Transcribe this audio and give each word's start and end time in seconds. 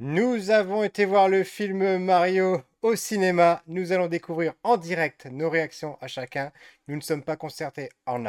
Nous 0.00 0.50
avons 0.50 0.82
été 0.82 1.04
voir 1.04 1.28
le 1.28 1.44
film 1.44 1.98
Mario 1.98 2.60
au 2.82 2.96
cinéma. 2.96 3.62
Nous 3.68 3.92
allons 3.92 4.08
découvrir 4.08 4.54
en 4.64 4.76
direct 4.76 5.26
nos 5.26 5.48
réactions 5.48 5.96
à 6.00 6.08
chacun. 6.08 6.50
Nous 6.88 6.96
ne 6.96 7.00
sommes 7.00 7.22
pas 7.22 7.36
concertés 7.36 7.90
en, 8.04 8.24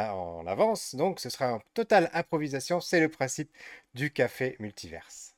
avance, 0.46 0.94
donc 0.94 1.18
ce 1.18 1.28
sera 1.28 1.54
en 1.54 1.60
totale 1.74 2.08
improvisation. 2.12 2.80
C'est 2.80 3.00
le 3.00 3.08
principe 3.08 3.50
du 3.94 4.12
café 4.12 4.54
multiverse. 4.60 5.34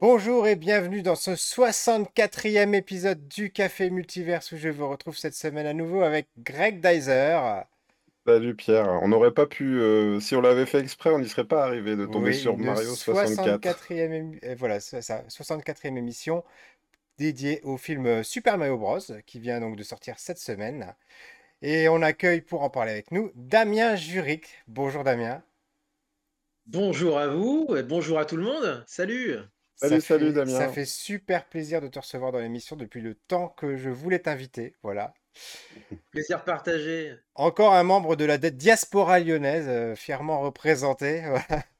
Bonjour 0.00 0.46
et 0.46 0.54
bienvenue 0.54 1.02
dans 1.02 1.16
ce 1.16 1.32
64e 1.32 2.72
épisode 2.72 3.26
du 3.26 3.50
Café 3.50 3.90
Multiverse 3.90 4.52
où 4.52 4.56
je 4.56 4.68
vous 4.68 4.88
retrouve 4.88 5.16
cette 5.16 5.34
semaine 5.34 5.66
à 5.66 5.72
nouveau 5.72 6.02
avec 6.02 6.28
Greg 6.38 6.80
Dyser. 6.80 7.64
Salut 8.24 8.54
Pierre, 8.54 9.00
on 9.02 9.08
n'aurait 9.08 9.32
pas 9.32 9.46
pu, 9.46 9.80
euh, 9.80 10.20
si 10.20 10.36
on 10.36 10.40
l'avait 10.40 10.66
fait 10.66 10.78
exprès, 10.78 11.10
on 11.10 11.18
n'y 11.18 11.28
serait 11.28 11.48
pas 11.48 11.64
arrivé 11.64 11.96
de 11.96 12.06
tomber 12.06 12.32
sur 12.32 12.56
Mario 12.56 12.94
64. 12.94 13.88
64e, 13.88 14.38
euh, 14.44 14.54
voilà, 14.56 14.78
ça, 14.78 15.00
64e 15.00 15.96
émission 15.96 16.44
dédiée 17.18 17.60
au 17.64 17.76
film 17.76 18.22
Super 18.22 18.56
Mario 18.56 18.78
Bros. 18.78 19.00
qui 19.26 19.40
vient 19.40 19.58
donc 19.58 19.74
de 19.74 19.82
sortir 19.82 20.14
cette 20.20 20.38
semaine. 20.38 20.94
Et 21.60 21.88
on 21.88 22.02
accueille 22.02 22.42
pour 22.42 22.62
en 22.62 22.70
parler 22.70 22.92
avec 22.92 23.10
nous 23.10 23.32
Damien 23.34 23.96
Juric. 23.96 24.62
Bonjour 24.68 25.02
Damien. 25.02 25.42
Bonjour 26.66 27.18
à 27.18 27.26
vous 27.26 27.66
et 27.76 27.82
bonjour 27.82 28.20
à 28.20 28.26
tout 28.26 28.36
le 28.36 28.44
monde. 28.44 28.84
Salut. 28.86 29.38
Salut, 29.80 30.00
salut 30.00 30.32
Damien. 30.32 30.58
Ça 30.58 30.68
fait 30.68 30.84
super 30.84 31.44
plaisir 31.44 31.80
de 31.80 31.86
te 31.86 32.00
recevoir 32.00 32.32
dans 32.32 32.40
l'émission 32.40 32.74
depuis 32.74 33.00
le 33.00 33.14
temps 33.14 33.48
que 33.48 33.76
je 33.76 33.90
voulais 33.90 34.18
t'inviter. 34.18 34.74
Voilà. 34.82 35.14
Plaisir 36.10 36.42
partagé. 36.42 37.14
Encore 37.36 37.74
un 37.74 37.84
membre 37.84 38.16
de 38.16 38.24
la 38.24 38.38
diaspora 38.38 39.20
lyonnaise, 39.20 39.66
euh, 39.68 39.94
fièrement 39.94 40.40
représenté. 40.40 41.22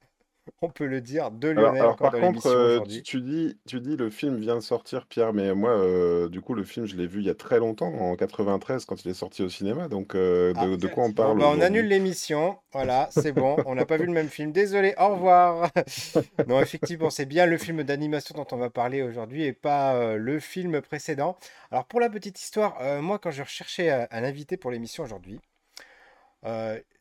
on 0.62 0.68
peut 0.68 0.86
le 0.86 1.00
dire, 1.00 1.30
de 1.30 1.48
Lionel 1.48 1.82
alors, 1.82 1.96
par 1.96 2.12
contre, 2.12 2.46
euh, 2.46 2.80
tu, 3.04 3.20
dis, 3.20 3.58
tu 3.66 3.80
dis 3.80 3.96
le 3.96 4.10
film 4.10 4.36
vient 4.36 4.56
de 4.56 4.60
sortir, 4.60 5.06
Pierre, 5.06 5.32
mais 5.32 5.54
moi, 5.54 5.70
euh, 5.70 6.28
du 6.28 6.40
coup, 6.40 6.54
le 6.54 6.64
film, 6.64 6.86
je 6.86 6.96
l'ai 6.96 7.06
vu 7.06 7.20
il 7.20 7.26
y 7.26 7.30
a 7.30 7.34
très 7.34 7.58
longtemps, 7.58 7.92
en 7.92 8.16
93, 8.16 8.84
quand 8.84 9.04
il 9.04 9.10
est 9.10 9.14
sorti 9.14 9.42
au 9.42 9.48
cinéma. 9.48 9.88
Donc, 9.88 10.14
euh, 10.14 10.52
de, 10.52 10.86
ah, 10.86 10.90
quoi 10.90 11.04
on 11.04 11.12
parle 11.12 11.38
bah, 11.38 11.50
On 11.54 11.60
annule 11.60 11.86
l'émission. 11.86 12.56
Voilà, 12.72 13.08
c'est 13.10 13.32
bon. 13.32 13.56
on 13.66 13.74
n'a 13.74 13.86
pas 13.86 13.96
vu 13.96 14.06
le 14.06 14.12
même 14.12 14.28
film. 14.28 14.52
Désolé, 14.52 14.94
au 14.98 15.08
revoir. 15.08 15.70
non, 16.46 16.60
effectivement, 16.60 17.10
c'est 17.10 17.26
bien 17.26 17.46
le 17.46 17.58
film 17.58 17.82
d'animation 17.82 18.34
dont 18.36 18.46
on 18.52 18.56
va 18.56 18.70
parler 18.70 19.02
aujourd'hui 19.02 19.44
et 19.44 19.52
pas 19.52 20.16
le 20.16 20.40
film 20.40 20.80
précédent. 20.80 21.36
Alors, 21.70 21.84
pour 21.84 22.00
la 22.00 22.08
petite 22.08 22.40
histoire, 22.40 22.78
moi, 23.02 23.18
quand 23.18 23.30
je 23.30 23.42
recherchais 23.42 23.90
un 23.90 24.24
invité 24.24 24.56
pour 24.56 24.70
l'émission 24.70 25.04
aujourd'hui, 25.04 25.40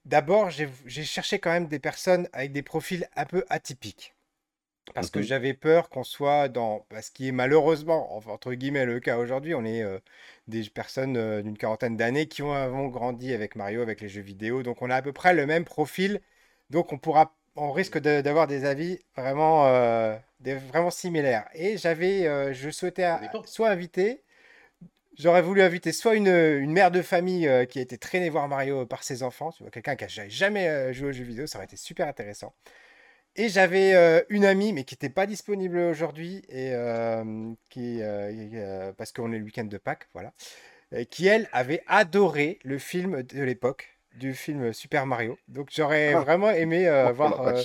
D'abord, 0.06 0.50
j'ai 0.50 1.04
cherché 1.04 1.40
quand 1.40 1.52
même 1.52 1.68
des 1.68 1.80
personnes 1.80 2.30
avec 2.34 2.52
des 2.52 2.64
profils 2.64 3.08
un 3.16 3.26
peu 3.26 3.44
atypiques. 3.50 4.14
Parce 4.94 5.12
que 5.12 5.22
j'avais 5.22 5.54
peur 5.54 5.90
qu'on 5.90 6.06
soit 6.06 6.48
dans 6.48 6.86
bah, 6.90 7.02
ce 7.02 7.12
qui 7.12 7.28
est 7.28 7.34
malheureusement, 7.34 8.16
entre 8.16 8.54
guillemets, 8.54 8.86
le 8.86 9.02
cas 9.02 9.18
aujourd'hui. 9.18 9.54
On 9.54 9.66
est 9.66 9.84
des 10.48 10.64
personnes 10.70 11.42
d'une 11.42 11.58
quarantaine 11.58 11.98
d'années 11.98 12.28
qui 12.28 12.42
ont, 12.42 12.88
grandi 12.88 13.34
avec 13.34 13.56
Mario, 13.56 13.82
avec 13.82 14.00
les 14.02 14.10
jeux 14.10 14.22
vidéo. 14.22 14.64
Donc 14.64 14.82
on 14.82 14.90
a 14.90 14.96
à 14.96 15.02
peu 15.02 15.12
près 15.12 15.34
le 15.34 15.46
même 15.46 15.66
profil. 15.66 16.22
Donc 16.70 16.94
on 16.94 16.98
pourra, 16.98 17.36
on 17.56 17.72
risque 17.74 17.98
d'avoir 17.98 18.48
des 18.48 18.64
avis 18.64 19.00
vraiment, 19.16 19.66
vraiment 20.40 20.90
similaires. 20.90 21.50
Et 21.54 21.78
j'avais, 21.78 22.54
je 22.54 22.70
souhaitais 22.70 23.10
soit 23.46 23.70
inviter 23.70 24.24
J'aurais 25.20 25.42
voulu 25.42 25.64
inviter 25.64 25.92
soit 25.94 26.16
une, 26.16 26.72
mère 26.72 26.92
de 26.92 27.02
famille 27.02 27.48
euh, 27.48 27.66
qui 27.66 27.80
a 27.80 27.82
été 27.82 27.98
traînée 27.98 28.30
voir 28.30 28.48
Mario 28.48 28.86
par 28.86 29.04
ses 29.04 29.24
enfants, 29.24 29.52
tu 29.52 29.64
vois, 29.64 29.72
quelqu'un 29.72 29.96
qui 29.96 30.06
n'a 30.06 30.30
jamais 30.30 30.68
euh, 30.68 30.94
joué 30.94 31.10
aux 31.10 31.12
jeux 31.12 31.24
vidéo, 31.24 31.48
ça 31.48 31.58
aurait 31.58 31.66
été 31.66 31.76
super 31.76 32.08
intéressant. 32.08 32.54
Et 33.36 33.50
j'avais 33.50 33.96
euh, 33.96 34.22
une 34.30 34.46
amie, 34.46 34.74
mais 34.74 34.84
qui 34.84 34.94
n'était 34.94 35.10
pas 35.10 35.26
disponible 35.26 35.78
aujourd'hui, 35.78 36.44
et 36.50 36.72
qui, 37.70 38.02
parce 38.98 39.12
qu'on 39.12 39.32
est 39.32 39.40
le 39.40 39.44
week-end 39.44 39.66
de 39.66 39.78
Pâques, 39.78 40.08
voilà, 40.14 40.34
qui 41.10 41.28
elle 41.28 41.50
avait 41.52 41.84
adoré 41.88 42.60
le 42.64 42.78
film 42.78 43.24
de 43.24 43.42
l'époque, 43.42 43.98
du 44.16 44.34
film 44.36 44.72
Super 44.72 45.08
Mario. 45.08 45.38
Donc 45.48 45.70
j'aurais 45.72 46.14
ah. 46.14 46.20
vraiment 46.22 46.52
aimé 46.52 46.90
oh, 46.90 47.14
voir 47.14 47.56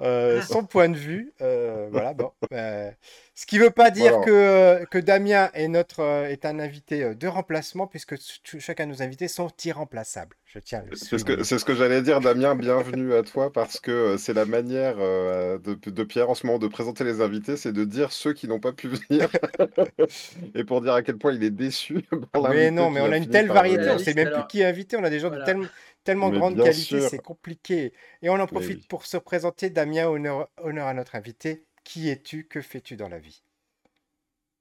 euh, 0.00 0.42
son 0.42 0.64
point 0.64 0.88
de 0.88 0.96
vue. 0.96 1.32
Euh, 1.40 1.88
voilà, 1.90 2.14
bon. 2.14 2.30
Euh, 2.52 2.90
ce 3.34 3.46
qui 3.46 3.58
ne 3.58 3.64
veut 3.64 3.70
pas 3.70 3.90
dire 3.90 4.20
que, 4.20 4.84
que 4.84 4.98
Damien 4.98 5.50
est, 5.54 5.66
notre, 5.66 6.00
est 6.02 6.44
un 6.44 6.60
invité 6.60 7.16
de 7.16 7.26
remplacement, 7.26 7.88
puisque 7.88 8.14
chacun 8.60 8.86
de 8.86 8.92
nos 8.92 9.02
invités 9.02 9.26
sont 9.26 9.50
irremplaçables. 9.64 10.36
Je 10.44 10.60
tiens 10.60 10.84
C'est 10.92 11.18
ce 11.18 11.24
que, 11.24 11.42
ce 11.42 11.64
que 11.64 11.74
j'allais 11.74 12.00
dire, 12.00 12.20
Damien. 12.20 12.54
Bienvenue 12.54 13.12
à 13.12 13.24
toi, 13.24 13.52
parce 13.52 13.80
que 13.80 14.16
c'est 14.18 14.34
la 14.34 14.44
manière 14.44 14.98
de, 14.98 15.58
de, 15.58 16.04
Pierre 16.04 16.30
en 16.30 16.36
ce 16.36 16.46
moment 16.46 16.60
de 16.60 16.68
présenter 16.68 17.02
les 17.02 17.20
invités, 17.22 17.56
c'est 17.56 17.72
de 17.72 17.84
dire 17.84 18.12
ceux 18.12 18.34
qui 18.34 18.46
n'ont 18.46 18.60
pas 18.60 18.72
pu 18.72 18.86
venir. 18.86 19.28
Et 20.54 20.62
pour 20.62 20.80
dire 20.80 20.92
à 20.92 21.02
quel 21.02 21.16
point 21.16 21.32
il 21.32 21.42
est 21.42 21.50
déçu. 21.50 22.04
mais 22.50 22.70
non, 22.70 22.90
mais 22.90 23.00
on 23.00 23.10
a 23.10 23.16
une 23.16 23.28
telle 23.28 23.48
variété, 23.48 23.90
on 23.90 23.94
ne 23.94 23.98
sait 23.98 24.14
même 24.14 24.30
plus 24.30 24.46
qui 24.48 24.60
est 24.60 24.66
invité. 24.66 24.96
On 24.96 25.02
a 25.02 25.10
des 25.10 25.18
gens 25.18 25.30
de 25.30 25.42
tellement 25.44 25.66
tellement 26.04 26.30
grande 26.30 26.56
qualité, 26.56 27.00
c'est 27.00 27.18
compliqué. 27.18 27.92
Et 28.22 28.28
on 28.28 28.34
en 28.34 28.46
profite 28.46 28.86
pour 28.88 29.06
se 29.06 29.16
présenter. 29.16 29.70
Damien, 29.70 30.06
honneur, 30.06 30.48
honneur 30.58 30.86
à 30.86 30.94
notre 30.94 31.14
invité. 31.14 31.64
Qui 31.84 32.08
es-tu? 32.08 32.46
Que 32.46 32.60
fais-tu 32.62 32.96
dans 32.96 33.08
la 33.08 33.18
vie? 33.18 33.42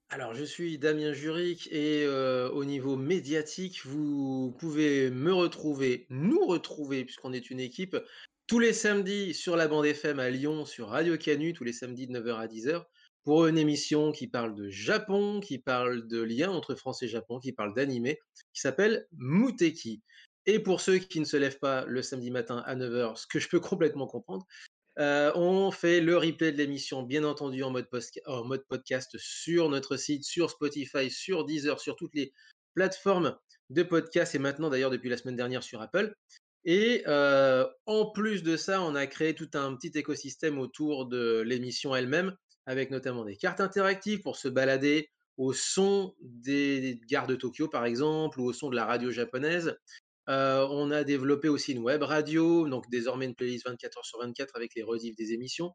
Alors, 0.10 0.36
je 0.36 0.44
suis 0.44 0.78
Damien 0.78 1.12
Juric 1.12 1.68
et 1.72 2.04
euh, 2.06 2.48
au 2.52 2.66
niveau 2.66 2.96
médiatique, 2.96 3.84
vous 3.86 4.56
pouvez 4.60 5.10
me 5.10 5.34
retrouver, 5.34 6.06
nous 6.10 6.46
retrouver, 6.46 7.04
puisqu'on 7.04 7.34
est 7.34 7.50
une 7.50 7.60
équipe, 7.60 7.98
tous 8.46 8.60
les 8.60 8.74
samedis 8.74 9.34
sur 9.34 9.56
la 9.56 9.68
bande 9.68 9.88
FM 9.88 10.20
à 10.20 10.30
Lyon, 10.30 10.66
sur 10.66 10.90
Radio 10.90 11.18
Canu, 11.18 11.54
tous 11.54 11.64
les 11.64 11.74
samedis 11.74 12.06
de 12.06 12.20
9h 12.20 12.36
à 12.36 12.46
10h, 12.46 12.84
pour 13.24 13.48
une 13.48 13.58
émission 13.58 14.12
qui 14.12 14.28
parle 14.28 14.54
de 14.54 14.70
Japon, 14.70 15.40
qui 15.40 15.58
parle 15.58 16.08
de 16.08 16.22
liens 16.22 16.52
entre 16.52 16.76
France 16.76 17.02
et 17.02 17.08
Japon, 17.08 17.40
qui 17.40 17.52
parle 17.52 17.74
d'animé, 17.74 18.20
qui 18.54 18.62
s'appelle 18.62 19.08
Muteki. 19.14 20.04
Et 20.46 20.60
pour 20.60 20.82
ceux 20.82 20.98
qui 20.98 21.20
ne 21.20 21.26
se 21.26 21.38
lèvent 21.38 21.60
pas 21.60 21.86
le 21.86 22.02
samedi 22.02 22.32
matin 22.32 22.64
à 22.66 22.76
9h, 22.76 23.16
ce 23.16 23.28
que 23.28 23.40
je 23.40 23.48
peux 23.48 23.60
complètement 23.60 24.08
comprendre, 24.08 24.46
euh, 25.00 25.32
on 25.36 25.72
fait 25.72 26.02
le 26.02 26.18
replay 26.18 26.52
de 26.52 26.58
l'émission, 26.58 27.02
bien 27.02 27.24
entendu, 27.24 27.64
en 27.64 27.72
mode, 27.72 27.88
podcast 28.68 29.18
sur 29.18 29.70
notre 29.70 29.98
site, 29.98 30.24
sur 30.24 30.50
Spotify, 30.50 31.10
sur 31.10 31.46
Deezer, 31.46 31.80
sur 31.80 31.96
toutes 31.96 32.14
les 32.14 32.34
plateformes 32.76 33.36
de 33.70 33.84
podcast 33.84 34.36
et 34.36 34.40
maintenant 34.40 34.70
d'ailleurs 34.70 34.92
depuis 34.92 35.10
la 35.10 35.18
semaine 35.18 35.36
dernière 35.36 35.64
sur 35.64 35.82
Apple. 35.82 36.14
Et 36.66 37.04
euh, 37.08 37.68
en 37.86 38.12
plus 38.12 38.44
de 38.44 38.56
ça, 38.56 38.82
on 38.82 38.96
a 38.96 39.08
créé 39.08 39.34
tout 39.34 39.50
un 39.54 39.76
petit 39.76 39.98
écosystème 39.98 40.60
autour 40.60 41.08
de 41.08 41.42
l'émission 41.42 41.96
elle-même, 41.96 42.36
avec 42.66 42.92
notamment 42.92 43.26
des 43.26 43.36
cartes 43.36 43.62
interactives 43.62 44.22
pour 44.22 44.38
se 44.38 44.48
balader 44.48 45.10
au 45.38 45.52
son 45.52 46.14
des 46.22 47.02
gares 47.08 47.28
de 47.28 47.36
Tokyo, 47.36 47.68
par 47.68 47.86
exemple, 47.86 48.40
ou 48.40 48.46
au 48.46 48.54
son 48.54 48.70
de 48.70 48.76
la 48.76 48.86
radio 48.86 49.10
japonaise, 49.10 49.76
on 50.28 50.92
a 50.92 51.04
développé 51.04 51.50
aussi 51.50 51.74
une 51.74 51.80
web 51.80 52.04
radio, 52.04 52.68
donc 52.68 52.90
désormais 52.90 53.26
une 53.26 53.36
playlist 53.36 53.66
24 53.68 53.98
heures 54.00 54.06
sur 54.06 54.20
24 54.20 54.56
avec 54.56 54.76
les 54.76 54.84
rediffs 54.84 55.16
des 55.16 55.34
émissions. 55.34 55.72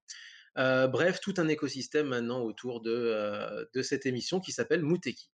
bref, 0.56 1.20
tout 1.20 1.34
un 1.38 1.48
écosystème 1.48 2.08
maintenant 2.08 2.42
autour 2.42 2.80
de, 2.80 3.68
de 3.72 3.82
cette 3.82 4.06
émission 4.06 4.40
qui 4.40 4.52
s'appelle 4.52 4.82
Muteki. 4.82 5.30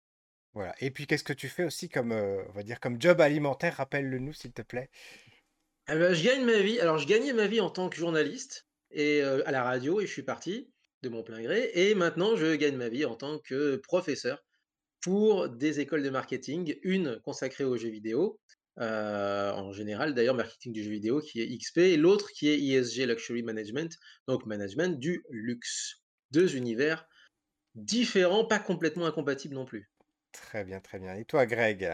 Voilà. 0.54 0.74
Et 0.80 0.92
puis, 0.92 1.06
qu'est-ce 1.08 1.24
que 1.24 1.34
tu 1.34 1.48
fais 1.48 1.64
aussi 1.64 1.90
comme, 1.90 2.12
on 2.12 2.52
va 2.52 2.64
dire, 2.64 2.80
comme 2.80 3.00
job 3.00 3.22
alimentaire 3.22 3.76
Rappelle-le 3.78 4.20
nous, 4.20 4.34
s'il 4.34 4.52
te 4.54 4.62
plaît? 4.62 4.90
Eh 5.88 5.96
ben, 5.96 6.14
je 6.14 6.24
gagne 6.24 6.46
ma 6.46 6.60
vie. 6.60 6.80
Alors, 6.80 6.98
je 7.00 7.08
gagnais 7.08 7.34
ma 7.34 7.48
vie 7.48 7.62
en 7.62 7.70
tant 7.70 7.90
que 7.90 7.98
journaliste 7.98 8.68
et 8.92 9.22
à 9.22 9.52
la 9.52 9.64
radio, 9.64 10.00
et 10.00 10.08
je 10.08 10.12
suis 10.12 10.24
parti 10.24 10.72
de 11.02 11.10
mon 11.10 11.24
plein 11.24 11.42
gré. 11.42 11.72
Et 11.74 11.96
maintenant, 11.96 12.36
je 12.36 12.56
gagne 12.56 12.76
ma 12.76 12.90
vie 12.90 13.06
en 13.06 13.16
tant 13.16 13.40
que 13.40 13.76
professeur 13.78 14.44
pour 15.02 15.50
des 15.50 15.80
écoles 15.80 16.04
de 16.04 16.10
marketing, 16.10 16.78
une 16.84 17.20
consacrée 17.22 17.64
aux 17.64 17.78
jeux 17.78 17.90
vidéo 17.90 18.40
euh, 18.80 19.52
en 19.52 19.72
général 19.72 20.14
d'ailleurs 20.14 20.36
marketing 20.36 20.74
du 20.74 20.84
jeu 20.84 20.92
vidéo 20.92 21.20
qui 21.20 21.42
est 21.42 21.58
XP, 21.58 21.78
et 21.80 21.98
l'autre 21.98 22.32
qui 22.32 22.50
est 22.50 22.60
ESG 22.60 23.08
Luxury 23.08 23.44
Management, 23.44 23.98
donc 24.28 24.46
management 24.46 25.00
du 25.00 25.24
luxe. 25.30 26.02
Deux 26.32 26.56
univers 26.56 27.08
différents, 27.76 28.46
pas 28.46 28.60
complètement 28.60 29.06
incompatibles 29.06 29.56
non 29.56 29.66
plus. 29.66 29.90
Très 30.32 30.64
bien, 30.64 30.80
très 30.80 31.00
bien. 31.00 31.16
Et 31.16 31.26
toi, 31.26 31.46
Greg? 31.46 31.92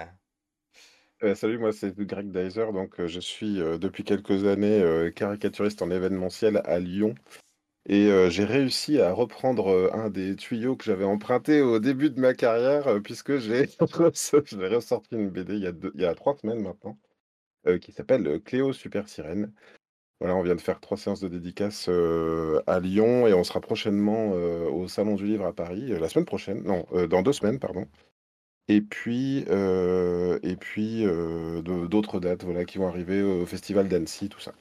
Euh, 1.24 1.34
salut, 1.34 1.58
moi 1.58 1.72
c'est 1.72 1.96
Greg 1.96 2.30
Dyser, 2.30 2.74
donc 2.74 3.00
euh, 3.00 3.08
je 3.08 3.22
suis 3.22 3.56
depuis 3.56 4.04
quelques 4.04 4.46
années 4.46 5.12
caricaturiste 5.16 5.82
en 5.82 5.90
événementiel 5.90 6.62
à 6.66 6.80
Lyon 6.80 7.16
et 7.88 8.10
j'ai 8.30 8.46
réussi 8.46 9.00
à 9.00 9.14
reprendre, 9.14 9.92
un 9.94 10.10
des 10.10 10.36
tuyaux 10.36 10.76
que 10.76 10.84
j'avais 10.86 11.06
emprunté 11.06 11.62
au 11.62 11.80
début 11.80 12.10
de 12.10 12.20
ma 12.20 12.34
carrière, 12.34 13.02
puisque 13.04 13.38
j'ai 13.38 13.70
ressorti 13.80 15.16
une 15.16 15.30
BD 15.30 15.56
il 15.56 15.64
y 15.64 15.68
a 15.68 15.74
il 15.94 16.02
y 16.02 16.06
a 16.06 16.16
3 16.16 16.38
semaines 16.38 16.62
maintenant. 16.62 16.98
qui 17.82 17.92
s'appelle 17.92 18.42
Cléo 18.44 18.74
Super 18.74 19.08
Sirène. 19.08 19.52
Voilà, 20.22 20.36
on 20.36 20.44
vient 20.44 20.56
de 20.56 20.62
faire 20.62 20.80
trois 20.80 20.98
séances 20.98 21.20
de 21.20 21.28
dédicace 21.28 21.90
à 22.68 22.80
Lyon 22.80 23.28
et 23.28 23.34
on 23.34 23.44
sera 23.44 23.60
prochainement 23.60 24.32
au 24.32 24.88
Salon 24.88 25.16
du 25.16 25.26
Livre 25.26 25.46
à 25.46 25.54
Paris, 25.54 25.88
la 25.88 26.08
semaine 26.10 26.26
prochaine, 26.26 26.64
non, 26.64 26.86
dans 27.08 27.22
deux 27.22 27.34
semaines, 27.34 27.60
pardon. 27.60 27.86
Et 28.68 28.82
puis, 28.82 29.40
et 29.40 30.56
puis 30.60 31.06
d'autres 31.64 32.20
dates 32.20 32.44
voilà, 32.44 32.66
qui 32.66 32.78
vont 32.78 32.88
arriver 32.88 33.22
au 33.22 33.46
Festival 33.46 33.88
d'Annecy, 33.88 34.30
tout 34.30 34.40
ça. 34.40 34.54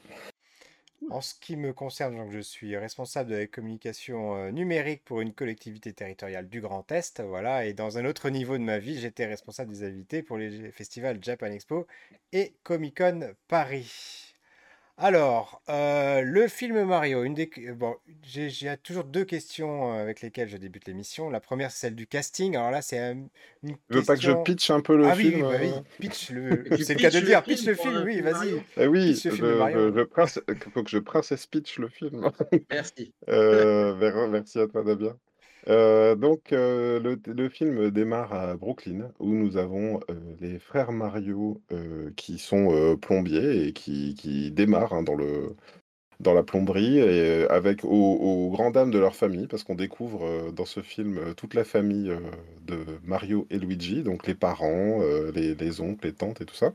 En 1.10 1.20
ce 1.20 1.34
qui 1.34 1.56
me 1.56 1.72
concerne, 1.72 2.30
je 2.30 2.40
suis 2.40 2.76
responsable 2.76 3.30
de 3.30 3.36
la 3.36 3.46
communication 3.46 4.50
numérique 4.50 5.04
pour 5.04 5.20
une 5.20 5.32
collectivité 5.32 5.92
territoriale 5.92 6.48
du 6.48 6.60
Grand 6.60 6.90
Est. 6.90 7.20
Voilà, 7.20 7.66
et 7.66 7.72
dans 7.72 7.98
un 7.98 8.04
autre 8.04 8.30
niveau 8.30 8.58
de 8.58 8.62
ma 8.62 8.78
vie, 8.78 8.98
j'étais 8.98 9.26
responsable 9.26 9.70
des 9.70 9.84
invités 9.84 10.22
pour 10.22 10.38
les 10.38 10.70
festivals 10.72 11.18
Japan 11.22 11.52
Expo 11.52 11.86
et 12.32 12.54
Comic 12.62 12.96
Con 12.98 13.34
Paris. 13.48 14.23
Alors, 14.96 15.60
euh, 15.68 16.20
le 16.20 16.46
film 16.46 16.84
Mario, 16.84 17.24
une 17.24 17.34
des... 17.34 17.50
bon, 17.74 17.96
j'ai 18.22 18.76
toujours 18.80 19.02
deux 19.02 19.24
questions 19.24 19.92
euh, 19.92 20.02
avec 20.02 20.20
lesquelles 20.20 20.48
je 20.48 20.56
débute 20.56 20.86
l'émission. 20.86 21.30
La 21.30 21.40
première, 21.40 21.72
c'est 21.72 21.78
celle 21.78 21.96
du 21.96 22.06
casting. 22.06 22.54
Alors 22.56 22.70
là, 22.70 22.80
c'est 22.80 22.98
une 22.98 23.28
question... 23.62 23.78
veux 23.88 24.02
pas 24.04 24.14
que 24.14 24.22
je 24.22 24.30
pitch 24.30 24.70
un 24.70 24.80
peu 24.80 24.96
le 24.96 25.06
ah, 25.08 25.16
film 25.16 25.34
oui, 25.34 25.42
bah 25.42 25.58
oui, 25.60 25.72
pitch 25.98 26.30
le... 26.30 26.64
c'est 26.84 26.94
le 26.94 27.00
cas 27.00 27.10
de 27.10 27.20
dire, 27.20 27.42
pitch 27.42 27.66
le 27.66 27.74
film, 27.74 28.02
oui, 28.04 28.20
vas-y. 28.20 28.62
Eh 28.76 28.86
oui, 28.86 29.14
je, 29.16 29.30
faut 29.30 30.82
que 30.84 30.90
je 30.90 30.98
princesse 30.98 31.46
pitch 31.46 31.78
le 31.78 31.88
film. 31.88 32.30
Merci. 32.70 33.12
euh, 33.28 34.28
merci 34.28 34.60
à 34.60 34.68
toi, 34.68 34.84
Damien. 34.84 35.16
Euh, 35.68 36.14
donc, 36.14 36.52
euh, 36.52 37.16
le 37.26 37.48
film 37.48 37.90
démarre 37.90 38.32
à 38.34 38.56
Brooklyn, 38.56 39.10
où 39.18 39.30
nous 39.34 39.56
avons, 39.56 40.00
euh, 40.10 40.14
les 40.40 40.58
frères 40.58 40.92
Mario, 40.92 41.60
qui 42.16 42.38
sont, 42.38 42.96
plombiers 43.00 43.66
et 43.66 43.72
qui 43.72 44.14
qui 44.14 44.50
démarrent, 44.50 44.92
hein, 44.92 45.02
dans 45.02 45.14
le 45.14 45.54
dans 46.20 46.34
la 46.34 46.42
plomberie 46.44 46.98
et 46.98 47.46
avec 47.50 47.84
au 47.84 48.50
grand 48.52 48.70
dames 48.70 48.90
de 48.90 48.98
leur 48.98 49.16
famille, 49.16 49.46
parce 49.48 49.64
qu'on 49.64 49.74
découvre, 49.74 50.52
dans 50.52 50.64
ce 50.66 50.80
film, 50.80 51.34
toute 51.36 51.54
la 51.54 51.64
famille, 51.64 52.12
de 52.66 52.78
Mario 53.04 53.46
et 53.50 53.58
Luigi, 53.58 54.02
donc 54.02 54.26
les 54.26 54.34
parents, 54.34 55.00
les 55.34 55.80
oncles, 55.80 56.06
les 56.06 56.14
tantes 56.14 56.40
et 56.40 56.46
tout 56.46 56.54
ça. 56.54 56.72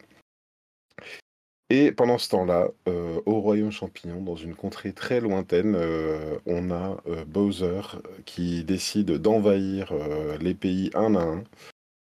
Et 1.72 1.92
pendant 1.92 2.18
ce 2.18 2.30
temps-là, 2.30 2.70
euh, 2.88 3.22
au 3.28 3.40
Royaume 3.42 3.72
Champignon, 3.72 4.24
dans 4.24 4.36
une 4.36 4.56
contrée 4.56 4.92
très 4.92 5.22
lointaine, 5.22 5.76
euh, 5.76 6.40
on 6.48 6.72
a 6.72 6.98
euh, 7.08 7.24
Bowser 7.26 7.82
qui 8.26 8.64
décide 8.64 9.12
d'envahir 9.12 9.94
les 10.42 10.56
pays 10.56 10.90
un 10.96 11.16
à 11.16 11.22
un 11.22 11.44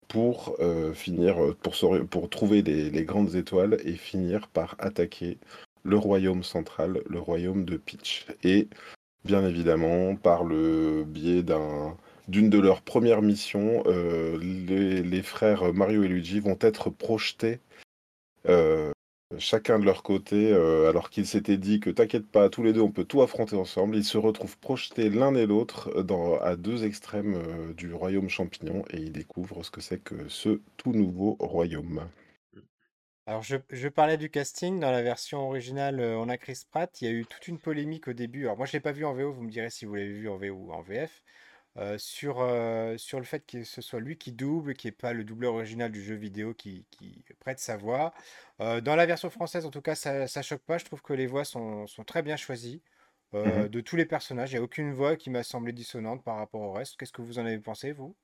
pour 0.07 0.57
finir, 0.95 1.37
pour, 1.61 2.29
trouver 2.29 2.63
les, 2.63 3.03
grandes 3.03 3.35
étoiles 3.35 3.77
et 3.85 3.93
finir 3.93 4.47
par 4.47 4.75
attaquer 4.79 5.37
le 5.83 5.97
royaume 5.97 6.43
central, 6.43 7.03
le 7.07 7.19
royaume 7.19 7.63
de 7.63 7.77
Peach. 7.77 8.25
Et 8.43 8.67
bien 9.23 9.45
évidemment, 9.45 10.15
par 10.15 10.43
le 10.43 11.03
biais 11.05 11.43
d'un 11.43 11.95
d'une 12.27 12.49
de 12.49 12.59
leurs 12.59 12.81
premières 12.81 13.21
missions, 13.21 13.83
les, 14.41 15.21
frères 15.21 15.73
Mario 15.73 16.03
et 16.03 16.07
Luigi 16.07 16.39
vont 16.39 16.57
être 16.61 16.89
projetés 16.89 17.59
chacun 19.37 19.77
de 19.77 19.85
leur 19.85 20.01
côté, 20.01 20.51
euh, 20.51 20.89
alors 20.89 21.09
qu'ils 21.09 21.27
s'étaient 21.27 21.57
dit 21.57 21.79
que 21.79 21.89
t'inquiète 21.89 22.27
pas, 22.27 22.49
tous 22.49 22.63
les 22.63 22.73
deux 22.73 22.81
on 22.81 22.91
peut 22.91 23.03
tout 23.03 23.21
affronter 23.21 23.55
ensemble, 23.55 23.95
ils 23.95 24.03
se 24.03 24.17
retrouvent 24.17 24.57
projetés 24.57 25.09
l'un 25.09 25.35
et 25.35 25.45
l'autre 25.45 25.91
à 26.41 26.55
deux 26.55 26.83
extrêmes 26.83 27.35
euh, 27.35 27.73
du 27.73 27.93
royaume 27.93 28.29
champignon 28.29 28.83
et 28.91 28.97
ils 28.97 29.11
découvrent 29.11 29.63
ce 29.63 29.69
que 29.69 29.81
c'est 29.81 29.99
que 29.99 30.27
ce 30.29 30.61
tout 30.77 30.93
nouveau 30.93 31.37
royaume. 31.39 32.09
Alors 33.27 33.43
je, 33.43 33.87
parlais 33.87 34.17
du 34.17 34.31
casting, 34.31 34.79
dans 34.79 34.89
la 34.89 35.03
version 35.03 35.47
originale 35.47 35.99
euh, 35.99 36.17
on 36.17 36.29
a 36.29 36.37
Chris 36.37 36.63
Pratt, 36.67 36.99
il 37.01 37.05
y 37.05 37.07
a 37.07 37.11
eu 37.11 37.25
toute 37.25 37.47
une 37.47 37.59
polémique 37.59 38.07
au 38.07 38.13
début, 38.13 38.45
alors 38.45 38.57
moi 38.57 38.65
je 38.65 38.73
l'ai 38.73 38.79
pas 38.79 38.91
vu 38.91 39.05
en 39.05 39.13
VO, 39.13 39.31
vous 39.31 39.43
me 39.43 39.51
direz 39.51 39.69
si 39.69 39.85
vous 39.85 39.93
l'avez 39.93 40.11
vu 40.11 40.27
en 40.27 40.37
VO 40.37 40.53
ou 40.53 40.73
en 40.73 40.81
VF, 40.81 41.21
euh, 41.79 41.97
sur, 41.97 42.41
euh, 42.41 42.97
sur 42.97 43.19
le 43.19 43.25
fait 43.25 43.45
que 43.45 43.63
ce 43.63 43.81
soit 43.81 44.01
lui 44.01 44.17
qui 44.17 44.33
double, 44.33 44.73
qui 44.73 44.87
n'est 44.87 44.91
pas 44.91 45.13
le 45.13 45.23
doubleur 45.23 45.53
original 45.53 45.89
du 45.89 46.03
jeu 46.03 46.15
vidéo 46.15 46.53
qui, 46.53 46.85
qui 46.91 47.23
prête 47.39 47.59
sa 47.59 47.77
voix. 47.77 48.13
Euh, 48.59 48.81
dans 48.81 48.97
la 48.97 49.05
version 49.05 49.29
française, 49.29 49.65
en 49.65 49.71
tout 49.71 49.81
cas, 49.81 49.95
ça, 49.95 50.27
ça 50.27 50.41
choque 50.41 50.63
pas. 50.63 50.77
Je 50.77 50.83
trouve 50.83 51.01
que 51.01 51.13
les 51.13 51.25
voix 51.25 51.45
sont, 51.45 51.87
sont 51.87 52.03
très 52.03 52.21
bien 52.21 52.35
choisies. 52.35 52.81
Mhm. 53.31 53.69
De 53.69 53.79
tous 53.79 53.95
les 53.95 54.05
personnages, 54.05 54.51
il 54.51 54.55
n'y 54.55 54.59
a 54.59 54.63
aucune 54.63 54.91
voix 54.91 55.15
qui 55.15 55.29
m'a 55.29 55.43
semblé 55.43 55.71
dissonante 55.71 56.23
par 56.23 56.35
rapport 56.35 56.61
au 56.61 56.73
reste. 56.73 56.97
Qu'est-ce 56.97 57.13
que 57.13 57.21
vous 57.21 57.39
en 57.39 57.45
avez 57.45 57.59
pensé, 57.59 57.91
vous? 57.91 58.15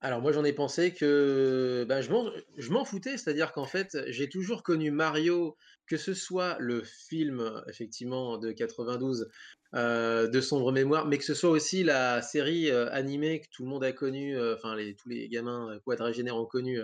Alors 0.00 0.20
moi 0.20 0.32
j'en 0.32 0.44
ai 0.44 0.52
pensé 0.52 0.92
que 0.92 1.86
ben, 1.88 2.02
je 2.02 2.70
m'en 2.70 2.84
foutais, 2.84 3.16
c'est-à-dire 3.16 3.52
qu'en 3.52 3.64
fait 3.64 3.96
j'ai 4.08 4.28
toujours 4.28 4.62
connu 4.62 4.90
Mario, 4.90 5.56
que 5.86 5.96
ce 5.96 6.12
soit 6.12 6.58
le 6.58 6.82
film 6.82 7.62
effectivement 7.68 8.36
de 8.36 8.52
92 8.52 9.30
euh, 9.74 10.28
de 10.28 10.40
sombre 10.40 10.70
mémoire, 10.70 11.06
mais 11.06 11.18
que 11.18 11.24
ce 11.24 11.34
soit 11.34 11.50
aussi 11.50 11.82
la 11.82 12.22
série 12.22 12.70
euh, 12.70 12.88
animée 12.92 13.40
que 13.40 13.48
tout 13.50 13.64
le 13.64 13.68
monde 13.68 13.82
a 13.82 13.92
connue, 13.92 14.38
euh, 14.38 14.54
enfin 14.54 14.76
les, 14.76 14.94
tous 14.94 15.08
les 15.08 15.28
gamins 15.28 15.80
quadragénaires 15.84 16.36
ont 16.36 16.46
connu, 16.46 16.80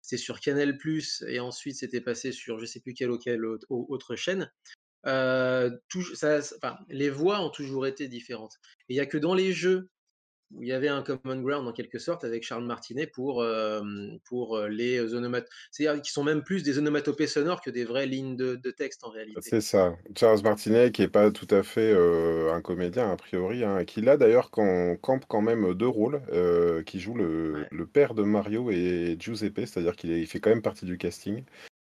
c'est 0.00 0.16
sur 0.16 0.40
Canal+, 0.40 0.78
et 1.28 1.40
ensuite 1.40 1.76
c'était 1.76 2.00
passé 2.00 2.32
sur 2.32 2.58
je 2.58 2.64
sais 2.64 2.80
plus 2.80 2.94
quelle, 2.94 3.10
quelle 3.22 3.44
autre, 3.44 4.16
chaîne. 4.16 4.50
Les 5.04 5.70
voix 7.10 7.40
ont 7.40 7.50
toujours 7.50 7.86
été 7.86 8.08
différentes. 8.08 8.54
Il 8.88 8.94
n'y 8.94 9.00
a 9.00 9.06
que 9.06 9.18
dans 9.18 9.34
les 9.34 9.52
jeux 9.52 9.90
il 10.60 10.68
y 10.68 10.72
avait 10.72 10.88
un 10.88 11.02
common 11.02 11.40
ground 11.40 11.66
en 11.66 11.72
quelque 11.72 11.98
sorte 11.98 12.24
avec 12.24 12.42
Charles 12.42 12.64
Martinet 12.64 13.06
pour, 13.06 13.44
pour 14.24 14.58
les 14.60 15.00
onomatopées. 15.14 15.50
C'est-à-dire 15.70 16.02
qu'ils 16.02 16.12
sont 16.12 16.24
même 16.24 16.42
plus 16.42 16.62
des 16.62 16.78
onomatopées 16.78 17.26
sonores 17.26 17.60
que 17.60 17.70
des 17.70 17.84
vraies 17.84 18.06
lignes 18.06 18.36
de, 18.36 18.70
texte 18.70 19.04
en 19.04 19.10
réalité. 19.10 19.40
C'est 19.42 19.60
ça. 19.60 19.94
Charles 20.16 20.42
Martinet, 20.42 20.92
qui 20.92 21.02
n'est 21.02 21.08
pas 21.08 21.30
tout 21.30 21.48
à 21.50 21.62
fait 21.62 21.92
un 21.92 22.60
comédien 22.60 23.10
a 23.10 23.16
priori, 23.16 23.64
hein, 23.64 23.84
qui 23.84 24.00
là 24.00 24.16
d'ailleurs 24.16 24.50
campe 24.50 25.24
quand 25.28 25.42
même 25.42 25.74
deux 25.74 25.88
rôles, 25.88 26.22
qui 26.84 27.00
joue 27.00 27.14
le, 27.14 27.66
le, 27.70 27.86
père 27.86 28.14
de 28.14 28.22
Mario 28.22 28.70
et 28.70 29.16
Giuseppe, 29.18 29.60
c'est-à-dire 29.66 29.96
qu'il 29.96 30.26
fait 30.26 30.40
quand 30.40 30.50
même 30.50 30.62
partie 30.62 30.84
du 30.84 30.98
casting. 30.98 31.44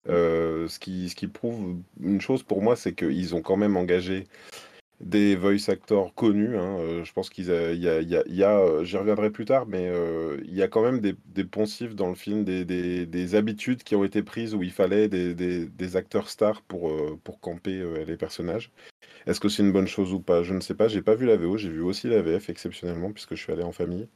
Mmh. 0.05 0.67
ce, 0.67 0.79
qui, 0.81 1.09
ce 1.09 1.15
qui 1.15 1.29
prouve 1.29 1.77
une 2.01 2.21
chose 2.21 2.43
pour 2.43 2.61
moi, 2.61 2.75
c'est 2.75 2.93
qu'ils 2.93 3.37
ont 3.37 3.43
quand 3.43 3.57
même 3.57 3.77
engagé 3.77 4.25
des 5.03 5.37
voice 5.37 5.69
actors 5.69 6.15
connus. 6.15 6.57
Hein, 6.57 6.79
euh, 6.81 7.05
je 7.05 7.13
pense 7.13 7.29
qu'il 7.29 7.45
y 7.45 7.51
a, 7.51 8.59
euh, 8.59 8.85
j'y 8.85 8.97
reviendrai 8.97 9.31
plus 9.31 9.45
tard, 9.45 9.67
mais 9.67 9.89
euh, 9.89 10.39
il 10.45 10.55
y 10.55 10.63
a 10.63 10.69
quand 10.69 10.83
même 10.83 11.01
des, 11.01 11.45
poncifs 11.45 11.95
dans 11.95 12.09
le 12.09 12.15
film, 12.15 12.45
des, 12.45 12.65
des, 12.65 13.35
habitudes 13.35 13.83
qui 13.83 13.97
ont 13.97 14.05
été 14.05 14.23
prises 14.23 14.55
où 14.55 14.63
il 14.63 14.71
fallait 14.71 15.09
des, 15.09 15.97
acteurs 15.97 16.29
stars 16.29 16.63
pour, 16.63 16.93
pour 17.23 17.41
camper 17.41 17.85
les 18.07 18.17
personnages. 18.17 18.71
Est-ce 19.27 19.41
que 19.41 19.49
c'est 19.49 19.63
une 19.63 19.73
bonne 19.73 19.87
chose 19.87 20.13
ou 20.13 20.21
pas? 20.21 20.43
Je 20.43 20.55
ne 20.55 20.61
sais 20.61 20.75
pas. 20.75 20.89
J'ai 20.89 21.03
pas 21.03 21.15
vu 21.15 21.27
la 21.27 21.37
VO, 21.37 21.57
j'ai 21.57 21.69
vu 21.69 21.83
aussi 21.83 22.09
la 22.09 22.23
VF 22.23 22.49
exceptionnellement 22.51 23.13
puisque 23.13 23.35
je 23.35 23.43
suis 23.43 23.53
allé 23.53 23.63
en 23.63 23.73
famille 23.73 24.09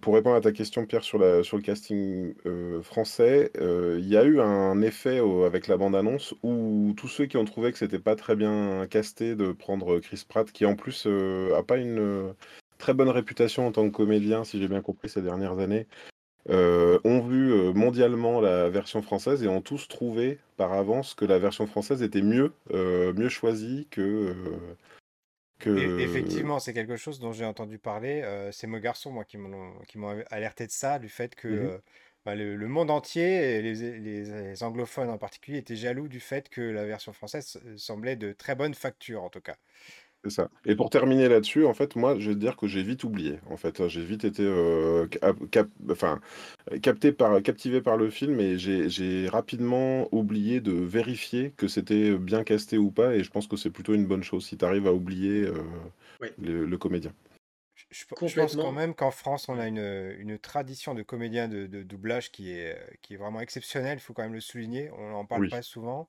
pour 0.00 0.14
répondre 0.14 0.36
à 0.36 0.40
ta 0.42 0.52
question, 0.52 0.84
Pierre, 0.84 1.02
sur 1.02 1.18
le 1.18 1.60
casting, 1.60 2.34
français, 2.82 3.50
il 3.58 4.06
y 4.06 4.16
a 4.16 4.24
eu 4.24 4.40
un 4.40 4.82
effet 4.82 5.20
avec 5.46 5.66
la 5.66 5.78
bande 5.78 5.96
annonce 5.96 6.34
où 6.42 6.92
tous 6.96 7.08
ceux 7.08 7.24
qui 7.26 7.38
ont 7.38 7.44
trouvé 7.44 7.72
que 7.72 7.78
c'était 7.78 7.98
pas 7.98 8.16
très 8.16 8.36
bien 8.36 8.86
casté 8.88 9.34
de 9.34 9.52
prendre, 9.52 9.98
Chris 10.00 10.24
Pratt, 10.28 10.50
qui 10.52 10.66
en 10.66 10.76
plus, 10.76 11.06
a 11.06 11.62
pas 11.62 11.78
une, 11.78 12.34
très 12.78 12.92
bonne 12.92 13.08
réputation 13.08 13.66
en 13.66 13.72
tant 13.72 13.88
que 13.88 13.96
comédien, 13.96 14.44
si 14.44 14.60
j'ai 14.60 14.68
bien 14.68 14.82
compris 14.82 15.08
ces 15.08 15.22
dernières 15.22 15.58
années, 15.58 15.86
ont 16.50 17.20
vu, 17.26 17.72
mondialement 17.72 18.42
la 18.42 18.68
version 18.68 19.00
française 19.00 19.42
et 19.42 19.48
ont 19.48 19.62
tous 19.62 19.88
trouvé 19.88 20.38
par 20.58 20.74
avance 20.74 21.14
que 21.14 21.24
la 21.24 21.38
version 21.38 21.66
française 21.66 22.02
était 22.02 22.20
mieux, 22.20 22.52
mieux 22.70 23.30
choisie 23.30 23.86
que, 23.90 24.34
effectivement, 25.66 26.58
c'est 26.58 26.72
quelque 26.72 26.96
chose 26.96 27.18
dont 27.20 27.32
j'ai 27.32 27.44
entendu 27.44 27.78
parler. 27.78 28.22
Euh, 28.22 28.52
c'est 28.52 28.66
mes 28.66 28.80
garçons, 28.80 29.10
moi, 29.10 29.24
qui 29.24 29.38
m'ont 29.38 30.24
alerté 30.30 30.66
de 30.66 30.72
ça, 30.72 30.98
du 30.98 31.08
fait 31.08 31.34
que 31.34 31.48
mmh 31.48 31.52
euh, 31.52 31.78
bah, 32.24 32.34
le, 32.34 32.56
monde 32.68 32.90
entier, 32.90 33.58
et 33.58 33.62
les, 33.62 33.98
les, 34.00 34.62
anglophones 34.62 35.10
en 35.10 35.18
particulier, 35.18 35.58
étaient 35.58 35.76
jaloux 35.76 36.08
du 36.08 36.20
fait 36.20 36.48
que 36.48 36.62
la 36.62 36.84
version 36.84 37.12
française 37.12 37.60
semblait 37.76 38.16
de 38.16 38.32
très 38.32 38.54
bonne 38.54 38.74
facture, 38.74 39.22
en 39.22 39.28
tout 39.28 39.42
cas. 39.42 39.56
C'est 40.24 40.30
ça. 40.30 40.48
Et 40.64 40.74
pour 40.74 40.88
terminer 40.88 41.28
là-dessus, 41.28 41.66
en 41.66 41.74
fait, 41.74 41.96
moi, 41.96 42.18
je 42.18 42.30
vais 42.30 42.34
te 42.34 42.40
dire 42.40 42.56
que 42.56 42.66
j'ai 42.66 42.82
vite 42.82 43.04
oublié. 43.04 43.40
En 43.50 43.58
fait, 43.58 43.86
j'ai 43.88 44.02
vite 44.02 44.24
été 44.24 44.42
euh, 44.42 45.06
enfin, 45.90 46.18
capté 46.80 47.12
par, 47.12 47.42
captivé 47.42 47.82
par 47.82 47.98
le 47.98 48.08
film 48.08 48.40
et 48.40 48.58
j'ai 48.58 49.28
rapidement 49.28 50.08
oublié 50.12 50.60
de 50.60 50.72
vérifier 50.72 51.52
que 51.58 51.68
c'était 51.68 52.16
bien 52.16 52.42
casté 52.42 52.78
ou 52.78 52.90
pas. 52.90 53.14
Et 53.14 53.22
je 53.22 53.30
pense 53.30 53.46
que 53.46 53.56
c'est 53.56 53.70
plutôt 53.70 53.92
une 53.92 54.06
bonne 54.06 54.22
chose 54.22 54.46
si 54.46 54.56
tu 54.56 54.64
arrives 54.64 54.86
à 54.86 54.94
oublier 54.94 55.42
euh, 55.42 56.32
le, 56.38 56.76
comédien. 56.78 57.12
Je, 57.90 58.06
pense 58.06 58.56
quand 58.56 58.72
même 58.72 58.94
qu'en 58.94 59.10
France, 59.10 59.50
on 59.50 59.58
a 59.58 59.68
une, 59.68 60.14
une 60.18 60.38
tradition 60.38 60.94
de 60.94 61.02
comédien 61.02 61.48
de, 61.48 61.66
doublage 61.82 62.32
qui 62.32 62.50
est, 62.50 62.78
qui 63.02 63.12
est 63.12 63.18
vraiment 63.18 63.40
exceptionnelle. 63.40 63.98
Il 63.98 64.00
faut 64.00 64.14
quand 64.14 64.22
même 64.22 64.32
le 64.32 64.40
souligner. 64.40 64.90
On 64.96 65.10
n'en 65.10 65.26
parle 65.26 65.50
pas 65.50 65.60
souvent. 65.60 66.08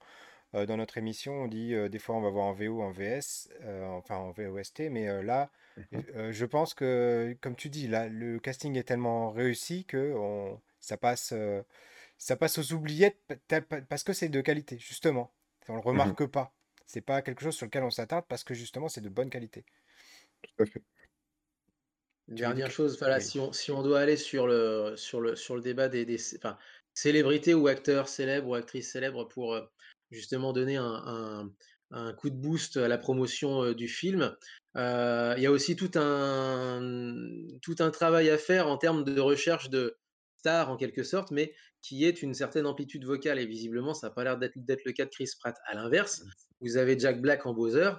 Euh, 0.55 0.65
dans 0.65 0.77
notre 0.77 0.97
émission, 0.97 1.33
on 1.43 1.47
dit 1.47 1.73
euh, 1.73 1.89
des 1.89 1.99
fois 1.99 2.15
on 2.15 2.21
va 2.21 2.29
voir 2.29 2.45
en 2.45 2.53
VO, 2.53 2.81
en 2.81 2.91
VS, 2.91 3.49
euh, 3.61 3.83
enfin 3.87 4.15
en 4.15 4.31
VOST, 4.31 4.89
mais 4.89 5.21
là, 5.21 5.51
mmh 5.91 6.31
je 6.31 6.45
pense 6.45 6.73
que, 6.73 7.35
comme 7.41 7.55
tu 7.55 7.69
dis, 7.69 7.87
là, 7.87 8.07
le 8.07 8.39
casting 8.39 8.77
est 8.77 8.83
tellement 8.83 9.31
réussi 9.31 9.83
que 9.85 10.13
on, 10.15 10.61
ça 10.79 10.95
passe. 10.97 11.33
ça 12.17 12.35
passe 12.37 12.57
aux 12.57 12.73
oubliettes 12.73 13.19
parce 13.89 14.03
que 14.03 14.13
c'est 14.13 14.29
de 14.29 14.41
qualité, 14.41 14.77
justement. 14.77 15.33
On 15.67 15.73
le 15.73 15.79
mmh 15.79 15.83
remarque 15.83 16.25
pas. 16.27 16.53
C'est 16.85 17.01
pas 17.01 17.21
quelque 17.21 17.43
chose 17.43 17.55
sur 17.55 17.65
lequel 17.65 17.83
on 17.83 17.89
s'attarde 17.89 18.25
parce 18.29 18.43
que 18.43 18.53
justement 18.53 18.87
c'est 18.87 19.01
de 19.01 19.09
bonne 19.09 19.29
qualité. 19.29 19.65
Tout 20.41 20.63
à 20.63 20.65
fait. 20.65 20.83
Dernière 22.27 22.71
chose, 22.71 22.97
voilà, 22.97 23.19
si 23.19 23.39
on, 23.39 23.51
si 23.51 23.71
on 23.71 23.83
doit 23.83 23.99
aller 23.99 24.17
sur 24.17 24.47
le, 24.47 24.95
sur 24.95 25.21
le, 25.21 25.35
sur 25.35 25.55
le 25.55 25.61
débat 25.61 25.89
des, 25.89 26.05
des 26.05 26.17
célébrités 26.93 27.53
ou 27.53 27.67
acteurs 27.67 28.07
célèbres 28.07 28.47
ou 28.47 28.55
actrices 28.55 28.91
célèbres 28.91 29.25
pour 29.25 29.53
euh, 29.53 29.61
justement 30.11 30.53
donner 30.53 30.77
un, 30.77 31.49
un, 31.91 32.13
coup 32.13 32.29
de 32.29 32.35
boost 32.35 32.77
à 32.77 32.87
la 32.87 32.97
promotion 32.97 33.73
du 33.73 33.87
film, 33.87 34.35
il 34.75 35.39
y 35.39 35.45
a 35.45 35.51
aussi 35.51 35.75
tout 35.75 35.91
un, 35.95 37.11
tout 37.61 37.75
un 37.79 37.91
travail 37.91 38.29
à 38.29 38.37
faire 38.37 38.67
en 38.67 38.77
termes 38.77 39.03
de 39.03 39.19
recherche 39.19 39.69
de 39.69 39.97
stars 40.39 40.69
en 40.69 40.77
quelque 40.77 41.03
sorte, 41.03 41.31
mais 41.31 41.53
qui 41.81 42.05
est 42.05 42.21
une 42.21 42.33
certaine 42.33 42.65
amplitude 42.65 43.05
vocale. 43.05 43.39
Et 43.39 43.45
visiblement, 43.45 43.93
ça 43.93 44.07
n'a 44.07 44.13
pas 44.13 44.23
l'air 44.23 44.37
d'être 44.37 44.85
le 44.85 44.91
cas 44.91 45.05
de 45.05 45.09
Chris 45.09 45.29
Pratt. 45.39 45.55
À 45.65 45.75
l'inverse, 45.75 46.21
mmh. 46.21 46.29
vous 46.61 46.77
avez 46.77 46.99
Jack 46.99 47.21
Black 47.21 47.45
en 47.45 47.53
Bowser, 47.53 47.91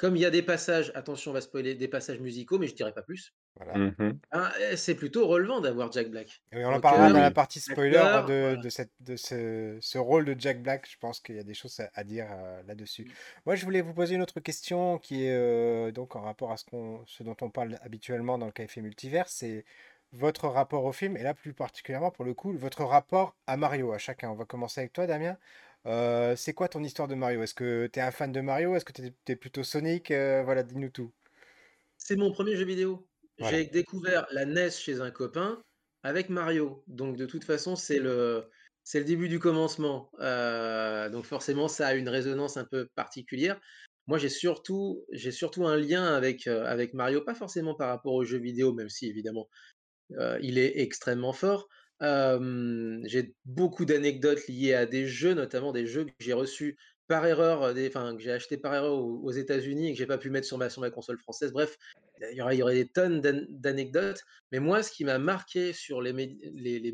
comme 0.00 0.16
il 0.16 0.22
y 0.22 0.24
a 0.24 0.30
des 0.30 0.40
passages, 0.40 0.90
attention, 0.94 1.30
on 1.30 1.34
va 1.34 1.42
spoiler 1.42 1.74
des 1.74 1.86
passages 1.86 2.20
musicaux, 2.20 2.58
mais 2.58 2.68
je 2.68 2.74
dirais 2.74 2.94
pas 2.94 3.02
plus. 3.02 3.34
Mmh 3.74 4.12
hein, 4.32 4.50
eh, 4.58 4.76
c'est 4.78 4.94
plutôt 4.94 5.26
relevant 5.26 5.60
d'avoir 5.60 5.92
Jack 5.92 6.08
Black. 6.08 6.40
on 6.54 6.64
en 6.64 6.80
parlera 6.80 7.12
dans 7.12 7.20
la 7.20 7.30
partie 7.30 7.60
spoiler 7.60 8.22
de, 8.26 8.68
cette, 8.70 8.92
de 9.00 9.16
ce, 9.16 9.98
rôle 9.98 10.24
de 10.24 10.34
Jack 10.38 10.62
Black. 10.62 10.88
Je 10.90 10.96
pense 10.96 11.20
qu'il 11.20 11.36
y 11.36 11.38
a 11.38 11.42
des 11.42 11.52
choses 11.52 11.82
à, 11.92 12.02
dire 12.02 12.28
euh, 12.32 12.62
là-dessus. 12.66 13.04
Mmh. 13.04 13.12
Moi, 13.44 13.56
je 13.56 13.64
voulais 13.66 13.82
vous 13.82 13.92
poser 13.92 14.14
une 14.14 14.22
autre 14.22 14.40
question 14.40 14.96
qui 14.96 15.26
est 15.26 15.34
euh, 15.34 15.92
donc 15.92 16.16
en 16.16 16.22
rapport 16.22 16.50
à 16.50 16.56
ce, 16.56 16.64
ce 17.04 17.22
dont 17.22 17.36
on 17.42 17.50
parle 17.50 17.76
habituellement 17.82 18.38
dans 18.38 18.46
le 18.46 18.52
café 18.52 18.80
multivers. 18.80 19.28
C'est 19.28 19.66
votre 20.12 20.48
rapport 20.48 20.86
au 20.86 20.92
film, 20.92 21.18
et 21.18 21.22
là 21.22 21.34
plus 21.34 21.52
particulièrement 21.52 22.10
pour 22.10 22.24
le 22.24 22.32
coup, 22.32 22.52
votre 22.56 22.84
rapport 22.84 23.36
à 23.46 23.58
Mario, 23.58 23.92
à 23.92 23.98
chacun. 23.98 24.30
On 24.30 24.34
va 24.34 24.46
commencer 24.46 24.80
avec 24.80 24.94
toi, 24.94 25.06
Damien. 25.06 25.36
Euh, 25.86 26.36
c'est 26.36 26.52
quoi 26.52 26.68
ton 26.68 26.82
histoire 26.82 27.08
de 27.08 27.14
Mario? 27.14 27.42
Est-ce 27.42 27.54
que 27.54 27.88
tu 27.92 27.98
es 27.98 28.02
un 28.02 28.10
fan 28.10 28.32
de 28.32 28.40
Mario? 28.40 28.74
Est-ce 28.74 28.84
que 28.84 28.92
tu 28.92 29.12
es, 29.28 29.36
plutôt 29.36 29.62
Sonic? 29.62 30.10
Euh, 30.10 30.42
Voilà, 30.44 30.62
dis-nous 30.62 30.90
tout. 30.90 31.12
C'est 31.96 32.16
mon 32.16 32.32
premier 32.32 32.56
jeu 32.56 32.64
vidéo. 32.64 33.06
J'ai 33.38 33.64
découvert 33.64 34.26
la 34.32 34.44
NES 34.44 34.70
chez 34.70 35.00
un 35.00 35.10
copain 35.10 35.62
avec 36.02 36.28
Mario. 36.28 36.84
Donc 36.86 37.16
de 37.16 37.24
toute 37.24 37.44
façon, 37.44 37.74
c'est 37.74 37.98
le, 37.98 38.44
c'est 38.84 38.98
le 38.98 39.06
début 39.06 39.30
du 39.30 39.38
commencement. 39.38 40.10
Euh, 40.20 41.08
donc 41.08 41.24
forcément, 41.24 41.66
ça 41.66 41.88
a 41.88 41.94
une 41.94 42.10
résonance 42.10 42.58
un 42.58 42.64
peu 42.64 42.88
particulière. 42.94 43.58
Moi, 44.06 44.18
j'ai 44.18 44.28
surtout, 44.28 45.06
j'ai 45.12 45.30
surtout 45.30 45.66
un 45.66 45.76
lien 45.76 46.04
avec, 46.14 46.46
avec 46.46 46.92
Mario, 46.92 47.22
pas 47.22 47.34
forcément 47.34 47.74
par 47.74 47.88
rapport 47.88 48.12
aux 48.12 48.24
jeux 48.24 48.38
vidéo, 48.38 48.74
même 48.74 48.90
si 48.90 49.06
évidemment 49.08 49.48
il 50.42 50.58
est 50.58 50.80
extrêmement 50.80 51.32
fort, 51.32 51.68
j'ai 52.00 53.34
beaucoup 53.44 53.84
d'anecdotes 53.84 54.46
liées 54.48 54.74
à 54.74 54.86
des 54.86 55.06
jeux, 55.06 55.34
notamment 55.34 55.72
des 55.72 55.86
jeux 55.86 56.04
que 56.04 56.12
j'ai 56.20 56.32
reçus 56.32 56.78
par 57.08 57.26
erreur, 57.26 57.74
enfin, 57.88 58.16
que 58.16 58.22
j'ai 58.22 58.30
acheté 58.30 58.56
par 58.56 58.72
erreur 58.72 58.94
aux, 58.94 59.32
États-Unis 59.32 59.88
et 59.88 59.92
que 59.92 59.98
j'ai 59.98 60.06
pas 60.06 60.16
pu 60.16 60.30
mettre 60.30 60.46
sur 60.46 60.58
ma, 60.58 60.90
console 60.90 61.18
française. 61.18 61.52
Bref, 61.52 61.76
il 62.20 62.36
y 62.36 62.62
aurait, 62.62 62.74
des 62.74 62.88
tonnes 62.88 63.20
d'anecdotes. 63.20 64.22
Mais 64.52 64.60
moi, 64.60 64.82
ce 64.84 64.92
qui 64.92 65.04
m'a 65.04 65.18
marqué 65.18 65.72
sur 65.72 66.00
les, 66.00 66.12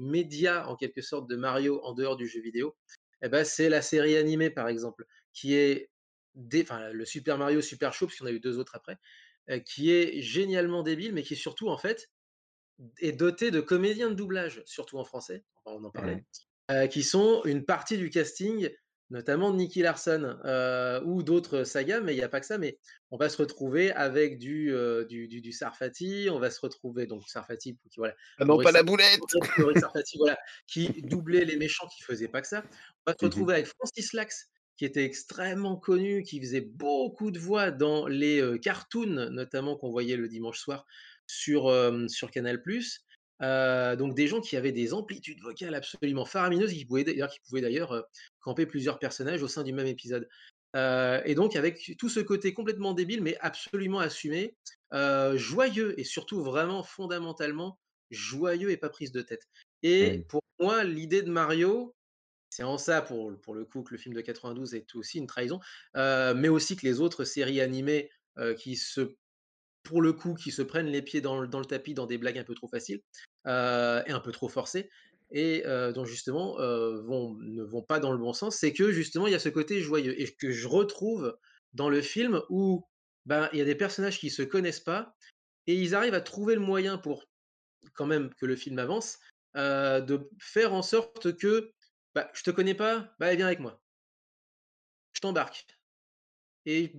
médias, 0.00 0.66
en 0.66 0.74
quelque 0.74 1.02
sorte, 1.02 1.28
de 1.28 1.36
Mario 1.36 1.80
en 1.84 1.92
dehors 1.92 2.16
du 2.16 2.26
jeu 2.26 2.40
vidéo, 2.40 2.74
eh 3.22 3.28
ben, 3.28 3.44
c'est 3.44 3.68
la 3.68 3.82
série 3.82 4.16
animée, 4.16 4.48
par 4.48 4.68
exemple, 4.68 5.04
qui 5.34 5.54
est 5.54 5.90
enfin, 6.62 6.90
le 6.90 7.04
Super 7.04 7.36
Mario 7.36 7.60
Super 7.60 7.92
Show, 7.92 8.06
parce 8.06 8.20
en 8.22 8.26
a 8.26 8.32
eu 8.32 8.40
deux 8.40 8.58
autres 8.58 8.74
après, 8.74 8.96
qui 9.66 9.90
est 9.92 10.22
génialement 10.22 10.82
débile, 10.82 11.12
mais 11.12 11.22
qui 11.22 11.34
est 11.34 11.36
surtout, 11.36 11.68
en 11.68 11.76
fait, 11.76 12.08
est 12.98 13.12
doté 13.12 13.50
de 13.50 13.60
comédiens 13.60 14.10
de 14.10 14.14
doublage, 14.14 14.62
surtout 14.66 14.98
en 14.98 15.04
français, 15.04 15.44
on 15.64 15.82
en 15.84 15.90
parlait, 15.90 16.24
mmh. 16.70 16.88
qui 16.88 17.02
sont 17.02 17.42
une 17.44 17.64
partie 17.64 17.96
du 17.96 18.10
casting, 18.10 18.70
notamment 19.10 19.50
de 19.50 19.56
Nicky 19.56 19.82
Larson 19.82 20.36
ou 21.04 21.22
d'autres 21.22 21.64
sagas, 21.64 22.00
mais 22.00 22.12
il 22.14 22.16
n'y 22.16 22.24
a 22.24 22.28
pas 22.28 22.40
que 22.40 22.46
ça. 22.46 22.58
Mais 22.58 22.78
on 23.10 23.16
va 23.16 23.28
se 23.28 23.36
retrouver 23.38 23.92
avec 23.92 24.38
du, 24.38 24.72
du, 25.08 25.28
du, 25.28 25.52
Sarfati, 25.52 26.28
on 26.30 26.38
va 26.38 26.50
se 26.50 26.60
retrouver 26.60 27.06
donc 27.06 27.22
Sarfati, 27.28 27.78
qui 27.90 27.98
voilà. 27.98 28.14
Ah 28.38 28.44
non, 28.44 28.60
pas 28.60 28.72
la 28.72 28.82
boulette 28.82 29.20
Sarfati, 29.80 30.18
voilà, 30.18 30.38
qui 30.66 30.88
doublait 31.02 31.44
les 31.44 31.56
méchants, 31.56 31.86
qui 31.88 32.02
faisait 32.02 32.28
pas 32.28 32.42
que 32.42 32.48
ça. 32.48 32.62
On 33.06 33.12
va 33.12 33.16
se 33.18 33.24
mmh 33.24 33.28
retrouver 33.28 33.54
avec 33.54 33.66
Francis 33.66 34.12
Lax, 34.12 34.48
qui 34.76 34.84
était 34.84 35.04
extrêmement 35.04 35.76
connu, 35.76 36.22
qui 36.22 36.40
faisait 36.40 36.60
beaucoup 36.60 37.30
de 37.30 37.38
voix 37.38 37.70
dans 37.70 38.06
les 38.06 38.58
cartoons, 38.60 39.30
notamment 39.30 39.76
qu'on 39.76 39.90
voyait 39.90 40.16
le 40.16 40.28
dimanche 40.28 40.58
soir 40.58 40.84
sur, 41.26 41.72
sur 42.08 42.30
Canal+. 42.30 42.62
donc 43.96 44.14
des 44.14 44.26
gens 44.26 44.40
qui 44.40 44.56
avaient 44.56 44.72
des 44.72 44.94
amplitudes 44.94 45.40
vocales 45.40 45.74
absolument 45.74 46.24
faramineuses, 46.24 46.72
qui 46.72 46.84
pouvaient 46.84 47.04
d'ailleurs, 47.04 47.30
qui 47.30 47.40
pouvaient 47.40 47.60
d'ailleurs 47.60 48.04
camper 48.40 48.66
plusieurs 48.66 48.98
personnages 48.98 49.42
au 49.42 49.48
sein 49.48 49.62
du 49.62 49.72
même 49.72 49.86
épisode. 49.86 50.28
et 50.74 51.34
donc 51.34 51.56
avec 51.56 51.96
tout 51.98 52.08
ce 52.08 52.20
côté 52.20 52.52
complètement 52.54 52.92
débile, 52.92 53.22
mais 53.22 53.36
absolument 53.40 54.00
assumé, 54.00 54.54
joyeux 55.34 55.98
et 55.98 56.04
surtout 56.04 56.42
vraiment 56.42 56.82
fondamentalement 56.82 57.78
joyeux 58.10 58.70
et 58.70 58.76
pas 58.76 58.88
prise 58.88 59.12
de 59.12 59.22
tête. 59.22 59.42
Et 59.82 60.24
pour 60.28 60.40
moi, 60.60 60.84
l'idée 60.84 61.22
de 61.22 61.30
Mario, 61.30 61.94
c'est 62.50 62.62
en 62.62 62.78
ça 62.78 63.02
pour, 63.02 63.38
pour 63.40 63.54
le 63.54 63.64
coup 63.64 63.82
que 63.82 63.92
le 63.92 63.98
film 63.98 64.14
de 64.14 64.20
92 64.20 64.74
est 64.74 64.94
aussi 64.94 65.18
une 65.18 65.26
trahison, 65.26 65.60
mais 65.94 66.48
aussi 66.48 66.76
que 66.76 66.86
les 66.86 67.00
autres 67.00 67.24
séries 67.24 67.60
animées 67.60 68.10
qui 68.58 68.76
se 68.76 69.14
pour 69.86 70.02
le 70.02 70.12
coup, 70.12 70.34
qui 70.34 70.50
se 70.50 70.62
prennent 70.62 70.88
les 70.88 71.00
pieds 71.00 71.20
dans, 71.20 71.40
le 71.40 71.64
tapis 71.64 71.94
dans 71.94 72.06
des 72.06 72.18
blagues 72.18 72.38
un 72.38 72.44
peu 72.44 72.54
trop 72.54 72.68
faciles 72.68 73.00
euh, 73.46 74.02
et 74.06 74.10
un 74.10 74.18
peu 74.18 74.32
trop 74.32 74.48
forcées, 74.48 74.90
et 75.30 75.62
euh, 75.64 75.92
dont 75.92 76.04
justement 76.04 76.58
euh, 76.60 77.00
vont, 77.02 77.36
ne 77.40 77.62
vont 77.62 77.82
pas 77.82 78.00
dans 78.00 78.12
le 78.12 78.18
bon 78.18 78.32
sens, 78.32 78.56
c'est 78.56 78.72
que 78.72 78.90
justement 78.90 79.28
il 79.28 79.32
y 79.32 79.36
a 79.36 79.40
ce 79.40 79.48
côté 79.48 79.80
joyeux 79.80 80.20
et 80.20 80.34
que 80.34 80.50
je 80.50 80.66
retrouve 80.66 81.38
dans 81.72 81.88
le 81.88 82.02
film 82.02 82.42
où 82.50 82.84
ben, 83.26 83.48
il 83.52 83.58
y 83.60 83.62
a 83.62 83.64
des 83.64 83.76
personnages 83.76 84.18
qui 84.18 84.30
se 84.30 84.42
connaissent 84.42 84.80
pas 84.80 85.14
et 85.68 85.74
ils 85.74 85.94
arrivent 85.94 86.14
à 86.14 86.20
trouver 86.20 86.54
le 86.54 86.60
moyen 86.60 86.98
pour 86.98 87.24
quand 87.94 88.06
même 88.06 88.34
que 88.34 88.46
le 88.46 88.56
film 88.56 88.78
avance, 88.78 89.18
de 89.54 90.28
faire 90.38 90.74
en 90.74 90.82
sorte 90.82 91.36
que 91.36 91.72
bah, 92.14 92.28
je 92.34 92.42
te 92.42 92.50
connais 92.50 92.74
pas, 92.74 93.14
bah 93.18 93.34
viens 93.34 93.46
avec 93.46 93.60
moi, 93.60 93.80
je 95.12 95.20
t'embarque. 95.20 95.66
Et 96.66 96.92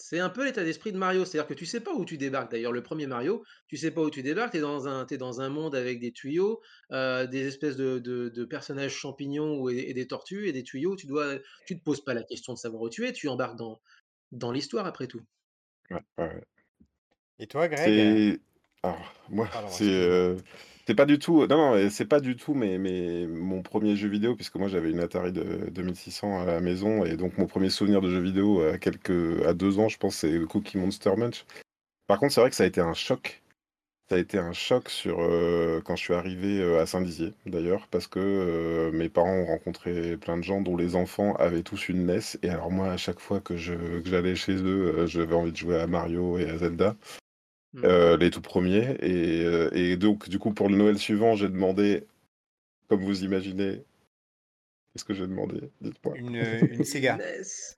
c'est 0.00 0.18
un 0.18 0.30
peu 0.30 0.44
l'état 0.44 0.64
d'esprit 0.64 0.92
de 0.92 0.96
Mario, 0.96 1.24
c'est-à-dire 1.24 1.46
que 1.46 1.54
tu 1.54 1.66
sais 1.66 1.80
pas 1.80 1.92
où 1.92 2.06
tu 2.06 2.16
débarques. 2.16 2.50
D'ailleurs, 2.50 2.72
le 2.72 2.82
premier 2.82 3.06
Mario, 3.06 3.44
tu 3.68 3.76
sais 3.76 3.90
pas 3.90 4.00
où 4.00 4.10
tu 4.10 4.22
débarques, 4.22 4.52
tu 4.52 4.56
es 4.56 4.60
dans 4.60 4.88
un, 4.88 5.04
dans 5.04 5.40
un 5.42 5.50
monde 5.50 5.74
avec 5.74 6.00
des 6.00 6.10
tuyaux, 6.10 6.62
euh, 6.90 7.26
des 7.26 7.46
espèces 7.46 7.76
de, 7.76 8.44
personnages 8.46 8.94
champignons 8.94 9.68
et, 9.68 9.92
des 9.92 10.06
tortues 10.06 10.48
et 10.48 10.52
des 10.52 10.62
tuyaux. 10.62 10.96
Tu 10.96 11.06
dois, 11.06 11.36
tu 11.66 11.78
te 11.78 11.84
poses 11.84 12.02
pas 12.02 12.14
la 12.14 12.22
question 12.22 12.54
de 12.54 12.58
savoir 12.58 12.82
où 12.82 12.88
tu 12.88 13.06
es, 13.06 13.12
tu 13.12 13.28
embarques 13.28 13.56
dans, 13.56 13.80
dans 14.32 14.52
l'histoire 14.52 14.86
après 14.86 15.06
tout. 15.06 15.22
Et 17.38 17.46
toi, 17.46 17.68
Greg 17.68 18.40
Alors, 18.82 19.14
moi, 19.28 19.48
c'est 19.68 20.36
c'est 20.86 20.94
pas 20.94 21.06
du 21.06 21.18
tout, 21.18 21.46
non, 21.46 21.76
non, 21.76 21.90
c'est 21.90 22.06
pas 22.06 22.18
du 22.18 22.34
tout 22.34 22.54
mais, 22.54 22.78
mais 22.78 23.26
mon 23.26 23.62
premier 23.62 23.94
jeu 23.94 24.08
vidéo, 24.08 24.34
puisque 24.34 24.56
moi 24.56 24.66
j'avais 24.66 24.90
une 24.90 24.98
Atari 24.98 25.30
de 25.30 25.68
2600 25.70 26.40
à 26.42 26.44
la 26.46 26.60
maison, 26.60 27.04
et 27.04 27.16
donc 27.16 27.38
mon 27.38 27.46
premier 27.46 27.70
souvenir 27.70 28.00
de 28.00 28.10
jeu 28.10 28.18
vidéo 28.20 28.62
à 28.62 28.78
quelques, 28.78 29.44
à 29.46 29.54
deux 29.54 29.78
ans, 29.78 29.88
je 29.88 29.98
pense, 29.98 30.16
c'est 30.16 30.40
Cookie 30.46 30.78
Monster 30.78 31.14
Munch. 31.16 31.44
Par 32.08 32.18
contre, 32.18 32.32
c'est 32.32 32.40
vrai 32.40 32.50
que 32.50 32.56
ça 32.56 32.64
a 32.64 32.66
été 32.66 32.80
un 32.80 32.94
choc. 32.94 33.40
Ça 34.08 34.16
a 34.16 34.18
été 34.18 34.38
un 34.38 34.52
choc 34.52 34.90
sur 34.90 35.20
euh, 35.20 35.80
quand 35.84 35.94
je 35.94 36.02
suis 36.02 36.14
arrivé 36.14 36.60
euh, 36.60 36.82
à 36.82 36.86
Saint-Dizier, 36.86 37.32
d'ailleurs, 37.46 37.86
parce 37.86 38.08
que 38.08 38.18
euh, 38.18 38.90
mes 38.90 39.08
parents 39.08 39.36
ont 39.36 39.46
rencontré 39.46 40.16
plein 40.16 40.36
de 40.36 40.42
gens 40.42 40.60
dont 40.60 40.76
les 40.76 40.96
enfants 40.96 41.34
avaient 41.36 41.62
tous 41.62 41.88
une 41.88 42.06
NES, 42.06 42.20
et 42.42 42.48
alors 42.50 42.72
moi, 42.72 42.90
à 42.90 42.96
chaque 42.96 43.20
fois 43.20 43.38
que 43.40 43.56
je, 43.56 43.74
que 43.74 44.08
j'allais 44.08 44.34
chez 44.34 44.54
eux, 44.54 45.06
j'avais 45.06 45.36
envie 45.36 45.52
de 45.52 45.56
jouer 45.56 45.78
à 45.78 45.86
Mario 45.86 46.38
et 46.38 46.50
à 46.50 46.58
Zelda. 46.58 46.96
Mmh. 47.72 47.84
Euh, 47.84 48.16
les 48.16 48.30
tout 48.30 48.40
premiers. 48.40 48.96
Et, 49.00 49.44
euh, 49.44 49.70
et, 49.72 49.96
donc, 49.96 50.28
du 50.28 50.38
coup, 50.38 50.52
pour 50.52 50.68
le 50.68 50.76
Noël 50.76 50.98
suivant, 50.98 51.36
j'ai 51.36 51.48
demandé, 51.48 52.04
comme 52.88 53.04
vous 53.04 53.22
imaginez, 53.22 53.84
qu'est-ce 54.92 55.04
que 55.04 55.14
j'ai 55.14 55.26
demandé 55.26 55.70
Dites-moi. 55.80 56.16
Une, 56.16 56.36
euh, 56.36 56.60
une 56.72 56.84
Sega. 56.84 57.18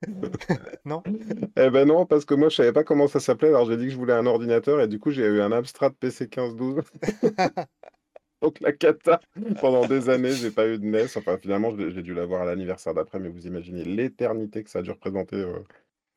non? 0.87 1.03
Eh 1.57 1.71
ben 1.71 1.87
non, 1.87 2.07
parce 2.07 2.25
que 2.25 2.35
moi, 2.35 2.49
je 2.49 2.57
savais 2.57 2.73
pas 2.73 2.85
comment 2.85 3.07
ça 3.07 3.21
s'appelait. 3.21 3.49
Alors, 3.49 3.67
j'ai 3.67 3.77
dit 3.77 3.85
que 3.85 3.91
je 3.91 3.97
voulais 3.97 4.15
un 4.15 4.27
ordinateur 4.27 4.81
et 4.81 4.89
du 4.89 4.99
coup, 4.99 5.11
j'ai 5.11 5.27
eu 5.27 5.43
un 5.43 5.53
Amstrad 5.53 5.93
PC 5.93 6.25
1512. 6.25 6.85
donc, 8.41 8.61
la 8.61 8.73
cata. 8.73 9.21
Pendant 9.61 9.87
des 9.87 10.09
années, 10.09 10.33
j'ai 10.33 10.51
pas 10.51 10.67
eu 10.69 10.79
de 10.79 10.87
NES. 10.87 11.05
Enfin, 11.17 11.37
finalement, 11.37 11.77
j'ai 11.77 12.03
dû 12.03 12.15
l'avoir 12.15 12.43
à 12.43 12.45
l'anniversaire 12.47 12.95
d'après, 12.95 13.19
mais 13.19 13.29
vous 13.29 13.47
imaginez 13.47 13.85
l'éternité 13.85 14.65
que 14.65 14.71
ça 14.71 14.79
a 14.79 14.83
dû 14.83 14.91
représenter 14.91 15.45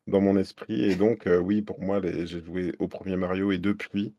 dans 0.07 0.21
mon 0.21 0.37
esprit. 0.37 0.83
Et 0.83 0.95
donc, 0.95 1.27
euh, 1.27 1.37
oui, 1.37 1.61
pour 1.61 1.81
moi, 1.81 2.01
j'ai 2.01 2.41
joué 2.41 2.73
au 2.79 2.87
premier 2.87 3.15
Mario 3.15 3.51
et 3.51 3.57
depuis, 3.57 4.13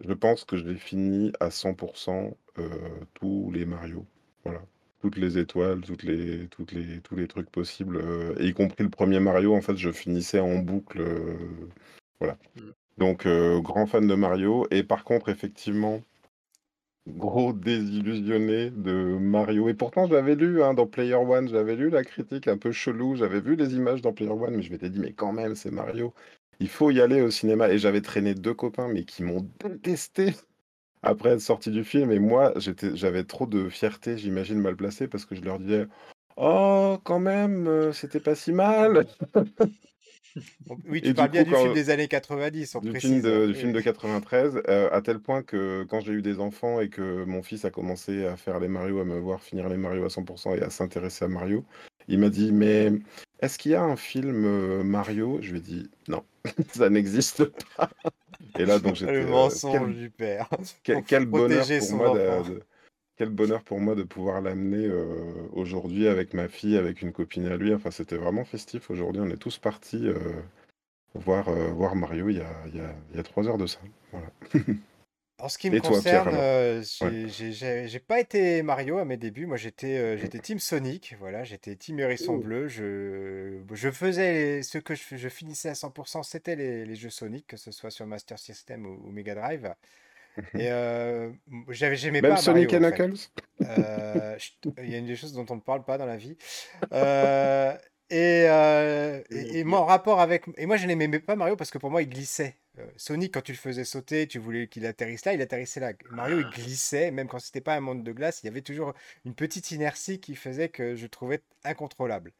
je 0.00 0.12
pense 0.12 0.44
que 0.44 0.56
j'ai 0.56 0.76
fini 0.76 1.32
à 1.40 1.48
100% 1.48 2.34
euh, 2.58 2.68
tous 3.14 3.50
les 3.52 3.64
Mario. 3.66 4.06
Voilà. 4.44 4.62
Toutes 5.00 5.16
les 5.16 5.38
étoiles, 5.38 5.82
toutes 5.82 6.02
les, 6.02 6.48
toutes 6.48 6.72
les, 6.72 7.00
tous 7.00 7.14
les 7.14 7.28
trucs 7.28 7.50
possibles, 7.50 7.98
euh, 7.98 8.34
y 8.40 8.52
compris 8.52 8.82
le 8.82 8.90
premier 8.90 9.20
Mario, 9.20 9.54
en 9.54 9.60
fait, 9.60 9.76
je 9.76 9.92
finissais 9.92 10.40
en 10.40 10.58
boucle. 10.58 11.04
voilà. 12.20 12.36
Mmh. 12.56 12.60
Donc, 12.98 13.28
grand 13.62 13.86
fan 13.86 14.08
de 14.08 14.14
Mario. 14.14 14.66
Et 14.72 14.82
par 14.82 15.04
contre, 15.04 15.28
effectivement, 15.28 16.02
gros 17.16 17.52
désillusionné 17.52 18.70
de 18.70 19.16
Mario. 19.18 19.68
Et 19.68 19.74
pourtant, 19.74 20.06
j'avais 20.06 20.34
lu 20.34 20.62
hein, 20.62 20.74
dans 20.74 20.86
Player 20.86 21.14
One, 21.14 21.48
j'avais 21.48 21.76
lu 21.76 21.90
la 21.90 22.04
critique 22.04 22.48
un 22.48 22.58
peu 22.58 22.72
chelou, 22.72 23.16
j'avais 23.16 23.40
vu 23.40 23.56
les 23.56 23.74
images 23.74 24.02
dans 24.02 24.12
Player 24.12 24.30
One, 24.30 24.56
mais 24.56 24.62
je 24.62 24.70
m'étais 24.70 24.90
dit, 24.90 25.00
mais 25.00 25.12
quand 25.12 25.32
même, 25.32 25.54
c'est 25.54 25.70
Mario. 25.70 26.14
Il 26.60 26.68
faut 26.68 26.90
y 26.90 27.00
aller 27.00 27.22
au 27.22 27.30
cinéma. 27.30 27.70
Et 27.70 27.78
j'avais 27.78 28.00
traîné 28.00 28.34
deux 28.34 28.54
copains, 28.54 28.88
mais 28.88 29.04
qui 29.04 29.22
m'ont 29.22 29.48
détesté 29.60 30.34
après 31.02 31.30
être 31.30 31.40
sorti 31.40 31.70
du 31.70 31.84
film. 31.84 32.10
Et 32.10 32.18
moi, 32.18 32.52
j'avais 32.94 33.24
trop 33.24 33.46
de 33.46 33.68
fierté, 33.68 34.18
j'imagine, 34.18 34.58
mal 34.60 34.76
placé, 34.76 35.08
parce 35.08 35.24
que 35.24 35.34
je 35.34 35.42
leur 35.42 35.58
disais, 35.58 35.86
oh, 36.36 36.98
quand 37.04 37.20
même, 37.20 37.66
euh, 37.66 37.92
c'était 37.92 38.20
pas 38.20 38.34
si 38.34 38.52
mal. 38.52 39.06
Oui, 40.88 41.02
tu 41.02 41.14
parles 41.14 41.30
bien 41.30 41.42
du 41.42 41.54
film 41.54 41.74
des 41.74 41.90
années 41.90 42.08
90, 42.08 42.74
on 42.74 42.80
du 42.80 42.98
film 43.00 43.20
de, 43.20 43.46
du 43.46 43.54
film 43.54 43.72
de 43.72 43.80
93, 43.80 44.62
euh, 44.68 44.88
à 44.92 45.00
tel 45.00 45.18
point 45.18 45.42
que 45.42 45.84
quand 45.88 46.00
j'ai 46.00 46.12
eu 46.12 46.22
des 46.22 46.40
enfants 46.40 46.80
et 46.80 46.88
que 46.88 47.24
mon 47.24 47.42
fils 47.42 47.64
a 47.64 47.70
commencé 47.70 48.26
à 48.26 48.36
faire 48.36 48.60
les 48.60 48.68
Mario, 48.68 49.00
à 49.00 49.04
me 49.04 49.18
voir 49.18 49.40
finir 49.40 49.68
les 49.68 49.76
Mario 49.76 50.04
à 50.04 50.08
100% 50.08 50.58
et 50.58 50.62
à 50.62 50.70
s'intéresser 50.70 51.24
à 51.24 51.28
Mario, 51.28 51.64
il 52.08 52.18
m'a 52.18 52.30
dit 52.30 52.52
Mais 52.52 52.92
est-ce 53.40 53.58
qu'il 53.58 53.72
y 53.72 53.74
a 53.74 53.82
un 53.82 53.96
film 53.96 54.44
euh, 54.44 54.82
Mario? 54.82 55.38
Je 55.40 55.52
lui 55.52 55.58
ai 55.58 55.62
dit 55.62 55.90
Non, 56.08 56.24
ça 56.72 56.90
n'existe 56.90 57.44
pas. 57.76 57.90
Et 58.58 58.64
là, 58.64 58.78
donc 58.78 58.96
j'étais. 58.96 59.12
Le 59.12 59.26
euh, 59.26 59.30
mensonge 59.30 59.94
du 59.94 60.10
père. 60.10 60.48
Quel, 60.82 61.26
bonheur 61.26 61.66
pour 61.66 61.96
moi 61.96 62.42
quel 63.18 63.30
bonheur 63.30 63.64
pour 63.64 63.80
moi 63.80 63.96
de 63.96 64.04
pouvoir 64.04 64.40
l'amener 64.40 64.86
euh, 64.86 65.04
aujourd'hui 65.52 66.06
avec 66.06 66.34
ma 66.34 66.48
fille, 66.48 66.76
avec 66.76 67.02
une 67.02 67.12
copine 67.12 67.46
à 67.46 67.56
lui. 67.56 67.74
Enfin, 67.74 67.90
c'était 67.90 68.16
vraiment 68.16 68.44
festif 68.44 68.90
aujourd'hui. 68.90 69.20
On 69.20 69.28
est 69.28 69.36
tous 69.36 69.58
partis 69.58 70.06
euh, 70.06 70.14
voir, 71.14 71.48
euh, 71.48 71.66
voir 71.66 71.96
Mario 71.96 72.28
il 72.28 72.36
y, 72.36 72.40
a, 72.40 72.52
il, 72.72 73.16
y 73.16 73.18
a, 73.18 73.22
trois 73.24 73.48
heures 73.48 73.58
de 73.58 73.66
ça. 73.66 73.80
Voilà. 74.12 74.30
En 75.40 75.48
ce 75.48 75.56
qui 75.56 75.70
me 75.70 75.78
concerne, 75.78 76.82
j'ai 77.22 77.98
pas 78.00 78.18
été 78.18 78.60
Mario 78.64 78.98
à 78.98 79.04
mes 79.04 79.16
débuts. 79.16 79.46
Moi, 79.46 79.56
j'étais 79.56 80.18
j'étais 80.18 80.40
Team 80.40 80.58
Sonic. 80.58 81.14
Voilà, 81.20 81.44
j'étais 81.44 81.76
Team 81.76 82.00
Hérisson 82.00 82.34
oh. 82.34 82.42
Bleu. 82.42 82.66
Je, 82.66 83.60
je 83.72 83.90
faisais 83.92 84.62
ce 84.62 84.78
que 84.78 84.96
je, 84.96 85.14
je 85.14 85.28
finissais 85.28 85.68
à 85.68 85.74
100%, 85.74 86.24
c'était 86.24 86.56
les, 86.56 86.84
les, 86.84 86.96
jeux 86.96 87.10
Sonic, 87.10 87.46
que 87.46 87.56
ce 87.56 87.70
soit 87.70 87.92
sur 87.92 88.04
Master 88.04 88.36
System 88.36 88.84
ou, 88.84 89.00
ou 89.06 89.12
Mega 89.12 89.36
Drive. 89.36 89.72
Et 90.54 90.68
euh, 90.70 91.30
j'avais, 91.70 91.96
j'aimais 91.96 92.22
pas 92.22 92.36
Sonic 92.36 92.72
Mario, 92.72 92.90
Knuckles 92.90 93.30
euh, 93.62 94.38
Il 94.82 94.90
y 94.90 94.94
a 94.94 94.98
une 94.98 95.06
des 95.06 95.16
choses 95.16 95.32
dont 95.32 95.46
on 95.50 95.56
ne 95.56 95.60
parle 95.60 95.84
pas 95.84 95.98
dans 95.98 96.06
la 96.06 96.16
vie. 96.16 96.36
Euh, 96.92 97.76
et, 98.10 98.46
et, 99.30 99.64
mon 99.64 99.84
rapport 99.84 100.20
avec. 100.20 100.44
Et 100.56 100.66
moi, 100.66 100.76
je 100.76 100.86
n'aimais 100.86 101.18
pas 101.18 101.36
Mario 101.36 101.56
parce 101.56 101.70
que 101.70 101.78
pour 101.78 101.90
moi, 101.90 102.02
il 102.02 102.08
glissait. 102.08 102.56
Sonic, 102.96 103.34
quand 103.34 103.42
tu 103.42 103.50
le 103.50 103.58
faisais 103.58 103.84
sauter, 103.84 104.28
tu 104.28 104.38
voulais 104.38 104.68
qu'il 104.68 104.86
atterrisse 104.86 105.24
là, 105.24 105.32
il 105.32 105.42
atterrissait 105.42 105.80
là. 105.80 105.92
Mario, 106.10 106.38
il 106.38 106.46
glissait, 106.50 107.10
même 107.10 107.26
quand 107.26 107.40
c'était 107.40 107.60
pas 107.60 107.74
un 107.74 107.80
monde 107.80 108.04
de 108.04 108.12
glace, 108.12 108.40
il 108.42 108.46
y 108.46 108.48
avait 108.48 108.62
toujours 108.62 108.94
une 109.24 109.34
petite 109.34 109.72
inertie 109.72 110.20
qui 110.20 110.36
faisait 110.36 110.68
que 110.68 110.94
je 110.94 111.06
trouvais 111.08 111.42
incontrôlable. 111.64 112.32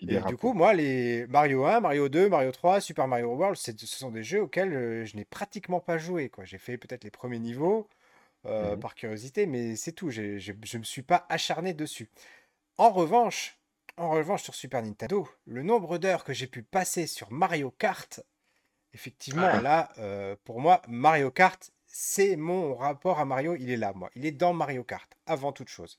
Et 0.00 0.20
du 0.20 0.36
coup, 0.36 0.52
moi, 0.52 0.74
les 0.74 1.26
Mario 1.26 1.64
1, 1.64 1.80
Mario 1.80 2.08
2, 2.08 2.28
Mario 2.28 2.52
3, 2.52 2.80
Super 2.80 3.08
Mario 3.08 3.34
World, 3.34 3.56
ce 3.56 3.72
sont 3.86 4.10
des 4.10 4.22
jeux 4.22 4.42
auxquels 4.42 5.04
je 5.04 5.16
n'ai 5.16 5.24
pratiquement 5.24 5.80
pas 5.80 5.98
joué. 5.98 6.30
J'ai 6.44 6.58
fait 6.58 6.78
peut-être 6.78 7.04
les 7.04 7.10
premiers 7.10 7.40
niveaux 7.40 7.88
euh, 8.46 8.76
mmh 8.76 8.80
par 8.80 8.94
curiosité, 8.94 9.46
mais 9.46 9.74
c'est 9.74 9.92
tout. 9.92 10.10
je 10.10 10.22
ne 10.52 10.78
me 10.78 10.84
suis 10.84 11.02
pas 11.02 11.26
acharné 11.28 11.74
dessus. 11.74 12.08
En 12.76 12.90
revanche, 12.90 13.58
en 13.96 14.10
revanche, 14.10 14.44
sur 14.44 14.54
Super 14.54 14.82
Nintendo, 14.82 15.28
le 15.44 15.62
nombre 15.62 15.98
d'heures 15.98 16.22
que 16.22 16.32
j'ai 16.32 16.46
pu 16.46 16.62
passer 16.62 17.08
sur 17.08 17.32
Mario 17.32 17.72
Kart, 17.72 18.20
effectivement, 18.94 19.50
ah. 19.52 19.60
là, 19.60 19.92
euh, 19.98 20.36
pour 20.44 20.60
moi, 20.60 20.82
Mario 20.86 21.32
Kart, 21.32 21.72
c'est 21.86 22.36
mon 22.36 22.76
rapport 22.76 23.18
à 23.18 23.24
Mario, 23.24 23.56
il 23.56 23.70
est 23.70 23.76
là, 23.76 23.92
moi. 23.92 24.08
Il 24.14 24.24
est 24.24 24.32
dans 24.32 24.52
Mario 24.52 24.84
Kart, 24.84 25.10
avant 25.26 25.52
toute 25.52 25.68
chose. 25.68 25.98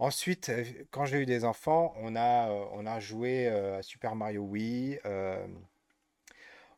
Ensuite, 0.00 0.50
quand 0.90 1.04
j'ai 1.04 1.18
eu 1.18 1.26
des 1.26 1.44
enfants, 1.44 1.92
on 1.98 2.16
a, 2.16 2.48
on 2.72 2.86
a 2.86 2.98
joué 3.00 3.48
à 3.48 3.82
Super 3.82 4.16
Mario 4.16 4.40
Wii. 4.42 4.98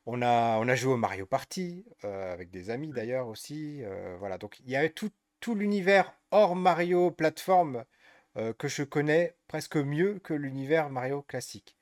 on 0.07 0.23
a, 0.23 0.59
on 0.59 0.69
a 0.69 0.75
joué 0.75 0.93
au 0.95 0.97
Mario 0.97 1.25
Party 1.25 1.85
avec 2.03 2.51
des 2.51 2.71
amis 2.71 2.91
d'ailleurs 2.91 3.29
aussi. 3.29 3.83
voilà, 4.19 4.39
donc 4.39 4.59
il 4.65 4.71
y 4.71 4.77
avait 4.77 4.91
tout, 4.91 5.11
tout 5.39 5.55
l'univers 5.55 6.13
hors 6.33 6.57
Mario 6.57 7.13
plateforme 7.13 7.85
que 8.59 8.67
je 8.67 8.83
connais 8.83 9.37
presque 9.47 9.77
mieux 9.77 10.19
que 10.19 10.35
l'univers 10.35 10.91
Mario 10.91 11.23
classique. 11.23 11.77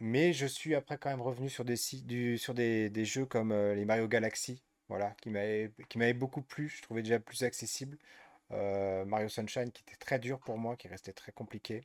mais 0.00 0.32
je 0.32 0.46
suis 0.46 0.74
après 0.74 0.96
quand 0.96 1.10
même 1.10 1.20
revenu 1.20 1.50
sur 1.50 1.66
des, 1.66 1.76
du, 2.02 2.38
sur 2.38 2.54
des, 2.54 2.88
des 2.88 3.04
jeux 3.04 3.26
comme 3.26 3.52
les 3.52 3.84
Mario 3.84 4.08
Galaxy, 4.08 4.62
voilà, 4.88 5.14
qui 5.20 5.28
m'avaient 5.28 6.14
beaucoup 6.14 6.40
plu. 6.40 6.70
Je 6.70 6.80
trouvais 6.80 7.02
déjà 7.02 7.20
plus 7.20 7.42
accessible. 7.42 7.98
Euh, 8.52 9.04
Mario 9.04 9.28
Sunshine 9.28 9.70
qui 9.72 9.82
était 9.82 9.96
très 9.96 10.18
dur 10.18 10.38
pour 10.38 10.58
moi, 10.58 10.76
qui 10.76 10.88
restait 10.88 11.12
très 11.12 11.32
compliqué. 11.32 11.82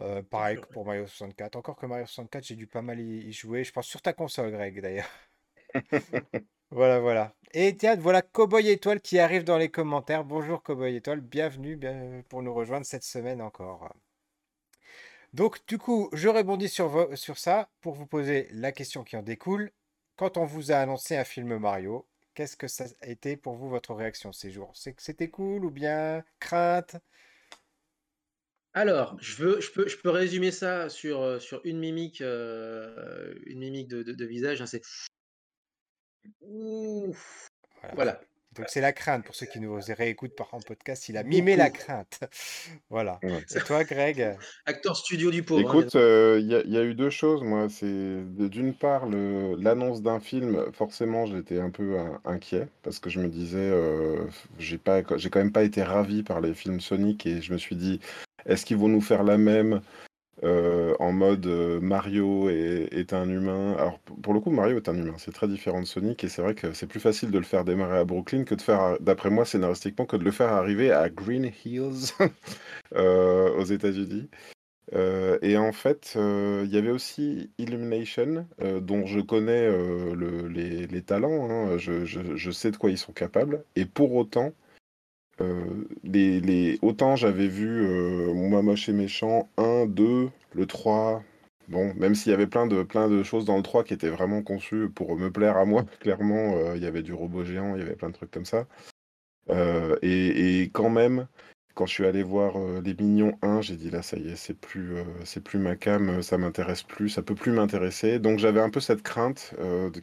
Euh, 0.00 0.22
pareil 0.22 0.60
que 0.60 0.66
pour 0.66 0.84
Mario 0.84 1.06
64. 1.06 1.56
Encore 1.56 1.76
que 1.76 1.86
Mario 1.86 2.06
64, 2.06 2.44
j'ai 2.44 2.56
dû 2.56 2.66
pas 2.66 2.82
mal 2.82 3.00
y, 3.00 3.32
jouer. 3.32 3.64
Je 3.64 3.72
pense 3.72 3.86
sur 3.86 4.02
ta 4.02 4.12
console, 4.12 4.50
Greg, 4.50 4.80
d'ailleurs. 4.80 5.10
voilà, 6.70 7.00
voilà. 7.00 7.34
Et 7.54 7.76
tiens, 7.76 7.96
voilà 7.96 8.22
Cowboy 8.22 8.68
Étoile 8.68 9.00
qui 9.00 9.18
arrive 9.18 9.44
dans 9.44 9.58
les 9.58 9.70
commentaires. 9.70 10.24
Bonjour 10.24 10.62
Cowboy 10.62 10.96
Étoile, 10.96 11.20
bienvenue 11.20 11.76
bien, 11.76 12.22
pour 12.28 12.42
nous 12.42 12.52
rejoindre 12.52 12.86
cette 12.86 13.04
semaine 13.04 13.40
encore. 13.40 13.94
Donc, 15.32 15.64
du 15.68 15.78
coup, 15.78 16.10
je 16.12 16.28
rebondis 16.28 16.68
sur, 16.68 17.16
sur 17.16 17.38
ça 17.38 17.70
pour 17.80 17.94
vous 17.94 18.06
poser 18.06 18.48
la 18.50 18.72
question 18.72 19.04
qui 19.04 19.16
en 19.16 19.22
découle. 19.22 19.70
Quand 20.16 20.36
on 20.36 20.44
vous 20.44 20.72
a 20.72 20.76
annoncé 20.76 21.16
un 21.16 21.24
film 21.24 21.56
Mario, 21.58 22.06
Qu'est-ce 22.40 22.56
que 22.56 22.68
ça 22.68 22.86
a 23.02 23.06
été 23.06 23.36
pour 23.36 23.54
vous 23.54 23.68
votre 23.68 23.92
réaction 23.92 24.32
ces 24.32 24.50
jours? 24.50 24.72
C'est 24.74 24.94
que 24.94 25.02
c'était 25.02 25.28
cool 25.28 25.62
ou 25.62 25.70
bien 25.70 26.24
crainte? 26.38 26.96
Alors, 28.72 29.18
je, 29.20 29.36
veux, 29.42 29.60
je, 29.60 29.70
peux, 29.70 29.86
je 29.86 29.98
peux 29.98 30.08
résumer 30.08 30.50
ça 30.50 30.88
sur, 30.88 31.20
euh, 31.20 31.38
sur 31.38 31.60
une 31.64 31.78
mimique, 31.78 32.22
euh, 32.22 33.34
une 33.44 33.58
mimique 33.58 33.88
de, 33.88 34.02
de, 34.02 34.24
visage. 34.24 34.62
Hein, 34.62 34.64
c'est 34.64 34.80
voilà. 37.92 38.18
Donc 38.60 38.68
c'est 38.68 38.82
la 38.82 38.92
crainte 38.92 39.24
pour 39.24 39.34
ceux 39.34 39.46
qui 39.46 39.58
nous 39.58 39.78
réécoutent 39.88 40.36
par 40.36 40.52
en 40.52 40.60
podcast. 40.60 41.08
Il 41.08 41.16
a 41.16 41.22
mimé 41.22 41.56
la 41.56 41.70
crainte. 41.70 42.20
voilà. 42.90 43.18
C'est 43.46 43.64
toi, 43.64 43.84
Greg? 43.84 44.36
Acteur 44.66 44.94
studio 44.98 45.30
du 45.30 45.42
pauvre. 45.42 45.60
Hein, 45.60 45.78
Écoute, 45.78 45.96
euh, 45.96 46.38
il 46.42 46.46
y, 46.46 46.76
a 46.76 46.82
eu 46.82 46.92
deux 46.92 47.08
choses. 47.08 47.42
Moi, 47.42 47.68
c'est 47.70 47.86
d'une 47.86 48.74
part 48.74 49.06
l'annonce 49.06 50.02
d'un 50.02 50.20
film. 50.20 50.66
Forcément, 50.74 51.24
j'étais 51.24 51.58
un 51.58 51.70
peu 51.70 51.96
inquiet 52.26 52.68
parce 52.82 52.98
que 52.98 53.08
je 53.08 53.20
me 53.20 53.28
disais, 53.28 53.56
euh, 53.58 54.26
j'ai 54.58 54.76
pas, 54.76 55.00
j'ai 55.16 55.30
quand 55.30 55.38
même 55.40 55.52
pas 55.52 55.62
été 55.62 55.82
ravi 55.82 56.22
par 56.22 56.42
les 56.42 56.52
films 56.52 56.80
Sonic 56.80 57.24
et 57.24 57.40
je 57.40 57.54
me 57.54 57.58
suis 57.58 57.76
dit, 57.76 57.98
est-ce 58.44 58.66
qu'ils 58.66 58.76
vont 58.76 58.88
nous 58.88 59.00
faire 59.00 59.22
la 59.22 59.38
même? 59.38 59.80
Euh, 60.42 60.94
en 61.00 61.12
mode 61.12 61.46
euh, 61.46 61.80
Mario 61.80 62.48
est, 62.48 63.12
un 63.12 63.28
humain. 63.28 63.74
Alors 63.78 63.98
pour 63.98 64.32
le 64.32 64.40
coup, 64.40 64.50
Mario 64.50 64.76
est 64.78 64.88
un 64.88 64.96
humain, 64.96 65.14
c'est 65.18 65.32
très 65.32 65.48
différent 65.48 65.80
de 65.80 65.86
Sonic 65.86 66.24
et 66.24 66.28
c'est 66.28 66.40
vrai 66.42 66.54
que 66.54 66.72
c'est 66.72 66.86
plus 66.86 67.00
facile 67.00 67.30
de 67.30 67.38
le 67.38 67.44
faire 67.44 67.64
démarrer 67.64 67.98
à 67.98 68.04
Brooklyn 68.04 68.44
que 68.44 68.54
de 68.54 68.62
faire, 68.62 68.96
d'après 69.00 69.30
moi 69.30 69.44
scénaristiquement, 69.44 70.06
que 70.06 70.16
de 70.16 70.24
le 70.24 70.30
faire 70.30 70.48
arriver 70.52 70.92
à 70.92 71.10
Green 71.10 71.50
Hills 71.64 72.12
euh, 72.94 73.50
aux 73.56 73.64
États-Unis. 73.64 74.28
et 75.42 75.56
en 75.56 75.72
fait, 75.72 76.14
il 76.16 76.70
y 76.70 76.78
avait 76.78 76.90
aussi 76.90 77.50
Illumination, 77.58 78.46
dont 78.80 79.06
je 79.06 79.20
connais 79.20 79.70
les, 80.16 81.02
talents, 81.02 81.50
hein. 81.50 81.78
je, 81.78 82.50
sais 82.50 82.70
de 82.70 82.76
quoi 82.76 82.90
ils 82.90 82.98
sont 82.98 83.12
capables, 83.12 83.64
et 83.76 83.84
pour 83.84 84.14
autant, 84.14 84.52
euh, 85.40 85.64
les, 86.04 86.78
autant 86.82 87.16
j'avais 87.16 87.48
vu 87.48 87.86
euh, 87.86 88.32
Moi 88.34 88.62
Moche 88.62 88.88
et 88.88 88.92
Méchant 88.92 89.48
1, 89.56 89.86
2, 89.86 90.30
le 90.54 90.66
3. 90.66 91.22
Bon, 91.68 91.94
même 91.94 92.14
s'il 92.14 92.30
y 92.30 92.34
avait 92.34 92.48
plein 92.48 92.66
de, 92.66 92.82
plein 92.82 93.08
de 93.08 93.22
choses 93.22 93.44
dans 93.44 93.56
le 93.56 93.62
3 93.62 93.84
qui 93.84 93.94
étaient 93.94 94.08
vraiment 94.08 94.42
conçues 94.42 94.88
pour 94.90 95.16
me 95.16 95.30
plaire 95.30 95.56
à 95.56 95.64
moi, 95.64 95.84
clairement, 96.00 96.54
euh, 96.56 96.76
il 96.76 96.82
y 96.82 96.86
avait 96.86 97.02
du 97.02 97.12
robot 97.12 97.44
géant, 97.44 97.74
il 97.76 97.80
y 97.80 97.82
avait 97.82 97.96
plein 97.96 98.08
de 98.08 98.14
trucs 98.14 98.30
comme 98.30 98.44
ça. 98.44 98.66
et, 100.02 100.70
quand 100.72 100.90
même, 100.90 101.26
quand 101.74 101.86
je 101.86 101.92
suis 101.94 102.06
allé 102.06 102.22
voir 102.22 102.54
Les 102.82 102.94
Mignons 102.94 103.38
1, 103.42 103.62
j'ai 103.62 103.76
dit 103.76 103.90
là, 103.90 104.02
ça 104.02 104.16
y 104.18 104.28
est, 104.30 104.36
c'est 104.36 104.54
plus, 104.54 104.96
c'est 105.24 105.42
plus 105.42 105.58
ma 105.58 105.76
cam, 105.76 106.22
ça 106.22 106.38
m'intéresse 106.38 106.82
plus, 106.82 107.08
ça 107.08 107.22
peut 107.22 107.34
plus 107.34 107.52
m'intéresser. 107.52 108.18
Donc 108.18 108.38
j'avais 108.38 108.60
un 108.60 108.70
peu 108.70 108.80
cette 108.80 109.02
crainte 109.02 109.54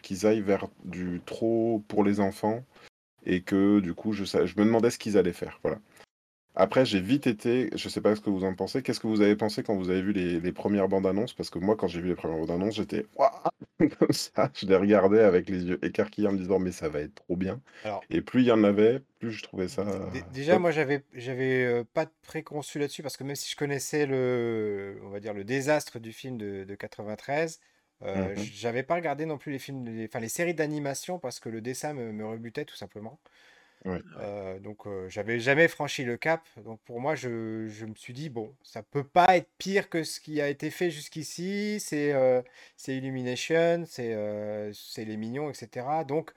qu'ils 0.02 0.26
aillent 0.26 0.42
vers 0.42 0.68
du 0.86 1.22
trop 1.26 1.84
pour 1.88 2.04
les 2.04 2.20
enfants 2.20 2.64
et 3.28 3.42
que 3.42 3.80
du 3.80 3.94
coup, 3.94 4.14
je, 4.14 4.24
je 4.24 4.60
me 4.60 4.66
demandais 4.66 4.90
ce 4.90 4.98
qu'ils 4.98 5.18
allaient 5.18 5.34
faire. 5.34 5.60
Voilà. 5.62 5.80
Après, 6.60 6.86
j'ai 6.86 7.00
vite 7.00 7.28
été, 7.28 7.70
je 7.76 7.88
sais 7.88 8.02
pas 8.02 8.16
ce 8.16 8.22
que 8.22 8.32
vous 8.32 8.44
en 8.44 8.56
pensez, 8.56 8.82
qu'est-ce 8.82 9.00
que 9.00 9.06
vous 9.06 9.22
avez 9.22 9.36
pensé 9.36 9.62
quand 9.62 9.76
vous 9.76 9.92
avez 9.92 10.02
vu 10.02 10.12
les, 10.12 10.52
premières 10.52 10.88
bandes 10.88 11.06
annonces? 11.06 11.34
Parce 11.34 11.52
que 11.52 11.60
moi, 11.60 11.76
quand 11.76 11.88
j'ai 11.88 12.02
vu 12.02 12.08
les 12.08 12.16
premières 12.16 12.40
bandes 12.40 12.50
annonces, 12.50 12.78
j'étais 12.78 13.06
comme 14.00 14.12
ça, 14.12 14.50
je 14.56 14.66
les 14.66 14.76
regardais 14.76 15.22
avec 15.22 15.50
les 15.50 15.66
yeux 15.66 15.86
écarquillés 15.86 16.28
en 16.28 16.32
me 16.32 16.40
disant, 16.40 16.58
mais 16.58 16.72
ça 16.72 16.90
va 16.90 17.02
être 17.02 17.14
trop 17.14 17.36
bien. 17.36 17.62
et 18.10 18.22
plus 18.22 18.42
il 18.42 18.48
y 18.48 18.52
en 18.52 18.64
avait, 18.64 19.04
plus 19.20 19.32
je 19.32 19.44
trouvais 19.44 19.68
ça. 19.68 19.86
déjà, 20.34 20.58
moi, 20.58 20.72
j'avais, 20.72 21.04
j'avais 21.14 21.64
euh, 21.64 21.84
pas 21.94 22.06
de 22.06 22.12
préconçu 22.24 22.80
là-dessus 22.80 23.04
parce 23.04 23.18
que 23.18 23.24
même 23.24 23.36
si 23.36 23.52
je 23.52 23.56
connaissais 23.56 24.08
le, 24.08 25.00
on 25.04 25.10
va 25.10 25.20
dire, 25.20 25.36
le 25.36 25.44
désastre 25.44 26.00
du 26.00 26.12
film 26.12 26.40
de, 26.40 26.64
de 26.64 26.76
93, 26.76 27.60
euh, 28.04 28.36
mmh 28.36 28.40
J'avais 28.54 28.84
pas 28.84 28.96
regardé 28.96 29.26
non 29.26 29.38
plus 29.38 29.52
les 29.52 29.60
films, 29.60 29.86
enfin 30.06 30.20
les 30.20 30.30
séries 30.30 30.54
d'animation 30.54 31.20
parce 31.20 31.40
que 31.40 31.50
le 31.50 31.62
dessin 31.62 31.94
me, 31.94 32.12
me 32.12 32.26
rebutait 32.26 32.66
tout 32.66 32.76
simplement. 32.76 33.20
Ouais. 33.86 34.02
Euh, 34.20 34.60
donc 34.60 34.86
euh, 34.88 35.08
j'avais 35.10 35.40
jamais 35.40 35.68
franchi 35.68 36.04
le 36.04 36.18
cap. 36.18 36.46
Donc 36.64 36.80
pour 36.82 37.00
moi, 37.00 37.16
je, 37.16 37.68
je 37.68 37.86
me 37.86 37.96
suis 37.96 38.14
dit, 38.14 38.30
bon, 38.30 38.54
ça 38.64 38.84
peut 38.84 39.04
pas 39.04 39.38
être 39.38 39.50
pire 39.58 39.90
que 39.90 40.04
ce 40.04 40.20
qui 40.20 40.42
a 40.42 40.50
été 40.50 40.70
fait 40.72 40.92
jusqu'ici. 40.92 41.80
C'est 41.80 42.14
euh, 42.14 42.42
c'est 42.76 42.96
Illumination, 42.98 43.84
c'est 43.88 44.14
euh, 44.14 44.72
c'est 44.74 45.06
Les 45.06 45.18
Mignons, 45.18 45.50
etc. 45.50 45.86
Donc 46.08 46.32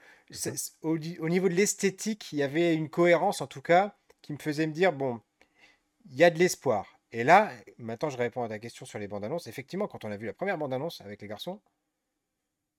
au 0.83 0.99
niveau 1.29 1.49
de 1.49 1.55
l'esthétique, 1.55 2.33
il 2.33 2.38
y 2.38 2.42
avait 2.42 2.75
une 2.75 2.88
cohérence 2.88 3.40
en 3.40 3.46
tout 3.49 3.62
cas 3.62 3.96
qui 4.23 4.33
me 4.33 4.38
faisait 4.38 4.66
me 4.66 4.73
dire, 4.73 4.92
bon, 4.92 5.20
il 6.11 6.16
y 6.18 6.25
a 6.25 6.31
de 6.31 6.38
l'espoir. 6.38 7.00
Et 7.12 7.25
là, 7.25 7.53
maintenant 7.79 8.11
je 8.11 8.16
réponds 8.16 8.42
à 8.42 8.49
ta 8.49 8.59
question 8.59 8.87
sur 8.87 8.99
les 8.99 9.09
bandes 9.09 9.25
annonces. 9.25 9.46
Effectivement, 9.46 9.88
quand 9.88 10.05
on 10.05 10.11
a 10.11 10.16
vu 10.16 10.27
la 10.27 10.33
première 10.33 10.59
bande 10.59 10.73
annonce 10.73 11.01
avec 11.01 11.20
les 11.23 11.29
garçons, 11.29 11.61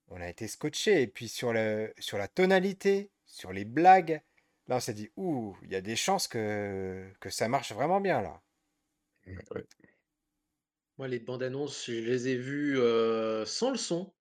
on 0.08 0.22
a 0.22 0.30
été 0.30 0.48
scotché. 0.48 1.02
Et 1.02 1.08
puis 1.08 1.28
sur 1.28 1.54
le, 1.54 1.94
sur 2.00 2.17
la 2.17 2.28
tonalité, 2.28 3.12
sur 3.26 3.52
les 3.52 3.65
blagues, 3.65 4.22
là 4.67 4.78
on 4.78 4.80
s'est 4.80 4.94
dit, 4.94 5.10
ouh, 5.17 5.58
il 5.63 5.72
y 5.72 5.76
a 5.76 5.82
des 5.82 5.96
chances 5.96 6.28
que, 6.28 7.12
que 7.20 7.30
ça 7.30 7.48
marche 7.48 7.74
vraiment 7.74 8.02
bien 8.02 8.22
là. 8.22 8.41
Ouais. 9.28 9.65
Moi, 10.98 11.08
les 11.08 11.20
bandes 11.20 11.44
annonces, 11.44 11.86
je 11.88 11.94
les 11.94 12.28
ai 12.28 12.38
vues 12.38 12.80
euh, 12.80 13.46
sans 13.46 13.72
le 13.72 13.78
son. 13.78 14.13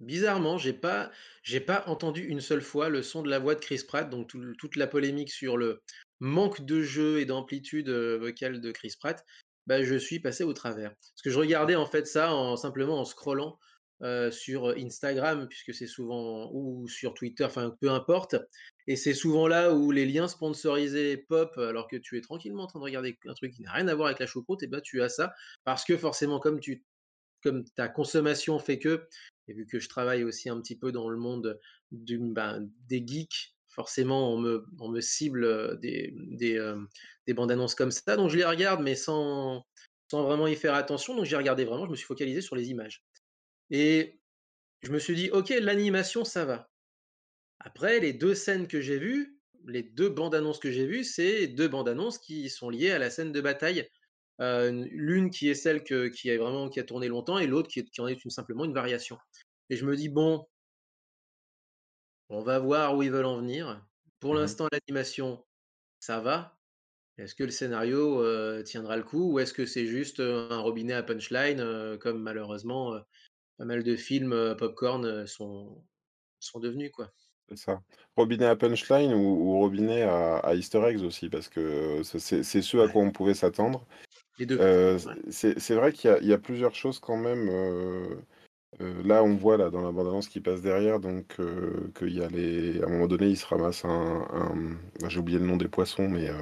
Bizarrement, 0.00 0.58
j'ai 0.58 0.72
pas, 0.72 1.10
j'ai 1.42 1.60
pas 1.60 1.84
entendu 1.88 2.24
une 2.24 2.40
seule 2.40 2.62
fois 2.62 2.88
le 2.88 3.02
son 3.02 3.22
de 3.22 3.30
la 3.30 3.38
voix 3.38 3.54
de 3.54 3.60
Chris 3.60 3.82
Pratt, 3.86 4.08
donc 4.08 4.28
tout 4.28 4.54
toute 4.56 4.76
la 4.76 4.86
polémique 4.86 5.30
sur 5.30 5.56
le 5.56 5.82
manque 6.20 6.64
de 6.64 6.82
jeu 6.82 7.20
et 7.20 7.26
d'amplitude 7.26 7.88
vocale 7.88 8.60
de 8.60 8.72
Chris 8.72 8.94
Pratt, 8.98 9.24
bah, 9.66 9.82
je 9.82 9.96
suis 9.96 10.20
passé 10.20 10.44
au 10.44 10.52
travers. 10.52 10.90
Parce 10.90 11.22
que 11.24 11.30
je 11.30 11.38
regardais 11.38 11.76
en 11.76 11.86
fait 11.86 12.06
ça 12.06 12.32
en 12.32 12.56
simplement 12.56 13.00
en 13.00 13.04
scrollant 13.04 13.58
sur 14.30 14.68
Instagram, 14.76 15.48
puisque 15.48 15.74
c'est 15.74 15.86
souvent 15.86 16.50
ou 16.52 16.86
sur 16.86 17.14
Twitter, 17.14 17.44
enfin 17.44 17.74
peu 17.80 17.90
importe. 17.90 18.36
Et 18.86 18.94
c'est 18.94 19.14
souvent 19.14 19.48
là 19.48 19.72
où 19.74 19.90
les 19.90 20.06
liens 20.06 20.28
sponsorisés 20.28 21.16
pop, 21.16 21.56
alors 21.56 21.88
que 21.88 21.96
tu 21.96 22.16
es 22.16 22.20
tranquillement 22.20 22.64
en 22.64 22.66
train 22.66 22.78
de 22.78 22.84
regarder 22.84 23.18
un 23.26 23.34
truc 23.34 23.52
qui 23.52 23.62
n'a 23.62 23.72
rien 23.72 23.88
à 23.88 23.94
voir 23.94 24.08
avec 24.08 24.20
la 24.20 24.26
choucroute, 24.26 24.62
et 24.62 24.66
ben 24.66 24.80
tu 24.80 25.02
as 25.02 25.08
ça. 25.08 25.32
Parce 25.64 25.84
que 25.84 25.96
forcément, 25.96 26.38
comme 26.38 26.60
tu 26.60 26.84
comme 27.42 27.64
ta 27.76 27.88
consommation 27.88 28.58
fait 28.58 28.78
que, 28.78 29.06
et 29.48 29.54
vu 29.54 29.66
que 29.66 29.78
je 29.78 29.88
travaille 29.88 30.24
aussi 30.24 30.48
un 30.48 30.60
petit 30.60 30.76
peu 30.76 30.92
dans 30.92 31.08
le 31.08 31.16
monde 31.16 31.58
ben, 31.90 32.68
des 32.88 33.04
geeks, 33.06 33.55
forcément 33.76 34.34
on 34.34 34.38
me, 34.38 35.00
cible 35.00 35.78
des, 35.80 36.12
des, 36.16 36.74
des 37.26 37.34
bandes 37.34 37.52
annonces 37.52 37.76
comme 37.76 37.92
ça. 37.92 38.16
Donc 38.16 38.30
je 38.30 38.36
les 38.36 38.44
regarde, 38.44 38.82
mais 38.82 38.96
sans, 38.96 39.64
vraiment 40.12 40.48
y 40.48 40.56
faire 40.56 40.74
attention. 40.74 41.14
Donc 41.14 41.26
j'ai 41.26 41.36
regardé 41.36 41.64
vraiment, 41.64 41.86
je 41.86 41.90
me 41.90 41.96
suis 41.96 42.06
focalisé 42.06 42.40
sur 42.40 42.56
les 42.56 42.70
images. 42.70 43.04
Et 43.70 44.18
je 44.82 44.90
me 44.90 44.98
suis 44.98 45.14
dit, 45.14 45.30
ok, 45.30 45.50
l'animation, 45.60 46.24
ça 46.24 46.44
va. 46.44 46.68
Après, 47.60 48.00
les 48.00 48.12
deux 48.12 48.34
scènes 48.34 48.66
que 48.66 48.80
j'ai 48.80 48.98
vues, 48.98 49.40
les 49.66 49.82
deux 49.82 50.08
bandes 50.08 50.34
annonces 50.34 50.58
que 50.58 50.70
j'ai 50.70 50.86
vues, 50.86 51.04
c'est 51.04 51.46
deux 51.46 51.68
bandes 51.68 51.88
annonces 51.88 52.18
qui 52.18 52.50
sont 52.50 52.70
liées 52.70 52.90
à 52.90 52.98
la 52.98 53.10
scène 53.10 53.32
de 53.32 53.40
bataille 53.40 53.88
l'une 54.38 55.30
qui 55.30 55.48
est 55.48 55.54
celle 55.54 55.82
qui 55.82 56.36
vraiment 56.36 56.68
a 56.68 56.82
tourné 56.82 57.08
longtemps 57.08 57.38
et 57.38 57.46
l'autre 57.46 57.70
qui 57.70 58.00
en 58.00 58.06
est 58.06 58.22
une 58.22 58.30
simplement 58.30 58.66
une 58.66 58.74
variation 58.74 59.16
et 59.70 59.76
je 59.76 59.84
me 59.84 59.96
dis: 59.96 60.08
«Bon, 60.08 60.46
on 62.28 62.42
va 62.42 62.58
voir 62.58 62.96
où 62.96 63.02
ils 63.02 63.10
veulent 63.12 63.26
en 63.26 63.38
venir». 63.38 63.86
Pour 64.20 64.34
Mhm. 64.34 64.36
l'instant, 64.36 64.68
l'animation, 64.72 65.44
ça 66.00 66.20
va. 66.20 66.58
Est-ce 67.18 67.34
que 67.36 67.44
le 67.44 67.50
scénario, 67.52 68.22
tiendra 68.64 68.96
le 68.98 69.04
coup 69.04 69.32
ou 69.32 69.38
est-ce 69.40 69.54
que 69.54 69.66
c'est 69.66 69.86
juste, 69.86 70.20
un 70.20 70.58
robinet 70.60 70.94
à 70.94 71.02
punchline, 71.04 71.98
comme 72.00 72.22
malheureusement, 72.22 72.94
heu, 72.96 73.02
pas 73.58 73.66
mal 73.66 73.84
de 73.84 73.96
films, 73.96 74.56
pop-corn, 74.58 75.26
sont 75.28 75.84
sont 76.40 76.60
devenus, 76.60 76.92
quoi? 76.92 77.12
C'est 77.48 77.56
ça. 77.56 77.82
Robinet 78.16 78.46
à 78.46 78.56
punchline 78.56 79.12
ou, 79.14 79.18
ou 79.18 79.58
robinet 79.58 80.02
à, 80.02 80.38
à 80.38 80.54
Easter 80.54 80.82
eggs 80.84 81.02
aussi, 81.02 81.28
parce 81.28 81.48
que 81.48 82.02
c'est 82.02 82.42
ce 82.62 82.76
à 82.78 82.88
quoi 82.88 83.02
on 83.02 83.12
pouvait 83.12 83.34
s'attendre. 83.34 83.86
les 84.38 84.46
2. 84.46 84.60
Euh, 84.60 84.98
Ouais. 85.04 85.16
c'est 85.30 85.74
vrai 85.74 85.92
qu'il 85.92 86.10
y 86.10 86.14
a, 86.14 86.18
il 86.20 86.26
y 86.28 86.32
a 86.34 86.38
plusieurs 86.38 86.74
choses 86.74 87.00
quand 87.00 87.16
même. 87.18 87.48
euh, 87.50 88.16
euh, 88.80 89.02
là, 89.04 89.22
on 89.24 89.34
voit 89.36 89.56
là 89.56 89.70
dans 89.70 89.80
la 89.82 89.92
bande-annonce 89.92 90.28
qui 90.28 90.40
passe 90.40 90.60
derrière, 90.62 91.00
donc 91.00 91.36
euh, 91.40 91.90
qu'il 91.98 92.14
y 92.14 92.22
a 92.22 92.28
les. 92.28 92.80
À 92.82 92.86
un 92.86 92.90
moment 92.90 93.06
donné, 93.06 93.28
il 93.28 93.36
se 93.36 93.46
ramasse 93.46 93.84
un. 93.84 94.26
un- 94.32 95.08
J'ai 95.08 95.18
oublié 95.18 95.38
le 95.38 95.46
nom 95.46 95.56
des 95.56 95.68
poissons, 95.68 96.08
mais 96.08 96.28
euh, 96.28 96.34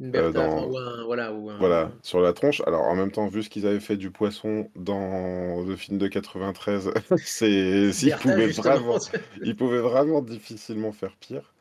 Une 0.00 0.10
Bertha, 0.10 0.40
enfin 0.46 0.62
dans. 0.62 0.68
ou 0.72 0.76
un 0.78 1.04
voilà, 1.04 1.32
ou 1.32 1.50
Voilà, 1.58 1.80
un 1.86 1.92
sur 2.02 2.20
la 2.20 2.32
tronche. 2.32 2.62
Alors, 2.66 2.82
en 2.82 2.94
même 2.94 3.10
temps, 3.10 3.26
vu 3.28 3.42
ce 3.42 3.50
qu'ils 3.50 3.66
avaient 3.66 3.80
fait 3.80 3.96
du 3.96 4.10
poisson 4.10 4.70
dans 4.76 5.64
le 5.64 5.76
film 5.76 5.98
de 5.98 6.06
93, 6.06 6.90
c'est 7.24 7.90
pouvaient 8.20 8.46
justement, 8.48 8.74
vraiment, 8.74 8.98
ils 9.42 9.56
pouvaient 9.56 9.80
vraiment 9.80 10.22
difficilement 10.22 10.92
faire 10.92 11.16
pire. 11.16 11.54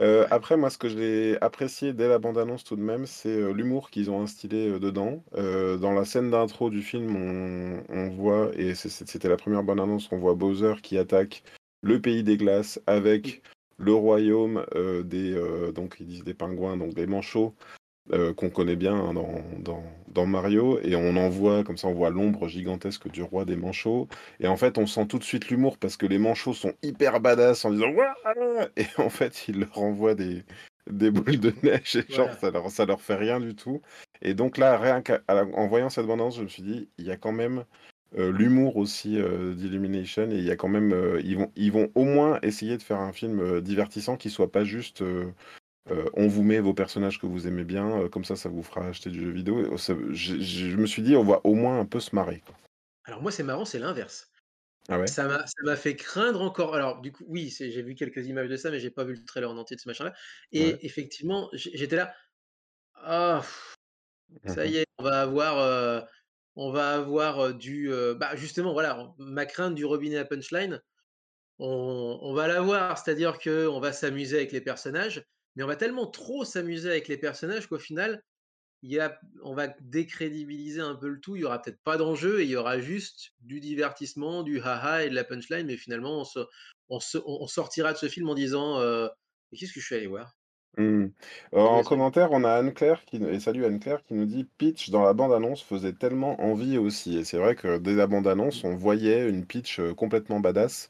Euh, 0.00 0.26
après, 0.30 0.56
moi, 0.56 0.70
ce 0.70 0.78
que 0.78 0.88
j'ai 0.88 1.36
apprécié 1.40 1.92
dès 1.92 2.08
la 2.08 2.18
bande-annonce 2.20 2.62
tout 2.62 2.76
de 2.76 2.80
même, 2.82 3.04
c'est 3.06 3.28
euh, 3.30 3.52
l'humour 3.52 3.90
qu'ils 3.90 4.10
ont 4.10 4.22
instillé 4.22 4.68
euh, 4.68 4.78
dedans. 4.78 5.24
Dans 5.34 5.92
la 5.92 6.04
scène 6.04 6.30
d'intro 6.30 6.70
du 6.70 6.82
film, 6.82 7.16
on, 7.16 7.82
on 7.88 8.08
voit, 8.10 8.50
et 8.54 8.74
c'est- 8.74 8.88
c'est- 8.88 9.08
c'était 9.08 9.28
la 9.28 9.36
première 9.36 9.62
bande-annonce, 9.64 10.08
on 10.12 10.18
voit 10.18 10.34
Bowser 10.34 10.74
qui 10.82 10.98
attaque 10.98 11.42
le 11.82 12.00
pays 12.00 12.22
des 12.22 12.36
glaces 12.36 12.80
avec 12.86 13.42
le 13.78 13.92
royaume 13.94 14.64
euh, 14.74 15.02
des, 15.02 15.32
euh, 15.34 15.72
donc 15.72 15.96
ils 16.00 16.06
disent 16.06 16.24
des 16.24 16.34
pingouins, 16.34 16.76
donc 16.76 16.94
des 16.94 17.06
manchots 17.06 17.54
euh, 18.12 18.32
qu'on 18.32 18.50
connaît 18.50 18.76
bien 18.76 18.94
hein, 18.94 19.14
dans, 19.14 19.42
dans, 19.58 19.82
dans 20.08 20.26
Mario, 20.26 20.78
et 20.82 20.96
on 20.96 21.16
en 21.16 21.28
voit, 21.28 21.62
comme 21.64 21.76
ça 21.76 21.88
on 21.88 21.94
voit 21.94 22.10
l'ombre 22.10 22.48
gigantesque 22.48 23.10
du 23.10 23.22
roi 23.22 23.44
des 23.44 23.56
manchots, 23.56 24.08
et 24.40 24.48
en 24.48 24.56
fait 24.56 24.78
on 24.78 24.86
sent 24.86 25.06
tout 25.06 25.18
de 25.18 25.24
suite 25.24 25.48
l'humour 25.48 25.76
parce 25.78 25.96
que 25.96 26.06
les 26.06 26.18
manchots 26.18 26.54
sont 26.54 26.72
hyper 26.82 27.20
badass 27.20 27.64
en 27.64 27.70
disant 27.70 27.90
Ouah 27.90 28.14
et 28.76 28.86
en 28.98 29.10
fait 29.10 29.46
il 29.48 29.60
leur 29.60 29.78
envoie 29.78 30.14
des, 30.14 30.42
des 30.90 31.10
boules 31.10 31.38
de 31.38 31.52
neige, 31.62 31.96
et 31.96 32.12
genre 32.12 32.26
Voilà. 32.26 32.38
ça 32.40 32.50
leur, 32.50 32.70
ça 32.70 32.86
leur 32.86 33.00
fait 33.00 33.16
rien 33.16 33.40
du 33.40 33.54
tout. 33.54 33.82
Et 34.22 34.34
donc 34.34 34.58
là, 34.58 34.78
rien 34.78 35.02
qu'en 35.02 35.66
voyant 35.68 35.90
cette 35.90 36.06
bande 36.06 36.32
je 36.32 36.42
me 36.42 36.48
suis 36.48 36.62
dit, 36.62 36.88
il 36.98 37.04
y 37.04 37.10
a 37.10 37.16
quand 37.16 37.32
même 37.32 37.64
euh, 38.16 38.32
l'humour 38.32 38.78
aussi 38.78 39.20
euh, 39.20 39.54
d'Illumination, 39.54 40.30
et 40.30 40.36
il 40.36 40.44
y 40.44 40.50
a 40.50 40.56
quand 40.56 40.68
même, 40.68 40.94
ils 41.22 41.36
vont, 41.36 41.52
ils 41.56 41.70
vont 41.72 41.90
au 41.94 42.04
moins 42.04 42.38
essayer 42.42 42.78
de 42.78 42.82
faire 42.82 43.00
un 43.00 43.12
film 43.12 43.60
divertissant 43.60 44.16
qui 44.16 44.30
soit 44.30 44.50
pas 44.50 44.64
juste 44.64 45.04
euh, 45.90 46.04
euh, 46.06 46.10
on 46.14 46.28
vous 46.28 46.42
met 46.42 46.60
vos 46.60 46.74
personnages 46.74 47.18
que 47.20 47.26
vous 47.26 47.46
aimez 47.46 47.64
bien, 47.64 48.02
euh, 48.02 48.08
comme 48.08 48.24
ça, 48.24 48.36
ça 48.36 48.48
vous 48.48 48.62
fera 48.62 48.86
acheter 48.86 49.10
du 49.10 49.20
jeu 49.20 49.30
vidéo. 49.30 49.76
Ça- 49.78 49.94
je, 50.10 50.40
je 50.40 50.76
me 50.76 50.86
suis 50.86 51.02
dit, 51.02 51.16
on 51.16 51.24
va 51.24 51.40
au 51.44 51.54
moins 51.54 51.80
un 51.80 51.86
peu 51.86 52.00
se 52.00 52.14
marrer. 52.14 52.40
quoi. 52.46 52.54
Alors 53.04 53.22
moi, 53.22 53.32
c'est 53.32 53.42
marrant, 53.42 53.64
c'est 53.64 53.78
l'inverse. 53.78 54.30
Ah 54.88 54.98
ouais? 54.98 55.14
Ça 55.14 55.26
m'a 55.28 55.44
ça 55.46 55.76
fait 55.76 55.96
craindre 55.96 56.42
encore 56.42 56.74
alors 56.76 57.00
du 57.02 57.12
coup, 57.12 57.24
oui, 57.28 57.50
j'ai 57.58 57.82
vu 57.82 57.94
quelques 57.96 58.26
images 58.28 58.48
de 58.48 58.56
ça, 58.56 58.70
mais 58.70 58.80
j'ai 58.80 58.90
pas 58.90 59.04
vu 59.04 59.14
le 59.14 59.24
trailer 59.24 59.50
en 59.50 59.56
entier 59.58 59.76
de 59.76 59.80
ce 59.82 59.88
machin-là 59.88 60.14
Ouais. 60.56 60.78
et 60.78 60.86
effectivement, 60.86 61.50
j'étais 61.54 61.96
là: 61.96 62.14
«Ah, 62.94 63.44
ça 64.46 64.66
Mhm. 64.66 64.72
y 64.72 64.78
est, 64.78 64.86
on 64.98 65.04
va 65.04 65.20
avoir, 65.22 66.06
on 66.56 66.70
va 66.72 66.94
avoir, 66.96 67.54
du, 67.54 67.90
heu» 67.92 68.14
bah, 68.14 68.36
justement, 68.36 68.72
voilà, 68.72 69.14
ma 69.18 69.46
crainte 69.46 69.74
du 69.74 69.84
robinet 69.84 70.18
à 70.18 70.24
punchline, 70.24 70.80
on 71.58 72.18
on 72.22 72.34
va 72.34 72.48
l'avoir. 72.48 72.98
C'est-à-dire 72.98 73.38
qu'on 73.40 73.80
va 73.80 73.92
s'amuser 73.92 74.38
avec 74.38 74.52
les 74.52 74.60
personnages, 74.62 75.24
mais 75.56 75.62
on 75.64 75.66
va 75.66 75.76
tellement 75.76 76.06
trop 76.06 76.44
s'amuser 76.44 76.90
avec 76.90 77.08
les 77.08 77.18
personnages 77.18 77.66
qu'au 77.66 77.78
final, 77.78 78.22
il 78.82 78.92
y 78.92 79.00
a 79.00 79.18
on 79.42 79.54
va 79.54 79.68
décrédibiliser 79.80 80.80
un 80.80 80.94
peu 80.94 81.08
le 81.08 81.20
tout. 81.20 81.36
Il 81.36 81.42
y 81.42 81.44
aura 81.44 81.60
peut-être 81.60 81.82
pas 81.84 81.96
d'enjeu 81.96 82.40
et 82.40 82.44
il 82.44 82.50
y 82.50 82.56
aura 82.56 82.80
juste 82.80 83.30
du 83.40 83.60
divertissement, 83.60 84.42
du 84.42 84.60
ha-ha 84.60 85.04
et 85.04 85.10
de 85.10 85.14
la 85.14 85.24
punchline, 85.24 85.66
mais 85.66 85.76
finalement 85.76 86.20
on 86.20 86.24
se 86.24 86.40
on 86.88 87.00
se 87.00 87.18
on 87.18 87.42
on 87.42 87.46
sortira 87.48 87.92
de 87.92 87.98
ce 87.98 88.08
film 88.08 88.28
en 88.28 88.34
disant, 88.34 88.80
«Mais 89.52 89.58
qu'est-ce 89.58 89.72
que 89.72 89.80
je 89.80 89.86
suis 89.86 89.94
allé 89.96 90.06
voir?» 90.06 90.38
Euh, 90.78 91.08
Vous 91.52 91.58
En 91.60 91.82
commentaire, 91.82 92.30
on 92.32 92.44
a 92.44 92.52
Anne-Claire 92.52 93.04
qui, 93.04 93.16
et 93.16 93.40
salut 93.40 93.64
Anne-Claire 93.64 94.02
qui 94.04 94.14
nous 94.14 94.26
dit 94.26 94.44
Pitch 94.44 94.90
dans 94.90 95.02
la 95.02 95.12
bande-annonce 95.12 95.62
faisait 95.62 95.92
tellement 95.92 96.40
envie 96.40 96.78
aussi. 96.78 97.18
Et 97.18 97.24
c'est 97.24 97.38
vrai 97.38 97.56
que 97.56 97.78
dès 97.78 97.94
la 97.94 98.06
bande-annonce, 98.06 98.64
on 98.64 98.76
voyait 98.76 99.28
une 99.28 99.46
pitch 99.46 99.80
euh, 99.80 99.94
complètement 99.94 100.40
badass. 100.40 100.88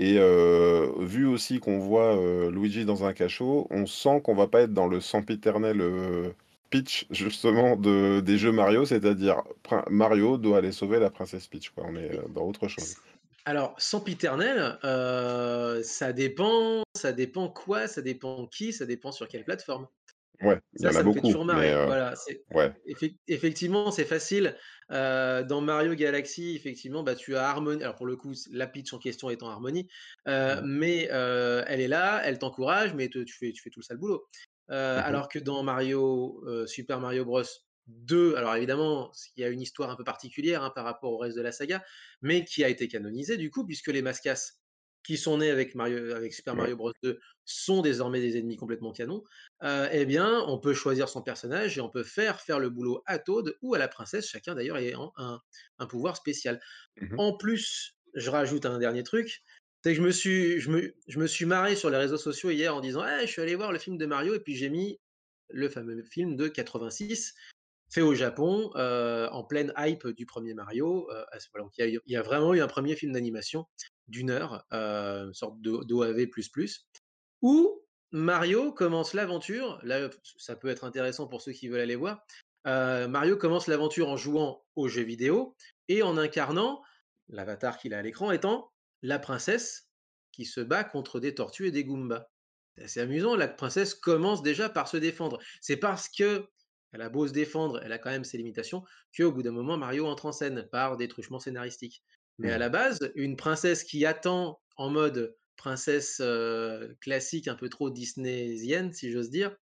Et 0.00 0.16
euh, 0.16 0.90
vu 0.98 1.26
aussi 1.26 1.60
qu'on 1.60 1.78
voit 1.78 2.16
euh, 2.16 2.50
Luigi 2.50 2.86
dans 2.86 3.04
un 3.04 3.12
cachot, 3.12 3.66
on 3.68 3.84
sent 3.84 4.22
qu'on 4.24 4.34
va 4.34 4.46
pas 4.46 4.62
être 4.62 4.72
dans 4.72 4.88
le 4.88 4.98
sempiternel 4.98 5.82
euh, 5.82 6.30
pitch 6.70 7.06
justement 7.10 7.76
de, 7.76 8.20
des 8.20 8.38
jeux 8.38 8.50
Mario, 8.50 8.86
c'est-à-dire 8.86 9.42
Mario 9.90 10.38
doit 10.38 10.56
aller 10.56 10.72
sauver 10.72 11.00
la 11.00 11.10
princesse 11.10 11.46
Peach. 11.48 11.70
On 11.76 11.96
est 11.96 12.16
euh, 12.16 12.22
dans 12.34 12.46
autre 12.46 12.66
chose. 12.66 12.96
alors 13.44 13.74
sempiternel, 13.76 14.78
ça 14.82 16.14
dépend 16.14 16.82
ça 16.96 17.12
dépend 17.12 17.50
quoi, 17.50 17.86
ça 17.86 18.00
dépend 18.00 18.46
qui, 18.46 18.72
ça 18.72 18.86
dépend 18.86 19.12
sur 19.12 19.28
quelle 19.28 19.44
plateforme. 19.44 19.86
Ouais, 20.42 20.60
il 20.78 20.82
y 20.84 20.86
Ça, 20.86 20.90
en 20.90 20.94
a 20.96 21.02
ça 21.02 21.04
me 21.04 21.10
fait 21.10 21.20
beaucoup, 21.20 21.22
toujours 21.22 21.44
mais 21.48 21.70
marrer. 21.70 21.72
euh, 21.72 21.86
Voilà, 21.86 22.14
ouais. 22.54 22.74
effec 22.86 23.16
effectivement, 23.28 23.90
c'est 23.90 24.04
facile. 24.04 24.56
Heu, 24.92 25.44
dans 25.44 25.60
Mario 25.60 25.94
Galaxy, 25.94 26.54
effectivement, 26.56 27.02
bah, 27.02 27.14
tu 27.14 27.36
as 27.36 27.48
Harmony 27.48 27.82
alors 27.82 27.96
pour 27.96 28.06
le 28.06 28.16
coup, 28.16 28.32
la 28.50 28.66
Peach 28.66 28.92
en 28.94 28.98
question 28.98 29.30
étant 29.30 29.48
Harmony, 29.50 29.88
heu, 30.28 30.60
Mhm. 30.60 30.64
mais 30.64 31.08
heu, 31.12 31.62
elle 31.66 31.80
est 31.80 31.88
là, 31.88 32.22
elle 32.24 32.38
t'encourage, 32.38 32.94
mais 32.94 33.08
te 33.08 33.18
tu 33.20 33.34
fais 33.36 33.52
tu 33.52 33.62
fais 33.62 33.70
tout 33.70 33.80
le 33.80 33.84
sale 33.84 33.98
boulot. 33.98 34.24
Mhm. 34.94 35.22
alors 35.28 35.28
que 35.28 35.38
dans 35.40 35.62
Mario, 35.64 36.42
Super 36.66 37.00
Mario 37.00 37.24
Bros 37.24 37.42
2, 37.86 38.36
alors 38.36 38.54
évidemment, 38.56 39.10
il 39.36 39.40
y 39.42 39.44
a 39.44 39.48
une 39.48 39.60
histoire 39.60 39.90
un 39.90 39.96
peu 39.96 40.04
particulière, 40.04 40.62
hein, 40.62 40.70
par 40.74 40.84
rapport 40.84 41.12
au 41.12 41.18
reste 41.18 41.36
de 41.36 41.42
la 41.42 41.52
saga, 41.52 41.82
mais 42.22 42.44
qui 42.44 42.62
a 42.64 42.68
été 42.68 42.88
canonisée 42.88 43.36
du 43.36 43.50
coup, 43.50 43.66
puisque 43.66 43.88
les 43.88 44.02
Mascas 44.02 44.52
qui 45.02 45.16
sont 45.16 45.38
nés 45.38 45.50
avec 45.50 45.74
Mario 45.74 46.14
avec 46.14 46.34
Super 46.34 46.56
Mario 46.56 46.76
Bros. 46.76 46.92
2 47.02 47.20
sont 47.44 47.82
désormais 47.82 48.20
des 48.20 48.38
ennemis 48.38 48.56
complètement 48.56 48.92
canons, 48.92 49.24
heu, 49.64 49.88
eh 49.92 50.06
bien, 50.06 50.40
on 50.46 50.58
peut 50.58 50.74
choisir 50.74 51.08
son 51.08 51.22
personnage 51.22 51.78
et 51.78 51.80
on 51.80 51.90
peut 51.90 52.04
faire 52.04 52.40
faire 52.40 52.60
le 52.60 52.70
boulot 52.70 53.02
à 53.06 53.18
Toad 53.18 53.54
ou 53.62 53.74
à 53.74 53.78
la 53.78 53.88
princesse, 53.88 54.28
chacun 54.28 54.54
d'ailleurs 54.54 54.76
ayant 54.78 55.12
un 55.16 55.40
un 55.78 55.86
pouvoir 55.86 56.16
spécial. 56.16 56.60
Mmh 57.00 57.16
En 57.16 57.36
plus, 57.36 57.92
je 58.14 58.30
rajoute 58.30 58.66
un 58.66 58.78
dernier 58.78 59.02
truc, 59.02 59.42
c'est 59.84 59.92
que 59.92 59.96
je 59.96 60.02
me 60.02 60.10
suis 60.12 60.60
je 60.60 60.70
me 60.70 60.94
je 61.08 61.18
me 61.18 61.26
suis 61.26 61.44
marré 61.46 61.76
sur 61.76 61.90
les 61.90 61.96
réseaux 61.98 62.18
sociaux 62.18 62.50
hier 62.50 62.74
en 62.74 62.80
disant: 62.80 63.04
«Eh, 63.06 63.26
je 63.26 63.32
suis 63.32 63.42
allé 63.42 63.54
voir 63.54 63.72
le 63.72 63.78
film 63.78 63.98
de 63.98 64.06
Mario» 64.06 64.34
et 64.34 64.40
puis 64.40 64.56
j'ai 64.56 64.70
mis 64.70 64.98
le 65.50 65.68
fameux 65.68 66.02
film 66.04 66.36
de 66.36 66.48
86 66.48 67.34
fait 67.92 68.02
au 68.02 68.14
Japon, 68.14 68.70
heu, 68.76 69.28
en 69.32 69.44
pleine 69.44 69.72
hype 69.76 70.06
du 70.08 70.24
premier 70.26 70.54
Mario, 70.54 71.10
heu, 71.10 71.24
à 71.32 71.40
ce 71.40 71.48
voilà, 71.52 71.64
donc 71.64 71.72
il 71.78 71.82
y 71.82 71.84
a 71.84 71.88
eu 71.94 72.00
il 72.06 72.12
y 72.12 72.16
a 72.16 72.22
vraiment 72.22 72.54
eu 72.54 72.60
un 72.60 72.68
premier 72.68 72.96
film 72.96 73.12
d'animation 73.12 73.66
d'une 74.10 74.30
heure, 74.30 74.66
heu, 74.72 75.26
une 75.28 75.34
sorte 75.34 75.60
d'OAV++, 75.60 76.28
où 77.42 77.86
Mario 78.12 78.72
commence 78.72 79.14
l'aventure, 79.14 79.78
là, 79.82 80.10
ça 80.38 80.56
peut 80.56 80.68
être 80.68 80.84
intéressant 80.84 81.28
pour 81.28 81.42
ceux 81.42 81.52
qui 81.52 81.68
veulent 81.68 81.80
aller 81.80 81.96
voir, 81.96 82.24
heu, 82.66 83.06
Mario 83.08 83.36
commence 83.36 83.66
l'aventure 83.66 84.08
en 84.08 84.16
jouant 84.16 84.64
aux 84.76 84.88
jeux 84.88 85.02
vidéo 85.02 85.54
et 85.88 86.02
en 86.02 86.16
incarnant 86.18 86.82
l'avatar 87.28 87.78
qu'il 87.78 87.94
a 87.94 87.98
à 87.98 88.02
l'écran 88.02 88.30
étant 88.32 88.72
la 89.02 89.18
princesse 89.18 89.90
qui 90.32 90.44
se 90.44 90.60
bat 90.60 90.84
contre 90.84 91.20
des 91.20 91.34
tortues 91.34 91.68
et 91.68 91.70
des 91.72 91.84
Goombas. 91.84 92.26
C'est 92.76 92.84
assez 92.84 93.00
amusant, 93.00 93.36
la 93.36 93.48
princesse 93.48 93.94
commence 93.94 94.42
déjà 94.42 94.68
par 94.68 94.88
se 94.88 94.96
défendre. 94.96 95.38
C'est 95.60 95.76
parce 95.76 96.08
que 96.08 96.48
elle 96.92 97.02
a 97.02 97.08
beau 97.08 97.28
se 97.28 97.32
défendre, 97.32 97.80
elle 97.84 97.92
a 97.92 97.98
quand 97.98 98.10
même 98.10 98.24
ses 98.24 98.36
limitations, 98.36 98.82
qu'au 99.16 99.30
bout 99.32 99.42
d'un 99.44 99.52
moment, 99.52 99.76
Mario 99.76 100.06
entre 100.06 100.26
en 100.26 100.32
scène 100.32 100.68
par 100.72 100.96
des 100.96 101.06
truchements 101.06 101.38
scénaristiques. 101.38 102.02
Mais 102.42 102.50
à 102.52 102.58
Mmh. 102.58 102.60
la 102.60 102.68
base, 102.68 102.98
une 103.16 103.36
princesse 103.36 103.84
qui 103.84 104.06
attend 104.06 104.60
en 104.76 104.90
mode 104.90 105.36
princesse, 105.56 106.22
classique, 107.00 107.48
un 107.48 107.54
peu 107.54 107.68
trop 107.68 107.90
disneysienne, 107.90 108.92
si 108.92 109.12
j'ose 109.12 109.30
dire, 109.30 109.56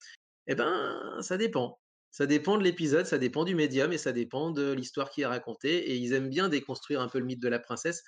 eh 0.46 0.54
ben, 0.54 1.18
ça 1.22 1.36
dépend. 1.38 1.80
Ça 2.10 2.26
dépend 2.26 2.58
de 2.58 2.64
l'épisode, 2.64 3.06
ça 3.06 3.18
dépend 3.18 3.44
du 3.44 3.54
médium 3.54 3.92
et 3.92 3.98
ça 3.98 4.12
dépend 4.12 4.50
de 4.50 4.72
l'histoire 4.72 5.10
qui 5.10 5.22
est 5.22 5.26
racontée 5.26 5.90
et 5.90 5.96
ils 5.96 6.12
aiment 6.14 6.30
bien 6.30 6.48
déconstruire 6.48 7.00
un 7.00 7.08
peu 7.08 7.18
le 7.18 7.26
mythe 7.26 7.42
de 7.42 7.48
la 7.48 7.58
princesse. 7.58 8.02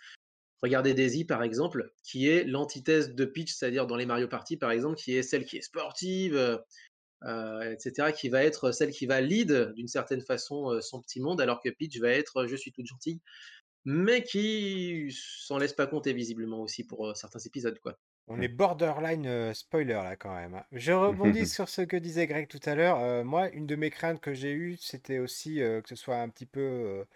Regardez 0.63 0.95
Daisy, 0.95 1.25
par 1.25 1.43
exemple, 1.43 1.93
qui 2.05 2.29
est 2.29 2.45
l'antithèse 2.45 3.15
de 3.15 3.25
Peach, 3.25 3.53
c'est-à-dire 3.55 3.87
dans 3.87 3.97
les 3.97 4.07
Mario 4.07 4.29
Party, 4.29 4.57
par 4.57 4.73
exemple, 4.73 4.97
qui 4.97 5.15
est 5.15 5.23
celle 5.23 5.45
qui 5.45 5.59
est 5.59 5.63
sportive, 5.63 6.35
heu 6.37 6.59
heu, 7.25 7.73
et 7.73 7.79
cetera, 7.79 8.13
qui 8.13 8.29
va 8.29 8.45
être 8.45 8.73
celle 8.73 8.91
qui 8.93 9.07
va 9.07 9.21
lead 9.21 9.73
d'une 9.75 9.89
certaine 9.89 10.23
façon, 10.23 10.81
son 10.81 11.01
petit 11.01 11.21
monde, 11.21 11.41
alors 11.41 11.61
que 11.61 11.69
Peach 11.71 11.99
va 12.01 12.11
être, 12.11 12.47
je 12.47 12.57
suis 12.57 12.73
toute 12.73 12.87
gentille, 12.87 13.21
mais 13.89 14.23
qui 14.23 15.09
s'en 15.13 15.59
laisse 15.59 15.73
pas 15.73 15.87
compter 15.87 16.13
visiblement 16.13 16.61
aussi 16.61 16.85
pour, 16.87 17.17
certains 17.17 17.39
épisodes, 17.41 17.79
quoi. 17.81 17.99
On 18.27 18.41
Mmh. 18.41 18.43
est 18.43 18.49
borderline 18.49 19.27
euh, 19.27 19.55
spoiler 19.55 19.95
là 19.95 20.15
quand 20.17 20.35
même. 20.35 20.55
hein. 20.55 20.65
Je 20.73 20.93
rebondis 20.93 21.47
sur 21.47 21.69
ce 21.69 21.81
que 21.83 21.97
disait 21.97 22.27
Greg 22.27 22.47
tout 22.47 22.61
à 22.67 22.75
l'heure. 22.75 22.99
Euh, 23.01 23.25
moi, 23.25 23.49
une 23.51 23.67
de 23.67 23.75
mes 23.75 23.91
craintes 23.91 24.21
que 24.21 24.35
j'ai 24.35 24.53
eues, 24.53 24.77
c'était 24.77 25.19
aussi 25.19 25.63
euh, 25.63 25.81
que 25.81 25.89
ce 25.89 25.97
soit 25.97 26.19
un 26.19 26.29
petit 26.29 26.45
peu 26.47 27.07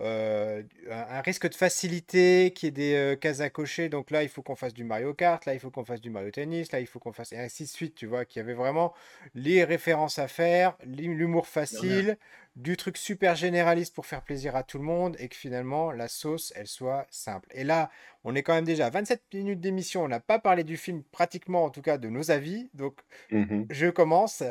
euh, 0.00 0.62
un, 0.90 1.20
risque 1.20 1.48
de 1.48 1.54
facilité, 1.54 2.52
qu'il 2.54 2.66
y 2.66 2.68
ait 2.68 2.72
des 2.72 2.94
euh, 2.94 3.16
cases 3.16 3.40
à 3.40 3.50
cocher. 3.50 3.88
Donc 3.88 4.10
là, 4.10 4.22
il 4.22 4.28
faut 4.28 4.42
qu'on 4.42 4.56
fasse 4.56 4.74
du 4.74 4.84
Mario 4.84 5.14
Kart, 5.14 5.44
là, 5.46 5.54
il 5.54 5.60
faut 5.60 5.70
qu'on 5.70 5.84
fasse 5.84 6.00
du 6.00 6.10
Mario 6.10 6.30
Tennis, 6.30 6.72
là, 6.72 6.80
il 6.80 6.86
faut 6.86 6.98
qu'on 6.98 7.12
fasse 7.12 7.32
et 7.32 7.38
ainsi 7.38 7.64
de 7.64 7.68
suite. 7.68 7.94
Tu 7.94 8.06
vois, 8.06 8.24
qu'il 8.24 8.40
y 8.40 8.42
avait 8.42 8.54
vraiment 8.54 8.94
les 9.34 9.64
références 9.64 10.18
à 10.18 10.28
faire, 10.28 10.76
l'hu- 10.84 11.14
l'humour 11.14 11.46
facile, 11.46 12.16
du 12.56 12.76
truc 12.76 12.96
super 12.96 13.36
généraliste 13.36 13.94
pour 13.94 14.06
faire 14.06 14.22
plaisir 14.22 14.56
à 14.56 14.62
tout 14.62 14.78
le 14.78 14.84
monde 14.84 15.16
et 15.18 15.28
que 15.28 15.36
finalement 15.36 15.92
la 15.92 16.08
sauce, 16.08 16.52
elle 16.56 16.66
soit 16.66 17.06
simple. 17.10 17.48
Et 17.52 17.64
là, 17.64 17.90
on 18.24 18.34
est 18.34 18.42
quand 18.42 18.54
même 18.54 18.64
déjà 18.64 18.86
à 18.86 18.90
27 18.90 19.22
minutes 19.32 19.60
d'émission. 19.60 20.02
On 20.04 20.08
n'a 20.08 20.20
pas 20.20 20.38
parlé 20.38 20.64
du 20.64 20.76
film, 20.76 21.02
pratiquement 21.12 21.64
en 21.64 21.70
tout 21.70 21.82
cas 21.82 21.98
de 21.98 22.08
nos 22.08 22.30
avis. 22.30 22.68
Donc, 22.74 22.98
Mmh 23.30 23.64
je 23.70 23.86
commence. 23.86 24.42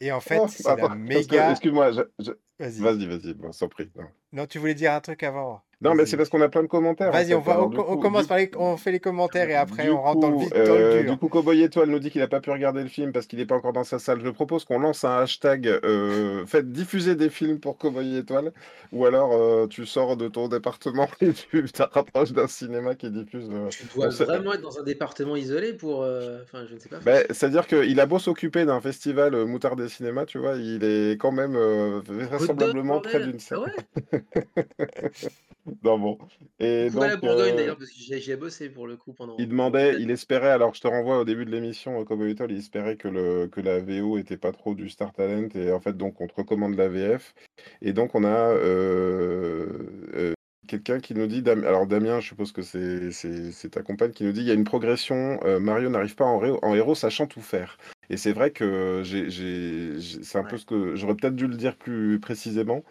Et 0.00 0.12
en 0.12 0.20
fait, 0.20 0.38
Oh, 0.38 0.46
c'est 0.48 0.76
la 0.76 0.88
méga. 0.94 1.50
excuse-moi, 1.52 1.92
je 1.92 2.32
Vas-y. 2.58 2.80
vas-y, 2.80 3.06
vas-y, 3.06 3.34
bon, 3.34 3.52
sans 3.52 3.68
non. 3.96 4.04
Non, 4.32 4.46
tu 4.46 4.58
voulais 4.58 4.74
dire 4.74 4.92
un 4.92 5.00
truc 5.00 5.22
avant? 5.22 5.62
Non, 5.84 5.94
mais 5.94 6.06
c'est 6.06 6.16
parce 6.16 6.28
qu'on 6.28 6.40
a 6.40 6.48
plein 6.48 6.62
de 6.62 6.68
commentaires, 6.68 7.08
en 7.08 7.12
Vas-y, 7.12 7.34
on 7.34 7.40
va, 7.40 7.56
coup 7.56 7.96
commence 7.98 8.22
du 8.22 8.28
par 8.28 8.38
les, 8.38 8.50
on 8.56 8.76
fait 8.76 8.92
les 8.92 9.00
commentaires 9.00 9.48
et 9.50 9.54
après 9.54 9.84
Du 9.84 9.90
on 9.90 10.00
rentre 10.00 10.20
dans 10.20 10.28
le 10.30 10.34
coup, 10.34 10.40
vif, 10.40 10.50
dans 10.50 10.58
le 10.58 10.68
euh, 10.70 11.02
dur. 11.02 11.12
du 11.12 11.18
coup, 11.18 11.28
Cowboy 11.28 11.62
Étoile 11.62 11.88
nous 11.90 11.98
dit 11.98 12.10
qu'il 12.10 12.20
n'a 12.20 12.28
pas 12.28 12.40
pu 12.40 12.50
regarder 12.50 12.82
le 12.82 12.88
film 12.88 13.12
parce 13.12 13.26
qu'il 13.26 13.38
n'est 13.38 13.46
pas 13.46 13.54
encore 13.56 13.72
dans 13.72 13.84
sa 13.84 13.98
salle. 13.98 14.20
Je 14.24 14.30
propose 14.30 14.64
qu'on 14.64 14.78
lance 14.78 15.04
un 15.04 15.18
hashtag, 15.18 15.66
euh, 15.68 16.44
faites 16.46 16.72
diffuser 16.72 17.14
des 17.16 17.28
films 17.30 17.60
pour 17.60 17.76
Cowboy 17.78 18.16
Étoile, 18.16 18.52
ou 18.92 19.04
alors 19.06 19.32
euh, 19.32 19.66
tu 19.66 19.86
sors 19.86 20.16
de 20.16 20.28
ton 20.28 20.48
département 20.48 21.08
et 21.20 21.32
tu 21.32 21.62
te 21.64 21.82
rapproches 21.82 22.32
d'un 22.32 22.46
cinéma 22.48 22.94
qui 22.94 23.10
diffuse. 23.10 23.48
euh, 23.52 23.68
Tu 23.68 23.84
dois 23.94 24.08
vraiment 24.08 24.54
être 24.54 24.62
dans 24.62 24.78
un 24.78 24.82
département 24.82 25.36
isolé 25.36 25.72
pour, 25.74 26.02
heu, 26.04 26.40
enfin, 26.44 26.64
je 26.68 26.74
ne 26.74 26.78
sais 26.78 26.88
pas. 26.88 26.98
Ben, 27.04 27.24
c'est-à-dire 27.30 27.66
qu'il 27.66 28.00
a 28.00 28.06
beau 28.06 28.18
s'occuper 28.18 28.64
d'un 28.64 28.80
festival 28.80 29.34
euh, 29.34 29.46
Moutarde 29.46 29.80
des 29.80 29.88
Cinémas, 29.88 30.24
tu 30.26 30.38
vois, 30.38 30.56
il 30.56 30.82
est 30.84 31.12
quand 31.18 31.32
même 31.32 31.56
euh, 31.56 32.00
vraisemblablement 32.06 33.00
près 33.00 33.20
d'une 33.20 33.36
Ah 33.36 33.38
salle. 33.38 33.58
ouais? 33.60 34.22
Non, 35.82 35.98
bon. 35.98 36.18
Et 36.58 36.82
à 36.82 37.00
la 37.00 37.16
donc, 37.16 37.20
Bourgogne 37.20 37.52
euh, 37.52 37.56
d'ailleurs, 37.56 37.76
parce 37.76 37.90
que 37.90 37.96
j'y 37.96 38.14
ai 38.14 38.20
j'y 38.20 38.32
ai 38.32 38.36
bossé 38.36 38.68
pour 38.68 38.86
le 38.86 38.96
coup 38.96 39.12
pendant 39.12 39.36
Il 39.38 39.48
demandait, 39.48 40.00
il 40.00 40.10
espérait, 40.10 40.50
alors 40.50 40.74
je 40.74 40.80
te 40.80 40.86
renvoie 40.86 41.18
au 41.18 41.24
début 41.24 41.44
de 41.44 41.50
l'émission, 41.50 42.04
Cowboy 42.04 42.32
Étoile, 42.32 42.52
il 42.52 42.58
espérait 42.58 42.96
que, 42.96 43.08
le, 43.08 43.48
que 43.48 43.60
la 43.60 43.80
VO 43.80 44.18
était 44.18 44.36
pas 44.36 44.52
trop 44.52 44.74
du 44.74 44.88
Star 44.88 45.12
Talent, 45.12 45.48
et 45.54 45.72
en 45.72 45.80
fait, 45.80 45.96
donc, 45.96 46.20
on 46.20 46.26
te 46.26 46.34
recommande 46.34 46.76
la 46.76 46.88
VF. 46.88 47.34
Et 47.82 47.92
donc, 47.92 48.14
on 48.14 48.24
a 48.24 48.50
euh, 48.50 49.66
euh, 50.14 50.34
quelqu'un 50.66 51.00
qui 51.00 51.14
nous 51.14 51.26
dit, 51.26 51.42
alors 51.48 51.86
Damien, 51.86 52.20
je 52.20 52.28
suppose 52.28 52.52
que 52.52 52.62
c'est 52.62 53.70
ta 53.70 53.82
compagne, 53.82 54.12
qui 54.12 54.24
nous 54.24 54.32
dit, 54.32 54.40
il 54.40 54.46
y 54.46 54.50
a 54.50 54.54
une 54.54 54.64
progression, 54.64 55.40
euh, 55.44 55.58
Mario 55.58 55.88
n'arrive 55.88 56.14
pas 56.14 56.24
en, 56.24 56.74
héros 56.74 56.94
sachant 56.94 57.26
tout 57.26 57.40
faire. 57.42 57.78
Et 58.10 58.18
c'est 58.18 58.32
vrai 58.32 58.50
que 58.50 59.00
j'ai, 59.02 59.30
j'ai- 59.30 59.98
j'ai- 59.98 60.22
c'est 60.22 60.38
un 60.38 60.44
peu 60.44 60.58
ce 60.58 60.66
que 60.66 60.94
j'aurais 60.94 61.14
peut-être 61.14 61.36
dû 61.36 61.46
le 61.46 61.56
dire 61.56 61.76
plus 61.76 62.20
précisément. 62.20 62.84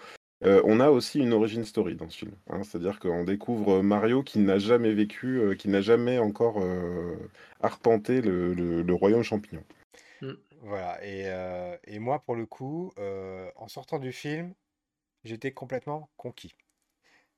Euh, 0.45 0.61
on 0.65 0.79
a 0.79 0.89
aussi 0.89 1.19
une 1.19 1.33
origin 1.33 1.63
story 1.63 1.95
dans 1.95 2.09
ce 2.09 2.17
film. 2.19 2.31
hein. 2.49 2.63
c'est-à-dire 2.63 2.99
qu'on 2.99 3.23
découvre 3.23 3.81
Mario 3.81 4.23
qui 4.23 4.39
n'a 4.39 4.57
jamais 4.59 4.93
vécu, 4.93 5.39
euh, 5.39 5.55
qui 5.55 5.69
n'a 5.69 5.81
jamais 5.81 6.17
encore 6.19 6.59
euh, 6.61 7.15
arpenté 7.61 8.21
le, 8.21 8.53
le- 8.53 8.81
le 8.81 8.93
royaume 8.93 9.23
champignon. 9.23 9.63
Mmh. 10.21 10.33
Voilà. 10.61 11.03
Et, 11.05 11.23
euh, 11.27 11.77
et 11.85 11.99
moi, 11.99 12.19
pour 12.23 12.35
le 12.35 12.45
coup, 12.45 12.93
euh, 12.97 13.51
en 13.55 13.67
sortant 13.67 13.99
du 13.99 14.11
film, 14.11 14.53
j'étais 15.25 15.53
complètement 15.53 16.09
conquis. 16.17 16.55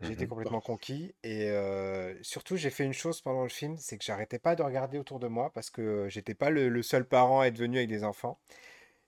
J'étais 0.01 0.25
Mhm. 0.25 0.29
complètement 0.29 0.61
conquis. 0.61 1.15
Et 1.23 1.49
euh, 1.51 2.15
surtout, 2.23 2.57
j'ai 2.57 2.69
fait 2.71 2.85
une 2.85 2.93
chose 2.93 3.21
pendant 3.21 3.43
le 3.43 3.49
film, 3.49 3.77
c'est 3.77 3.97
que 3.97 4.05
j'arrêtais 4.05 4.39
pas 4.39 4.55
de 4.55 4.63
regarder 4.63 4.99
autour 4.99 5.19
de 5.19 5.27
moi 5.27 5.51
parce 5.53 5.69
que 5.71 6.07
j'étais 6.09 6.35
pas 6.35 6.49
le, 6.51 6.69
le 6.69 6.83
seul 6.83 7.07
parent 7.07 7.41
à 7.41 7.47
être 7.47 7.57
venu 7.59 7.77
avec 7.77 7.89
des 7.89 8.03
enfants. 8.05 8.39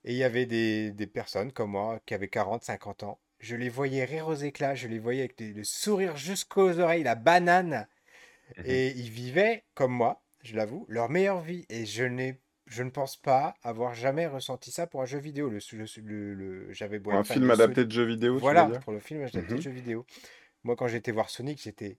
Et 0.05 0.13
il 0.13 0.17
y 0.17 0.23
avait 0.23 0.45
des, 0.47 0.91
des 0.91 1.07
personnes 1.07 1.51
comme 1.53 1.71
moi 1.71 1.99
qui 2.05 2.13
avaient 2.15 2.29
40, 2.29 2.63
50 2.63 3.03
ans. 3.03 3.19
Je 3.39 3.55
les 3.55 3.69
voyais 3.69 4.03
rire 4.05 4.27
aux 4.27 4.35
éclats, 4.35 4.75
je 4.75 4.87
les 4.87 4.99
voyais 4.99 5.21
avec 5.21 5.37
des- 5.37 5.53
le 5.53 5.63
sourire 5.63 6.17
jusqu'aux 6.17 6.79
oreilles, 6.79 7.03
la 7.03 7.15
banane. 7.15 7.87
Mhm. 8.57 8.63
Et 8.65 8.87
ils 8.95 9.09
vivaient, 9.09 9.63
comme 9.73 9.91
moi, 9.91 10.23
je 10.43 10.55
l'avoue, 10.55 10.85
leur 10.89 11.09
meilleure 11.09 11.41
vie. 11.41 11.65
Et 11.69 11.85
je 11.85 12.03
n'ai, 12.03 12.41
je 12.65 12.83
ne 12.83 12.89
pense 12.89 13.17
pas 13.17 13.53
avoir 13.63 13.93
jamais 13.93 14.27
ressenti 14.27 14.71
ça 14.71 14.87
pour 14.87 15.01
un 15.01 15.05
jeu 15.05 15.19
vidéo. 15.19 15.49
Le, 15.49 15.59
le- 15.73 15.85
le- 16.01 16.33
le- 16.33 16.73
j'avais 16.73 17.01
un 17.11 17.23
film 17.23 17.51
adapté 17.51 17.85
de 17.85 17.91
jeux 17.91 18.05
vidéo, 18.05 18.39
Voilà, 18.39 18.65
pour 18.79 18.93
le 18.93 18.99
film 18.99 19.21
adapté 19.21 19.55
de 19.55 19.61
jeu 19.61 19.71
vidéo. 19.71 20.05
Moi, 20.63 20.75
quand 20.75 20.87
j'étais 20.87 21.11
voir 21.11 21.29
Sonic, 21.29 21.61
j'étais, 21.61 21.97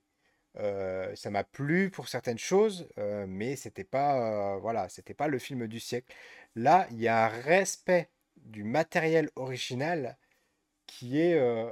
euh, 0.57 1.15
ça 1.15 1.29
m'a 1.29 1.43
plu 1.43 1.89
pour 1.89 2.09
certaines 2.09 2.37
choses, 2.37 2.87
euh, 2.97 3.25
mais 3.27 3.55
c'était 3.55 3.83
pas, 3.83 4.55
euh, 4.55 4.59
voilà, 4.59 4.89
c'était 4.89 5.13
pas 5.13 5.27
le 5.27 5.39
film 5.39 5.67
du 5.67 5.79
siècle. 5.79 6.13
Là, 6.55 6.87
il 6.91 6.99
y 6.99 7.07
a 7.07 7.25
un 7.25 7.29
respect 7.29 8.09
du 8.37 8.63
matériel 8.63 9.29
original 9.35 10.17
qui 10.89 11.21
est, 11.21 11.35
euh, 11.35 11.71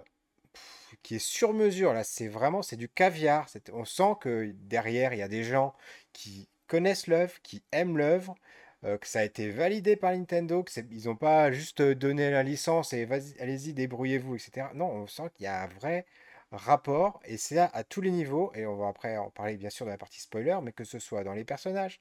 qui 1.04 1.16
est 1.16 1.20
sur 1.20 1.54
mesure. 1.54 1.94
Là, 1.94 2.04
c'est 2.04 2.28
vraiment, 2.28 2.62
c'est 2.62 2.76
du 2.78 2.90
caviar. 2.90 3.48
On 3.74 3.86
sent 3.86 4.16
que 4.22 4.52
derrière, 4.56 5.14
il 5.14 5.20
y 5.20 5.22
a 5.24 5.28
des 5.28 5.44
gens 5.44 5.74
qui 6.14 6.50
connaissent 6.68 7.08
l'œuvre, 7.08 7.34
qui 7.44 7.64
aiment 7.72 7.98
l'œuvre, 7.98 8.36
euh, 8.84 8.98
que 8.98 9.08
ça 9.08 9.20
a 9.20 9.24
été 9.24 9.50
validé 9.50 9.96
par 9.96 10.12
Nintendo, 10.12 10.64
que 10.64 10.72
c'est- 10.72 10.88
ils 10.92 11.06
n'ont 11.06 11.16
pas 11.16 11.52
juste 11.52 11.82
donné 11.82 12.30
la 12.32 12.44
licence 12.44 12.94
et 12.94 13.08
allez-y, 13.40 13.74
débrouillez-vous, 13.74 14.36
etc. 14.36 14.72
Non, 14.76 14.88
on 14.88 15.08
sent 15.08 15.30
qu'il 15.36 15.46
y 15.46 15.48
a 15.48 15.64
un 15.64 15.68
vrai 15.68 16.06
rapport 16.52 17.20
et 17.26 17.38
c'est 17.38 17.58
à, 17.58 17.84
tous 17.84 18.02
les 18.02 18.12
niveaux. 18.12 18.52
Et 18.56 18.66
on 18.66 18.76
va 18.78 18.88
après 18.90 19.18
en 19.18 19.30
parler 19.32 19.58
bien 19.58 19.70
sûr 19.70 19.86
dans 19.86 19.92
la 19.92 19.98
partie 19.98 20.22
spoiler, 20.22 20.58
mais 20.64 20.72
que 20.74 20.84
ce 20.84 21.00
soit 21.00 21.24
dans 21.24 21.34
les 21.34 21.46
personnages, 21.46 22.00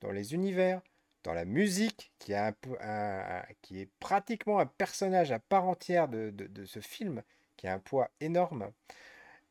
dans 0.00 0.12
les 0.12 0.34
univers, 0.34 0.82
dans 1.28 1.34
la 1.34 1.44
musique, 1.44 2.10
qui, 2.18 2.32
a 2.32 2.46
un 2.46 2.52
peu, 2.52 2.74
un- 2.80 3.40
un- 3.40 3.44
qui 3.60 3.80
est 3.80 3.90
pratiquement 4.00 4.60
un 4.60 4.66
personnage 4.66 5.30
à 5.30 5.38
part 5.38 5.68
entière 5.68 6.08
de, 6.08 6.30
de- 6.30 6.46
de 6.46 6.64
ce 6.64 6.80
film, 6.80 7.22
qui 7.58 7.66
a 7.66 7.74
un 7.74 7.78
poids 7.78 8.08
énorme. 8.20 8.72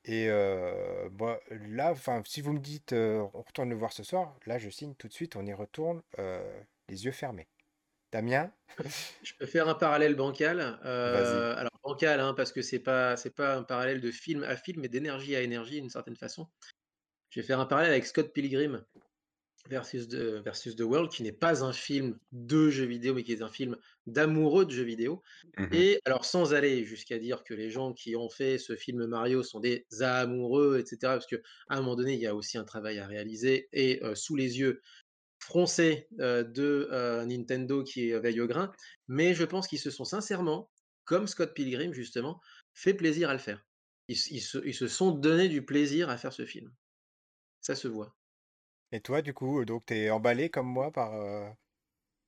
Et 0.03 0.27
euh, 0.27 1.07
bah, 1.11 1.39
là, 1.51 1.93
si 2.25 2.41
vous 2.41 2.53
me 2.53 2.59
dites 2.59 2.93
euh, 2.93 3.27
on 3.35 3.43
retourne 3.43 3.69
le 3.69 3.75
voir 3.75 3.93
ce 3.93 4.01
soir, 4.01 4.39
là 4.47 4.57
je 4.57 4.71
signe 4.71 4.95
tout 4.95 5.07
de 5.07 5.13
suite, 5.13 5.35
on 5.35 5.45
y 5.45 5.53
retourne 5.53 6.01
euh, 6.17 6.59
les 6.89 7.05
yeux 7.05 7.11
fermés. 7.11 7.47
Damien, 8.11 8.51
Je 9.21 9.33
peux 9.37 9.45
faire 9.45 9.67
un 9.67 9.75
parallèle 9.75 10.15
bancal, 10.15 10.79
heu, 10.83 11.57
alors 11.57 11.79
bancal, 11.83 12.19
hein, 12.19 12.33
parce 12.33 12.51
que 12.51 12.63
c'est 12.63 12.79
pas 12.79 13.17
c'est 13.17 13.35
pas 13.35 13.55
un 13.55 13.63
parallèle 13.63 14.01
de 14.01 14.09
film 14.11 14.43
à 14.43 14.55
film, 14.55 14.81
mais 14.81 14.89
d'énergie 14.89 15.35
à 15.35 15.41
énergie 15.41 15.79
d'une 15.79 15.91
certaine 15.91 16.15
façon. 16.15 16.47
Je 17.29 17.39
vais 17.41 17.45
faire 17.45 17.59
un 17.59 17.67
parallèle 17.67 17.91
avec 17.91 18.07
Scott 18.07 18.33
Pilgrim 18.33 18.83
versus 19.69 20.07
The, 20.07 20.41
versus 20.43 20.75
The 20.75 20.81
World, 20.81 21.11
qui 21.11 21.23
n'est 21.23 21.31
pas 21.31 21.63
un 21.63 21.73
film 21.73 22.17
de 22.31 22.69
jeux 22.69 22.85
vidéo, 22.85 23.13
mais 23.13 23.23
qui 23.23 23.33
est 23.33 23.41
un 23.41 23.49
film 23.49 23.77
d'amoureux 24.05 24.65
de 24.65 24.71
jeux 24.71 24.83
vidéo. 24.83 25.21
Mmh 25.57 25.73
Et 25.73 25.99
alors, 26.05 26.25
sans 26.25 26.53
aller 26.53 26.85
jusqu'à 26.85 27.19
dire 27.19 27.43
que 27.43 27.53
les 27.53 27.69
gens 27.69 27.93
qui 27.93 28.15
ont 28.15 28.29
fait 28.29 28.57
ce 28.57 28.75
film 28.75 29.05
Mario 29.05 29.43
sont 29.43 29.59
des 29.59 29.85
amoureux, 30.01 30.79
etc., 30.79 30.97
parce 31.01 31.27
qu'à 31.27 31.37
un 31.69 31.77
moment 31.77 31.95
donné, 31.95 32.13
il 32.13 32.19
y 32.19 32.27
a 32.27 32.35
aussi 32.35 32.57
un 32.57 32.63
travail 32.63 32.99
à 32.99 33.07
réaliser, 33.07 33.69
et 33.73 34.03
euh, 34.03 34.15
sous 34.15 34.35
les 34.35 34.59
yeux 34.59 34.81
froncés 35.39 36.07
euh, 36.19 36.43
de 36.43 36.89
euh, 36.91 37.25
Nintendo 37.25 37.83
qui 37.83 38.11
veille 38.11 38.41
au 38.41 38.47
grain, 38.47 38.71
mais 39.07 39.33
je 39.33 39.43
pense 39.43 39.67
qu'ils 39.67 39.79
se 39.79 39.91
sont 39.91 40.05
sincèrement, 40.05 40.69
comme 41.05 41.27
Scott 41.27 41.53
Pilgrim 41.53 41.93
justement, 41.93 42.41
fait 42.73 42.93
plaisir 42.93 43.29
à 43.29 43.33
le 43.33 43.39
faire. 43.39 43.63
Ils, 44.07 44.17
ils 44.31 44.41
se, 44.41 44.57
ils 44.65 44.73
se 44.73 44.87
sont 44.87 45.11
donné 45.11 45.47
du 45.47 45.63
plaisir 45.63 46.09
à 46.09 46.17
faire 46.17 46.33
ce 46.33 46.45
film. 46.45 46.73
Ça 47.61 47.75
se 47.75 47.87
voit. 47.87 48.16
Et 48.91 48.99
toi, 48.99 49.21
du 49.21 49.33
coup, 49.33 49.63
donc 49.63 49.85
t'es 49.85 50.09
emballé 50.09 50.49
comme 50.49 50.67
moi 50.67 50.91
par, 50.91 51.13
euh, 51.13 51.49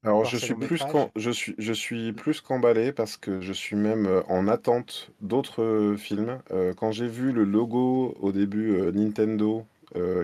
Alors 0.04 0.24
par 0.24 0.36
je 0.36 0.38
ce 0.38 0.46
suis 0.46 0.54
long 0.54 0.56
plus 0.56 0.86
métrage? 0.86 0.86
qu'en 0.86 1.10
je 1.16 1.30
suis 1.32 1.56
je 1.58 1.72
suis 1.74 2.12
plus 2.14 2.42
qu'emballé 2.42 2.92
parce 2.94 3.16
que 3.18 3.40
je 3.42 3.54
suis 3.54 3.76
même, 3.78 4.08
heu, 4.08 4.24
en 4.30 4.48
attente 4.50 5.12
d'autres, 5.22 5.96
films. 5.98 6.42
Heu, 6.52 6.74
quand 6.74 6.92
j'ai 6.92 7.08
vu 7.08 7.32
le 7.32 7.44
logo 7.46 8.14
au 8.20 8.32
début, 8.34 8.72
Nintendo, 8.94 9.66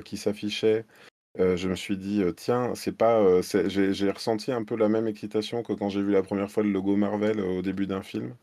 qui 0.05 0.17
s'affichait, 0.17 0.85
je 1.39 1.67
me 1.69 1.75
suis 1.75 1.97
dit, 1.97 2.23
«Tiens, 2.37 2.75
c'est 2.75 2.91
pas, 2.97 3.21
heu» 3.21 3.41
c'est 3.43 3.69
j'ai 3.69 3.93
j'ai 3.93 4.11
ressenti 4.11 4.51
un 4.51 4.63
peu 4.65 4.75
la 4.77 4.89
même 4.89 5.07
excitation 5.07 5.63
que 5.63 5.73
quand 5.73 5.89
j'ai 5.89 6.01
vu 6.03 6.11
la 6.13 6.23
première 6.23 6.51
fois 6.51 6.63
le 6.63 6.71
logo 6.71 6.95
Marvel, 6.97 7.39
au 7.41 7.61
début 7.61 7.87
d'un 7.87 8.03
film. 8.03 8.35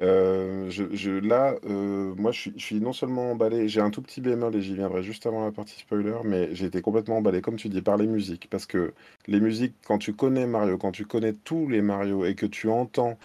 Je 0.00 1.18
là, 1.18 1.56
heu, 1.64 2.14
moi 2.16 2.30
je 2.32 2.50
suis 2.56 2.80
non 2.80 2.92
seulement 2.92 3.32
emballé, 3.32 3.68
j'ai 3.68 3.80
un 3.80 3.90
tout 3.90 4.02
petit 4.02 4.20
bémol 4.20 4.54
et 4.56 4.62
j'y 4.62 4.74
viendrai 4.74 5.02
juste 5.02 5.26
avant 5.26 5.44
la 5.44 5.52
partie 5.52 5.78
spoiler, 5.80 6.18
mais 6.24 6.54
j'ai 6.54 6.66
été 6.66 6.80
complètement 6.82 7.18
emballé, 7.18 7.40
comme 7.40 7.56
tu 7.56 7.68
dis, 7.68 7.82
par 7.82 7.96
les 7.96 8.06
musiques. 8.06 8.48
Parce 8.50 8.66
que 8.66 8.94
les 9.26 9.40
musiques, 9.40 9.74
quand 9.86 9.98
tu 9.98 10.14
connais 10.14 10.46
Mario, 10.46 10.78
quand 10.78 10.92
tu 10.92 11.04
connais 11.06 11.32
tous 11.32 11.68
les 11.68 11.82
Mario 11.82 12.24
et 12.24 12.34
que 12.34 12.46
tu 12.46 12.68
entends 12.68 13.18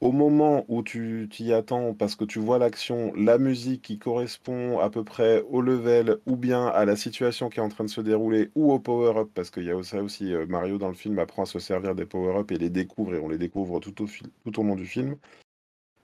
au 0.00 0.12
moment 0.12 0.64
où 0.68 0.82
tu 0.82 1.28
t'y 1.30 1.52
attends, 1.54 1.94
parce 1.94 2.16
que 2.16 2.24
tu 2.24 2.38
vois 2.40 2.58
l'action, 2.58 3.12
la 3.16 3.38
musique 3.38 3.82
qui 3.82 3.98
correspond 3.98 4.78
à 4.80 4.90
peu 4.90 5.04
près 5.04 5.42
au 5.50 5.60
level 5.62 6.18
ou 6.26 6.36
bien 6.36 6.66
à 6.68 6.84
la 6.86 6.96
situation 6.96 7.50
qui 7.50 7.60
est 7.60 7.62
en 7.62 7.68
train 7.70 7.84
de 7.84 7.90
se 7.90 8.00
dérouler 8.02 8.50
ou 8.56 8.72
au 8.72 8.78
power-up, 8.80 9.30
parce 9.34 9.50
qu'il 9.50 9.64
y 9.64 9.70
a 9.70 9.76
aussi, 9.76 10.32
heu, 10.32 10.46
Mario 10.46 10.78
dans 10.78 10.88
le 10.88 10.94
film 10.94 11.18
apprend 11.18 11.42
à 11.44 11.46
se 11.46 11.58
servir 11.60 11.94
des 11.96 12.06
power-up 12.06 12.50
et 12.52 12.58
les 12.58 12.70
découvre 12.70 13.14
et 13.14 13.20
on 13.20 13.28
les 13.28 13.38
découvre 13.38 13.80
tout 13.80 14.02
au 14.60 14.62
long 14.64 14.76
du 14.76 14.86
film. 14.86 15.16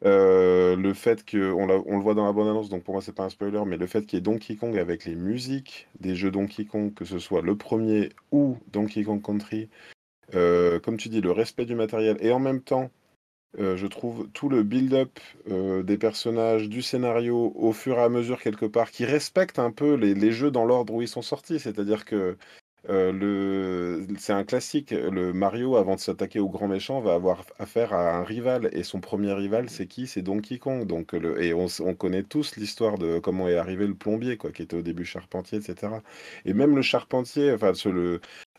Heu, 0.05 0.77
le 0.77 0.93
fait 0.95 1.33
l'a 1.33 1.41
on 1.87 1.97
le 1.97 2.03
voit 2.03 2.15
dans 2.15 2.27
la 2.27 2.33
bande 2.33 2.49
annonce, 2.49 2.69
donc 2.69 2.85
pour 2.85 2.95
moi 2.95 3.03
c'est 3.03 3.15
pas 3.15 3.25
un 3.25 3.31
spoiler, 3.31 3.63
mais 3.67 3.77
le 3.79 3.87
fait 3.87 4.03
qu'il 4.05 4.19
y 4.19 4.21
ait 4.21 4.23
Donkey 4.23 4.57
Kong 4.57 4.77
avec 4.79 5.05
les 5.07 5.15
musiques 5.15 5.89
des 6.01 6.15
jeux 6.15 6.31
Donkey 6.31 6.67
Kong, 6.67 6.93
que 6.95 7.05
ce 7.07 7.19
soit 7.19 7.41
le 7.43 7.57
premier 7.57 8.11
ou 8.31 8.59
Donkey 8.73 9.05
Kong 9.05 9.23
Country, 9.23 9.69
heu, 10.35 10.81
comme 10.85 10.97
tu 10.99 11.09
dis, 11.11 11.21
le 11.23 11.33
respect 11.33 11.67
du 11.67 11.75
matériel 11.77 12.19
et 12.21 12.33
en 12.33 12.41
même 12.41 12.63
temps, 12.63 12.91
heu, 13.59 13.77
je 13.77 13.87
trouve 13.89 14.29
tout 14.35 14.49
le 14.51 14.63
build-up, 14.65 15.19
des 15.85 15.99
personnages, 15.99 16.69
du 16.69 16.83
scénario, 16.83 17.53
au 17.57 17.73
fur 17.73 17.99
et 17.99 18.03
à 18.03 18.09
mesure 18.11 18.41
quelque 18.43 18.67
part, 18.67 18.91
qui 18.93 19.05
respecte 19.07 19.59
un 19.61 19.73
peu 19.73 19.95
les 19.95 20.15
les 20.15 20.33
jeux 20.33 20.51
dans 20.53 20.65
l'ordre 20.67 20.95
où 20.95 21.03
ils 21.03 21.09
sont 21.09 21.23
sortis. 21.23 21.61
C'est-à-dire 21.61 22.05
que 22.07 22.37
euh. 22.89 24.07
C'est 24.19 24.33
un 24.33 24.45
classique. 24.45 24.91
Le 24.91 25.33
Mario, 25.33 25.77
avant 25.77 25.95
de 25.95 26.01
s'attaquer 26.01 26.41
au 26.41 26.49
grand 26.49 26.69
méchant, 26.69 27.01
va 27.01 27.15
avoir 27.15 27.45
affaire 27.59 27.93
à 27.93 28.17
un 28.17 28.25
rival. 28.25 28.69
Et 28.73 28.83
son 28.83 29.01
premier 29.01 29.33
rival, 29.33 29.69
c'est 29.71 29.87
qui? 29.87 30.07
C'est 30.07 30.23
Donkey 30.23 30.59
Kong. 30.59 30.87
Donc. 30.87 31.15
Et 31.15 31.55
on, 31.55 31.67
connaît 31.95 32.23
tous 32.23 32.57
l'histoire 32.57 32.99
de 32.99 33.19
comment 33.19 33.49
est 33.49 33.57
arrivé 33.57 33.87
le 33.87 33.95
plombier, 33.95 34.37
quoi, 34.37 34.51
qui 34.53 34.63
était 34.63 34.77
au 34.77 34.83
début 34.83 35.05
charpentier, 35.05 35.59
etc. 35.59 35.95
Et 36.45 36.53
même 36.53 36.77
le 36.77 36.83
charpentier, 36.83 37.53
enfin, 37.53 37.73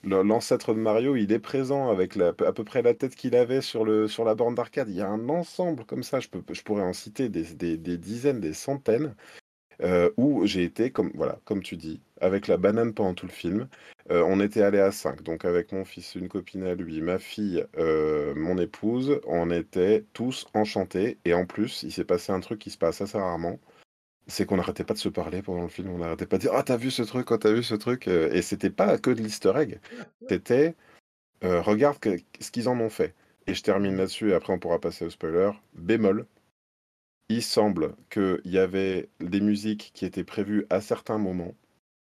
l'ancêtre 0.03 0.73
de 0.73 0.79
Mario, 0.79 1.15
il 1.15 1.31
est 1.31 1.39
présent 1.39 1.89
avec 1.89 2.17
à 2.17 2.33
peu 2.53 2.63
près 2.63 2.81
la 2.81 2.93
tête 2.93 3.15
qu'il 3.15 3.35
avait 3.35 3.61
sur, 3.61 3.85
la 3.85 4.35
borne 4.35 4.55
d'arcade. 4.55 4.89
Il 4.89 4.95
y 4.95 5.01
a 5.01 5.07
un 5.09 5.29
ensemble 5.29 5.85
comme 5.85 6.03
ça, 6.03 6.19
je 6.19 6.61
pourrais 6.63 6.83
en 6.83 6.93
citer 6.93 7.29
des 7.29 7.97
dizaines, 7.97 8.39
des 8.39 8.53
centaines. 8.53 9.15
Heu, 9.83 10.11
où 10.17 10.45
j'ai 10.47 10.63
été 10.63 10.89
comme 10.91 11.11
voilà, 11.13 11.39
comme 11.45 11.61
tu 11.61 11.77
dis, 11.77 12.01
avec 12.19 12.47
la 12.47 12.57
banane 12.57 12.93
pendant 12.93 13.13
tout 13.13 13.27
le 13.27 13.31
film. 13.31 13.67
Heu, 14.09 14.23
on 14.23 14.39
était 14.39 14.63
allés 14.63 14.79
à 14.79 14.91
5, 14.91 15.21
donc 15.21 15.45
avec 15.45 15.71
mon 15.71 15.85
fils, 15.85 16.15
une 16.15 16.29
copine 16.29 16.63
à 16.63 16.73
lui, 16.75 17.01
ma 17.01 17.19
fille, 17.19 17.63
heu, 17.77 18.33
mon 18.35 18.57
épouse, 18.57 19.19
on 19.27 19.51
était 19.51 20.05
tous 20.13 20.47
enchantés 20.55 21.19
et 21.25 21.33
en 21.35 21.45
plus, 21.45 21.83
il 21.83 21.91
s'est 21.91 22.05
passé 22.05 22.31
un 22.31 22.39
truc 22.39 22.59
qui 22.59 22.71
se 22.71 22.77
passe 22.77 23.01
assez 23.01 23.17
rarement, 23.19 23.59
c'est 24.27 24.45
qu'on 24.45 24.57
n'arrêtait 24.57 24.83
pas 24.83 24.93
de 24.95 24.99
se 24.99 25.09
parler 25.09 25.41
pendant 25.41 25.63
le 25.63 25.69
film. 25.69 25.89
On 25.89 25.99
n'arrêtait 25.99 26.25
pas 26.27 26.37
de 26.37 26.41
dire: 26.43 26.53
«Ah, 26.55 26.63
tu 26.63 26.75
vu 26.77 26.91
ce 26.91 27.03
truc? 27.03 27.31
Oh, 27.31 27.37
tu 27.37 27.53
vu 27.53 27.63
ce 27.63 27.75
truc?» 27.75 28.07
et 28.07 28.41
c'était 28.41 28.69
pas 28.71 28.97
que 28.97 29.11
de 29.11 29.21
l'easter 29.21 29.53
egg, 29.57 29.79
c'était, 30.29 30.75
«Regarde 31.43 31.97
ce 32.39 32.51
qu'ils 32.51 32.69
en 32.69 32.79
ont 32.79 32.89
fait» 32.89 33.15
et 33.47 33.53
je 33.53 33.63
termine 33.63 33.95
là-dessus 33.97 34.31
et 34.31 34.33
après 34.33 34.53
on 34.53 34.59
pourra 34.59 34.79
passer 34.79 35.05
au 35.05 35.09
spoiler. 35.09 35.51
Bémol, 35.75 36.25
il 37.29 37.43
semble 37.43 37.95
qu'il 38.09 38.41
y 38.45 38.57
avait 38.57 39.09
des 39.19 39.41
musiques 39.41 39.91
qui 39.93 40.05
étaient 40.05 40.23
prévues 40.23 40.65
à 40.69 40.81
certains 40.81 41.17
moments, 41.17 41.55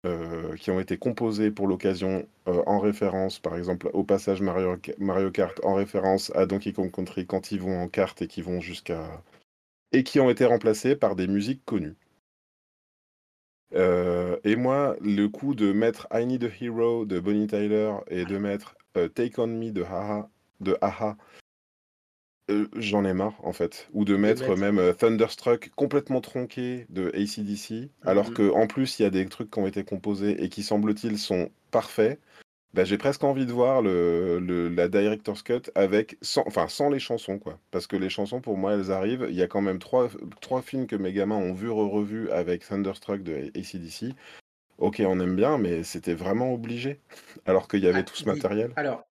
heu, 0.05 0.55
qui 0.59 0.71
ont 0.71 0.79
été 0.79 0.97
composées 0.97 1.51
pour 1.51 1.67
l'occasion, 1.67 2.27
heu, 2.47 2.61
en 2.67 2.79
référence, 2.79 3.39
par 3.39 3.57
exemple, 3.57 3.89
au 3.93 4.03
passage 4.03 4.41
Mario 4.41 4.77
Mario 4.99 5.31
Kart, 5.31 5.59
en 5.65 5.75
référence 5.75 6.31
à 6.35 6.45
Donkey 6.45 6.73
Kong 6.73 6.91
Country 6.91 7.27
quand 7.27 7.51
ils 7.51 7.61
vont 7.61 7.81
en 7.81 7.87
kart 7.89 8.21
et 8.21 8.27
qu'ils 8.27 8.43
vont 8.45 8.61
jusqu'à 8.61 9.23
et 9.93 10.03
qui 10.03 10.19
ont 10.19 10.29
été 10.29 10.45
remplacées 10.45 10.95
par 10.95 11.15
des 11.15 11.27
musiques 11.27 11.65
connues. 11.65 11.95
Heu 13.73 14.39
et 14.43 14.55
moi, 14.55 14.95
le 15.01 15.27
coup 15.27 15.55
de 15.55 15.71
mettre 15.73 16.07
I 16.13 16.25
Need 16.25 16.43
a 16.45 16.49
Hero 16.61 17.05
de 17.05 17.19
Bonnie 17.19 17.47
Tyler 17.47 17.93
et 18.07 18.25
de 18.25 18.37
mettre, 18.37 18.75
Take 19.15 19.39
on 19.39 19.47
Me 19.47 19.71
de 19.71 19.83
a 19.83 20.29
de 20.61 20.77
a 20.81 21.17
Heu, 22.49 22.69
j'en 22.75 23.05
ai 23.05 23.13
marre, 23.13 23.39
en 23.45 23.53
fait. 23.53 23.87
Ou 23.93 24.03
de 24.05 24.15
mettre 24.15 24.55
mettre 24.55 24.55
même, 24.55 24.79
heu, 24.79 24.93
Thunderstruck 24.95 25.69
complètement 25.75 26.21
tronqué 26.21 26.85
de 26.89 27.11
AC/DC, 27.13 27.91
alors 28.03 28.33
mmh 28.33 28.33
qu'en 28.33 28.67
plus, 28.67 28.99
il 28.99 29.03
y 29.03 29.05
a 29.05 29.09
des 29.09 29.25
trucs 29.27 29.51
qui 29.51 29.59
ont 29.59 29.67
été 29.67 29.83
composés 29.83 30.43
et 30.43 30.49
qui, 30.49 30.63
semble-t-il, 30.63 31.17
sont 31.17 31.49
parfaits. 31.71 32.19
Bah, 32.73 32.85
j'ai 32.85 32.97
presque 32.99 33.23
envie 33.23 33.45
de 33.47 33.53
voir 33.53 33.81
le 33.83 34.39
le 34.39 34.69
la 34.69 34.89
director's 34.89 35.43
cut 35.43 35.71
avec 35.75 36.17
sans 36.21 36.43
enfin, 36.47 36.67
sans 36.69 36.89
les 36.89 36.99
chansons, 36.99 37.39
quoi. 37.39 37.59
Parce 37.71 37.87
que 37.87 37.97
les 37.97 38.09
chansons, 38.09 38.41
pour 38.41 38.57
moi, 38.57 38.73
elles 38.75 38.91
arrivent. 38.91 39.27
Il 39.29 39.35
y 39.35 39.43
a 39.43 39.47
quand 39.47 39.61
même 39.61 39.79
trois 39.79 40.09
3 40.41 40.61
films 40.63 40.87
que 40.87 40.95
mes 40.97 41.13
gamins 41.13 41.37
ont 41.37 41.53
vus, 41.53 41.69
re-revus 41.71 42.29
avec 42.31 42.65
Thunderstruck 42.67 43.23
de 43.23 43.51
AC/DC. 43.55 44.15
OK, 44.79 45.01
on 45.05 45.19
aime 45.21 45.35
bien, 45.37 45.57
mais 45.59 45.83
c'était 45.83 46.15
vraiment 46.15 46.53
obligé, 46.53 47.01
alors 47.47 47.67
qu'il 47.69 47.81
y 47.83 47.87
avait 47.87 48.03
Ah, 48.03 48.05
tout 48.05 48.15
ce 48.17 48.27
matériel. 48.29 48.75
alors, 48.75 49.03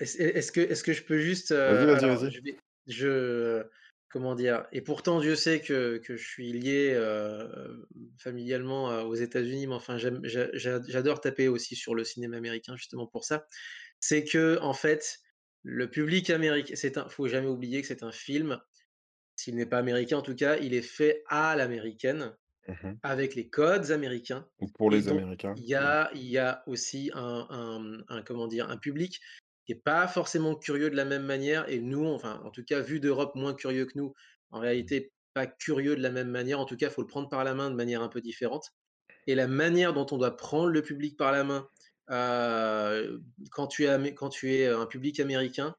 est-ce 0.00 0.52
que 0.52 0.60
est-ce 0.60 0.82
que 0.84 0.92
je 0.92 1.02
peux 1.04 1.18
juste, 1.18 1.50
Vas-y, 1.66 1.84
heu, 1.84 1.86
vas-y, 1.86 2.06
alors 2.06 2.08
vas-y. 2.08 2.30
je 2.30 2.40
vais 2.40 2.58
je 2.88 3.64
comment 4.10 4.34
dire? 4.34 4.66
Et 4.72 4.82
pourtant 4.82 5.20
Dieu 5.20 5.36
sait 5.36 5.60
que 5.60 5.98
que 5.98 6.16
je 6.16 6.26
suis 6.26 6.52
lié, 6.52 6.94
heu, 6.96 7.86
familialement, 8.18 8.90
heu, 8.92 9.02
aux 9.04 9.14
États-Unis, 9.14 9.66
mais 9.68 9.74
enfin 9.74 9.98
j'adore 9.98 11.20
taper 11.20 11.48
aussi 11.48 11.76
sur 11.76 11.94
le 11.94 12.04
cinéma 12.04 12.36
américain 12.38 12.76
justement 12.76 13.06
pour 13.06 13.24
ça. 13.24 13.46
C'est 14.00 14.24
que 14.24 14.58
en 14.62 14.74
fait, 14.74 15.18
le 15.64 15.90
public 15.90 16.30
américain 16.30 16.74
c'est 16.76 16.98
un 16.98 17.08
faut 17.10 17.28
jamais 17.28 17.48
oublier 17.48 17.82
que 17.82 17.88
c'est 17.88 18.02
un 18.04 18.12
film, 18.12 18.60
s'il 19.36 19.56
n'est 19.56 19.66
pas 19.66 19.78
américain 19.78 20.18
en 20.18 20.22
tout 20.22 20.34
cas, 20.36 20.56
il 20.58 20.74
est 20.74 20.82
fait 20.82 21.22
à 21.28 21.56
l'américaine. 21.56 22.36
Mmh 22.66 22.98
Avec 23.02 23.34
les 23.34 23.48
codes 23.50 23.90
américains 23.92 24.48
Ou 24.60 24.68
pour 24.68 24.90
les 24.90 25.08
donc 25.08 25.08
Américains. 25.08 25.56
il 25.56 25.66
y 25.66 25.74
Mmh. 25.78 25.94
a 25.94 26.10
il 26.14 26.24
y 26.26 26.38
a 26.38 26.64
aussi 26.68 27.10
un 27.14 27.46
un 27.50 28.04
un 28.08 28.22
comment 28.22 28.48
dire? 28.48 28.70
Un 28.70 28.78
public 28.78 29.20
qui 29.68 29.72
est 29.72 29.82
pas 29.84 30.08
forcément 30.08 30.54
curieux 30.54 30.88
de 30.88 30.96
la 30.96 31.04
même 31.04 31.24
manière 31.24 31.68
et 31.68 31.78
nous, 31.78 32.06
enfin, 32.06 32.40
en 32.42 32.50
tout 32.50 32.64
cas, 32.64 32.80
vu 32.80 33.00
d'Europe, 33.00 33.34
moins 33.34 33.52
curieux 33.52 33.84
que 33.84 33.92
nous. 33.96 34.14
En 34.50 34.60
réalité, 34.60 35.12
pas 35.34 35.46
curieux 35.46 35.94
de 35.94 36.00
la 36.00 36.10
même 36.10 36.30
manière. 36.30 36.58
En 36.58 36.64
tout 36.64 36.74
cas, 36.74 36.86
il 36.86 36.92
faut 36.92 37.02
le 37.02 37.06
prendre 37.06 37.28
par 37.28 37.44
la 37.44 37.52
main 37.52 37.68
de 37.68 37.74
manière 37.74 38.00
un 38.00 38.08
peu 38.08 38.22
différente 38.22 38.72
et 39.26 39.34
la 39.34 39.46
manière 39.46 39.92
dont 39.92 40.06
on 40.10 40.16
doit 40.16 40.34
prendre 40.38 40.70
le 40.70 40.80
public 40.80 41.18
par 41.18 41.32
la 41.32 41.44
main, 41.44 41.68
quand 43.50 43.66
tu 43.66 43.84
es 43.84 44.14
quand 44.14 44.30
tu 44.30 44.54
es, 44.54 44.66
un 44.68 44.86
public 44.86 45.20
américain, 45.20 45.76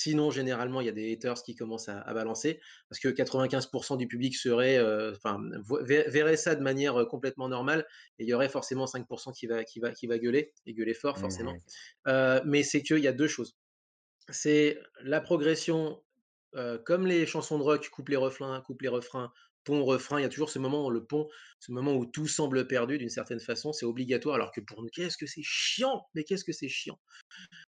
Sinon, 0.00 0.30
généralement, 0.30 0.80
il 0.80 0.86
y 0.86 0.90
a 0.90 0.92
des 0.92 1.12
haters 1.12 1.42
qui 1.42 1.56
commencent 1.56 1.88
à 1.88 1.98
à 2.00 2.14
balancer 2.14 2.60
parce 2.88 3.00
que 3.00 3.08
95% 3.08 3.96
du 3.96 4.06
public 4.06 4.36
serait, 4.36 4.78
enfin, 5.10 5.40
ver 5.82 6.08
verrait 6.08 6.36
ça 6.36 6.54
de 6.54 6.62
manière, 6.62 6.98
heu, 7.00 7.06
complètement 7.06 7.48
normale 7.48 7.84
et 8.18 8.24
il 8.24 8.28
y 8.28 8.32
aurait 8.34 8.48
forcément 8.48 8.86
5 8.86 9.32
qui 9.34 9.46
va 9.48 9.64
qui 9.64 9.80
va 9.80 9.92
qui 9.92 10.06
va 10.06 10.18
gueuler 10.18 10.52
et 10.66 10.74
gueuler 10.74 10.94
fort 10.94 11.18
forcément. 11.18 11.58
Mouais. 11.58 11.62
Heu, 12.08 12.40
mais 12.46 12.62
c'est 12.62 12.82
qu'il 12.82 12.98
y 13.00 13.08
a 13.08 13.12
2 13.12 13.28
choses. 13.28 13.58
C'est 14.30 14.78
la 15.02 15.20
progression, 15.22 16.02
comme 16.86 17.06
les 17.06 17.26
chansons 17.26 17.58
de 17.58 17.64
rock, 17.64 17.90
couplet-refrain, 17.90 18.60
couplet-refrain, 18.62 19.32
pont, 19.64 19.84
refrain, 19.84 20.20
il 20.20 20.22
y 20.24 20.26
a 20.26 20.30
toujours 20.30 20.50
ce 20.50 20.58
moment 20.60 20.86
où 20.86 20.90
le 20.90 21.04
pont, 21.06 21.28
ce 21.60 21.72
moment 21.72 21.94
où 21.96 22.06
tout 22.06 22.26
semble 22.28 22.66
perdu 22.68 22.98
d'une 22.98 23.10
certaine 23.10 23.40
façon, 23.40 23.72
c'est 23.74 23.86
obligatoire 23.86 24.36
alors 24.36 24.52
que 24.52 24.60
pour 24.62 24.82
nous, 24.82 24.88
qu'est-ce 24.92 25.18
que 25.18 25.26
c'est 25.26 25.42
chiant! 25.44 26.02
Mais 26.14 26.24
qu'est-ce 26.24 26.44
que 26.44 26.52
c'est 26.52 26.68
chiant! 26.70 26.98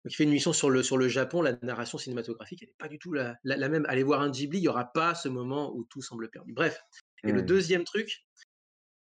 Qui 0.09 0.17
fait 0.17 0.25
une 0.25 0.31
mission 0.31 0.53
sur 0.53 0.71
le, 0.71 0.83
sur 0.83 0.97
le 0.99 1.09
Japon, 1.09 1.43
la 1.43 1.57
narration 1.63 1.99
cinématographique, 1.99 2.63
elle 2.63 2.69
n'est 2.69 2.75
pas 2.79 2.89
du 2.89 2.99
tout 2.99 3.13
la, 3.13 3.37
la, 3.45 3.57
la 3.57 3.69
même. 3.69 3.87
Allez 3.89 4.03
voir 4.03 4.21
un 4.21 4.31
Ghibli, 4.31 4.59
il 4.59 4.63
n'y 4.63 4.69
aura 4.69 4.93
pas 4.93 5.15
ce 5.15 5.29
moment 5.29 5.75
où 5.75 5.85
tout 5.85 6.03
semble 6.03 6.29
perdu. 6.31 6.53
Bref. 6.53 6.81
Et 7.25 7.33
le 7.33 7.43
Mmh. 7.43 7.47
deuxième 7.47 7.85
truc, 7.85 8.27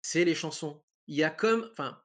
c'est 0.01 0.25
les 0.25 0.35
chansons. 0.35 0.83
Il 1.07 1.15
y 1.15 1.23
a 1.23 1.29
comme, 1.29 1.69
enfin, 1.73 1.97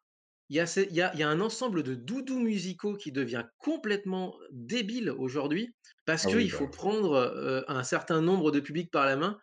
il 0.49 0.57
y, 0.57 0.61
a, 0.61 0.65
il, 0.91 0.95
y 0.95 1.01
a, 1.01 1.13
il 1.15 1.21
y 1.21 1.23
a 1.23 1.29
un 1.29 1.41
ensemble 1.41 1.83
de 1.83 1.95
doudous 1.95 2.41
musicaux 2.41 2.97
qui 2.97 3.13
devient 3.13 3.45
complètement 3.59 4.37
débile 4.51 5.11
aujourd'hui 5.11 5.75
parce 6.05 6.25
Ah 6.27 6.29
qu'il 6.29 6.39
oui, 6.39 6.49
faut 6.49 6.67
bah, 6.67 6.73
prendre 6.73 7.13
euh, 7.13 7.63
un 7.69 7.85
certain 7.85 8.21
nombre 8.21 8.51
de 8.51 8.59
publics 8.61 8.91
par 8.91 9.07
la 9.07 9.17
main. 9.17 9.39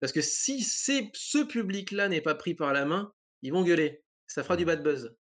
Parce 0.00 0.12
que 0.12 0.20
si 0.20 0.62
ce 0.62 1.44
public-là 1.44 2.08
n'est 2.08 2.20
pas 2.20 2.34
pris 2.34 2.54
par 2.54 2.72
la 2.72 2.84
main, 2.84 3.12
ils 3.42 3.52
vont 3.52 3.64
gueuler. 3.64 4.02
Ça 4.28 4.44
fera 4.44 4.56
du 4.56 4.64
mmh. 4.64 4.66
bad 4.66 4.82
buzz. 4.82 5.16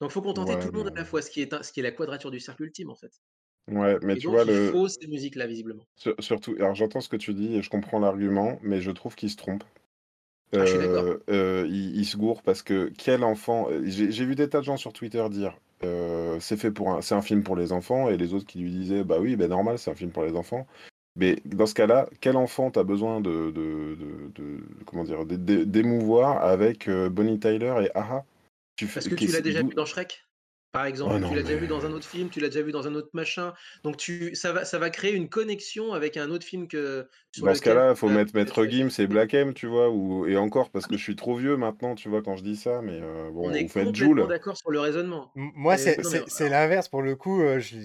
Donc, 0.00 0.10
il 0.10 0.14
faut 0.14 0.22
contenter 0.22 0.58
tout 0.58 0.68
le 0.68 0.74
monde 0.78 0.88
à 0.94 0.98
la 1.00 1.04
fois, 1.04 1.22
ce 1.22 1.30
qui 1.30 1.40
est, 1.42 1.52
un- 1.54 1.62
ce 1.62 1.72
qui 1.72 1.80
est 1.80 1.82
la 1.84 1.92
quadrature 1.92 2.30
du 2.32 2.40
cercle 2.40 2.64
ultime, 2.64 2.90
en 2.90 2.96
fait. 2.96 3.12
ouais, 3.68 3.98
mais 4.02 4.16
Et 4.16 4.18
tu 4.18 4.28
vois 4.28 4.44
il 4.44 4.52
le 4.52 4.70
faut 4.70 4.86
ces 4.88 5.06
musiques-là, 5.06 5.46
visiblement. 5.46 5.86
sur 5.96 6.14
surtout 6.20 6.54
alors 6.58 6.74
j'entends 6.74 7.00
ce 7.00 7.08
que 7.08 7.16
tu 7.16 7.34
dis 7.34 7.54
et 7.56 7.62
je 7.62 7.70
comprends 7.70 7.98
l'argument, 7.98 8.58
mais 8.62 8.80
je 8.80 8.90
trouve 8.90 9.14
qu'il 9.16 9.30
se 9.30 9.36
trompe. 9.36 9.64
Ah, 10.58 10.64
je 10.64 10.70
suis 10.70 10.78
d'accord. 10.78 11.06
Heu 11.06 11.24
heu, 11.30 11.66
il 11.68 11.96
il 11.98 12.06
se 12.06 12.16
gourre 12.16 12.42
parce 12.42 12.62
que 12.62 12.92
quel 12.98 13.24
enfant 13.24 13.70
heu, 13.70 13.84
j'ai 13.86 14.26
vu 14.26 14.34
des 14.36 14.48
tas 14.48 14.60
de 14.60 14.64
gens 14.64 14.76
sur 14.78 14.92
Twitter 14.94 15.26
dire, 15.30 15.58
heu: 15.84 16.38
«C'est 16.40 16.56
fait 16.58 16.72
pour 16.72 16.92
un 16.92 17.02
c'est 17.02 17.14
un 17.16 17.22
film 17.22 17.42
pour 17.44 17.56
les 17.56 17.72
enfants» 17.72 18.08
et 18.10 18.16
les 18.18 18.34
autres 18.34 18.46
qui 18.46 18.60
lui 18.60 18.70
disaient: 18.72 19.04
«Bah 19.04 19.18
oui, 19.20 19.36
bah 19.36 19.48
normal, 19.48 19.78
c'est 19.78 19.90
un 19.92 19.96
film 19.96 20.12
pour 20.12 20.24
les 20.24 20.36
enfants». 20.36 20.66
Mais 21.16 21.36
dans 21.46 21.66
ce 21.66 21.74
cas-là, 21.74 22.08
quel 22.20 22.36
enfant 22.38 22.70
tu 22.72 22.78
as 22.80 22.84
besoin 22.84 23.20
de 23.22 23.50
de 23.52 23.96
de 23.96 24.32
de 24.36 24.60
comment 24.86 25.04
dire? 25.04 25.26
d'é 25.26 25.38
d'é 25.38 25.66
d'émouvoir 25.66 26.42
avec, 26.44 26.88
heu, 26.88 27.08
Bonnie 27.10 27.40
Tyler 27.40 27.74
et 27.86 27.90
a-ha? 27.98 28.24
Tu 28.78 28.86
fais 28.86 29.00
Parce 29.00 29.08
que 29.08 29.14
tu 29.14 29.32
l'as 29.32 29.40
déjà 29.40 29.62
vu 29.62 29.74
dans 29.74 29.84
Shrek, 29.86 30.22
par 30.72 30.86
exemple. 30.86 31.20
oh 31.20 31.28
Tu 31.28 31.34
l'as 31.34 31.42
déjà 31.42 31.56
vu 31.56 31.68
dans 31.68 31.86
un 31.86 31.92
autre 31.92 32.06
film, 32.06 32.30
tu 32.30 32.40
l'as 32.40 32.48
déjà 32.48 32.62
vu 32.62 32.72
dans 32.72 32.86
un 32.88 32.94
autre 32.94 33.10
machin. 33.14 33.54
Donc 33.84 33.96
tu 33.96 34.34
ça 34.34 34.52
va 34.52 34.64
ça 34.64 34.78
va 34.78 34.90
créer 34.90 35.14
une 35.14 35.28
connexion 35.30 35.92
avec 35.94 36.16
un 36.16 36.30
autre 36.30 36.46
film 36.46 36.68
que 36.68 37.08
sur 37.32 37.46
Dans 37.46 37.54
ce 37.54 37.62
cas-là, 37.62 37.94
tu 37.94 37.96
faut 37.96 38.10
mettre 38.10 38.34
Maître 38.34 38.66
Gims 38.66 38.90
et. 38.98 39.06
Black 39.06 39.32
M, 39.32 39.54
tu 39.54 39.66
vois? 39.66 39.90
Ou 39.90 40.26
et 40.26 40.36
encore 40.36 40.70
parce 40.70 40.86
que 40.86 40.94
mais 40.94 40.98
je 40.98 41.02
suis 41.02 41.16
trop 41.16 41.36
vieux 41.36 41.56
maintenant, 41.56 41.94
tu 41.94 42.08
vois, 42.08 42.20
quand 42.22 42.36
je 42.36 42.42
dis 42.42 42.56
ça, 42.56 42.82
mais 42.82 43.00
on 43.40 43.52
bon, 43.52 43.62
ou 43.62 43.66
est 43.66 43.68
faites 43.68 43.92
complètement 43.92 44.26
d'accord 44.26 44.56
sur 44.56 44.70
le 44.70 44.80
raisonnement. 44.80 45.32
Moi, 45.34 45.76
Et 45.76 45.78
c'est 45.78 46.02
mais 46.04 46.24
l'inverse 46.48 46.88
pour 46.88 47.02
le 47.02 47.14
coup. 47.14 47.42
euh, 47.42 47.60
je 47.60 47.76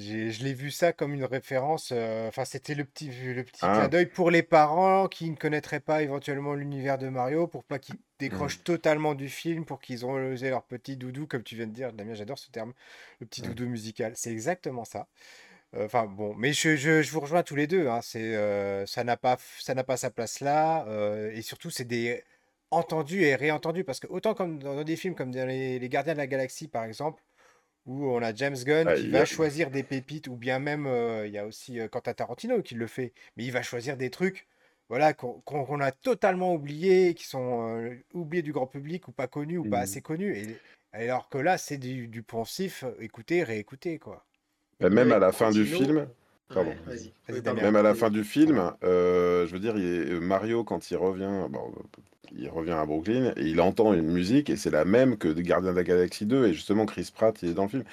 l'ai 0.44 0.54
vu 0.56 0.72
ça 0.72 0.92
comme 0.92 1.14
une 1.14 1.24
référence. 1.26 1.92
euh, 1.92 2.28
Enfin, 2.28 2.46
c'était 2.46 2.74
le 2.74 2.84
petit, 2.84 3.10
le 3.12 3.44
petit 3.44 3.70
clin 3.70 3.88
Ah, 3.88 3.90
d'œil 3.90 4.08
pour 4.08 4.32
les 4.32 4.42
parents 4.44 5.08
qui 5.08 5.30
ne 5.30 5.36
connaîtraient 5.36 5.80
pas 5.80 6.02
éventuellement 6.02 6.56
l'univers 6.56 6.98
de 6.98 7.10
Mario, 7.10 7.48
pour 7.48 7.64
pas 7.64 7.78
qu'ils 7.80 7.96
mmh, 8.30 8.54
décrochent 8.54 8.64
totalement 8.64 9.16
du 9.16 9.30
film, 9.30 9.66
pour 9.66 9.80
qu'ils 9.82 10.06
ont 10.06 10.14
osé 10.14 10.50
leur 10.50 10.64
petit 10.64 10.98
doudou, 10.98 11.28
comme 11.28 11.44
tu 11.44 11.56
viens 11.56 11.68
de 11.68 11.72
dire. 11.74 11.94
Damien, 11.94 12.14
j'adore 12.16 12.40
ce 12.40 12.52
terme, 12.52 12.74
le 13.22 13.28
petit 13.28 13.42
mmh, 13.42 13.54
doudou 13.54 13.68
musical. 13.68 14.14
C'est 14.16 14.32
exactement 14.32 14.86
ça. 14.86 15.08
Euh, 15.76 15.86
Enfin 15.86 16.06
bon, 16.06 16.36
mais 16.36 16.54
je, 16.54 16.76
je- 16.76 17.02
je 17.02 17.12
vous 17.12 17.20
rejoins 17.22 17.44
tous 17.44 17.56
les 17.56 17.68
deux. 17.68 17.88
hein, 17.88 18.02
c'est, 18.04 18.36
euh, 18.36 18.86
ça 18.86 19.04
n'a 19.04 19.18
pas, 19.18 19.38
ça 19.60 19.74
n'a 19.76 19.84
pas 19.84 19.98
sa 19.98 20.12
place 20.12 20.40
là. 20.42 20.86
euh, 20.88 21.32
et 21.34 21.42
surtout, 21.42 21.70
c'est 21.72 21.86
des 21.86 22.24
entendus 22.72 23.24
et 23.24 23.36
réentendus. 23.36 23.84
Parce 23.84 24.00
que 24.00 24.08
autant 24.08 24.34
comme 24.34 24.60
dans, 24.60 24.84
des 24.84 24.96
films 24.96 25.16
comme 25.16 25.32
dans 25.32 25.48
les, 25.48 25.80
les 25.80 25.90
Gardiens 25.90 26.14
de 26.14 26.18
la 26.20 26.28
Galaxie, 26.28 26.68
par 26.68 26.84
exemple, 26.86 27.24
où 27.86 28.08
on 28.08 28.22
a 28.22 28.34
James 28.36 28.56
Gunn 28.64 28.92
ah, 28.92 28.94
qui 28.94 29.10
va 29.10 29.24
a 29.24 29.26
choisir 29.26 29.70
des 29.72 29.84
pépites, 29.84 30.28
ou 30.28 30.36
bien 30.36 30.60
même, 30.60 30.86
euh, 30.88 31.28
il 31.28 31.34
y 31.34 31.38
a 31.38 31.46
aussi 31.46 31.80
euh, 31.80 31.88
Quentin 31.88 32.14
Tarantino 32.14 32.62
qui 32.62 32.76
le 32.76 32.88
fait, 32.88 33.14
mais 33.38 33.44
il 33.46 33.52
va 33.52 33.62
choisir 33.64 33.98
des 33.98 34.10
trucs. 34.10 34.48
Voilà, 34.94 35.14
qu'on 35.16 35.80
a 35.80 35.92
totalement 35.92 36.54
oubliés, 36.54 37.16
qui 37.16 37.26
sont 37.26 37.80
euh, 37.80 37.96
oubliés 38.14 38.44
du 38.44 38.52
grand 38.52 38.68
public, 38.68 39.08
ou 39.08 39.12
pas 39.12 39.26
connus, 39.26 39.58
ou 39.58 39.64
pas 39.64 39.80
mmh. 39.80 39.82
assez 39.82 40.02
connus. 40.02 40.38
Et, 40.38 40.56
alors 40.92 41.30
que 41.30 41.40
là, 41.40 41.58
c'est 41.58 41.80
du, 41.80 42.08
du 42.08 42.22
poncif, 42.22 42.86
écoutez, 43.00 43.42
réécoutez, 43.42 43.98
quoi. 43.98 44.24
Bah, 44.80 44.92
même 44.92 45.12
à 45.12 45.18
la 45.18 45.32
fin 45.32 45.50
du 45.50 45.66
film 45.66 46.08
pardon, 46.48 46.76
ouais, 46.88 47.12
Oui, 47.30 47.42
pardon, 47.42 47.64
Même 47.64 47.76
à 47.76 47.82
la 47.82 47.96
fin 47.96 48.12
du 48.12 48.24
film, 48.24 48.72
je 48.84 49.52
veux 49.52 49.60
dire, 49.60 49.76
il 49.78 49.84
est 49.84 50.20
Mario 50.20 50.64
quand 50.64 50.92
il 50.92 50.98
revient, 50.98 51.48
bon, 51.50 51.74
il 52.38 52.48
revient 52.50 52.74
à 52.74 52.86
Brooklyn 52.86 53.34
et 53.36 53.48
il 53.48 53.62
entend 53.62 53.94
une 53.94 54.12
musique 54.12 54.52
et 54.52 54.58
c'est 54.58 54.70
la 54.70 54.86
même 54.86 55.18
que 55.18 55.28
des 55.28 55.42
Gardiens 55.42 55.72
de 55.72 55.78
la 55.78 55.84
Galaxie 55.84 56.28
2 56.28 56.50
et 56.50 56.54
justement 56.54 56.86
Chris 56.86 57.12
Pratt, 57.12 57.36
il 57.42 57.50
est 57.50 57.54
dans 57.54 57.64
le 57.64 57.70
film. 57.70 57.84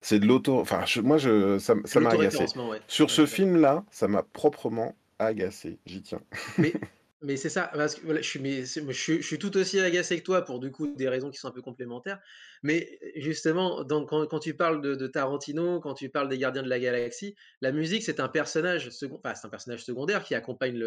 C'est 0.00 0.20
de 0.20 0.26
l'auto 0.26 0.58
enfin 0.58 0.86
je 0.86 1.02
moi 1.02 1.18
je 1.18 1.58
ça 1.58 1.74
m'a 2.00 2.10
agacé. 2.10 2.46
ouais. 2.56 2.80
Sur 2.88 3.10
ce 3.10 3.26
film-là, 3.26 3.84
ça 3.90 4.08
m'a 4.08 4.22
proprement 4.22 4.94
agacé, 5.18 5.78
j'y 5.86 6.02
tiens. 6.02 6.22
Mais 7.22 7.36
c'est 7.38 7.48
ça, 7.48 7.72
je 7.74 8.20
suis 8.20 8.40
mais 8.40 9.38
tout 9.38 9.56
aussi 9.56 9.80
agacé 9.80 10.18
que 10.18 10.22
toi 10.22 10.44
pour 10.44 10.60
du 10.60 10.70
coup 10.70 10.94
des 10.94 11.08
raisons 11.08 11.30
qui 11.30 11.38
sont 11.38 11.48
un 11.48 11.52
peu 11.52 11.62
complémentaires. 11.62 12.20
Mais 12.62 13.00
justement, 13.16 13.84
quand 13.86 14.38
tu 14.38 14.54
parles 14.54 14.82
de 14.82 15.06
Tarantino, 15.06 15.80
quand 15.80 15.94
tu 15.94 16.10
parles 16.10 16.28
des 16.28 16.36
Gardiens 16.36 16.62
de 16.62 16.68
la 16.68 16.78
Galaxie, 16.78 17.34
la 17.62 17.72
musique, 17.72 18.02
c'est 18.02 18.20
un 18.20 18.28
personnage 18.28 18.90
un 19.02 19.48
personnage 19.48 19.82
secondaire 19.82 20.24
qui 20.24 20.34
accompagne 20.34 20.78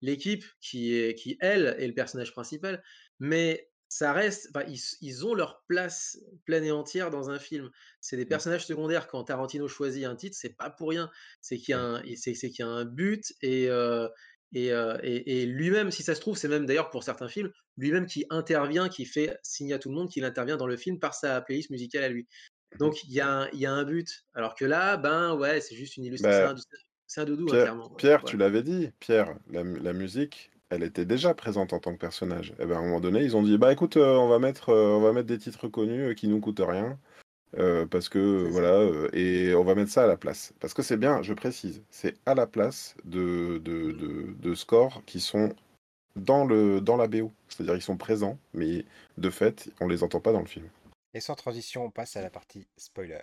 l'équipe, 0.00 0.44
qui 0.60 1.12
qui 1.16 1.36
elle 1.40 1.74
est 1.78 1.88
le 1.88 1.94
personnage 1.94 2.32
principal. 2.32 2.82
Mais 3.18 3.68
ça 3.96 4.12
reste 4.12 4.48
enfin, 4.54 4.66
ils 5.00 5.26
ont 5.26 5.34
leur 5.34 5.64
place 5.68 6.18
pleine 6.46 6.64
et 6.64 6.72
entière 6.72 7.10
dans 7.10 7.30
un 7.30 7.38
film. 7.38 7.70
C'est 8.00 8.16
des 8.16 8.26
Mmh, 8.28 8.40
personnages 8.40 8.66
secondaires 8.66 9.06
quand 9.06 9.24
Tarantino 9.24 9.68
choisit 9.68 10.04
un 10.04 10.16
titre, 10.16 10.36
c'est 10.38 10.56
pas 10.56 10.70
pour 10.70 10.88
rien. 10.90 11.10
C'est 11.40 11.58
qu'il 11.58 11.72
y 11.72 11.74
a 11.74 11.80
un 11.80 12.02
c'est 12.16 12.34
qu'il 12.34 12.52
y 12.58 12.62
a 12.62 12.68
un 12.68 12.84
but 12.84 13.32
et 13.42 13.68
heu 13.68 14.08
et, 14.52 14.70
heu, 14.72 14.96
et, 15.02 15.42
et 15.42 15.46
lui-même, 15.46 15.90
si 15.90 16.02
ça 16.04 16.14
se 16.14 16.20
trouve, 16.20 16.36
c'est 16.36 16.46
même 16.48 16.64
d'ailleurs 16.66 16.90
pour 16.90 17.02
certains 17.02 17.28
films, 17.28 17.50
lui-même 17.76 18.06
qui 18.06 18.24
intervient, 18.30 18.88
qui 18.88 19.04
fait 19.04 19.36
signer 19.42 19.74
à 19.74 19.78
tout 19.80 19.88
le 19.88 19.96
monde 19.96 20.08
qu'il 20.10 20.24
intervient 20.24 20.56
dans 20.56 20.68
le 20.68 20.76
film 20.76 21.00
par 21.00 21.14
sa 21.14 21.40
playlist 21.40 21.70
musicale 21.70 22.04
à 22.04 22.08
lui. 22.08 22.28
mmh 22.72 22.80
Donc 22.80 23.04
il 23.04 23.12
y 23.12 23.20
a 23.20 23.28
un, 23.30 23.50
y 23.52 23.66
a 23.66 23.72
un 23.72 23.84
but. 23.84 24.08
Alors 24.34 24.54
que 24.56 24.64
là, 24.64 24.96
ben 24.96 25.34
ouais, 25.36 25.60
c'est 25.60 25.76
juste 25.76 25.96
une 25.96 26.04
illustration, 26.04 26.40
c'est 26.40 26.46
Bah, 26.46 26.54
un, 26.56 26.56
c'est 27.06 27.20
un 27.22 27.24
doudou, 27.26 27.52
hein, 27.52 27.58
Pierre 27.58 27.58
clairement. 27.58 27.92
Pierre, 27.96 28.24
Ouais. 28.24 28.32
tu 28.32 28.36
l'avais 28.38 28.62
dit, 28.62 28.90
Pierre, 29.00 29.38
la 29.48 29.64
musique, 29.94 30.50
elle 30.74 30.82
était 30.82 31.04
déjà 31.04 31.34
présente 31.34 31.72
en 31.72 31.78
tant 31.80 31.92
que 31.92 31.98
personnage. 31.98 32.54
Et 32.60 32.66
ben, 32.66 32.76
à 32.76 32.78
un 32.78 32.82
moment 32.82 33.00
donné, 33.00 33.22
ils 33.22 33.36
ont 33.36 33.42
dit: 33.42 33.58
«Bah, 33.58 33.72
écoute, 33.72 33.96
heu, 33.96 34.04
on 34.18 34.28
va 34.28 34.38
mettre, 34.38 34.70
heu, 34.72 34.94
on 34.96 35.00
va 35.00 35.12
mettre 35.12 35.28
des 35.28 35.38
titres 35.38 35.68
connus, 35.68 36.10
heu, 36.10 36.14
qui 36.14 36.28
nous 36.28 36.40
coûtent 36.40 36.60
rien». 36.64 36.98
Heu, 37.58 37.86
parce 37.90 38.08
que, 38.08 38.48
voilà, 38.48 39.08
et 39.12 39.54
on 39.54 39.64
va 39.64 39.74
mettre 39.76 39.90
ça 39.90 40.04
à 40.04 40.06
la 40.08 40.16
place. 40.16 40.54
Parce 40.60 40.74
que 40.74 40.82
c'est 40.82 40.96
bien, 40.96 41.22
je 41.22 41.34
précise, 41.34 41.82
c'est 41.90 42.16
à 42.26 42.34
la 42.34 42.46
place 42.46 42.96
de 43.04 43.58
de 43.58 43.92
de 43.92 44.34
de 44.38 44.54
scores 44.54 45.02
qui 45.06 45.20
sont 45.20 45.54
dans 46.16 46.44
le 46.44 46.80
dans 46.80 46.96
la 46.96 47.08
BO. 47.08 47.32
C'est-à-dire 47.48 47.76
ils 47.76 47.82
sont 47.82 47.96
présents, 47.96 48.38
mais 48.54 48.84
de 49.18 49.30
fait, 49.30 49.70
on 49.80 49.88
les 49.88 50.02
entend 50.02 50.20
pas 50.20 50.32
dans 50.32 50.40
le 50.40 50.46
film. 50.46 50.68
Et 51.14 51.20
sans 51.20 51.36
transition, 51.36 51.84
on 51.84 51.90
passe 51.90 52.16
à 52.16 52.22
la 52.22 52.30
partie 52.30 52.66
spoiler. 52.76 53.20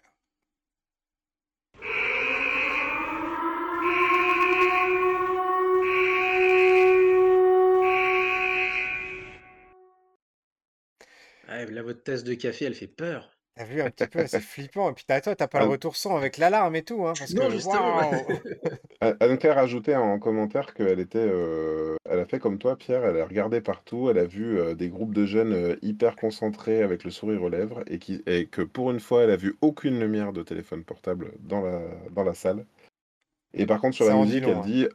Ouais, 11.51 11.65
là, 11.65 11.83
votre 11.83 12.03
tasse 12.03 12.23
de 12.23 12.33
café, 12.33 12.65
elle 12.65 12.73
fait 12.73 12.87
peur. 12.87 13.29
T'as 13.55 13.65
vu 13.65 13.81
un 13.81 13.89
petit 13.89 14.07
peu, 14.07 14.25
c'est 14.25 14.39
flippant. 14.39 14.89
Et 14.89 14.93
puis 14.93 15.03
t'as 15.05 15.19
toi, 15.19 15.35
t'as 15.35 15.47
pas 15.47 15.59
le 15.59 15.65
Anne 15.65 15.71
retour 15.71 15.97
son 15.97 16.15
avec 16.15 16.37
l'alarme 16.37 16.75
et 16.77 16.83
tout, 16.83 17.05
hein, 17.05 17.13
parce 17.17 17.33
Non, 17.33 17.49
que 17.49 17.55
justement. 17.55 17.99
An 19.01 19.13
Anne-Claire 19.19 19.57
ajoutait 19.57 19.95
en 19.95 20.17
commentaire 20.19 20.73
qu'elle 20.73 20.99
était, 20.99 21.19
heu, 21.19 21.97
elle 22.09 22.19
a 22.19 22.25
fait 22.25 22.39
comme 22.39 22.57
toi, 22.57 22.77
Pierre, 22.77 23.03
elle 23.03 23.19
a 23.19 23.25
regardé 23.25 23.59
partout, 23.59 24.09
elle 24.09 24.19
a 24.19 24.25
vu, 24.25 24.57
heu, 24.59 24.75
des 24.75 24.87
groupes 24.87 25.13
de 25.13 25.25
jeunes, 25.25 25.53
heu, 25.53 25.79
hyper 25.81 26.15
concentrés 26.15 26.83
avec 26.83 27.03
le 27.03 27.11
sourire 27.11 27.43
aux 27.43 27.49
lèvres 27.49 27.83
et 27.87 27.99
qui 27.99 28.23
et 28.25 28.45
que 28.45 28.61
pour 28.61 28.91
une 28.91 29.01
fois, 29.01 29.23
elle 29.23 29.31
a 29.31 29.35
vu 29.35 29.57
aucune 29.59 29.99
lumière 29.99 30.31
de 30.31 30.43
téléphone 30.43 30.85
portable 30.85 31.33
dans 31.39 31.61
la 31.61 31.81
dans 32.11 32.23
la 32.23 32.33
salle. 32.33 32.65
Et 33.53 33.65
par 33.65 33.81
contre 33.81 33.95
sur 33.95 34.05
la 34.05 34.15
musique, 34.15 34.45
elle 34.47 34.55
hein. 34.55 34.61
dit 34.61 34.87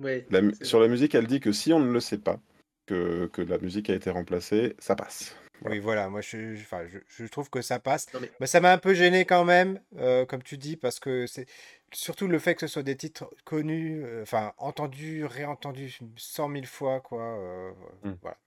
Ouais, 0.00 0.26
la 0.30 0.40
sur 0.62 0.80
la 0.80 0.88
musique, 0.88 1.14
elle 1.14 1.28
dit 1.28 1.38
que 1.38 1.52
si 1.52 1.72
on 1.72 1.78
ne 1.78 1.92
le 1.92 2.00
sait 2.00 2.18
pas, 2.18 2.40
que 2.86 3.26
que 3.26 3.42
la 3.42 3.58
musique 3.58 3.88
a 3.90 3.94
été 3.94 4.10
remplacée, 4.10 4.74
ça 4.80 4.96
passe. 4.96 5.36
Voilà. 5.60 5.76
Oui, 5.76 5.80
voilà, 5.80 6.08
moi 6.08 6.20
je, 6.20 6.54
je- 6.54 6.60
enfin, 6.62 6.86
je, 6.86 6.98
je 7.08 7.24
trouve 7.26 7.50
que 7.50 7.62
ça 7.62 7.78
passe. 7.80 8.06
Non 8.14 8.20
mais 8.20 8.30
Mais 8.40 8.46
ça 8.46 8.60
m'a 8.60 8.72
un 8.72 8.78
peu 8.78 8.94
gêné 8.94 9.24
quand 9.24 9.44
même, 9.44 9.80
euh, 9.96 10.24
comme 10.26 10.42
tu 10.42 10.56
dis, 10.58 10.76
parce 10.76 11.00
que 11.00 11.26
c'est 11.26 11.46
surtout 11.92 12.28
le 12.28 12.38
fait 12.38 12.54
que 12.54 12.60
ce 12.62 12.66
soit 12.66 12.82
des 12.82 12.96
titres 12.96 13.28
connus, 13.44 14.02
euh, 14.04 14.22
enfin 14.22 14.52
entendus, 14.58 15.24
réentendus 15.24 15.98
cent 16.16 16.48
mille 16.48 16.66
fois, 16.66 17.00
quoi. 17.00 17.22
euh, 17.22 17.72
Mmh. 18.02 18.12
voilà. 18.22 18.38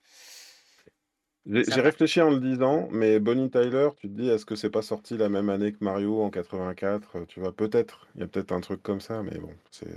J'ai 1.45 1.81
réfléchi 1.81 2.19
en 2.19 2.31
le 2.31 2.39
disant, 2.39 2.87
mais 2.91 3.19
Bonnie 3.19 3.51
Tyler, 3.51 3.89
tu 3.97 4.07
te 4.09 4.13
dis: 4.19 4.27
«Est-ce 4.29 4.43
que 4.45 4.55
c'est 4.55 4.71
pas 4.71 4.81
sorti 4.81 5.17
la 5.17 5.29
même 5.29 5.49
année 5.49 5.71
que 5.71 5.83
Mario 5.83 6.19
en 6.21 6.31
84?» 6.31 7.25
tu 7.27 7.39
vois? 7.39 7.55
Peut-être, 7.55 8.07
il 8.15 8.21
y 8.21 8.23
a 8.23 8.27
peut-être 8.27 8.51
un 8.51 8.61
truc 8.61 8.81
comme 8.81 9.01
ça, 9.01 9.21
mais 9.21 9.37
bon, 9.37 9.53
c'est 9.69 9.87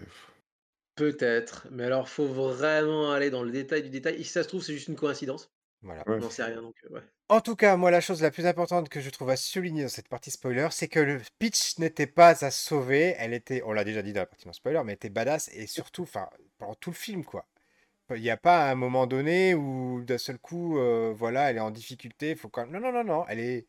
Peut-être. 0.97 1.69
Mais 1.71 1.85
alors, 1.85 2.09
faut 2.09 2.27
vraiment 2.27 3.12
aller 3.12 3.31
dans 3.31 3.45
le 3.45 3.53
détail 3.53 3.85
du 3.85 3.91
détail. 3.91 4.17
Et 4.17 4.25
si 4.25 4.31
ça 4.31 4.43
se 4.43 4.49
trouve, 4.49 4.62
c'est 4.65 4.73
juste 4.75 4.89
une 4.89 4.97
coïncidence. 4.97 5.53
Voilà. 5.85 6.03
On 6.07 6.16
n'en 6.16 6.30
sait 6.30 6.45
rien, 6.45 6.62
donc 6.62 6.74
euh, 6.85 6.95
ouais. 6.95 7.01
En 7.28 7.41
tout 7.41 7.57
cas, 7.57 7.76
moi, 7.76 7.91
la 7.91 8.01
chose 8.01 8.22
la 8.22 8.30
plus 8.30 8.47
importante 8.47 8.89
que 8.89 9.01
je 9.01 9.11
trouve 9.11 9.30
à 9.30 9.37
souligner 9.37 9.82
dans 9.82 9.89
cette 9.89 10.09
partie 10.09 10.30
spoiler, 10.30 10.68
c'est 10.70 10.89
que 10.89 10.99
le 10.99 11.20
pitch 11.39 11.78
n'était 11.78 12.07
pas 12.07 12.45
à 12.45 12.51
sauver. 12.51 13.14
Elle 13.18 13.35
était, 13.35 13.62
on 13.64 13.72
l'a 13.72 13.85
déjà 13.85 14.03
dit 14.03 14.12
dans 14.12 14.20
la 14.20 14.26
partie 14.26 14.47
non 14.47 14.53
spoiler, 14.53 14.80
mais 14.85 14.93
elle 14.93 14.97
était 14.97 15.11
badass 15.11 15.51
et 15.53 15.66
surtout, 15.66 16.03
enfin, 16.03 16.28
pendant 16.59 16.74
tout 16.74 16.91
le 16.91 16.97
film, 16.97 17.24
quoi. 17.24 17.47
Il 18.11 18.20
n'y 18.20 18.30
a 18.30 18.37
pas 18.37 18.70
un 18.70 18.74
moment 18.74 19.07
donné 19.07 19.55
où 19.55 20.03
d'un 20.03 20.18
seul 20.18 20.39
coup, 20.39 20.78
euh, 20.78 21.12
voilà, 21.16 21.51
elle 21.51 21.57
est 21.57 21.61
en 21.61 21.70
difficulté. 21.70 22.35
Faut 22.35 22.49
quand... 22.49 22.66
Non, 22.66 22.80
non, 22.80 22.93
non, 22.93 23.05
non. 23.05 23.24
Elle 23.28 23.41
est, 23.41 23.66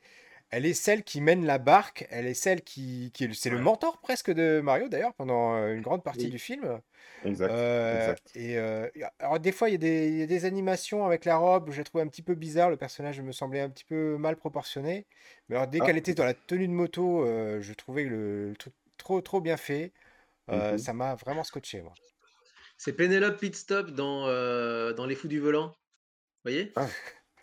elle 0.51 0.65
est 0.65 0.73
celle 0.73 1.03
qui 1.03 1.21
mène 1.21 1.45
la 1.45 1.57
barque, 1.59 2.07
elle 2.09 2.25
est 2.27 2.33
celle 2.33 2.61
qui, 2.63 3.11
qui 3.13 3.25
est, 3.25 3.33
c'est 3.33 3.49
le 3.49 3.59
mentor 3.59 3.99
presque 4.01 4.31
de 4.31 4.61
Mario 4.63 4.87
d'ailleurs 4.89 5.13
pendant 5.15 5.55
euh, 5.55 5.73
une 5.75 5.81
grande 5.81 6.03
partie 6.03 6.29
du 6.29 6.39
film. 6.39 6.81
Exact, 7.23 7.67
Euh, 7.89 7.91
exact. 7.91 8.31
et 8.35 8.57
euh, 8.57 8.89
a- 9.03 9.13
alors 9.19 9.39
des 9.39 9.51
fois 9.51 9.69
il 9.69 9.73
y 9.73 9.75
a 9.75 9.77
des, 9.77 10.09
il 10.09 10.17
y 10.19 10.23
a 10.23 10.27
des 10.27 10.45
animations 10.45 11.05
avec 11.05 11.25
la 11.25 11.37
robe, 11.37 11.71
la 11.71 11.83
trouvé 11.83 12.03
un 12.03 12.07
petit 12.07 12.23
peu 12.23 12.35
bizarre, 12.35 12.69
le 12.71 12.77
personnage 12.77 13.21
me 13.21 13.31
semblait 13.31 13.61
un 13.61 13.69
petit 13.69 13.85
peu 13.85 14.17
mal 14.17 14.35
proportionné. 14.37 15.07
Mais 15.49 15.55
alors 15.57 15.67
dès 15.67 15.81
Ah, 15.81 15.83
qu'elle 15.83 15.97
était 15.97 16.15
dans 16.15 16.25
la 16.25 16.33
tenue 16.35 16.67
de 16.67 16.73
moto, 16.73 17.23
euh, 17.25 17.61
je 17.61 17.73
trouvais 17.73 18.05
le, 18.05 18.49
le 18.49 18.55
truc 18.57 18.73
trop 18.97 19.21
trop 19.21 19.41
bien 19.41 19.57
fait. 19.57 19.93
Euh, 20.51 20.77
mhm. 20.77 20.77
ça 20.77 20.93
m'a 20.93 21.15
vraiment 21.15 21.43
scotché 21.43 21.81
moi. 21.81 21.97
C'est 22.77 22.93
Penelope 22.93 23.39
Pitstop 23.39 23.91
dans, 23.91 24.27
euh, 24.27 24.93
dans 24.93 25.05
Les 25.05 25.15
Fous 25.15 25.27
du 25.27 25.39
Volant. 25.39 25.67
Vous 25.69 25.75
voyez? 26.51 26.73
Ah, 26.75 26.87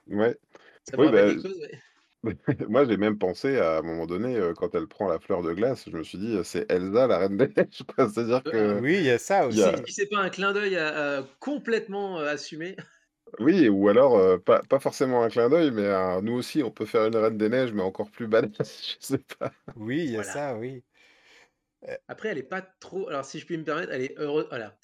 ouais. 0.08 0.36
Ça 0.84 0.96
me 0.96 1.02
Oui, 1.02 1.04
rappelle 1.04 1.24
bah, 1.24 1.26
quelque 1.26 1.42
chose 1.42 1.58
ouais. 1.58 1.80
moi 2.68 2.84
j'ai 2.84 2.96
même 2.96 3.18
pensé 3.18 3.58
à, 3.58 3.78
un 3.78 3.82
moment 3.82 4.06
donné, 4.06 4.36
euh, 4.36 4.54
quand 4.54 4.74
elle 4.74 4.86
prend 4.86 5.08
la 5.08 5.18
fleur 5.18 5.42
de 5.42 5.52
glace, 5.52 5.88
je 5.90 5.96
me 5.96 6.04
suis 6.04 6.18
dit, 6.18 6.36
euh, 6.36 6.44
c'est 6.44 6.70
Elsa, 6.70 7.06
la 7.08 7.18
Reine 7.18 7.36
des 7.36 7.48
Neiges, 7.48 7.82
quoi. 7.96 8.08
C'est-à-dire 8.08 8.42
que 8.44 8.80
Oui, 8.80 8.96
il 8.98 9.04
y 9.04 9.10
a 9.10 9.18
ça 9.18 9.46
aussi. 9.46 9.60
a, 9.62 9.82
si, 9.86 9.92
c'est 9.92 10.06
pas 10.08 10.18
un 10.18 10.28
clin 10.30 10.52
d'œil 10.52 10.76
à- 10.76 11.18
à 11.18 11.22
complètement 11.40 12.20
euh, 12.20 12.26
assumé, 12.32 12.76
oui, 13.38 13.68
ou 13.68 13.88
alors 13.88 14.16
euh, 14.18 14.38
pas, 14.38 14.60
pas 14.62 14.78
forcément 14.78 15.22
un 15.22 15.28
clin 15.30 15.48
d'œil, 15.48 15.70
mais 15.70 15.86
un- 15.88 16.20
nous 16.22 16.34
aussi 16.34 16.62
on 16.62 16.70
peut 16.70 16.84
faire 16.86 17.06
une 17.06 17.16
Reine 17.16 17.38
des 17.38 17.48
Neiges, 17.48 17.72
mais 17.72 17.82
encore 17.82 18.10
plus 18.10 18.26
badass, 18.26 18.96
je 19.00 19.06
sais 19.06 19.18
pas. 19.38 19.52
Oui, 19.74 19.98
il 20.04 20.10
y 20.10 20.16
a 20.18 20.22
voilà. 20.22 20.32
ça, 20.32 20.56
oui. 20.58 20.82
Euh, 21.88 21.96
Après, 22.08 22.28
elle 22.28 22.38
est 22.38 22.42
pas 22.44 22.62
trop. 22.62 23.08
Alors, 23.08 23.24
si 23.24 23.38
je 23.40 23.46
puis 23.46 23.56
me 23.58 23.64
permettre, 23.64 23.92
elle 23.92 24.02
est 24.02 24.18
heureuse. 24.18 24.46
Voilà. 24.50 24.78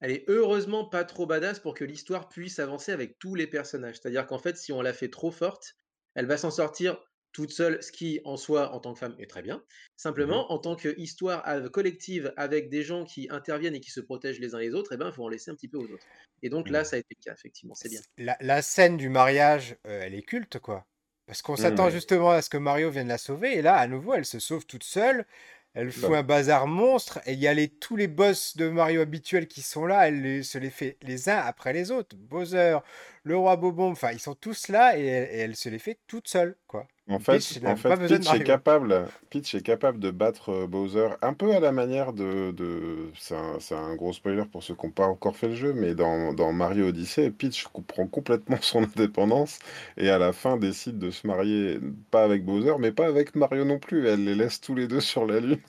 Elle 0.00 0.12
est 0.12 0.24
heureusement 0.28 0.84
pas 0.88 1.04
trop 1.04 1.26
badass 1.26 1.60
pour 1.60 1.74
que 1.74 1.84
l'histoire 1.84 2.28
puisse 2.28 2.58
avancer 2.58 2.92
avec 2.92 3.18
tous 3.18 3.34
les 3.34 3.46
personnages. 3.46 3.96
C'est-à-dire 4.00 4.26
qu'en 4.26 4.38
fait, 4.38 4.56
si 4.56 4.72
on 4.72 4.82
la 4.82 4.92
fait 4.92 5.10
trop 5.10 5.30
forte, 5.30 5.76
elle 6.14 6.26
va 6.26 6.36
s'en 6.36 6.50
sortir 6.50 6.98
toute 7.32 7.50
seule, 7.50 7.82
ce 7.82 7.92
qui 7.92 8.20
en 8.24 8.36
soi, 8.36 8.72
en 8.72 8.80
tant 8.80 8.94
que 8.94 8.98
femme, 9.00 9.14
est 9.18 9.28
très 9.30 9.42
bien. 9.42 9.62
Mhm. 10.14 10.42
Simplement, 10.42 10.50
en 10.52 10.58
tant 10.58 10.76
qu'histoire 10.76 11.44
collective 11.72 12.32
avec 12.36 12.70
des 12.70 12.82
gens 12.82 13.04
qui 13.04 13.28
interviennent 13.30 13.74
et 13.74 13.80
qui 13.80 13.90
se 13.90 14.00
protègent 14.00 14.40
les 14.40 14.54
uns 14.54 14.58
les 14.60 14.74
autres, 14.74 14.92
eh 14.94 14.96
ben, 14.96 15.08
il 15.08 15.12
faut 15.12 15.24
en 15.24 15.28
laisser 15.28 15.50
un 15.50 15.54
petit 15.54 15.68
peu 15.68 15.76
aux 15.78 15.90
autres. 15.92 16.06
Et 16.42 16.48
donc 16.48 16.70
là, 16.70 16.82
Mhm. 16.82 16.84
ça 16.84 16.96
a 16.96 16.98
été 17.00 17.14
le 17.18 17.22
cas, 17.24 17.34
effectivement, 17.34 17.74
c'est 17.74 17.88
bien. 17.90 18.02
La, 18.18 18.36
la 18.40 18.62
scène 18.62 18.96
du 18.96 19.08
mariage, 19.08 19.76
euh, 19.86 20.00
elle 20.02 20.14
est 20.14 20.22
culte, 20.22 20.58
quoi. 20.58 20.86
Parce 21.26 21.42
qu'on 21.42 21.56
s'attend 21.56 21.88
Mhm. 21.88 21.90
justement 21.90 22.30
à 22.30 22.42
ce 22.42 22.50
que 22.50 22.56
Mario 22.56 22.90
vienne 22.90 23.08
la 23.08 23.18
sauver, 23.18 23.56
et 23.58 23.62
là, 23.62 23.76
à 23.76 23.86
nouveau, 23.86 24.14
elle 24.14 24.24
se 24.24 24.38
sauve 24.38 24.66
toute 24.66 24.84
seule. 24.84 25.26
Elle 25.80 25.92
fout 25.92 26.10
Bah, 26.10 26.18
un 26.18 26.22
bazar 26.24 26.66
monstre, 26.66 27.20
et 27.24 27.34
il 27.34 27.38
y 27.38 27.46
a 27.46 27.54
les, 27.54 27.68
tous 27.68 27.94
les 27.94 28.08
boss 28.08 28.56
de 28.56 28.68
Mario 28.68 29.00
habituels 29.00 29.46
qui 29.46 29.62
sont 29.62 29.86
là. 29.86 30.08
Elle 30.08 30.22
les- 30.22 30.42
se 30.42 30.58
les 30.58 30.70
fait 30.70 30.96
les 31.02 31.28
uns 31.28 31.38
après 31.38 31.72
les 31.72 31.92
autres. 31.92 32.16
Bowser, 32.16 32.78
le 33.22 33.36
roi 33.36 33.54
Bobomb, 33.56 33.92
enfin, 33.92 34.10
ils 34.10 34.18
sont 34.18 34.34
tous 34.34 34.66
là, 34.68 34.98
et 34.98 35.06
elle, 35.06 35.28
et 35.30 35.38
elle 35.38 35.54
se 35.56 35.68
les 35.68 35.78
fait 35.78 36.00
toute 36.08 36.26
seule, 36.28 36.56
quoi. 36.66 36.88
En 37.08 37.18
Peach 37.26 37.54
fait, 37.54 37.60
n'a 37.60 37.72
en 37.72 37.76
fait, 37.76 37.96
Peach 38.06 38.32
est 38.34 38.42
capable, 38.42 39.08
Peach 39.30 39.54
est 39.54 39.62
capable 39.62 39.98
de 39.98 40.10
battre 40.10 40.50
euh, 40.50 40.66
Bowser 40.66 41.08
un 41.22 41.32
peu 41.32 41.54
à 41.54 41.60
la 41.60 41.72
manière 41.72 42.12
de, 42.12 42.50
de... 42.52 43.10
C'est 43.18 43.34
un, 43.34 43.58
un 43.76 43.94
gros 43.96 44.12
spoiler 44.12 44.44
pour 44.44 44.62
ceux 44.62 44.74
qui 44.74 44.86
n'ont 44.86 44.92
pas 44.92 45.06
encore 45.06 45.34
fait 45.36 45.48
le 45.48 45.54
jeu, 45.54 45.72
mais 45.72 45.94
dans, 45.94 46.34
dans 46.34 46.52
Mario 46.52 46.88
Odyssey, 46.88 47.30
Peach 47.30 47.66
prend 47.86 48.06
complètement 48.06 48.58
son 48.62 48.82
indépendance 48.84 49.58
et 49.96 50.10
à 50.10 50.18
la 50.18 50.32
fin 50.34 50.58
décide 50.58 50.98
de 50.98 51.10
se 51.10 51.26
marier, 51.26 51.80
pas 52.10 52.24
avec 52.24 52.44
Bowser, 52.44 52.74
mais 52.78 52.92
pas 52.92 53.06
avec 53.06 53.34
Mario 53.34 53.64
non 53.64 53.78
plus. 53.78 54.06
Elle 54.06 54.24
les 54.24 54.34
laisse 54.34 54.60
tous 54.60 54.74
les 54.74 54.86
deux 54.86 55.00
sur 55.00 55.26
la 55.26 55.40
lune. 55.40 55.60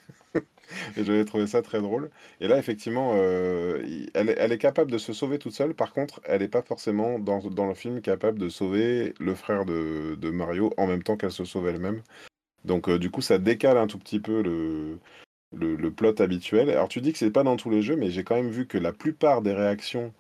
Et 0.98 1.04
j'avais 1.04 1.26
trouvé 1.26 1.48
ça 1.48 1.62
très 1.62 1.82
drôle. 1.82 2.10
Et 2.42 2.48
là, 2.48 2.58
effectivement, 2.58 3.14
euh, 3.16 3.82
elle, 4.14 4.30
est- 4.30 4.58
capable 4.58 4.92
de 4.92 4.98
se 4.98 5.14
sauver 5.14 5.40
toute 5.40 5.54
seule. 5.54 5.74
Par 5.74 5.94
contre, 5.94 6.22
elle 6.26 6.42
n'est 6.42 6.48
pas 6.48 6.62
forcément 6.62 7.18
dans, 7.20 7.40
dans 7.40 7.68
le 7.68 7.74
film 7.74 8.02
capable 8.02 8.40
de 8.40 8.50
sauver 8.50 9.14
le 9.20 9.36
frère 9.36 9.66
de, 9.66 10.16
de 10.16 10.30
Mario 10.30 10.74
en 10.78 10.88
même 10.88 11.04
temps 11.04 11.18
qu'elle 11.18 11.32
se 11.32 11.46
sauve 11.46 11.68
elle-même. 11.68 12.02
Donc, 12.66 12.90
euh, 12.90 13.00
du 13.00 13.10
coup, 13.10 13.22
ça 13.22 13.38
décale 13.38 13.78
un 13.78 13.88
tout 13.88 13.98
petit 13.98 14.20
peu 14.20 14.42
le, 14.42 15.00
le, 15.54 15.92
plot 15.92 16.22
habituel. 16.22 16.70
Alors, 16.70 16.88
tu 16.88 17.02
dis 17.02 17.12
que 17.12 17.18
c'est 17.18 17.32
pas 17.32 17.44
dans 17.44 17.56
tous 17.56 17.70
les 17.70 17.82
jeux, 17.82 17.96
mais 17.96 18.10
j'ai 18.12 18.24
quand 18.24 18.36
même 18.36 18.50
vu 18.50 18.68
que 18.68 18.78
la 18.78 18.94
plupart 18.94 19.42
des 19.42 19.54
réactions 19.54 20.14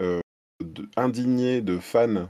euh, 0.00 0.20
indignées 0.96 1.60
de 1.60 1.78
fans 1.78 2.28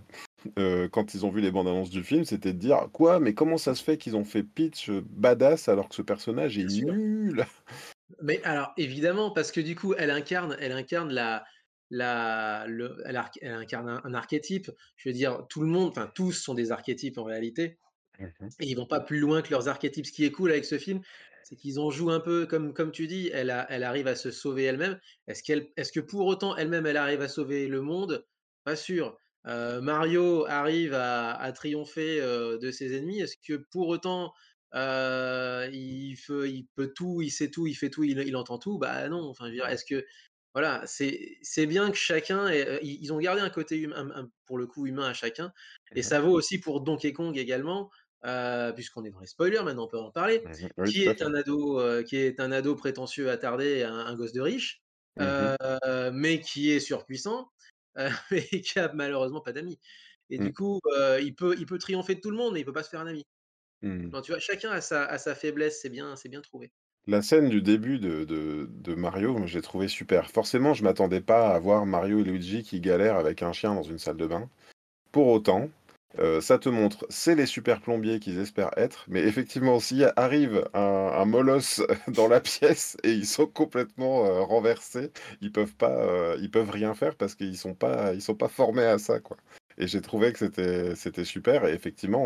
euh, 0.58 0.88
quand 0.88 1.14
ils 1.14 1.24
ont 1.26 1.30
vu 1.30 1.40
les 1.40 1.50
bandes 1.50 1.68
annonces 1.68 1.90
du 1.90 2.02
film, 2.02 2.24
c'était 2.24 2.52
de 2.52 2.58
dire 2.58 2.88
Quoi, 2.92 3.20
mais 3.20 3.34
comment 3.34 3.58
ça 3.58 3.74
se 3.74 3.82
fait 3.82 3.98
qu'ils 3.98 4.16
ont 4.16 4.24
fait 4.24 4.42
Peach 4.42 4.90
euh, 4.90 5.02
badass 5.08 5.68
alors 5.68 5.88
que 5.88 5.94
ce 5.94 6.02
personnage 6.02 6.58
est 6.58 6.64
nul? 6.64 7.44
Mais 8.22 8.42
alors, 8.44 8.72
évidemment, 8.76 9.30
parce 9.30 9.50
que 9.50 9.60
du 9.60 9.74
coup, 9.74 9.94
elle 9.94 10.10
incarne, 10.10 10.56
elle 10.60 10.72
incarne 10.72 11.12
la, 11.12 11.44
la, 11.90 12.66
le, 12.68 13.02
elle, 13.06 13.16
incarne 13.16 13.88
un, 13.88 14.00
un 14.04 14.14
archétype. 14.14 14.70
Je 14.96 15.08
veux 15.08 15.14
dire, 15.14 15.46
tout 15.48 15.62
le 15.62 15.68
monde, 15.68 15.90
enfin 15.90 16.10
tous 16.14 16.32
sont 16.32 16.54
des 16.54 16.70
archétypes 16.70 17.18
en 17.18 17.24
réalité, 17.24 17.78
Mhm. 18.18 18.48
et 18.60 18.66
ils 18.66 18.74
vont 18.76 18.86
pas 18.86 19.00
plus 19.00 19.18
loin 19.18 19.42
que 19.42 19.50
leurs 19.50 19.68
archétypes. 19.68 20.06
Ce 20.06 20.12
qui 20.12 20.24
est 20.24 20.30
cool 20.30 20.52
avec 20.52 20.64
ce 20.64 20.78
film, 20.78 21.00
c'est 21.42 21.56
qu'ils 21.56 21.80
en 21.80 21.90
jouent 21.90 22.10
un 22.10 22.20
peu 22.20 22.46
comme, 22.46 22.72
comme 22.72 22.92
tu 22.92 23.06
dis. 23.06 23.30
Elle, 23.32 23.50
a, 23.50 23.66
elle 23.70 23.82
arrive 23.82 24.06
à 24.06 24.14
se 24.14 24.30
sauver 24.30 24.64
elle-même. 24.64 25.00
Est-ce 25.26 25.42
qu'elle, 25.42 25.70
est-ce 25.76 25.92
que 25.92 26.00
pour 26.00 26.26
autant 26.26 26.56
elle-même, 26.56 26.86
elle 26.86 26.96
arrive 26.96 27.20
à 27.22 27.28
sauver 27.28 27.66
le 27.66 27.80
monde? 27.80 28.26
Pas 28.64 28.76
sûr. 28.76 29.18
Euh, 29.46 29.80
Mario 29.80 30.46
arrive 30.46 30.94
à, 30.94 31.32
à 31.34 31.52
triompher 31.52 32.20
euh, 32.20 32.58
de 32.58 32.70
ses 32.70 32.96
ennemis. 32.96 33.20
Est-ce 33.20 33.36
que 33.46 33.54
pour 33.70 33.88
autant 33.88 34.32
euh, 34.74 35.68
il, 35.72 36.16
peut, 36.26 36.48
il 36.48 36.66
peut 36.76 36.92
tout, 36.94 37.20
il 37.22 37.30
sait 37.30 37.50
tout, 37.50 37.66
il 37.66 37.74
fait 37.74 37.90
tout, 37.90 38.04
il, 38.04 38.18
il 38.20 38.36
entend 38.36 38.58
tout? 38.58 38.78
Bah 38.78 39.08
non. 39.08 39.28
Enfin, 39.28 39.50
est-ce 39.50 39.84
que 39.84 40.04
voilà, 40.54 40.82
c'est 40.86 41.66
bien 41.66 41.90
que 41.90 41.96
chacun, 41.96 42.48
ait- 42.48 42.78
ils 42.82 43.12
ont 43.12 43.18
gardé 43.18 43.40
un 43.42 43.50
côté 43.50 43.76
humain, 43.78 43.96
un- 44.14 44.22
un- 44.24 44.30
pour 44.46 44.56
le 44.58 44.66
coup 44.66 44.86
humain 44.86 45.08
à 45.08 45.12
chacun, 45.14 45.52
et 45.94 46.02
ça 46.02 46.20
vaut 46.20 46.30
aussi 46.32 46.58
pour 46.60 46.80
Donkey 46.82 47.12
Kong 47.12 47.36
également, 47.36 47.90
euh, 48.24 48.72
puisqu'on 48.72 49.04
est 49.04 49.10
dans 49.10 49.18
les 49.20 49.26
spoilers 49.26 49.62
maintenant, 49.64 49.84
on 49.84 49.88
peut 49.88 49.98
en 49.98 50.12
parler, 50.12 50.44
Mhm. 50.44 50.68
Oui, 50.78 50.92
qui 50.92 51.02
est 51.04 51.22
un 51.22 51.34
ado, 51.34 51.80
euh, 51.80 52.02
qui 52.04 52.16
est 52.16 52.38
un 52.40 52.52
ado 52.52 52.76
prétentieux, 52.76 53.30
attardé, 53.30 53.82
un, 53.82 53.94
un 53.94 54.14
gosse 54.14 54.32
de 54.32 54.40
riche, 54.40 54.80
euh, 55.20 55.56
mais 56.12 56.40
qui 56.40 56.70
est 56.70 56.80
surpuissant, 56.80 57.48
mais 58.30 58.42
qui 58.42 58.78
a 58.78 58.92
malheureusement 58.92 59.40
pas 59.40 59.52
d'amis. 59.52 59.78
Et 60.30 60.38
du 60.38 60.50
Mm. 60.50 60.52
coup, 60.52 60.80
euh, 60.98 61.20
il 61.20 61.34
peut, 61.34 61.54
il 61.58 61.66
peut 61.66 61.78
triompher 61.78 62.14
de 62.16 62.20
tout 62.20 62.30
le 62.30 62.36
monde, 62.36 62.54
mais 62.54 62.60
il 62.60 62.64
peut 62.64 62.72
pas 62.72 62.82
se 62.82 62.90
faire 62.90 63.00
un 63.00 63.06
ami. 63.06 63.24
Mm. 63.82 64.08
Non, 64.12 64.22
tu 64.22 64.32
vois, 64.32 64.40
chacun 64.40 64.70
a 64.70 64.80
sa, 64.80 65.04
a 65.04 65.18
sa 65.18 65.34
faiblesse, 65.34 65.80
c'est 65.82 65.90
bien, 65.90 66.14
bien 66.26 66.40
trouvé. 66.40 66.72
La 67.06 67.20
scène 67.22 67.50
du 67.50 67.60
début 67.60 67.98
de, 67.98 68.24
de, 68.24 68.68
de 68.70 68.94
Mario, 68.94 69.36
moi, 69.36 69.46
j'ai 69.46 69.60
trouvé 69.60 69.88
super. 69.88 70.30
Forcément, 70.30 70.72
je 70.72 70.82
m'attendais 70.84 71.20
pas 71.20 71.54
à 71.54 71.58
voir 71.58 71.84
Mario 71.84 72.20
et 72.20 72.24
Luigi 72.24 72.62
qui 72.62 72.80
galèrent 72.80 73.16
avec 73.16 73.42
un 73.42 73.52
chien 73.52 73.74
dans 73.74 73.82
une 73.82 73.98
salle 73.98 74.16
de 74.16 74.26
bain. 74.26 74.48
Pour 75.12 75.28
autant, 75.28 75.70
euh, 76.20 76.40
ça 76.40 76.58
te 76.58 76.68
montre, 76.68 77.06
c'est 77.08 77.34
les 77.34 77.46
super 77.46 77.80
plombiers 77.80 78.20
qu'ils 78.20 78.38
espèrent 78.38 78.70
être, 78.76 79.04
mais 79.08 79.20
effectivement, 79.22 79.80
s'il 79.80 80.12
arrive 80.16 80.64
un, 80.74 80.80
un 80.80 81.24
molosse 81.24 81.82
dans 82.08 82.28
la 82.28 82.40
pièce 82.40 82.96
et 83.02 83.10
ils 83.12 83.26
sont 83.26 83.46
complètement 83.46 84.24
euh, 84.24 84.42
renversés, 84.42 85.10
ils 85.40 85.50
peuvent 85.52 85.74
pas, 85.74 85.90
euh, 85.90 86.36
ils 86.40 86.50
peuvent 86.50 86.70
rien 86.70 86.94
faire 86.94 87.16
parce 87.16 87.34
qu'ils 87.34 87.56
sont 87.58 87.74
pas, 87.74 88.14
ils 88.14 88.22
sont 88.22 88.36
pas 88.36 88.48
formés 88.48 88.84
à 88.84 88.98
ça, 88.98 89.18
quoi. 89.20 89.36
Et 89.78 89.88
j'ai 89.88 90.00
trouvé 90.00 90.32
que 90.32 90.38
c'était, 90.38 90.94
c'était 90.94 91.24
super. 91.24 91.66
Et 91.66 91.72
effectivement, 91.74 92.24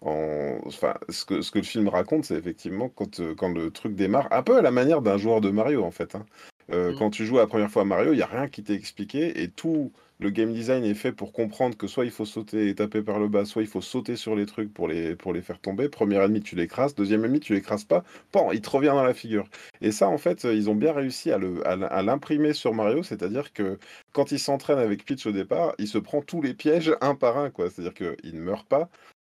on, 0.00 0.60
enfin, 0.66 0.94
ce 1.08 1.24
que, 1.24 1.42
ce 1.42 1.50
que 1.50 1.58
le 1.58 1.64
film 1.64 1.88
raconte, 1.88 2.24
c'est 2.24 2.34
effectivement 2.36 2.88
quand, 2.88 3.20
quand 3.36 3.48
le 3.50 3.70
truc 3.70 3.94
démarre, 3.94 4.28
un 4.32 4.42
peu 4.42 4.56
à 4.56 4.62
la 4.62 4.70
manière 4.70 5.02
d'un 5.02 5.16
joueur 5.18 5.40
de 5.40 5.50
Mario, 5.50 5.84
en 5.84 5.90
fait. 5.90 6.14
hein. 6.14 6.26
Euh, 6.72 6.92
Mm. 6.92 6.94
quand 6.94 7.10
tu 7.10 7.26
joues 7.26 7.36
la 7.36 7.46
première 7.46 7.70
fois 7.70 7.82
à 7.82 7.84
Mario, 7.84 8.12
il 8.12 8.16
n'y 8.16 8.22
a 8.22 8.26
rien 8.26 8.48
qui 8.48 8.62
t'est 8.62 8.74
expliqué 8.74 9.42
et 9.42 9.50
tout 9.50 9.92
le 10.22 10.30
game 10.30 10.52
design 10.52 10.84
est 10.84 10.94
fait 10.94 11.12
pour 11.12 11.32
comprendre 11.32 11.76
que 11.76 11.86
soit 11.86 12.04
il 12.04 12.10
faut 12.10 12.24
sauter 12.24 12.68
et 12.68 12.74
taper 12.74 13.02
par 13.02 13.18
le 13.18 13.28
bas, 13.28 13.44
soit 13.44 13.62
il 13.62 13.68
faut 13.68 13.80
sauter 13.82 14.16
sur 14.16 14.34
les 14.36 14.46
trucs 14.46 14.72
pour 14.72 14.88
les, 14.88 15.16
pour 15.16 15.32
les 15.32 15.42
faire 15.42 15.60
tomber. 15.60 15.88
Premier 15.88 16.16
ennemi, 16.24 16.40
tu 16.42 16.56
l'écrases. 16.56 16.94
Deuxième 16.94 17.24
ennemi, 17.24 17.40
tu 17.40 17.52
l'écrases 17.54 17.84
pas. 17.84 18.04
Pan, 18.32 18.52
il 18.52 18.60
te 18.62 18.70
revient 18.70 18.88
dans 18.88 19.02
la 19.04 19.14
figure. 19.14 19.48
Et 19.80 19.92
ça, 19.92 20.08
en 20.08 20.18
fait, 20.18 20.44
ils 20.44 20.70
ont 20.70 20.74
bien 20.74 20.92
réussi 20.92 21.30
à 21.32 21.38
le- 21.38 21.66
à 21.66 22.02
l'imprimer 22.02 22.52
sur 22.54 22.74
Mario, 22.74 23.02
c'est-à-dire 23.02 23.52
que 23.52 23.78
quand 24.12 24.32
il 24.32 24.38
s'entraîne 24.38 24.78
avec 24.78 25.04
Peach 25.04 25.26
au 25.26 25.32
départ, 25.32 25.74
il 25.78 25.88
se 25.88 25.98
prend 25.98 26.22
tous 26.22 26.40
les 26.42 26.54
pièges 26.54 26.92
un 27.00 27.14
par 27.14 27.36
un, 27.38 27.50
quoi. 27.50 27.70
C'est-à-dire 27.70 27.94
qu'il 27.94 28.34
ne 28.36 28.40
meurt 28.40 28.66
pas. 28.68 28.88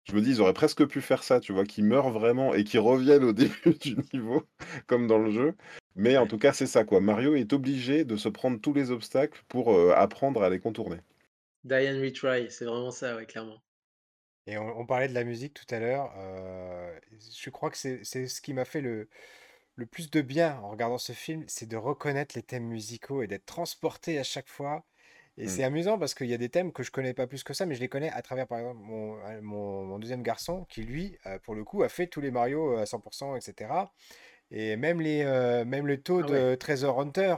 Je 0.10 0.16
me 0.16 0.22
dis, 0.22 0.32
ils 0.32 0.42
auraient 0.42 0.54
presque 0.54 0.86
pu 0.88 1.02
faire 1.02 1.24
ça, 1.24 1.40
tu 1.40 1.54
vois, 1.54 1.66
qu'il 1.66 1.86
meurt 1.86 2.12
vraiment 2.12 2.54
et 2.56 2.64
qu'il 2.64 2.80
revienne 2.80 3.24
au 3.24 3.34
début 3.34 3.76
du 3.82 3.96
niveau, 4.14 4.44
comme 4.88 5.08
dans 5.08 5.20
le 5.20 5.32
jeu. 5.32 5.56
Mais 5.96 6.18
en 6.18 6.26
tout 6.26 6.40
cas, 6.40 6.52
c'est 6.52 6.66
ça, 6.66 6.84
quoi. 6.84 7.00
Mario 7.00 7.36
est 7.36 7.54
obligé 7.54 8.04
de 8.04 8.16
se 8.18 8.28
prendre 8.28 8.60
tous 8.60 8.74
les 8.74 8.90
obstacles 8.90 9.44
pour 9.48 9.72
euh, 9.72 9.94
apprendre 9.96 10.42
à 10.42 10.50
les 10.50 10.60
contourner. 10.60 10.98
Diane 11.64 12.02
Retry, 12.04 12.52
c'est 12.52 12.66
vraiment 12.66 12.92
ça, 12.92 13.16
ouais, 13.16 13.26
clairement. 13.26 13.62
Et 14.48 14.58
on, 14.58 14.80
on 14.80 14.86
parlait 14.86 15.08
de 15.08 15.14
la 15.14 15.24
musique 15.24 15.54
tout 15.54 15.66
à 15.74 15.80
l'heure. 15.80 16.14
euh, 16.18 16.98
je 17.42 17.50
crois 17.50 17.70
que 17.70 17.78
c'est 17.78 18.04
ce 18.04 18.42
qui 18.42 18.54
m'a 18.54 18.66
fait 18.66 18.82
le, 18.82 19.10
le 19.76 19.86
plus 19.86 20.12
de 20.12 20.22
bien 20.22 20.60
en 20.62 20.72
regardant 20.72 20.98
ce 20.98 21.14
film, 21.14 21.46
c'est 21.48 21.68
de 21.68 21.78
reconnaître 21.78 22.36
les 22.38 22.44
thèmes 22.44 22.66
musicaux 22.66 23.22
et 23.24 23.28
d'être 23.28 23.46
transporté 23.46 24.20
à 24.20 24.24
chaque 24.24 24.50
fois. 24.50 24.86
Et 25.38 25.48
Mm. 25.48 25.50
c'est 25.50 25.64
amusant 25.64 26.00
parce 26.00 26.16
qu'il 26.16 26.28
y 26.28 26.34
a 26.36 26.38
des 26.40 26.50
thèmes 26.50 26.74
que 26.74 26.84
je 26.84 26.92
connais 26.92 27.14
pas 27.14 27.28
plus 27.28 27.44
que 27.44 27.54
ça, 27.54 27.66
mais 27.66 27.76
je 27.76 27.82
les 27.82 27.90
connais 27.90 28.12
à 28.12 28.22
travers, 28.24 28.48
par 28.48 28.60
exemple, 28.60 28.80
mon, 28.82 29.18
mon, 29.44 29.86
mon 29.86 30.00
deuxième 30.00 30.24
garçon 30.24 30.66
qui, 30.70 30.84
lui, 30.84 31.18
euh, 31.28 31.40
pour 31.40 31.56
le 31.56 31.64
coup, 31.66 31.84
a 31.84 31.90
fait 31.90 32.08
tous 32.08 32.22
les 32.22 32.32
Mario 32.32 32.76
à 32.78 32.86
100%, 32.86 33.36
etc. 33.38 33.94
Et 34.52 34.76
même, 34.76 35.02
les, 35.02 35.24
euh, 35.24 35.66
même 35.66 35.88
le 35.88 36.02
taux 36.02 36.22
Ah 36.24 36.32
ouais. 36.32 36.52
de 36.52 36.56
Treasure 36.56 37.00
Hunter. 37.00 37.36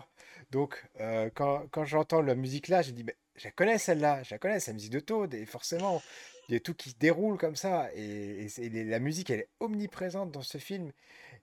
Donc, 0.52 0.84
euh, 1.00 1.30
quand, 1.34 1.66
quand 1.72 1.86
j'entends 1.86 2.22
la 2.22 2.36
musique 2.36 2.68
là, 2.68 2.82
je 2.82 2.92
dis, 2.92 3.04
mais 3.04 3.16
je 3.36 3.46
la 3.46 3.52
connais 3.52 3.78
celle-là, 3.78 4.24
je 4.24 4.34
la 4.34 4.40
connais, 4.40 4.60
c'est 4.60 4.72
la 4.72 4.76
musique 4.76 4.92
de 4.92 5.00
Toad. 5.00 5.34
Et 5.34 5.46
forcément, 5.46 6.02
il 6.48 6.54
y 6.54 6.58
a 6.58 6.60
tout 6.60 6.74
qui 6.74 6.92
se 6.92 6.96
déroule 6.96 7.38
comme 7.38 7.56
ça. 7.56 7.90
Et, 7.96 8.48
la 8.60 9.00
musique, 9.00 9.30
elle 9.30 9.42
est 9.42 9.50
omniprésente 9.60 10.32
dans 10.32 10.42
ce 10.42 10.58
film. 10.58 10.92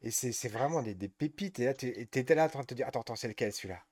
Et 0.03 0.11
c'est 0.11 0.49
vraiment 0.49 0.83
des, 0.83 0.95
pépites. 1.09 1.59
Et 1.59 1.65
là, 1.67 1.75
tu 1.75 1.89
étais 1.89 2.35
là 2.35 2.45
en 2.45 2.49
train 2.49 2.61
de 2.61 2.67
te 2.67 2.75
dire 2.75 2.87
Attends, 2.87 3.01
attends, 3.01 3.17
c'est 3.17 3.29
lequel 3.29 3.53
celui-là? 3.53 3.83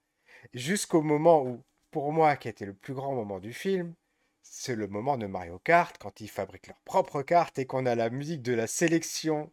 Jusqu'au 0.55 1.03
moment 1.03 1.43
où, 1.43 1.63
pour 1.91 2.13
moi, 2.13 2.37
qui 2.37 2.49
était 2.49 2.67
le 2.67 2.75
plus 2.75 2.95
grand 2.95 3.15
moment 3.15 3.41
du 3.41 3.53
film, 3.53 3.95
c'est 4.43 4.77
le 4.77 4.87
moment 4.87 5.19
de 5.19 5.27
Mario 5.27 5.59
Kart, 5.59 5.97
quand 5.99 6.21
ils 6.21 6.29
fabriquent 6.29 6.69
leurs 6.69 6.81
propres 6.85 7.23
cartes 7.23 7.59
et 7.59 7.67
qu'on 7.67 7.87
a 7.87 7.95
la 7.95 8.11
musique 8.11 8.43
de 8.43 8.53
la 8.53 8.67
sélection 8.67 9.51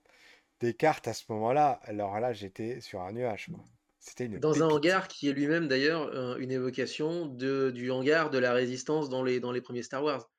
des 0.64 0.74
cartes 0.74 1.08
à 1.08 1.14
ce 1.14 1.26
moment-là. 1.30 1.80
Alors 1.84 2.20
là, 2.20 2.34
j'étais 2.34 2.82
sur 2.82 3.02
un 3.02 3.12
nuage. 3.12 3.50
C'était 4.00 4.26
une 4.26 4.40
Dans 4.40 4.64
un 4.64 4.68
hangar 4.68 5.08
qui 5.08 5.30
est 5.30 5.34
lui-même 5.34 5.68
d'ailleurs 5.68 6.38
une 6.38 6.52
évocation 6.52 7.26
de, 7.26 7.72
du 7.72 7.92
hangar 7.92 8.30
de 8.30 8.38
la 8.38 8.54
résistance 8.54 9.10
dans 9.10 9.24
les, 9.24 9.40
dans 9.40 9.52
les 9.52 9.62
premiers 9.62 9.84
Star 9.84 10.04
Wars. 10.04 10.30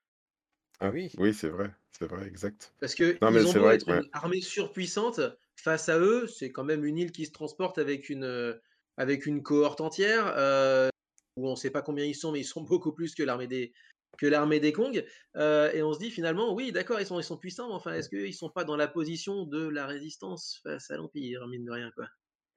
Ah 0.80 0.90
oui. 0.90 1.12
Oui, 1.18 1.32
c'est 1.32 1.48
vrai, 1.48 1.70
c'est 1.92 2.06
vrai, 2.06 2.26
exact. 2.26 2.74
Parce 2.80 2.94
que 2.94 3.16
ils 3.20 3.46
ont 3.46 3.52
beau 3.52 3.70
être 3.70 3.88
une 3.88 4.08
armée 4.12 4.40
surpuissante, 4.40 5.20
face 5.56 5.88
à 5.88 5.98
eux, 5.98 6.26
c'est 6.26 6.50
quand 6.50 6.64
même 6.64 6.84
une 6.84 6.98
île 6.98 7.12
qui 7.12 7.26
se 7.26 7.32
transporte 7.32 7.78
avec 7.78 8.10
une, 8.10 8.58
avec 8.96 9.26
une 9.26 9.42
cohorte 9.42 9.80
entière, 9.80 10.32
euh, 10.36 10.88
où 11.36 11.48
on 11.48 11.52
ne 11.52 11.56
sait 11.56 11.70
pas 11.70 11.82
combien 11.82 12.04
ils 12.04 12.14
sont, 12.14 12.32
mais 12.32 12.40
ils 12.40 12.44
sont 12.44 12.62
beaucoup 12.62 12.92
plus 12.92 13.14
que 13.14 13.22
l'armée 13.22 13.46
des, 13.46 13.72
que 14.16 14.26
l'armée 14.26 14.60
des 14.60 14.72
Kong. 14.72 15.04
Euh, 15.36 15.72
et 15.72 15.82
on 15.82 15.92
se 15.92 15.98
dit 15.98 16.10
finalement, 16.10 16.54
oui, 16.54 16.72
d'accord, 16.72 17.00
ils 17.00 17.06
sont, 17.06 17.18
ils 17.20 17.24
sont 17.24 17.36
puissants, 17.36 17.68
mais 17.68 17.74
enfin, 17.74 17.92
est-ce 17.94 18.08
qu'ils 18.08 18.26
ne 18.26 18.32
sont 18.32 18.50
pas 18.50 18.64
dans 18.64 18.76
la 18.76 18.88
position 18.88 19.44
de 19.44 19.68
la 19.68 19.86
résistance 19.86 20.60
face 20.62 20.90
à 20.90 20.96
l'Empire, 20.96 21.46
mine 21.48 21.64
de 21.64 21.70
rien, 21.70 21.90
quoi. 21.94 22.06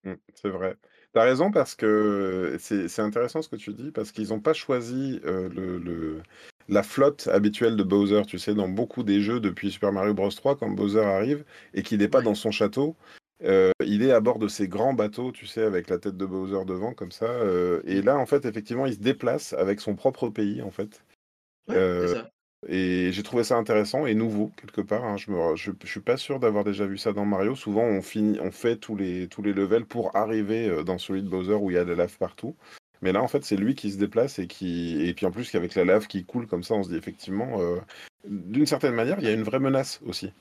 Mmh, 0.03 0.13
c'est 0.35 0.49
vrai. 0.49 0.77
Tu 1.13 1.19
as 1.19 1.23
raison 1.23 1.51
parce 1.51 1.75
que 1.75 2.57
c'est 2.59 2.99
intéressant 2.99 3.41
ce 3.41 3.49
que 3.49 3.55
tu 3.55 3.73
dis, 3.73 3.91
parce 3.91 4.11
qu'ils 4.11 4.29
n'ont 4.29 4.39
pas 4.39 4.53
choisi 4.53 5.19
euh, 5.25 5.49
le, 5.49 6.21
la 6.69 6.83
flotte 6.83 7.27
habituelle 7.27 7.75
de 7.75 7.83
Bowser, 7.83 8.23
tu 8.27 8.39
sais, 8.39 8.53
dans 8.53 8.69
beaucoup 8.69 9.03
des 9.03 9.21
jeux 9.21 9.39
depuis 9.39 9.71
Super 9.71 9.91
Mario 9.91 10.13
Bros 10.13 10.29
3, 10.29 10.57
quand 10.57 10.69
Bowser 10.69 11.03
arrive 11.03 11.43
et 11.73 11.83
qu'il 11.83 11.99
n'est 11.99 12.07
pas 12.07 12.21
dans 12.21 12.35
son 12.35 12.51
château, 12.51 12.95
euh, 13.43 13.71
il 13.85 14.01
est 14.03 14.11
à 14.11 14.19
bord 14.19 14.39
de 14.39 14.47
ces 14.47 14.67
grands 14.67 14.93
bateaux, 14.93 15.31
tu 15.31 15.45
sais, 15.45 15.63
avec 15.63 15.89
la 15.89 15.97
tête 15.97 16.17
de 16.17 16.25
Bowser 16.25 16.65
devant, 16.65 16.93
comme 16.93 17.11
ça. 17.11 17.29
et 17.85 18.01
là, 18.01 18.17
en 18.17 18.25
fait, 18.25 18.45
effectivement, 18.45 18.85
il 18.85 18.93
se 18.93 18.99
déplace 18.99 19.53
avec 19.53 19.81
son 19.81 19.95
propre 19.95 20.29
pays, 20.29 20.61
en 20.61 20.71
fait. 20.71 21.03
Euh, 21.69 22.23
et 22.67 23.11
j'ai 23.11 23.23
trouvé 23.23 23.43
ça 23.43 23.55
intéressant 23.55 24.05
et 24.05 24.15
nouveau 24.15 24.51
quelque 24.57 24.81
part. 24.81 25.03
Hein. 25.03 25.17
Je 25.17 25.31
ne 25.31 25.55
je, 25.55 25.71
suis 25.85 25.99
pas 25.99 26.17
sûr 26.17 26.39
d'avoir 26.39 26.63
déjà 26.63 26.85
vu 26.85 26.97
ça 26.97 27.13
dans 27.13 27.25
Mario. 27.25 27.55
Souvent, 27.55 27.83
on, 27.83 28.01
finit, 28.01 28.39
on 28.41 28.51
fait 28.51 28.77
tous 28.77 28.95
les, 28.95 29.27
tous 29.27 29.41
les 29.41 29.53
levels 29.53 29.85
pour 29.85 30.15
arriver 30.15 30.67
euh, 30.67 30.83
dans 30.83 30.97
celui 30.97 31.21
de 31.21 31.29
Bowser 31.29 31.55
où 31.55 31.69
il 31.69 31.75
y 31.75 31.77
a 31.77 31.85
de 31.85 31.91
la 31.91 31.95
lave 31.95 32.17
partout. 32.17 32.55
Mais 33.01 33.11
là, 33.11 33.21
en 33.21 33.27
fait, 33.27 33.43
c'est 33.43 33.57
lui 33.57 33.75
qui 33.75 33.91
se 33.91 33.97
déplace 33.97 34.39
et 34.39 34.47
qui. 34.47 35.01
Et 35.07 35.13
puis 35.13 35.25
en 35.25 35.31
plus, 35.31 35.51
qu'avec 35.51 35.75
la 35.75 35.85
lave 35.85 36.07
qui 36.07 36.25
coule 36.25 36.47
comme 36.47 36.63
ça, 36.63 36.73
on 36.73 36.83
se 36.83 36.89
dit 36.89 36.95
effectivement, 36.95 37.61
euh, 37.61 37.77
d'une 38.25 38.65
certaine 38.65 38.95
manière, 38.95 39.19
il 39.19 39.25
y 39.25 39.27
a 39.27 39.33
une 39.33 39.43
vraie 39.43 39.59
menace 39.59 39.99
aussi. 40.05 40.33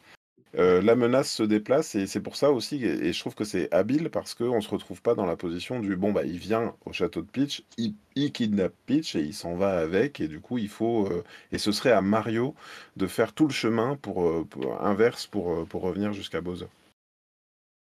Euh, 0.58 0.80
la 0.80 0.96
menace 0.96 1.30
se 1.30 1.42
déplace 1.42 1.94
et 1.94 2.06
c'est 2.06 2.22
pour 2.22 2.36
ça 2.36 2.50
aussi, 2.50 2.82
et, 2.82 3.12
je 3.12 3.20
trouve 3.20 3.34
que 3.34 3.44
c'est 3.44 3.72
habile 3.74 4.08
parce 4.08 4.34
qu'on 4.34 4.56
ne 4.56 4.60
se 4.62 4.70
retrouve 4.70 5.02
pas 5.02 5.14
dans 5.14 5.26
la 5.26 5.36
position 5.36 5.80
du 5.80 5.96
bon, 5.96 6.12
bah, 6.12 6.24
il 6.24 6.38
vient 6.38 6.74
au 6.86 6.94
château 6.94 7.20
de 7.20 7.26
Peach, 7.26 7.62
il, 7.76 7.94
kidnappe 8.32 8.74
Peach 8.86 9.16
et 9.16 9.20
il 9.20 9.34
s'en 9.34 9.54
va 9.56 9.78
avec, 9.78 10.18
et 10.20 10.28
du 10.28 10.40
coup, 10.40 10.56
il 10.56 10.70
faut. 10.70 11.08
Euh, 11.08 11.22
et 11.52 11.58
ce 11.58 11.72
serait 11.72 11.90
à 11.90 12.00
Mario 12.00 12.54
de 12.96 13.06
faire 13.06 13.34
tout 13.34 13.46
le 13.46 13.52
chemin 13.52 13.96
pour, 13.96 14.26
euh, 14.26 14.46
inverse 14.80 15.26
pour, 15.26 15.66
pour 15.68 15.82
revenir 15.82 16.14
jusqu'à 16.14 16.40
Bowser. 16.40 16.68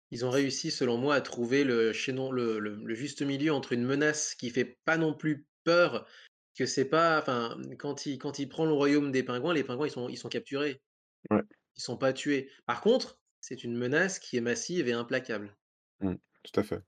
Ils 0.09 0.25
ont 0.25 0.31
réussi, 0.31 0.71
selon 0.71 0.97
moi, 0.97 1.15
à 1.15 1.21
trouver 1.21 1.63
le 1.63 1.93
chaînon, 1.93 2.31
le, 2.31 2.57
le, 2.57 2.95
juste 2.95 3.21
milieu 3.21 3.53
entre 3.53 3.73
une 3.73 3.85
menace 3.85 4.33
qui 4.33 4.49
fait 4.49 4.77
pas 4.85 4.97
non 4.97 5.13
plus 5.13 5.45
peur, 5.63 6.07
que 6.57 6.65
c'est 6.65 6.85
pas. 6.85 7.19
Enfin, 7.19 7.55
quand 7.77 8.07
il, 8.07 8.17
quand 8.17 8.39
il 8.39 8.49
prend 8.49 8.65
le 8.65 8.73
royaume 8.73 9.11
des 9.11 9.21
pingouins, 9.21 9.53
les 9.53 9.63
pingouins, 9.63 9.87
ils 9.87 9.91
sont, 9.91 10.09
ils 10.09 10.17
sont 10.17 10.29
capturés. 10.29 10.81
Ouais. 11.29 11.41
Ils 11.77 11.81
sont 11.81 11.97
pas 11.97 12.13
tués. 12.13 12.49
Par 12.65 12.81
contre, 12.81 13.19
c'est 13.41 13.63
une 13.63 13.75
menace 13.75 14.19
qui 14.19 14.37
est 14.37 14.41
massive 14.41 14.87
et 14.87 14.93
implacable. 14.93 15.55
Mmh, 16.01 16.15
tout 16.43 16.59
à 16.59 16.63
fait. 16.63 16.81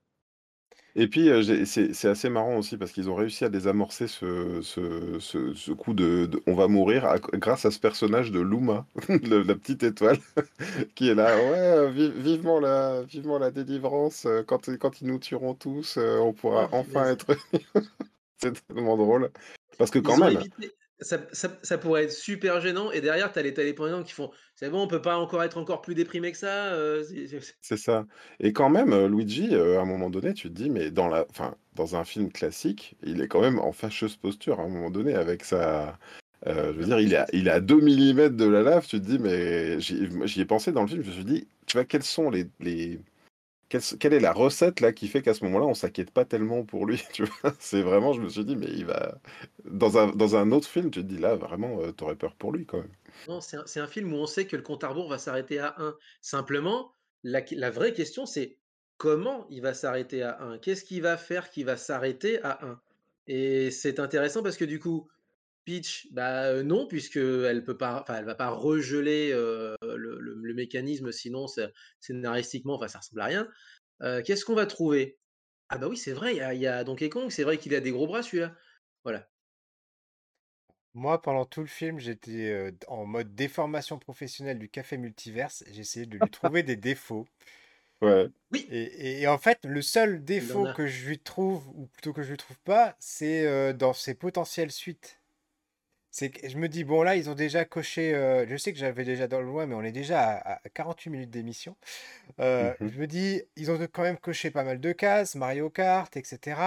Et 0.98 1.08
puis, 1.08 1.28
c'est 1.66 2.08
assez 2.08 2.30
marrant 2.30 2.56
aussi 2.56 2.78
parce 2.78 2.90
qu'ils 2.90 3.10
ont 3.10 3.14
réussi 3.14 3.44
à 3.44 3.50
désamorcer 3.50 4.08
ce 4.08 4.62
ce 4.62 5.72
coup 5.72 5.92
de 5.92 6.30
«on 6.46 6.54
va 6.54 6.68
mourir» 6.68 7.06
grâce 7.34 7.66
à 7.66 7.70
ce 7.70 7.78
personnage 7.78 8.30
de 8.30 8.40
Luma, 8.40 8.86
la 9.08 9.54
petite 9.54 9.82
étoile 9.82 10.16
qui 10.94 11.10
est 11.10 11.14
là: 11.14 11.36
«Ouais, 11.36 11.92
vivement 11.92 12.60
la 12.60 13.02
vivement 13.02 13.38
la 13.38 13.50
délivrance, 13.50 14.26
quand 14.46 14.70
quand 14.78 15.02
ils 15.02 15.08
nous 15.08 15.18
tueront 15.18 15.54
tous, 15.54 15.98
on 15.98 16.32
pourra 16.32 16.70
oh, 16.72 16.76
enfin 16.76 17.10
être 17.10 17.36
C'est 18.38 18.66
tellement 18.66 18.96
drôle 18.96 19.30
parce 19.78 19.90
que 19.90 19.98
quand 19.98 20.16
même 20.16 20.38
ça, 21.00 21.78
pourrait 21.78 22.04
être 22.04 22.12
super 22.12 22.60
gênant. 22.60 22.90
Et 22.90 23.00
derrière, 23.00 23.32
tu 23.32 23.38
as 23.38 23.42
les 23.42 23.52
téléphoniens 23.52 24.02
qui 24.02 24.12
font 24.12 24.30
C'est 24.54 24.70
bon, 24.70 24.82
on 24.82 24.86
peut 24.86 25.02
pas 25.02 25.18
encore 25.18 25.42
être 25.42 25.58
encore 25.58 25.82
plus 25.82 25.94
déprimé 25.94 26.32
que 26.32 26.38
ça. 26.38 26.72
Euh, 26.72 27.04
c'est 27.60 27.76
ça. 27.76 28.06
Et 28.40 28.52
quand 28.52 28.70
même, 28.70 28.92
euh, 28.92 29.08
Luigi, 29.08 29.50
euh, 29.52 29.78
à 29.78 29.82
un 29.82 29.84
moment 29.84 30.10
donné, 30.10 30.32
tu 30.32 30.48
te 30.48 30.54
dis, 30.54 30.70
mais 30.70 30.90
dans, 30.90 31.08
la, 31.08 31.26
dans 31.74 31.96
un 31.96 32.04
film 32.04 32.32
classique, 32.32 32.96
il 33.02 33.20
est 33.20 33.28
quand 33.28 33.40
même 33.40 33.58
en 33.58 33.72
fâcheuse 33.72 34.16
posture 34.16 34.60
à 34.60 34.62
un 34.62 34.68
moment 34.68 34.90
donné 34.90 35.14
avec 35.14 35.44
sa. 35.44 35.98
je 36.46 36.52
veux 36.52 36.84
dire, 36.84 37.00
il 37.00 37.12
est, 37.12 37.18
à, 37.18 37.26
il 37.32 37.48
est 37.48 37.52
à 37.52 37.60
2 37.60 37.74
mm 37.76 38.28
de 38.30 38.46
la 38.46 38.62
lave. 38.62 38.86
Tu 38.86 39.00
te 39.00 39.06
dis, 39.06 39.18
mais 39.18 39.78
j'y 39.80 40.40
ai 40.40 40.46
pensé 40.46 40.72
dans 40.72 40.82
le 40.82 40.88
film. 40.88 41.02
Je 41.02 41.08
me 41.08 41.14
suis 41.14 41.24
dit, 41.24 41.46
tu 41.66 41.76
vois, 41.76 41.84
quels 41.84 42.04
sont 42.04 42.30
les, 42.30 42.48
quelle, 43.68 44.12
est 44.12 44.20
la 44.20 44.32
recette 44.32 44.80
là 44.80 44.92
qui 44.92 45.08
fait 45.08 45.22
qu'à 45.22 45.34
ce 45.34 45.44
moment-là, 45.44 45.66
on 45.66 45.74
s'inquiète 45.74 46.10
pas 46.10 46.24
tellement 46.24 46.64
pour 46.64 46.86
lui? 46.86 47.02
C'est 47.58 47.82
vraiment, 47.82 48.12
je 48.12 48.20
me 48.20 48.28
suis 48.28 48.44
dit, 48.44 48.56
mais 48.56 48.68
il 48.68 48.86
va 48.86 49.18
dans 49.64 49.98
un, 49.98 50.08
dans 50.08 50.36
un 50.36 50.52
autre 50.52 50.68
film, 50.68 50.90
tu 50.90 51.02
te 51.02 51.06
dis 51.06 51.18
là, 51.18 51.34
vraiment, 51.34 51.80
tu 51.96 52.04
aurais 52.04 52.16
peur 52.16 52.34
pour 52.34 52.52
lui 52.52 52.66
quand 52.66 52.78
même. 52.78 52.92
Non, 53.28 53.40
c'est 53.40 53.56
un, 53.56 53.82
un 53.82 53.86
film 53.86 54.12
où 54.12 54.16
on 54.16 54.26
sait 54.26 54.46
que 54.46 54.56
le 54.56 54.62
compte 54.62 54.84
à 54.84 54.88
rebours 54.88 55.08
va 55.08 55.18
s'arrêter 55.18 55.58
à 55.58 55.74
1. 55.78 55.96
Simplement, 56.20 56.92
la, 57.24 57.40
la 57.52 57.70
vraie 57.70 57.92
question, 57.92 58.26
c'est 58.26 58.56
comment 58.98 59.46
il 59.50 59.62
va 59.62 59.74
s'arrêter 59.74 60.22
à 60.22 60.40
1? 60.42 60.58
Qu'est-ce 60.58 60.84
qu'il 60.84 61.02
va 61.02 61.16
faire 61.16 61.50
qui 61.50 61.64
va 61.64 61.76
s'arrêter 61.76 62.42
à 62.42 62.64
1? 62.64 62.80
Et 63.28 63.70
c'est 63.70 63.98
intéressant 63.98 64.42
parce 64.42 64.56
que 64.56 64.64
du 64.64 64.78
coup, 64.78 65.08
Peach, 65.66 66.08
bah, 66.12 66.62
non, 66.62 66.86
puisqu'elle 66.86 67.64
peut 67.64 67.76
pas 67.76 68.00
enfin, 68.00 68.16
elle 68.18 68.24
va 68.24 68.34
pas 68.34 68.48
regeler, 68.50 69.32
le 69.32 70.54
mécanisme, 70.54 71.12
sinon 71.12 71.46
scénaristiquement, 72.00 72.76
enfin, 72.76 72.88
ça 72.88 73.00
ressemble 73.00 73.20
à 73.20 73.26
rien. 73.26 73.48
qu'est-ce 74.24 74.44
qu'on 74.46 74.54
va 74.54 74.66
trouver? 74.66 75.18
Ah 75.68 75.78
bah 75.78 75.88
oui, 75.88 75.96
c'est 75.96 76.12
vrai, 76.12 76.34
il 76.34 76.38
y 76.38 76.40
a 76.40 76.54
il 76.54 76.60
y 76.60 76.66
a 76.68 76.84
Donkey 76.84 77.10
Kong, 77.10 77.30
c'est 77.30 77.44
vrai 77.44 77.58
qu'il 77.58 77.74
a 77.74 77.80
des 77.80 77.90
gros 77.90 78.06
bras 78.06 78.22
celui-là. 78.22 78.56
Voilà. 79.04 79.28
Moi, 80.94 81.22
pendant 81.22 81.44
tout 81.44 81.60
le 81.60 81.68
film, 81.68 82.00
j'étais, 82.00 82.72
en 82.88 83.06
mode 83.06 83.36
déformation 83.36 83.98
professionnelle 84.00 84.58
du 84.58 84.68
café 84.68 84.96
multiverse. 84.96 85.62
J'essayais 85.70 86.06
de 86.06 86.18
lui 86.18 86.30
trouver 86.30 86.64
des 86.64 86.76
défauts 86.76 87.26
Ouais. 88.02 88.28
Oui! 88.52 88.70
et 88.70 89.26
en 89.28 89.38
fait, 89.38 89.58
le 89.64 89.82
seul 89.82 90.24
défaut 90.24 90.68
que 90.68 90.86
je 90.86 91.08
lui 91.08 91.18
trouve, 91.18 91.68
ou 91.68 91.86
plutôt 91.86 92.12
que 92.12 92.22
je 92.22 92.30
lui 92.30 92.36
trouve 92.36 92.58
pas, 92.60 92.96
c'est, 93.00 93.74
dans 93.74 93.92
ses 93.92 94.14
potentielles 94.14 94.72
suites. 94.72 95.20
C'est 96.16 96.30
que 96.30 96.48
je 96.48 96.56
me 96.56 96.66
dis, 96.66 96.82
bon, 96.82 97.02
là, 97.02 97.14
ils 97.14 97.28
ont 97.28 97.34
déjà 97.34 97.66
coché. 97.66 98.14
Euh, 98.14 98.46
je 98.48 98.56
sais 98.56 98.72
que 98.72 98.78
j'avais 98.78 99.04
déjà 99.04 99.28
dans 99.28 99.38
le 99.38 99.44
loin, 99.44 99.66
mais 99.66 99.74
on 99.74 99.82
est 99.82 99.92
déjà 99.92 100.38
à, 100.38 100.60
48 100.70 101.10
minutes 101.10 101.30
d'émission. 101.30 101.76
Euh, 102.40 102.72
mmh 102.80 102.88
je 102.88 102.98
me 102.98 103.06
dis, 103.06 103.42
ils 103.56 103.70
ont 103.70 103.78
quand 103.92 104.00
même 104.00 104.16
coché 104.16 104.50
pas 104.50 104.64
mal 104.64 104.80
de 104.80 104.92
cases, 104.92 105.34
Mario 105.34 105.68
Kart, 105.68 106.16
etc. 106.16 106.58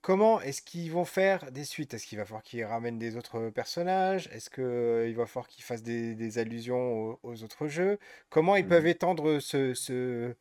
Comment 0.00 0.40
est-ce 0.40 0.62
qu'ils 0.62 0.90
vont 0.90 1.04
faire 1.04 1.52
des 1.52 1.64
suites? 1.64 1.92
Est-ce 1.92 2.06
qu'il 2.06 2.16
va 2.16 2.24
falloir 2.24 2.42
qu'ils 2.42 2.64
ramènent 2.64 2.98
des 2.98 3.18
autres 3.18 3.50
personnages? 3.50 4.30
Est-ce 4.32 4.48
qu'il 4.48 5.14
va 5.16 5.26
falloir 5.26 5.48
qu'ils 5.48 5.64
fassent 5.64 5.82
des, 5.82 6.38
allusions 6.38 7.18
aux, 7.22 7.42
autres 7.42 7.68
jeux? 7.68 7.98
Comment 8.30 8.56
ils 8.56 8.66
peuvent 8.66 8.84
mmh 8.84 8.96
étendre 8.96 9.38
ce, 9.40 10.34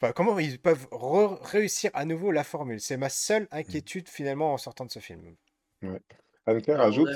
Enfin, 0.00 0.12
comment 0.12 0.38
ils 0.38 0.60
peuvent 0.60 0.86
réussir 1.42 1.90
à 1.94 2.04
nouveau 2.04 2.30
la 2.30 2.44
formule? 2.44 2.80
C'est 2.80 2.96
ma 2.96 3.08
seule 3.08 3.48
mmh. 3.50 3.56
inquiétude 3.56 4.08
finalement 4.08 4.52
en 4.52 4.56
sortant 4.56 4.84
de 4.84 4.92
ce 4.92 5.00
film. 5.00 5.34
Ouais. 5.82 6.00
Anne-Claire 6.46 6.80
ajoute 6.80 7.10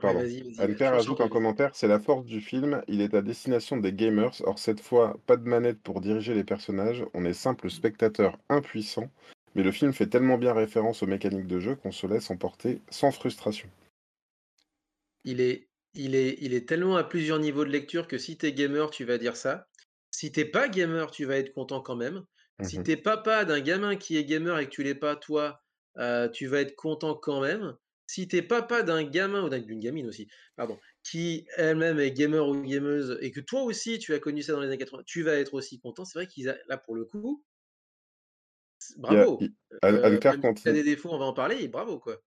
Pardon. 0.00 0.20
ajoute 0.20 1.20
en 1.20 1.28
commentaire, 1.28 1.70
c'est 1.74 1.88
la 1.88 1.98
force 1.98 2.24
du 2.24 2.40
film, 2.40 2.82
il 2.88 3.00
est 3.00 3.14
à 3.14 3.22
destination 3.22 3.76
des 3.76 3.92
gamers, 3.92 4.34
or 4.44 4.58
cette 4.58 4.80
fois, 4.80 5.18
pas 5.26 5.36
de 5.36 5.48
manette 5.48 5.80
pour 5.80 6.00
diriger 6.00 6.34
les 6.34 6.44
personnages, 6.44 7.04
on 7.14 7.24
est 7.24 7.32
simple 7.32 7.70
spectateur 7.70 8.38
impuissant, 8.48 9.10
mais 9.54 9.62
le 9.62 9.72
film 9.72 9.92
fait 9.92 10.06
tellement 10.06 10.38
bien 10.38 10.52
référence 10.52 11.02
aux 11.02 11.06
mécaniques 11.06 11.48
de 11.48 11.58
jeu 11.58 11.74
qu'on 11.74 11.90
se 11.90 12.06
laisse 12.06 12.30
emporter 12.30 12.80
sans 12.90 13.10
frustration. 13.10 13.68
Il 15.24 15.40
est, 15.40 15.68
il, 15.94 16.14
est, 16.14 16.36
il 16.40 16.54
est 16.54 16.68
tellement 16.68 16.96
à 16.96 17.04
plusieurs 17.04 17.40
niveaux 17.40 17.64
de 17.64 17.70
lecture 17.70 18.06
que 18.06 18.18
si 18.18 18.38
t'es 18.38 18.52
gamer, 18.52 18.90
tu 18.90 19.04
vas 19.04 19.18
dire 19.18 19.36
ça. 19.36 19.66
Si 20.10 20.30
t'es 20.30 20.44
pas 20.44 20.68
gamer, 20.68 21.10
tu 21.10 21.24
vas 21.24 21.36
être 21.36 21.52
content 21.52 21.80
quand 21.80 21.96
même. 21.96 22.24
Si 22.62 22.78
mmh 22.78 22.82
t'es 22.84 22.96
papa 22.96 23.44
d'un 23.44 23.60
gamin 23.60 23.96
qui 23.96 24.16
est 24.16 24.24
gamer 24.24 24.58
et 24.58 24.66
que 24.66 24.70
tu 24.70 24.82
l'es 24.82 24.94
pas 24.94 25.16
toi, 25.16 25.60
euh, 25.98 26.28
tu 26.28 26.46
vas 26.46 26.60
être 26.60 26.74
content 26.76 27.14
quand 27.14 27.40
même 27.40 27.76
si 28.08 28.26
t'es 28.28 28.42
papa 28.42 28.82
d'un 28.82 29.04
gamin 29.04 29.44
ou 29.44 29.48
d'une 29.50 29.78
gamine 29.80 30.08
aussi, 30.08 30.28
pardon, 30.56 30.78
qui 31.04 31.46
elle-même 31.56 32.00
est 32.00 32.10
gamer 32.10 32.48
ou 32.48 32.60
gameuse 32.62 33.18
et 33.22 33.30
que 33.30 33.40
toi 33.40 33.62
aussi 33.62 34.00
tu 34.00 34.14
as 34.14 34.18
connu 34.18 34.42
ça 34.42 34.52
dans 34.54 34.60
les 34.60 34.68
années 34.68 34.78
80, 34.78 35.04
tu 35.06 35.22
vas 35.22 35.34
être 35.34 35.54
aussi 35.54 35.78
content. 35.78 36.04
C'est 36.04 36.18
vrai 36.18 36.26
qu'ils 36.26 36.48
a 36.48 36.56
là 36.68 36.78
pour 36.78 36.96
le 36.96 37.04
coup, 37.04 37.44
bravo. 38.96 39.38
Anne- 39.82 40.18
Claire 40.18 40.40
a 40.64 40.72
des 40.72 40.82
défauts, 40.82 41.10
on 41.12 41.18
va 41.18 41.26
en 41.26 41.32
parler, 41.34 41.68
bravo 41.68 42.00
quoi. 42.00 42.20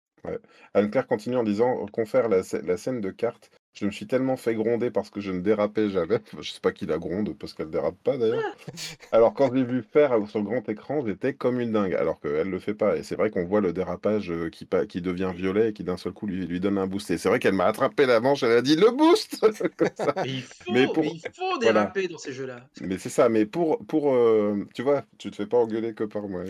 Anne-Claire 0.73 1.07
continue 1.07 1.37
en 1.37 1.43
disant 1.43 1.85
qu'on 1.87 2.05
la, 2.29 2.41
la 2.63 2.77
scène 2.77 3.01
de 3.01 3.11
cartes 3.11 3.49
je 3.73 3.85
me 3.85 3.91
suis 3.91 4.05
tellement 4.05 4.35
fait 4.35 4.53
gronder 4.53 4.91
parce 4.91 5.09
que 5.09 5.21
je 5.21 5.31
ne 5.31 5.39
dérapais 5.39 5.89
jamais. 5.89 6.19
Je 6.39 6.51
sais 6.51 6.59
pas 6.59 6.71
qui 6.71 6.85
la 6.85 6.97
gronde, 6.97 7.35
parce 7.37 7.53
qu'elle 7.53 7.69
dérape 7.69 7.95
pas 8.03 8.17
d'ailleurs. 8.17 8.55
Alors 9.11 9.33
quand 9.33 9.53
j'ai 9.55 9.63
vu 9.63 9.81
faire 9.81 10.11
sur 10.27 10.39
le 10.39 10.45
grand 10.45 10.67
écran, 10.67 11.05
j'étais 11.05 11.33
comme 11.33 11.59
une 11.59 11.71
dingue, 11.71 11.93
alors 11.93 12.19
qu'elle 12.19 12.49
le 12.49 12.59
fait 12.59 12.73
pas. 12.73 12.97
Et 12.97 13.03
c'est 13.03 13.15
vrai 13.15 13.29
qu'on 13.29 13.45
voit 13.45 13.61
le 13.61 13.71
dérapage 13.71 14.29
euh, 14.29 14.49
qui, 14.49 14.67
qui 14.89 15.01
devient 15.01 15.31
violet 15.33 15.69
et 15.69 15.73
qui 15.73 15.83
d'un 15.83 15.97
seul 15.97 16.11
coup 16.11 16.27
lui, 16.27 16.45
lui 16.45 16.59
donne 16.59 16.77
un 16.77 16.87
boost. 16.87 17.11
Et 17.11 17.17
c'est 17.17 17.29
vrai 17.29 17.39
qu'elle 17.39 17.53
m'a 17.53 17.65
attrapé 17.65 18.05
la 18.05 18.19
manche, 18.19 18.43
elle 18.43 18.51
a 18.51 18.61
dit 18.61 18.75
le 18.75 18.91
boost 18.91 19.41
Mais 20.71 20.83
il 20.83 21.21
faut, 21.33 21.57
déraper 21.59 22.07
dans 22.07 22.17
ces 22.17 22.33
jeux-là. 22.33 22.67
Mais 22.81 22.97
c'est 22.97 23.09
ça, 23.09 23.29
mais 23.29 23.45
pour, 23.45 23.85
pour 23.85 24.13
euh, 24.13 24.67
tu 24.73 24.81
vois, 24.81 25.03
tu 25.17 25.31
te 25.31 25.35
fais 25.35 25.45
pas 25.45 25.57
engueuler 25.57 25.93
que 25.93 26.03
par 26.03 26.27
moi. 26.27 26.43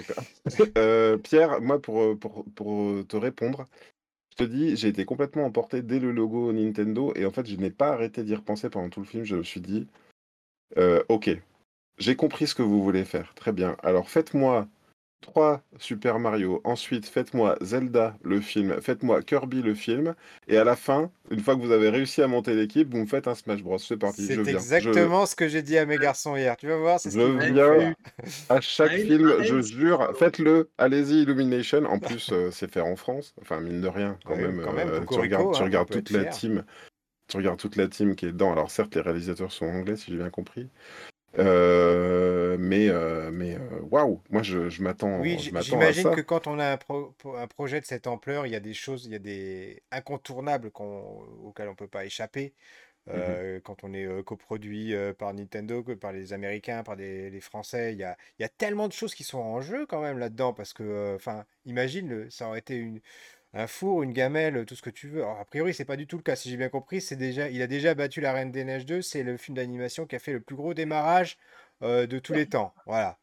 Euh, 0.78 1.18
Pierre, 1.18 1.62
moi 1.62 1.80
pour, 1.80 2.18
pour, 2.18 2.46
pour 2.56 3.06
te 3.08 3.16
répondre, 3.16 3.68
te 4.46 4.50
dis, 4.50 4.76
j'ai 4.78 4.88
été 4.90 5.06
complètement 5.06 5.46
emporté 5.46 5.82
dès 5.82 6.00
le 6.00 6.12
logo 6.12 6.52
Nintendo 6.54 7.14
et 7.16 7.26
en 7.26 7.32
fait, 7.32 7.46
je 7.48 7.56
n'ai 7.56 7.72
pas 7.72 7.92
arrêté 7.94 8.24
d'y 8.24 8.36
repenser 8.36 8.70
pendant 8.70 8.90
tout 8.90 9.02
le 9.02 9.06
film. 9.06 9.24
Je 9.24 9.36
me 9.36 9.44
suis 9.44 9.62
dit, 9.62 9.88
euh, 10.78 11.04
ok, 11.10 11.30
j'ai 11.98 12.16
compris 12.16 12.48
ce 12.48 12.56
que 12.56 12.64
vous 12.64 12.84
voulez 12.84 13.06
faire. 13.06 13.34
Très 13.36 13.52
bien. 13.52 13.78
Alors 13.84 14.10
faites-moi 14.10 14.68
3 15.22 15.62
Super 15.78 16.20
Mario. 16.20 16.62
Ensuite, 16.64 17.06
faites-moi 17.08 17.58
Zelda 17.62 18.18
le 18.24 18.42
film, 18.42 18.82
faites-moi 18.82 19.22
Kirby 19.22 19.62
le 19.62 19.74
film, 19.74 20.16
et 20.48 20.58
à 20.58 20.64
la 20.64 20.76
fin, 20.76 21.12
une 21.30 21.40
fois 21.40 21.56
que 21.56 21.62
vous 21.62 21.72
avez 21.72 21.90
réussi 21.90 22.22
à 22.22 22.28
monter 22.28 22.54
l'équipe, 22.54 22.92
vous 22.92 23.00
me 23.00 23.06
faites 23.06 23.28
un 23.28 23.36
Smash 23.36 23.64
Bros. 23.64 23.78
C'est 23.78 23.98
parti. 23.98 24.26
C'est 24.26 24.48
exactement 24.48 25.26
ce 25.26 25.36
que 25.36 25.48
j'ai 25.48 25.62
dit 25.62 25.78
à 25.78 25.86
mes 25.86 25.98
garçons 25.98 26.36
hier. 26.36 26.58
Tu 26.58 26.68
vas 26.68 26.78
voir, 26.78 27.00
c'est 27.00 27.12
ce 27.12 27.20
Je 27.20 27.54
viens 27.54 27.94
à 28.50 28.62
chaque 28.62 28.92
film, 28.92 29.44
je 29.44 29.62
jure, 29.62 30.12
faites-le. 30.18 30.70
Allez-y, 30.78 31.22
Illumination. 31.22 31.86
En 31.86 32.00
plus, 32.00 32.32
euh, 32.32 32.50
c'est 32.52 32.72
fait 32.72 32.82
en 32.82 32.96
France. 32.96 33.34
Enfin, 33.42 33.62
mine 33.62 33.82
de 33.82 33.88
rien, 33.88 34.18
quand 34.26 34.36
même. 34.36 34.60
Euh, 34.60 35.02
tu 35.10 35.20
regardes, 35.20 35.54
tu 35.54 35.62
hein, 35.62 35.66
regardes 35.66 35.90
toute 35.90 36.10
la 36.10 36.26
team. 36.26 36.64
Tu 37.28 37.38
regardes 37.38 37.60
toute 37.60 37.78
la 37.78 37.88
team 37.88 38.16
qui 38.16 38.26
est 38.26 38.32
dedans. 38.32 38.52
Alors 38.52 38.72
certes, 38.72 38.96
les 38.96 39.02
réalisateurs 39.02 39.52
sont 39.52 39.66
anglais, 39.66 39.96
si 39.96 40.12
j'ai 40.12 40.18
bien 40.18 40.30
compris. 40.30 40.68
Euh, 41.40 42.58
mais 42.60 42.90
euh, 42.90 43.32
mais 43.32 43.56
euh, 43.56 43.80
waouh, 43.90 44.22
moi 44.30 44.44
je, 44.44 44.70
je 44.70 44.84
m'attends. 44.84 45.20
Oui, 45.20 45.38
j'imagine 45.40 46.12
que 46.12 46.22
quand 46.22 46.48
on 46.48 46.60
a 46.60 46.74
un, 46.74 46.80
un, 47.38 47.48
projet 47.48 47.80
de 47.80 47.86
cette 47.86 48.08
ampleur, 48.08 48.46
il 48.46 48.52
y 48.52 48.56
a 48.56 48.60
des 48.60 48.74
choses, 48.74 49.06
il 49.06 49.14
y 49.14 49.16
a 49.16 49.20
des 49.20 49.82
incontournables 49.92 50.72
auxquels 50.76 51.70
on 51.70 51.76
peut 51.76 51.88
pas 51.88 52.06
échapper. 52.06 52.54
Mmh 53.08 53.62
quand 53.64 53.84
on 53.84 53.94
est 53.94 54.24
coproduit 54.24 54.94
par 55.18 55.34
Nintendo, 55.34 55.84
par 56.00 56.12
les 56.12 56.34
Américains, 56.34 56.84
par 56.84 56.96
les 56.96 57.42
Français, 57.42 57.94
il 57.94 58.00
y 58.00 58.04
a, 58.04 58.16
il 58.38 58.44
y 58.44 58.46
a 58.46 58.50
tellement 58.50 58.88
de 58.88 58.94
choses 58.94 59.16
qui 59.16 59.24
sont 59.24 59.40
en 59.40 59.60
jeu 59.60 59.88
quand 59.88 60.02
même 60.02 60.20
là-dedans 60.20 60.54
parce 60.54 60.72
que, 60.72 61.16
enfin, 61.16 61.44
imagine, 61.66 62.30
ça 62.30 62.48
aurait 62.48 62.60
été 62.60 62.76
une, 62.76 63.02
un 63.54 63.68
four, 63.68 64.04
une 64.04 64.14
gamelle, 64.14 64.66
tout 64.66 64.76
ce 64.76 64.82
que 64.82 64.90
tu 64.90 65.10
veux. 65.10 65.26
a 65.26 65.44
priori, 65.46 65.74
c'est 65.74 65.86
pas 65.86 65.98
du 65.98 66.08
tout 66.08 66.18
le 66.18 66.24
cas. 66.24 66.36
Si 66.36 66.50
j'ai 66.50 66.58
bien 66.58 66.70
compris, 66.70 67.02
c'est 67.02 67.18
déjà, 67.18 67.50
il 67.50 67.62
a 67.62 67.68
déjà 67.68 67.94
battu 67.94 68.22
La 68.22 68.34
Reine 68.34 68.52
des 68.52 68.64
Neiges 68.64 68.86
2. 68.86 69.02
C'est 69.02 69.24
le 69.24 69.38
film 69.38 69.58
d'animation 69.58 70.06
qui 70.06 70.16
a 70.16 70.20
fait 70.20 70.34
le 70.34 70.40
plus 70.40 70.56
gros 70.56 70.74
démarrage 70.74 71.38
euh, 71.82 72.08
de 72.08 72.20
tous 72.20 72.34
les 72.34 72.48
temps. 72.48 72.74
Voilà. 72.86 73.18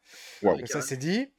ça, 0.65 0.81
c'est 0.81 0.97
dit. 0.97 1.31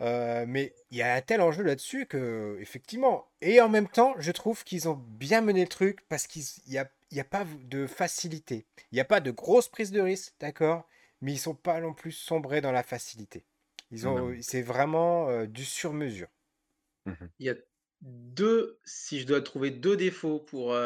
Euh, 0.00 0.44
mais 0.48 0.74
il 0.90 0.98
y 0.98 1.02
a 1.02 1.14
un 1.14 1.20
tel 1.20 1.40
enjeu 1.40 1.62
là-dessus 1.62 2.06
que, 2.06 2.58
effectivement, 2.60 3.30
et 3.40 3.60
en 3.60 3.68
même 3.68 3.86
temps, 3.86 4.14
je 4.18 4.32
trouve 4.32 4.64
qu'ils 4.64 4.88
ont 4.88 5.00
bien 5.06 5.40
mené 5.40 5.60
le 5.60 5.68
truc 5.68 6.00
parce 6.08 6.26
qu'il 6.26 6.42
n'y 6.66 6.78
a, 6.78 6.90
y 7.12 7.20
a 7.20 7.24
pas 7.24 7.46
de 7.64 7.86
facilité. 7.86 8.66
Il 8.90 8.96
n'y 8.96 9.00
a 9.00 9.04
pas 9.04 9.20
de 9.20 9.30
grosse 9.30 9.68
prise 9.68 9.92
de 9.92 10.00
risque, 10.00 10.32
d'accord 10.40 10.88
Mais 11.20 11.32
ils 11.32 11.38
sont 11.38 11.54
pas 11.54 11.80
non 11.80 11.94
plus 11.94 12.10
sombrés 12.10 12.60
dans 12.60 12.72
la 12.72 12.82
facilité. 12.82 13.44
Ils 13.92 14.08
ont, 14.08 14.34
c'est 14.40 14.62
vraiment 14.62 15.28
euh, 15.28 15.46
du 15.46 15.64
sur-mesure. 15.64 16.28
Mmh 17.04 17.12
il 17.38 17.46
y 17.46 17.50
a 17.50 17.54
deux, 18.02 18.78
si 18.84 19.20
je 19.20 19.26
dois 19.26 19.40
trouver 19.40 19.70
deux 19.70 19.96
défauts 19.96 20.40
pour 20.40 20.76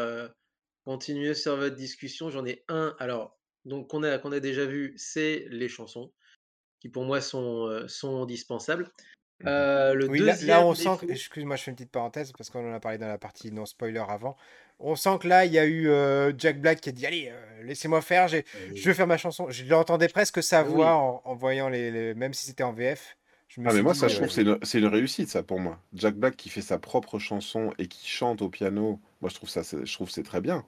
continuer 0.85 1.35
sur 1.35 1.57
votre 1.57 1.77
discussion, 1.77 2.31
j'en 2.31 2.47
ai 2.47 2.65
un. 2.69 2.95
Alors, 2.99 3.39
donc 3.65 3.89
qu'on 3.89 4.03
a, 4.03 4.19
qu'on 4.19 4.33
a 4.33 4.41
déjà 4.41 4.65
vu, 4.65 4.95
c'est 4.97 5.47
les 5.51 5.69
chansons, 5.69 6.13
qui 6.81 6.89
pour 6.89 7.05
moi 7.05 7.21
sont, 7.21 7.87
sont 7.89 8.23
indispensables. 8.23 8.91
Mmh 9.41 9.49
le 9.49 10.09
oui, 10.09 10.21
là, 10.21 10.65
on 10.65 10.75
sent, 10.75 10.89
excuse-moi, 11.11 11.57
je 11.57 11.63
fais 11.65 11.71
une 11.71 11.77
petite 11.77 11.91
parenthèse 11.91 12.33
parce 12.33 12.49
qu'on 12.49 12.71
en 12.71 12.75
a 12.75 12.81
parlé 12.81 12.97
dans 12.97 13.09
la 13.09 13.19
partie 13.19 13.53
non 13.53 13.67
spoiler 13.67 14.03
avant. 14.09 14.37
On 14.79 14.97
sent 14.97 15.19
que 15.21 15.29
là, 15.29 15.45
il 15.45 15.53
y 15.53 15.59
a 15.59 15.67
eu 15.67 15.91
Jack 16.39 16.61
Black 16.61 16.81
qui 16.81 16.89
a 16.89 16.93
dit 16.93 17.07
Allez, 17.07 17.33
laissez-moi 17.63 18.01
faire, 18.01 18.29
je 18.29 18.43
veux 18.83 18.95
faire 18.95 19.07
ma 19.07 19.19
chanson. 19.19 19.51
Je 19.51 19.65
l'entendais 19.65 20.09
presque 20.09 20.43
sa 20.43 20.63
voix 20.63 20.93
en, 21.25 21.35
voyant 21.35 21.69
les, 21.69 22.15
même 22.15 22.35
si 22.35 22.47
c'était 22.47 22.63
en 22.63 22.73
VF. 22.73 23.17
Ah, 23.65 23.73
mais 23.73 23.83
moi, 23.83 23.95
ça, 23.95 24.09
je 24.09 24.17
trouve 24.17 24.29
que 24.29 24.59
c'est 24.67 24.79
une, 24.79 24.87
réussite, 24.87 25.29
ça, 25.29 25.43
pour 25.43 25.61
moi. 25.61 25.81
Jack 25.95 26.17
Black 26.17 26.37
qui 26.37 26.51
fait 26.51 26.61
sa 26.61 26.79
propre 26.79 27.19
chanson 27.19 27.73
et 27.79 27.89
qui 27.89 28.07
chante 28.07 28.43
au 28.43 28.49
piano, 28.49 29.01
moi, 29.21 29.31
je 29.31 29.35
trouve 29.35 29.49
ça, 29.49 29.63
je 29.63 29.93
trouve 29.93 30.11
c'est 30.11 30.23
très 30.23 30.41
bien. 30.41 30.67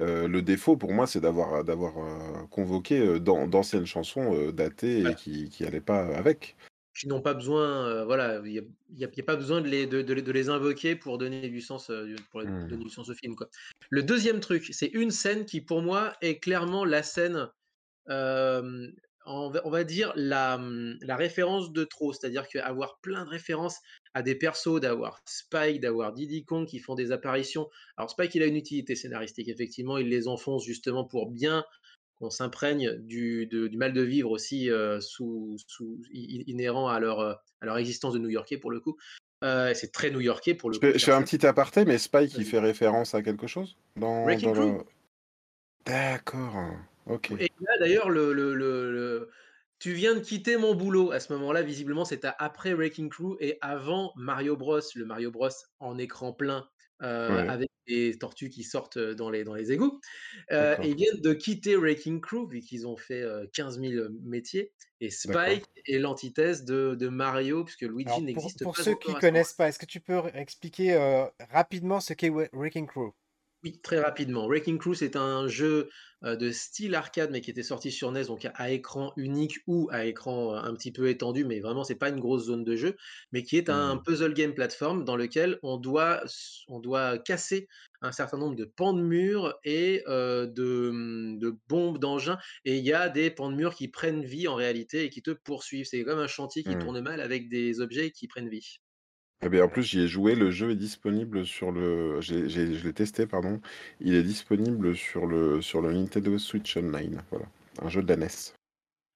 Euh, 0.00 0.28
le 0.28 0.42
défaut, 0.42 0.76
pour 0.76 0.92
moi, 0.92 1.06
c'est 1.06 1.20
d'avoir 1.20 1.64
d'avoir 1.64 1.98
euh, 1.98 2.46
convoqué 2.50 3.00
euh, 3.00 3.18
d'anciennes 3.18 3.86
chansons 3.86 4.52
datées 4.52 5.02
et 5.02 5.14
qui 5.14 5.50
n'allaient 5.60 5.80
pas 5.80 6.06
avec. 6.16 6.56
Qui 6.94 7.08
n'ont 7.08 7.20
pas 7.20 7.34
besoin, 7.34 8.04
voilà, 8.04 8.40
il 8.44 8.64
n'y 8.96 9.04
a, 9.04 9.08
pas 9.24 9.36
besoin 9.36 9.60
de 9.60 9.68
les, 9.68 9.86
de, 9.86 10.02
de, 10.02 10.32
les 10.32 10.48
invoquer 10.48 10.96
pour 10.96 11.16
donner 11.16 11.48
du 11.48 11.60
sens, 11.60 11.92
pour 12.32 12.42
donner 12.42 12.74
mmh. 12.74 12.76
du 12.76 12.90
sens 12.90 13.08
au 13.08 13.14
film. 13.14 13.36
Quoi. 13.36 13.48
Le 13.88 14.02
deuxième 14.02 14.40
truc, 14.40 14.68
c'est 14.72 14.88
une 14.88 15.12
scène 15.12 15.44
qui, 15.44 15.60
pour 15.60 15.80
moi, 15.80 16.14
est 16.22 16.40
clairement 16.40 16.84
la 16.84 17.04
scène 17.04 17.48
on 19.28 19.70
va, 19.70 19.84
dire, 19.84 20.12
mmh, 20.16 20.94
la, 21.02 21.16
référence 21.16 21.72
de 21.72 21.84
trop. 21.84 22.12
C'est-à-dire 22.12 22.48
qu'avoir 22.48 22.98
plein 23.00 23.24
de 23.24 23.30
références 23.30 23.78
à 24.14 24.22
des 24.22 24.34
persos, 24.34 24.80
d'avoir 24.80 25.20
Spike, 25.26 25.80
d'avoir 25.80 26.12
Diddy 26.12 26.44
Kong 26.44 26.66
qui 26.66 26.78
font 26.78 26.94
des 26.94 27.12
apparitions. 27.12 27.68
Alors 27.96 28.10
Spike, 28.10 28.34
il 28.34 28.42
a 28.42 28.46
une 28.46 28.56
utilité 28.56 28.94
scénaristique, 28.94 29.48
effectivement, 29.48 29.98
il 29.98 30.08
les 30.08 30.28
enfonce 30.28 30.64
justement 30.64 31.04
pour 31.04 31.30
bien 31.30 31.64
qu'on 32.18 32.30
s'imprègne 32.30 32.96
du, 32.98 33.48
mal 33.76 33.92
de 33.92 34.02
vivre 34.02 34.30
aussi 34.30 34.70
sous, 35.00 35.56
inhérent 36.12 36.88
à 36.88 36.98
leur, 36.98 37.20
à 37.20 37.66
leur 37.66 37.78
existence 37.78 38.14
de 38.14 38.18
New-Yorkais 38.18 38.58
pour 38.58 38.70
le 38.70 38.80
coup. 38.80 38.96
c'est 39.42 39.92
très 39.92 40.10
new-yorkais 40.10 40.54
pour 40.54 40.70
le 40.70 40.74
je 40.74 40.80
coup. 40.80 40.86
Je 40.98 41.04
fais 41.04 41.12
un 41.12 41.22
petit 41.22 41.46
aparté, 41.46 41.84
mais 41.84 41.98
Spike, 41.98 42.34
il 42.36 42.44
fait 42.44 42.58
référence 42.58 43.14
à 43.14 43.22
quelque 43.22 43.46
chose 43.46 43.76
dans, 43.96 44.26
D'accord. 45.86 46.74
Et 47.38 47.52
là, 47.60 47.78
d'ailleurs, 47.80 48.10
le, 48.10 48.32
le, 48.32 48.54
le, 48.54 49.30
tu 49.78 49.92
viens 49.92 50.14
de 50.14 50.20
quitter 50.20 50.56
mon 50.56 50.74
boulot. 50.74 51.12
À 51.12 51.20
ce 51.20 51.32
moment-là, 51.34 51.62
visiblement, 51.62 52.04
c'était 52.04 52.30
après 52.38 52.74
Wrecking 52.74 53.08
Crew 53.08 53.36
et 53.40 53.58
avant 53.60 54.12
Mario 54.16 54.56
Bros. 54.56 54.80
Le 54.94 55.04
Mario 55.04 55.30
Bros 55.30 55.48
en 55.78 55.98
écran 55.98 56.32
plein 56.32 56.68
euh, 57.02 57.48
avec 57.48 57.70
des 57.86 58.18
tortues 58.18 58.50
qui 58.50 58.64
sortent 58.64 58.98
dans 58.98 59.30
les, 59.30 59.44
dans 59.44 59.54
les 59.54 59.72
égouts. 59.72 60.00
Euh, 60.50 60.76
et 60.82 60.88
ils 60.88 60.96
viennent 60.96 61.20
de 61.20 61.32
quitter 61.32 61.76
Wrecking 61.76 62.20
Crew, 62.20 62.48
vu 62.50 62.60
qu'ils 62.60 62.86
ont 62.86 62.96
fait 62.96 63.24
15 63.52 63.80
000 63.80 64.08
métiers. 64.22 64.72
Et 65.00 65.10
Spike 65.10 65.64
est 65.86 65.98
l'antithèse 65.98 66.64
de, 66.64 66.96
de, 66.96 67.08
Mario, 67.08 67.64
puisque 67.64 67.82
Luigi 67.82 68.20
n'existe 68.20 68.58
pas. 68.58 68.64
Pour 68.64 68.76
ceux 68.76 68.96
qui 68.96 69.12
ne 69.12 69.20
connaissent 69.20 69.52
pas, 69.52 69.68
est-ce 69.68 69.78
que 69.78 69.86
tu 69.86 70.00
peux 70.00 70.20
expliquer 70.34 70.94
euh, 70.94 71.24
rapidement 71.50 72.00
ce 72.00 72.14
qu'est 72.14 72.30
Wrecking 72.30 72.86
Crew? 72.86 73.12
Oui, 73.64 73.80
très 73.82 74.00
rapidement. 74.00 74.46
Wrecking 74.46 74.78
Crew, 74.78 74.94
c'est 74.94 75.16
un 75.16 75.48
jeu 75.48 75.90
de 76.22 76.50
style 76.50 76.94
arcade, 76.94 77.30
mais 77.30 77.40
qui 77.40 77.50
était 77.50 77.62
sorti 77.62 77.90
sur 77.92 78.10
NES, 78.12 78.24
donc 78.24 78.48
à 78.54 78.70
écran 78.70 79.12
unique 79.16 79.58
ou 79.66 79.88
à 79.92 80.04
écran 80.04 80.54
un 80.54 80.74
petit 80.74 80.92
peu 80.92 81.08
étendu, 81.08 81.44
mais 81.44 81.60
vraiment, 81.60 81.84
c'est 81.84 81.96
pas 81.96 82.08
une 82.08 82.20
grosse 82.20 82.46
zone 82.46 82.64
de 82.64 82.76
jeu, 82.76 82.96
mais 83.32 83.42
qui 83.42 83.56
est 83.56 83.68
un 83.68 83.96
mmh. 83.96 84.02
puzzle 84.02 84.34
game 84.34 84.54
platform 84.54 85.04
dans 85.04 85.16
lequel 85.16 85.58
on 85.62 85.76
doit, 85.76 86.22
on 86.68 86.80
doit 86.80 87.18
casser 87.18 87.68
un 88.00 88.12
certain 88.12 88.38
nombre 88.38 88.56
de 88.56 88.64
pans 88.64 88.92
de 88.92 89.02
murs 89.02 89.58
et 89.64 90.02
de, 90.06 90.90
mmh, 90.92 91.38
de, 91.38 91.56
bombes 91.68 91.98
d'engins. 91.98 92.38
Et 92.64 92.78
il 92.78 92.84
y 92.84 92.92
a 92.92 93.08
des 93.08 93.30
pans 93.30 93.50
de 93.50 93.56
murs 93.56 93.74
qui 93.74 93.88
prennent 93.88 94.24
vie 94.24 94.48
en 94.48 94.54
réalité 94.54 95.04
et 95.04 95.10
qui 95.10 95.22
te 95.22 95.30
poursuivent. 95.30 95.86
C'est 95.86 96.04
comme 96.04 96.18
un 96.18 96.28
chantier 96.28 96.62
qui 96.62 96.76
mmh. 96.76 96.78
tourne 96.80 97.00
mal 97.00 97.20
avec 97.20 97.48
des 97.48 97.80
objets 97.80 98.10
qui 98.10 98.28
prennent 98.28 98.48
vie. 98.48 98.80
Eh 99.40 99.48
bien, 99.48 99.64
en 99.64 99.68
plus, 99.68 99.82
j'y 99.82 100.00
ai 100.00 100.08
joué. 100.08 100.34
Le 100.34 100.50
jeu 100.50 100.72
est 100.72 100.76
disponible 100.76 101.46
sur 101.46 101.70
le. 101.70 102.20
j'ai- 102.20 102.48
je 102.48 102.84
l'ai 102.84 102.92
testé, 102.92 103.26
pardon. 103.26 103.60
Il 104.00 104.14
est 104.14 104.22
disponible 104.24 104.96
sur 104.96 105.26
le, 105.26 105.62
sur 105.62 105.80
le 105.80 105.92
Nintendo 105.92 106.38
Switch 106.38 106.76
Online. 106.76 107.22
Voilà. 107.30 107.46
Un 107.80 107.88
jeu 107.88 108.02
de 108.02 108.08
la 108.08 108.16
NES. 108.16 108.54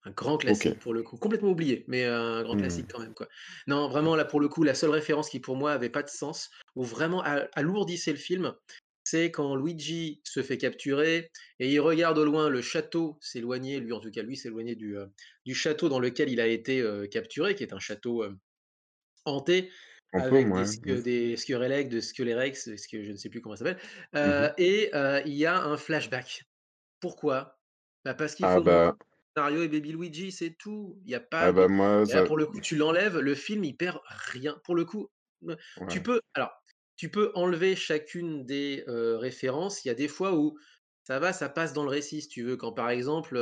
Un 0.04 0.10
grand 0.10 0.36
classique 0.36 0.80
pour 0.80 0.94
le 0.94 1.02
coup, 1.02 1.16
complètement 1.16 1.50
oublié, 1.50 1.84
mais 1.86 2.04
un 2.04 2.42
grand 2.42 2.56
mmh. 2.56 2.60
classique 2.60 2.86
quand 2.92 2.98
même 2.98 3.14
quoi. 3.14 3.28
Non, 3.68 3.88
vraiment 3.88 4.16
là 4.16 4.24
pour 4.24 4.40
le 4.40 4.48
coup, 4.48 4.64
la 4.64 4.74
seule 4.74 4.90
référence 4.90 5.28
qui 5.28 5.38
pour 5.38 5.56
moi 5.56 5.72
avait 5.72 5.90
pas 5.90 6.02
de 6.02 6.08
sens, 6.08 6.50
ou 6.74 6.82
vraiment 6.82 7.22
alourdissait 7.22 8.10
le 8.10 8.18
film, 8.18 8.52
c'est 9.04 9.30
quand 9.30 9.54
Luigi 9.54 10.20
se 10.24 10.42
fait 10.42 10.58
capturer 10.58 11.30
et 11.60 11.72
il 11.72 11.80
regarde 11.80 12.18
au 12.18 12.24
loin 12.24 12.48
le 12.48 12.62
château 12.62 13.16
s'éloigner, 13.20 13.78
lui 13.78 13.92
en 13.92 14.00
tout 14.00 14.10
cas 14.10 14.22
lui 14.22 14.36
s'éloigner 14.36 14.74
du, 14.74 14.96
euh, 14.96 15.06
du 15.44 15.54
château 15.54 15.88
dans 15.88 16.00
lequel 16.00 16.30
il 16.30 16.40
a 16.40 16.46
été 16.48 16.80
euh, 16.80 17.06
capturé, 17.06 17.54
qui 17.54 17.62
est 17.62 17.72
un 17.72 17.80
château 17.80 18.24
euh, 18.24 18.36
hanté, 19.24 19.70
avec 20.12 20.46
des, 20.82 21.02
des 21.02 21.36
Skurelek, 21.36 21.88
de 21.88 22.00
Skulerex, 22.00 22.76
ce 22.76 22.88
que 22.88 23.02
je 23.02 23.12
ne 23.12 23.16
sais 23.16 23.28
plus 23.28 23.40
comment 23.40 23.56
ça 23.56 23.64
s'appelle. 23.64 23.82
Mmh 24.12 24.54
et 24.58 24.90
il 25.26 25.34
y 25.34 25.46
a 25.46 25.62
un 25.62 25.76
flashback. 25.76 26.44
Pourquoi? 27.00 27.58
Bah 28.04 28.14
Parce 28.14 28.34
qu'il 28.34 28.44
ah 28.44 28.56
faut 28.56 28.62
bah 28.62 28.96
Mario 29.36 29.62
et 29.62 29.68
Baby 29.68 29.92
Luigi, 29.92 30.32
c'est 30.32 30.54
tout. 30.58 31.00
Il 31.04 31.10
y 31.10 31.14
a 31.14 31.20
pas. 31.20 31.46
Ah 31.46 31.52
bah 31.52 31.68
moi, 31.68 32.04
pour 32.26 32.36
le 32.36 32.46
coup, 32.46 32.60
tu 32.60 32.76
l'enlèves, 32.76 33.18
le 33.18 33.34
film, 33.34 33.64
il 33.64 33.76
perd 33.76 33.98
rien. 34.06 34.60
Pour 34.64 34.74
le 34.74 34.84
coup, 34.84 35.08
tu 35.88 36.02
peux. 36.02 36.20
Alors, 36.34 36.50
tu 36.96 37.10
peux 37.10 37.32
enlever 37.34 37.74
chacune 37.74 38.44
des 38.44 38.84
références. 38.86 39.84
Il 39.84 39.88
y 39.88 39.90
a 39.90 39.94
des 39.94 40.08
fois 40.08 40.34
où 40.34 40.58
ça 41.04 41.18
va, 41.18 41.32
ça 41.32 41.48
passe 41.48 41.72
dans 41.72 41.82
le 41.82 41.90
récit, 41.90 42.22
si 42.22 42.28
tu 42.28 42.42
veux. 42.42 42.56
Quand 42.56 42.72
par 42.72 42.90
exemple, 42.90 43.36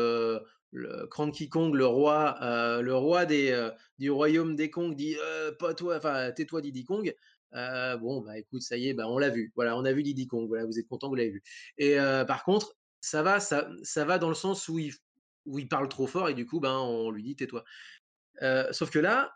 le 0.72 1.06
Cranky 1.08 1.48
Kong, 1.48 1.74
le 1.74 1.86
roi, 1.86 2.36
heu, 2.42 2.82
le 2.82 2.94
roi 2.96 3.26
des, 3.26 3.50
heu, 3.52 3.72
du 3.98 4.10
royaume 4.10 4.56
des 4.56 4.70
Kong 4.70 4.94
dit: 4.94 5.16
«Heu, 5.16 5.56
pas 5.58 5.74
toi, 5.74 5.96
enfin 5.98 6.32
tais-toi 6.32 6.60
Diddy 6.62 6.84
Kong». 6.84 7.14
Bon, 7.52 8.20
bah, 8.22 8.38
écoute, 8.38 8.62
ça 8.62 8.76
y 8.76 8.88
est, 8.88 8.94
bah, 8.94 9.08
on 9.08 9.18
l'a 9.18 9.30
vu. 9.30 9.52
Voilà, 9.56 9.76
on 9.76 9.84
a 9.84 9.92
vu 9.92 10.02
Diddy 10.02 10.26
Kong, 10.28 10.46
voilà, 10.48 10.64
vous 10.66 10.78
êtes 10.78 10.88
content, 10.88 11.08
vous 11.08 11.16
l'avez 11.16 11.30
vu 11.30 11.42
et 11.78 11.96
par 12.28 12.44
contre, 12.44 12.76
ça 13.00 13.22
va 13.22 13.40
ça 13.40 13.70
ça 13.82 14.04
va 14.04 14.18
dans 14.18 14.28
le 14.28 14.34
sens 14.34 14.68
où 14.68 14.78
il 14.78 14.92
où 15.46 15.58
il 15.58 15.68
parle 15.68 15.88
trop 15.88 16.06
fort 16.06 16.28
et 16.28 16.34
du 16.34 16.46
coup, 16.46 16.60
ben, 16.60 16.76
on 16.78 17.10
lui 17.10 17.22
dit: 17.22 17.36
«Tais-toi». 17.36 17.64
Sauf 18.72 18.90
que 18.90 18.98
là, 18.98 19.32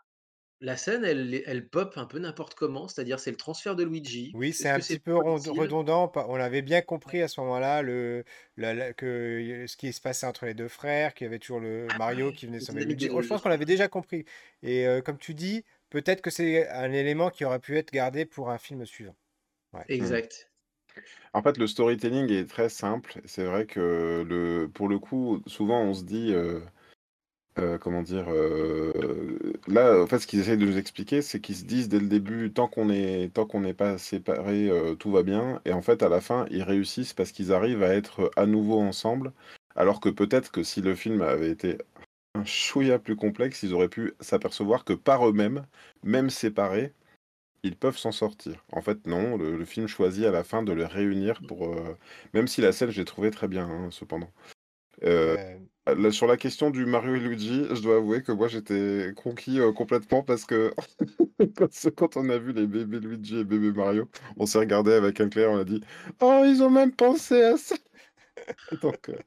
la 0.61 0.77
scène, 0.77 1.03
elle 1.05 1.69
pop 1.69 1.93
un 1.97 2.05
peu 2.05 2.19
n'importe 2.19 2.55
comment, 2.55 2.87
c'est-à-dire 2.87 3.19
c'est 3.19 3.31
le 3.31 3.37
transfert 3.37 3.75
de 3.75 3.83
Luigi. 3.83 4.33
Oui, 4.33 4.51
c'est 4.53 4.69
un 4.69 4.81
petit 4.81 4.99
peu 4.99 5.15
redondant, 5.15 6.11
on 6.15 6.35
l'avait 6.35 6.61
bien 6.61 6.81
compris 6.81 7.21
à 7.21 7.29
ce 7.29 7.39
moment-là, 7.39 7.81
le 7.81 8.25
la 8.57 8.73
la 8.73 8.93
que 8.93 9.65
ce 9.67 9.77
qui 9.77 9.93
se 9.93 10.01
passait 10.01 10.25
entre 10.27 10.45
les 10.45 10.53
2 10.53 10.67
frères, 10.67 11.13
qu'il 11.13 11.23
y 11.25 11.27
avait 11.27 11.39
toujours 11.39 11.61
le 11.61 11.93
Ah 11.93 11.95
Mario 11.95 12.33
qui 12.33 12.45
venait 12.45 12.59
sauver 12.59 12.83
Luigi. 12.83 13.09
de 13.09 13.09
Oh, 13.13 13.21
je 13.21 13.27
pense 13.27 13.41
qu'on 13.41 13.49
l'avait 13.49 13.65
déjà 13.65 13.87
compris 13.87 14.25
et 14.61 14.85
heu, 14.87 15.01
comme 15.01 15.17
tu 15.17 15.33
dis, 15.35 15.63
peut-être 15.89 16.21
que 16.21 16.29
c'est 16.31 16.67
un 16.69 16.91
élément 16.91 17.29
qui 17.29 17.45
aurait 17.45 17.59
pu 17.59 17.77
être 17.77 17.91
gardé 17.91 18.25
pour 18.25 18.49
un 18.49 18.57
film 18.57 18.85
suivant. 18.85 19.15
Ouais. 19.73 19.87
Mmh. 19.99 20.17
Exact. 20.17 20.47
En 21.33 21.41
fait, 21.43 21.57
le 21.57 21.67
storytelling 21.67 22.31
est 22.31 22.45
très 22.49 22.69
simple. 22.69 23.21
C'est 23.25 23.45
vrai 23.45 23.65
que 23.65 24.23
le 24.27 24.69
pour 24.73 24.87
le 24.87 24.99
coup, 24.99 25.41
souvent 25.47 25.81
on 25.81 25.93
se 25.93 26.03
dit, 26.03 26.31
heu 26.33 26.63
heu, 27.59 27.77
comment 27.79 28.01
dire? 28.01 28.25
Heu, 28.29 28.93
là, 29.67 30.01
en 30.01 30.07
fait, 30.07 30.19
ce 30.19 30.27
qu'ils 30.27 30.39
essayent 30.39 30.57
de 30.57 30.65
nous 30.65 30.77
expliquer, 30.77 31.21
c'est 31.21 31.39
qu'ils 31.39 31.55
se 31.57 31.63
disent 31.65 31.89
dès 31.89 31.99
le 31.99 32.07
début: 32.07 32.51
«Tant 32.53 32.67
qu'on 32.67 32.89
est 32.89 33.33
tant 33.33 33.45
qu'on 33.45 33.61
n'est 33.61 33.73
pas 33.73 33.97
séparés, 33.97 34.69
heu, 34.69 34.95
tout 34.97 35.11
va 35.11 35.23
bien» 35.23 35.61
et 35.65 35.73
en 35.73 35.81
fait, 35.81 36.03
à 36.03 36.09
la 36.09 36.21
fin, 36.21 36.45
ils 36.51 36.63
réussissent 36.63 37.13
parce 37.13 37.31
qu'ils 37.31 37.53
arrivent 37.53 37.83
à 37.83 37.93
être 37.95 38.31
à 38.35 38.45
nouveau 38.45 38.79
ensemble. 38.79 39.33
Alors 39.75 39.99
que 39.99 40.09
peut-être 40.09 40.51
que 40.51 40.63
si 40.63 40.81
le 40.81 40.95
film 40.95 41.21
avait 41.21 41.49
été 41.51 41.77
un 42.35 42.45
chouïa 42.45 42.99
plus 42.99 43.15
complexe, 43.17 43.63
ils 43.63 43.73
auraient 43.73 43.89
pu 43.89 44.13
s'apercevoir 44.21 44.85
que 44.85 44.93
par 44.93 45.27
eux-mêmes, 45.29 45.65
même 46.03 46.29
séparés, 46.31 46.93
ils 47.63 47.77
peuvent 47.77 47.97
s'en 47.97 48.11
sortir. 48.13 48.65
En 48.73 48.81
fait, 48.81 49.07
non, 49.07 49.37
le 49.37 49.65
film 49.65 49.87
choisit 49.87 50.25
à 50.25 50.31
la 50.31 50.43
fin 50.45 50.63
de 50.63 50.73
les 50.73 50.85
réunir 50.85 51.41
pour, 51.47 51.75
même 52.33 52.47
si 52.47 52.61
la 52.61 52.71
scène, 52.73 52.91
je 52.91 52.99
l'ai 53.01 53.05
trouvée 53.05 53.31
très 53.31 53.47
bien, 53.49 53.67
hein, 53.69 53.89
cependant. 53.91 54.31
Sur 56.11 56.25
la 56.27 56.37
question 56.37 56.71
du 56.71 56.85
Mario 56.85 57.15
et 57.15 57.19
Luigi, 57.19 57.65
je 57.71 57.81
dois 57.81 57.97
avouer 57.97 58.23
que 58.23 58.31
moi, 58.31 58.47
j'étais 58.47 59.13
conquis, 59.15 59.59
heu, 59.59 59.71
complètement 59.71 60.23
parce 60.23 60.45
que 60.45 60.73
quand 61.95 62.17
on 62.17 62.29
a 62.29 62.37
vu 62.37 62.53
les 62.53 62.67
bébés 62.67 62.99
Luigi 62.99 63.39
et 63.39 63.43
bébé 63.43 63.71
Mario, 63.71 64.09
on 64.37 64.45
s'est 64.45 64.59
regardés 64.59 64.93
avec 64.93 65.19
Anne-Claire, 65.21 65.51
on 65.51 65.59
a 65.59 65.63
dit: 65.65 65.81
«Oh, 66.21 66.43
ils 66.45 66.63
ont 66.63 66.69
même 66.71 66.91
pensé 66.93 67.41
à 67.43 67.57
ça!» 67.57 67.75
donc 68.81 69.09
heu, 69.09 69.19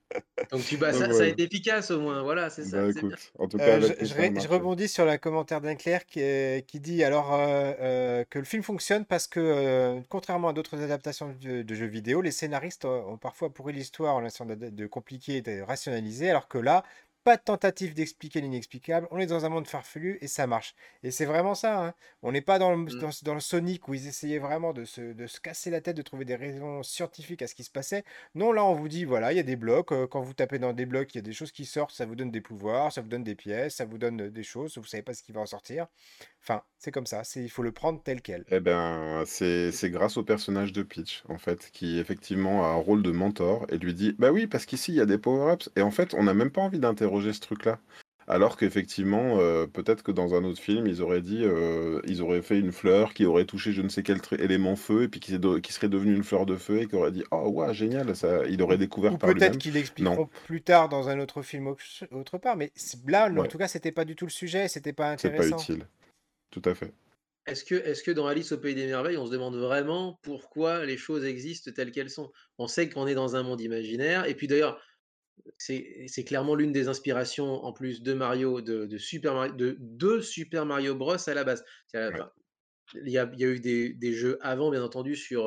Donc 0.51 0.64
tu 0.64 0.79
bah, 0.79 0.93
donc 0.93 1.12
ça 1.12 1.12
ça 1.12 1.25
a 1.25 1.27
été 1.27 1.43
efficace 1.45 1.91
au 1.91 2.01
moins, 2.01 2.23
voilà, 2.23 2.49
c'est 2.51 2.64
ça, 2.64 2.79
Bah, 2.79 2.89
écoute, 2.89 3.33
en 3.39 3.47
tout 3.47 3.61
cas 3.61 3.79
heu, 3.79 3.95
je 4.03 4.49
rebondis 4.49 4.89
sur 4.89 5.05
le 5.07 5.16
commentaire 5.16 5.61
d'Inclair 5.61 6.05
qui 6.07 6.21
qui 6.66 6.81
dit 6.81 7.05
alors, 7.05 7.33
heu, 7.35 8.25
que 8.29 8.39
le 8.41 8.45
film 8.45 8.64
fonctionne 8.64 9.05
parce 9.07 9.29
que, 9.29 10.01
contrairement 10.09 10.49
à 10.49 10.53
d'autres 10.53 10.83
adaptations 10.83 11.29
de 11.41 11.62
de 11.62 11.75
jeux 11.75 11.87
vidéo, 11.87 12.21
les 12.21 12.33
scénaristes 12.33 12.85
ont 12.85 13.12
ont 13.12 13.16
parfois 13.19 13.53
pourri 13.55 13.73
l'histoire 13.75 14.16
en 14.16 14.25
essayant 14.25 14.47
de 14.51 14.57
de 14.71 14.87
compliquer 14.89 15.37
et 15.37 15.43
de 15.43 15.61
rationaliser, 15.62 16.31
alors 16.31 16.49
que 16.49 16.59
là, 16.59 16.83
pas 17.29 17.37
de 17.37 17.43
tentative 17.43 17.95
d'expliquer 17.95 18.41
l'inexplicable. 18.41 19.07
On 19.11 19.18
est 19.18 19.26
dans 19.26 19.45
un 19.45 19.49
monde 19.51 19.66
farfelu 19.66 20.18
et 20.20 20.29
ça 20.29 20.47
marche 20.47 20.74
et 21.03 21.11
c'est 21.11 21.26
vraiment 21.26 21.55
ça, 21.55 21.85
hein. 21.87 21.95
On 22.22 22.33
n'est 22.33 22.41
pas 22.41 22.59
dans 22.59 22.70
le 22.72 22.76
Mmh. 22.79 22.99
dans 23.01 23.11
dans 23.22 23.35
le 23.35 23.41
Sonic 23.41 23.87
où 23.89 23.95
ils 23.95 24.07
essayaient 24.09 24.39
vraiment 24.39 24.72
de 24.72 24.85
se 24.85 25.12
de 25.12 25.26
se 25.26 25.41
casser 25.41 25.70
la 25.70 25.81
tête, 25.81 25.97
de 25.97 26.03
trouver 26.03 26.24
des 26.24 26.37
raisons 26.37 26.83
scientifiques 26.83 27.43
à 27.43 27.47
ce 27.47 27.55
qui 27.55 27.64
se 27.64 27.70
passait. 27.70 28.05
Non, 28.35 28.53
là, 28.53 28.64
on 28.64 28.74
vous 28.74 28.89
dit, 28.89 29.05
voilà, 29.05 29.33
il 29.33 29.37
y 29.37 29.41
a 29.41 29.43
des 29.43 29.57
blocs. 29.57 29.93
euh, 29.93 30.07
quand 30.07 30.20
vous 30.20 30.35
tapez 30.35 30.59
dans 30.59 30.72
des 30.72 30.87
blocs, 30.87 31.14
il 31.14 31.18
y 31.18 31.20
a 31.20 31.22
des 31.22 31.33
choses 31.33 31.53
qui 31.53 31.64
sortent. 31.66 31.93
Ça 31.95 32.07
vous 32.07 32.14
donne 32.16 32.31
des 32.31 32.41
pouvoirs, 32.41 32.93
ça 32.93 33.01
vous 33.03 33.09
donne 33.09 33.24
des 33.24 33.35
pièces, 33.35 33.76
ça 33.76 33.85
vous 33.85 33.99
donne 33.99 34.20
euh, 34.22 34.31
des 34.31 34.43
choses. 34.45 34.79
Vous 34.79 34.85
savez 34.85 35.03
pas 35.03 35.14
ce 35.14 35.22
qui 35.22 35.33
va 35.33 35.41
en 35.41 35.47
sortir. 35.47 35.87
Enfin, 36.43 36.62
c'est 36.79 36.91
comme 36.93 37.07
ça. 37.07 37.24
C'est, 37.24 37.43
il 37.43 37.51
faut 37.51 37.62
le 37.62 37.72
prendre 37.72 38.03
tel 38.03 38.22
quel. 38.22 38.47
Eh 38.51 38.61
ben, 38.61 39.24
c'est 39.26 39.72
c'est 39.72 39.91
grâce 39.91 40.16
au 40.16 40.22
personnage 40.22 40.72
de 40.72 40.83
Peach, 40.83 41.22
en 41.29 41.39
fait, 41.39 41.70
qui 41.72 41.99
effectivement 41.99 42.64
a 42.64 42.68
un 42.68 42.74
rôle 42.76 43.03
de 43.03 43.11
mentor 43.11 43.66
et 43.70 43.79
lui 43.79 43.93
dit: 43.95 44.14
«Bah 44.18 44.33
oui, 44.33 44.47
parce 44.47 44.64
qu'ici, 44.66 44.93
il 44.93 44.97
y 44.97 45.01
a 45.01 45.07
des 45.07 45.18
power-ups» 45.18 45.70
et 45.76 45.83
en 45.83 45.91
fait, 45.91 46.14
on 46.14 46.22
n'a 46.22 46.33
même 46.35 46.51
pas 46.51 46.61
envie 46.62 46.79
d'interroger 46.79 47.18
ce 47.33 47.41
truc-là. 47.41 47.81
Alors 48.27 48.57
qu'effectivement, 48.59 49.41
heu, 49.41 49.66
peut-être 49.73 50.03
que 50.03 50.12
dans 50.12 50.35
un 50.35 50.45
autre 50.45 50.61
film, 50.61 50.87
ils 50.87 51.01
auraient 51.03 51.23
dit, 51.23 51.45
heu, 51.45 52.03
ils 52.07 52.21
auraient 52.23 52.43
fait 52.43 52.59
une 52.61 52.73
fleur 52.73 53.14
qui 53.14 53.25
aurait 53.25 53.47
touché 53.47 53.73
je 53.73 53.81
ne 53.83 53.89
sais 53.89 54.03
quel 54.03 54.21
élément 54.39 54.77
feu 54.77 55.05
et 55.05 55.09
puis 55.09 55.21
qui 55.21 55.33
serait 55.73 55.89
devenue 55.89 56.14
une 56.14 56.25
fleur 56.25 56.45
de 56.47 56.57
feu 56.57 56.83
et 56.83 56.87
qui 56.89 56.95
aurait 56.97 57.12
dit: 57.12 57.25
«Oh 57.31 57.49
waouh, 57.49 57.73
génial!» 57.73 58.14
ça 58.16 58.45
il 58.47 58.61
aurait 58.62 58.77
Ou, 58.77 58.79
découvert 58.79 59.14
ou 59.14 59.19
par 59.19 59.33
peut-être 59.35 59.59
qu'ils 59.59 59.73
l'expliqueront 59.75 60.27
plus 60.29 60.62
tard 60.62 60.89
dans 60.89 61.09
un 61.09 61.19
autre 61.21 61.43
film 61.43 61.66
autre 61.66 61.83
autre 62.12 62.39
part. 62.39 62.57
Mais 62.57 62.71
c'est- 62.77 62.99
là, 63.11 63.29
en 63.33 63.45
ouais, 63.45 63.49
tout 63.49 63.59
cas, 63.59 63.66
c'était 63.69 63.91
pas 63.93 64.05
du 64.05 64.14
tout 64.16 64.27
le 64.27 64.31
sujet. 64.31 64.69
C'était 64.69 64.93
pas 64.93 65.11
c'est 65.16 65.31
pas 65.31 65.47
intéressant. 65.47 65.49
utile. 65.49 65.87
Tout 66.51 66.62
à 66.66 66.75
fait. 66.75 66.95
Est-ce 67.47 67.64
que 67.64 67.75
est-ce 67.75 68.03
que 68.05 68.11
dans 68.11 68.27
Alice 68.27 68.53
au 68.53 68.59
pays 68.59 68.75
des 68.77 68.87
merveilles, 68.87 69.16
on 69.16 69.27
se 69.27 69.31
demande 69.33 69.57
vraiment 69.57 70.19
pourquoi 70.23 70.85
les 70.85 70.97
choses 70.99 71.25
existent 71.25 71.71
telles 71.75 71.91
qu'elles 71.93 72.11
sont? 72.11 72.31
On 72.59 72.66
sait 72.69 72.89
qu'on 72.91 73.07
est 73.07 73.14
dans 73.14 73.37
un 73.37 73.43
monde 73.43 73.61
imaginaire 73.61 74.27
et 74.27 74.35
puis 74.37 74.47
d'ailleurs, 74.49 74.81
c'est 75.59 76.24
clairement 76.24 76.55
l'une 76.55 76.72
des 76.72 76.89
inspirations 76.89 77.64
en 77.64 77.72
plus 77.72 78.03
de 78.03 78.14
Mario, 78.14 78.61
de 78.61 78.86
de 78.86 78.99
Super 78.99 79.34
Mario 79.34 79.55
de 79.55 79.76
de 79.80 80.20
Super 80.20 80.66
Mario 80.66 80.95
Bros 80.95 81.16
à 81.28 81.34
la 81.34 81.45
base. 81.45 81.64
Ouais. 82.09 82.24
il 82.95 83.11
y 83.12 83.18
a 83.18 83.30
il 83.34 83.41
y 83.41 83.45
a 83.45 83.49
eu 83.49 83.61
des 83.61 83.93
des 83.95 84.12
jeux 84.12 84.39
avant 84.41 84.70
bien 84.70 84.82
entendu 84.82 85.16
sur, 85.16 85.47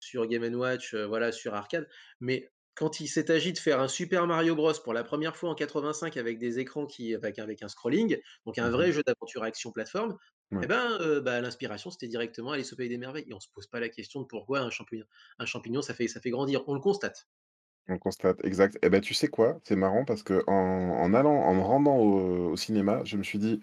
sur 0.00 0.26
Game& 0.26 0.54
Watch, 0.54 0.94
heu, 0.94 1.04
voilà, 1.04 1.32
sur 1.32 1.54
arcade, 1.54 1.88
mais 2.20 2.50
quand 2.74 3.00
il 3.00 3.08
s'est 3.08 3.30
agi 3.30 3.52
de 3.52 3.58
faire 3.58 3.80
un 3.80 3.88
Super 3.88 4.26
Mario 4.26 4.54
Bros 4.54 4.72
pour 4.84 4.92
la 4.94 5.02
première 5.04 5.36
fois 5.36 5.50
en 5.50 5.54
85 5.54 6.16
avec 6.16 6.38
des 6.38 6.58
écrans 6.60 6.86
qui 6.86 7.14
avec 7.14 7.38
avec 7.38 7.62
un 7.62 7.68
scrolling, 7.68 8.18
donc 8.46 8.58
un 8.58 8.70
Mmh 8.70 8.70
vrai 8.70 8.92
jeu 8.92 9.02
d'aventure 9.06 9.42
action 9.42 9.72
plateforme, 9.72 10.16
Ouais. 10.50 10.68
ben, 10.68 10.98
heu, 11.00 11.20
bah, 11.20 11.40
l'inspiration 11.40 11.90
c'était 11.90 12.08
directement 12.08 12.52
Alice 12.52 12.72
au 12.72 12.76
pays 12.76 12.88
des 12.88 12.98
merveilles 12.98 13.26
et 13.28 13.34
on 13.34 13.40
se 13.40 13.48
pose 13.52 13.66
pas 13.66 13.80
la 13.80 13.88
question 13.88 14.20
de 14.22 14.26
pourquoi 14.26 14.60
un 14.60 14.70
champignon 14.70 15.06
un 15.38 15.46
champignon 15.46 15.82
ça 15.82 15.94
fait 15.94 16.08
ça 16.08 16.20
fait 16.20 16.30
grandir, 16.30 16.62
on 16.68 16.74
le 16.74 16.80
constate. 16.80 17.28
On 17.90 17.96
constate, 17.98 18.44
exact. 18.44 18.78
Et 18.82 18.90
ben 18.90 19.00
tu 19.00 19.14
sais 19.14 19.28
quoi? 19.28 19.58
C'est 19.64 19.76
marrant 19.76 20.04
parce 20.04 20.22
qu'en 20.22 20.42
en 20.46 21.14
allant 21.14 21.34
en 21.34 21.54
me 21.54 21.60
rendant 21.62 21.96
au 21.96 22.50
au 22.50 22.56
cinéma, 22.56 23.00
je 23.04 23.16
me 23.16 23.22
suis 23.22 23.38
dit: 23.38 23.60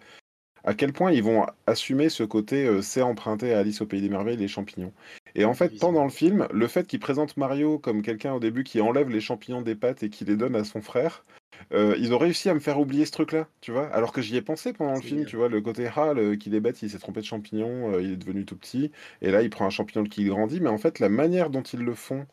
«À 0.66 0.74
quel 0.76 0.94
point 0.94 1.12
ils 1.12 1.24
vont 1.24 1.46
assumer 1.68 2.10
ce 2.10 2.24
côté, 2.24 2.82
c'est 2.84 3.02
emprunté 3.04 3.54
à 3.54 3.60
Alice 3.60 3.82
au 3.82 3.88
pays 3.88 4.02
des 4.02 4.10
merveilles, 4.10 4.38
les 4.38 4.48
champignons» 4.50 4.94
et 5.36 5.46
en 5.46 5.54
fait, 5.56 5.78
tant 5.80 5.94
dans 5.94 6.04
le 6.06 6.12
film, 6.12 6.48
le 6.54 6.68
fait 6.68 6.88
qu'ils 6.88 7.00
présentent 7.00 7.38
Mario 7.38 7.80
comme 7.80 8.02
quelqu'un 8.04 8.34
au 8.34 8.40
début 8.42 8.64
qui 8.66 8.82
enlève 8.82 9.10
les 9.10 9.22
champignons 9.22 9.62
des 9.62 9.76
pattes 9.76 10.04
et 10.04 10.10
qui 10.10 10.26
les 10.26 10.38
donne 10.38 10.56
à 10.56 10.64
son 10.66 10.82
frère, 10.82 11.26
ils 11.72 12.14
ont 12.14 12.18
réussi 12.20 12.50
à 12.50 12.54
me 12.56 12.60
faire 12.62 12.80
oublier 12.80 13.06
ce 13.06 13.12
truc-là, 13.12 13.48
tu 13.62 13.72
vois? 13.72 13.88
Alors 13.90 14.14
que 14.14 14.22
j'y 14.22 14.38
ai 14.38 14.42
pensé 14.44 14.74
pendant 14.74 14.96
le 14.96 15.02
film, 15.02 15.22
bien. 15.22 15.30
tu 15.30 15.38
vois? 15.38 15.50
Le 15.50 15.62
côté: 15.62 15.90
«Ah 15.96 16.14
le 16.14 16.36
qu'il 16.36 16.56
est 16.56 16.62
bête, 16.62 16.82
il 16.84 16.90
s'est 16.90 17.00
trompé 17.00 17.22
de 17.22 17.26
champignon, 17.26 18.00
il 18.00 18.14
est 18.14 18.18
devenu 18.18 18.46
tout 18.46 18.58
petit 18.58 18.92
et 19.22 19.32
là 19.32 19.42
il 19.44 19.50
prend 19.50 19.66
un 19.68 19.70
champignon 19.72 20.04
qui 20.06 20.26
grandit» 20.26 20.62
mais 20.62 20.70
en 20.70 20.78
fait, 20.80 21.00
la 21.00 21.10
manière 21.10 21.50
dont 21.50 21.64
ils 21.64 21.82
le 21.82 21.96
font 21.96 22.26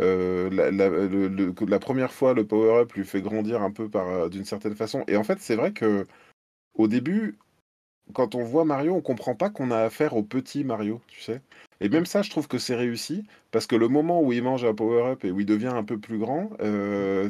Heu, 0.00 0.48
la 0.50 0.70
1 1.78 2.12
fois, 2.12 2.34
le 2.34 2.46
power-up 2.46 2.92
lui 2.94 3.04
fait 3.04 3.20
grandir 3.22 3.62
un 3.62 3.70
peu 3.70 3.88
par, 3.90 4.08
heu, 4.26 4.30
d'une 4.30 4.44
certaine 4.44 4.74
façon 4.76 5.04
et 5.08 5.16
en 5.16 5.24
fait, 5.24 5.38
c'est 5.40 5.56
vrai 5.56 5.72
que 5.72 6.06
au 6.74 6.88
début, 6.88 7.38
quand 8.14 8.34
on 8.36 8.44
voit 8.44 8.64
Mario, 8.66 8.94
on 8.94 9.00
comprend 9.02 9.34
pas 9.36 9.50
qu'on 9.50 9.70
a 9.70 9.78
affaire 9.80 10.16
au 10.16 10.22
petit 10.24 10.64
Mario, 10.64 11.00
tu 11.08 11.20
sais? 11.22 11.42
Et 11.80 11.88
même 11.88 12.06
ça, 12.06 12.22
je 12.22 12.30
trouve 12.30 12.48
que 12.48 12.58
c'est 12.58 12.74
réussi 12.76 13.24
parce 13.52 13.66
que 13.66 13.76
le 13.76 13.88
moment 13.88 14.22
où 14.22 14.32
il 14.32 14.42
mange 14.42 14.64
un 14.64 14.74
power-up 14.74 15.24
et 15.24 15.30
où 15.32 15.40
il 15.40 15.46
devient 15.46 15.68
un 15.68 15.84
peu 15.84 15.98
plus 15.98 16.18
grand, 16.18 16.50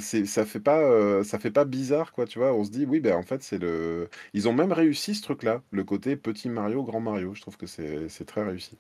c'est 0.01 0.27
ça 0.27 0.45
fait 0.47 0.61
pas, 0.61 1.25
ça 1.25 1.39
fait 1.39 1.51
pas 1.53 1.65
bizarre, 1.67 2.13
quoi, 2.13 2.27
tu 2.27 2.39
vois? 2.41 2.53
On 2.55 2.65
se 2.65 2.71
dit: 2.71 2.87
«Oui, 2.87 3.01
ben, 3.01 3.15
en 3.17 3.23
fait, 3.23 3.43
c'est 3.43 3.59
le» 3.59 4.09
ils 4.35 4.49
ont 4.49 4.53
même 4.55 4.73
réussi 4.73 5.15
ce 5.15 5.23
truc-là, 5.23 5.63
le 5.73 5.85
côté 5.85 6.17
petit 6.17 6.49
Mario, 6.51 6.83
grand 6.85 7.01
Mario. 7.01 7.35
Je 7.35 7.43
trouve 7.43 7.57
que 7.59 7.67
c'est 7.67 8.09
très 8.27 8.45
réussi. 8.45 8.79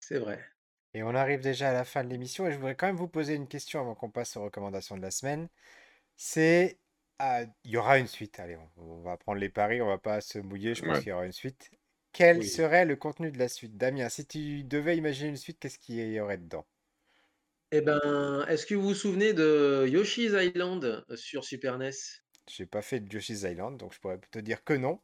C'est 0.00 0.18
vrai. 0.18 0.51
Et 0.94 1.02
on 1.02 1.14
arrive 1.14 1.40
déjà 1.40 1.70
à 1.70 1.72
la 1.72 1.84
fin 1.84 2.04
de 2.04 2.08
l'émission 2.10 2.46
et 2.46 2.52
je 2.52 2.56
voudrais 2.56 2.76
quand 2.76 2.86
même 2.86 2.96
vous 2.96 3.08
poser 3.08 3.34
une 3.34 3.48
question 3.48 3.80
avant 3.80 3.94
qu'on 3.94 4.10
passe 4.10 4.36
aux 4.36 4.44
recommandations 4.44 4.96
de 4.96 5.02
la 5.02 5.10
semaine. 5.10 5.48
C'est, 6.16 6.80
ah, 7.20 7.44
il 7.64 7.72
y 7.72 7.76
aura 7.78 7.98
une 7.98 8.08
suite. 8.08 8.40
Allez, 8.40 8.56
on, 8.56 8.70
on 8.78 9.02
va 9.02 9.16
prendre 9.18 9.40
les 9.40 9.50
paris, 9.50 9.82
on 9.82 9.88
va 9.88 9.98
pas 9.98 10.20
se 10.22 10.38
mouiller. 10.40 10.74
Je 10.74 10.82
pense 10.84 10.98
Ouais. 10.98 11.02
qu'il 11.02 11.10
y 11.10 11.12
aura 11.12 11.26
une 11.26 11.32
suite. 11.32 11.70
Quel 12.12 12.42
Oui. 12.42 12.44
serait 12.44 12.86
le 12.86 12.96
contenu 12.96 13.32
de 13.32 13.38
la 13.38 13.48
suite? 13.48 13.76
Damien, 13.78 14.08
si 14.10 14.26
tu 14.26 14.64
devais 14.64 14.96
imaginer 14.98 15.30
une 15.30 15.36
suite, 15.36 15.58
qu'est-ce 15.60 15.78
qu'il 15.78 15.96
y 16.12 16.20
aurait 16.20 16.38
dedans? 16.38 16.66
Et 17.72 17.80
ben, 17.80 18.44
est-ce 18.48 18.66
que 18.66 18.76
vous 18.76 18.82
vous 18.88 18.94
souvenez 18.94 19.32
de 19.32 19.84
Yoshi's 19.88 20.30
Island, 20.32 21.04
sur 21.16 21.44
Super 21.44 21.74
NES? 21.74 22.22
J'ai 22.48 22.66
pas 22.66 22.82
fait 22.82 23.00
de 23.00 23.12
Yoshi's 23.12 23.42
Island, 23.42 23.76
donc 23.78 23.92
je 23.94 23.98
pourrais 24.00 24.18
te 24.18 24.38
dire 24.38 24.62
que 24.64 24.74
non. 24.74 25.00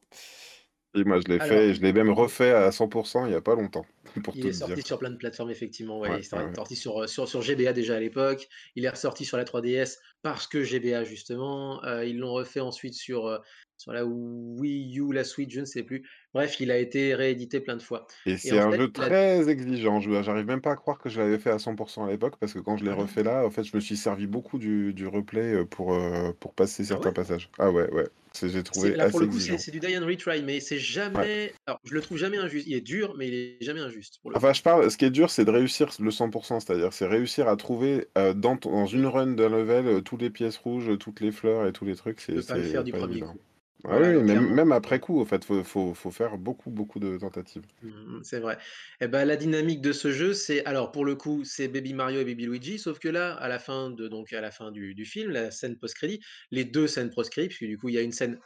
Et 0.95 1.05
moi, 1.05 1.19
je 1.21 1.29
l'ai 1.33 1.41
Alors, 1.41 1.41
fait 1.41 1.69
et 1.71 1.75
je 1.75 1.81
l'ai 1.83 1.93
même 1.95 2.11
refait 2.11 2.53
à 2.53 2.71
100% 2.73 3.25
il 3.27 3.33
y 3.33 3.35
a 3.35 3.41
pas 3.41 3.55
longtemps, 3.55 3.87
pour 4.23 4.35
il 4.35 4.47
est 4.47 4.53
dire. 4.53 4.53
sorti 4.53 4.83
sur 4.83 4.99
plein 4.99 5.11
de 5.11 5.17
plateformes 5.17 5.51
effectivement, 5.51 5.99
ouais, 5.99 6.15
il 6.15 6.19
est 6.21 6.31
ouais, 6.33 6.53
sorti 6.55 6.77
sur, 6.77 7.03
heu, 7.03 7.07
sur 7.07 7.29
sur 7.29 7.41
GBA 7.43 7.73
déjà 7.73 7.97
à 7.97 8.01
l'époque. 8.01 8.47
Il 8.77 8.85
est 8.85 8.89
ressorti 8.91 9.25
sur 9.25 9.37
la 9.39 9.45
3DS 9.45 9.99
parce 10.23 10.47
que 10.47 10.63
GBA 10.63 11.05
justement, 11.05 11.83
heu, 11.85 12.07
ils 12.07 12.19
l'ont 12.19 12.33
refait 12.33 12.61
ensuite 12.61 12.95
sur, 12.95 13.27
heu, 13.29 13.39
sur 13.79 13.93
la 13.93 14.05
Wii 14.05 14.99
U, 15.01 15.13
la 15.13 15.25
Switch, 15.25 15.53
je 15.55 15.61
ne 15.61 15.65
sais 15.65 15.83
plus. 15.83 16.07
Bref, 16.35 16.61
il 16.61 16.71
a 16.71 16.79
été 16.79 17.15
réédité 17.15 17.61
plein 17.61 17.77
de 17.77 17.83
fois 17.83 18.07
Et 18.27 18.37
et 18.43 18.53
c'est 18.53 18.59
un 18.59 18.71
fait, 18.71 18.73
jeu 18.73 18.91
la 18.97 19.11
très 19.13 19.49
exigeant. 19.49 20.01
Je 20.01 20.23
j'arrive 20.23 20.47
même 20.47 20.61
pas 20.61 20.73
à 20.73 20.77
croire 20.77 20.99
que 20.99 21.09
je 21.09 21.21
l'avais 21.21 21.39
fait 21.39 21.51
à 21.51 21.59
100 21.59 21.75
à 22.05 22.11
l'époque 22.11 22.37
parce 22.39 22.53
que 22.53 22.59
quand 22.59 22.77
je 22.77 22.85
l'ai 22.85 22.91
Ah 22.91 22.93
refait 22.93 23.23
là, 23.23 23.45
en 23.47 23.51
fait, 23.51 23.65
je 23.65 23.75
me 23.77 23.81
suis 23.81 23.97
servi 23.97 24.27
beaucoup 24.27 24.59
du 24.59 24.93
du 24.93 25.07
replay, 25.07 25.55
heu, 25.55 25.67
pour, 25.67 25.95
heu, 25.95 26.35
pour 26.39 26.55
passer 26.55 26.85
Ah 26.91 26.99
certains 26.99 27.13
ouais? 27.13 27.13
passages. 27.13 27.51
Ah 27.59 27.71
ouais, 27.71 27.91
ouais, 27.93 28.09
j'ai 28.43 28.63
trouvé 28.65 28.97
là, 28.97 29.07
pour 29.07 29.19
assez 29.19 29.23
le 29.23 29.27
coup, 29.27 29.39
c'est 29.41 29.57
exigeant. 29.57 29.59
c'est 29.59 29.71
du 29.71 29.81
die 29.81 29.97
and 29.97 30.07
retry, 30.07 30.43
mais 30.43 30.61
c'est 30.61 30.79
Ouais. 31.15 31.29
jamais 31.29 31.55
alors 31.67 31.79
je 31.85 31.95
le 31.95 32.01
trouve 32.01 32.19
jamais 32.19 32.39
injuste. 32.39 32.67
Il 32.67 32.75
est 32.75 32.81
dur, 32.81 33.15
mais 33.17 33.29
il 33.29 33.35
est 33.35 33.59
jamais 33.65 33.81
injuste, 33.81 34.19
pour 34.21 34.31
le 34.31 34.37
Enfin, 34.37 34.53
coup. 34.53 34.53
je 34.53 34.61
parle 34.63 34.91
ce 34.91 34.99
qui 34.99 35.07
est 35.07 35.11
dur, 35.11 35.31
c'est 35.31 35.47
de 35.47 35.51
réussir 35.51 35.89
le 36.01 36.11
100% 36.11 36.61
c'est-à-dire, 36.61 36.93
c'est 36.93 37.07
réussir 37.07 37.49
à 37.49 37.57
trouver, 37.57 38.09
heu, 38.19 38.35
dans 38.35 38.57
dans 38.57 38.85
une 38.87 39.07
run 39.07 39.29
d'un 39.29 39.49
level, 39.49 40.03
toutes 40.03 40.21
les 40.21 40.29
pièces 40.31 40.59
rouges, 40.59 40.99
toutes 40.99 41.21
les 41.21 41.33
fleurs 41.33 41.67
et 41.67 41.73
tous 41.73 41.87
les 41.87 41.97
trucs, 41.97 42.21
c'est 42.21 42.43
pas 42.47 42.57
le 42.57 42.63
faire 42.65 42.83
du 42.85 42.93
pas 42.93 42.99
1er 42.99 43.23
évident. 43.23 43.25
coup. 43.25 43.41
Ah 43.87 43.99
Voilà, 43.99 44.13
oui, 44.13 44.23
même 44.23 44.23
clairement, 44.25 44.55
même 44.55 44.71
heu 44.73 44.73
après 44.73 45.01
coup, 45.01 45.21
en 45.21 45.25
fait, 45.25 45.45
faut 45.45 45.65
faut 45.65 45.93
faut 45.95 46.11
faire 46.13 46.39
beaucoup, 46.39 46.71
beaucoup 46.71 47.01
de 47.01 47.19
tentatives. 47.19 47.67
Mmh 47.81 48.19
mh, 48.19 48.25
c'est 48.25 48.41
vrai 48.41 48.59
et 49.01 49.07
bah, 49.07 49.25
la 49.25 49.37
dynamique 49.37 49.81
de 49.81 49.93
ce 49.93 50.11
jeu, 50.11 50.35
c'est 50.35 50.65
alors 50.65 50.91
pour 50.91 51.05
le 51.05 51.15
coup, 51.15 51.45
c'est 51.45 51.69
Baby 51.69 51.95
Mario 51.95 52.21
et 52.21 52.25
Baby 52.25 52.47
Luigi, 52.47 52.77
sauf 52.79 52.99
que 52.99 53.09
là, 53.09 53.35
à 53.35 53.47
la 53.47 53.61
fin 53.61 53.91
de 53.91 54.09
donc 54.09 54.33
à 54.33 54.41
la 54.41 54.51
fin 54.51 54.73
du 54.73 54.95
du 54.97 55.05
film, 55.05 55.31
la 55.31 55.53
scène 55.53 55.79
post-crédit, 55.79 56.19
les 56.51 56.65
2 56.65 56.89
scènes 56.89 57.11
post-crédit, 57.11 57.47
puisque 57.49 57.67
du 57.67 57.79
coup, 57.79 57.89
il 57.89 57.95
y 57.95 57.99
a 57.99 58.03
une 58.03 58.11
scène 58.13 58.41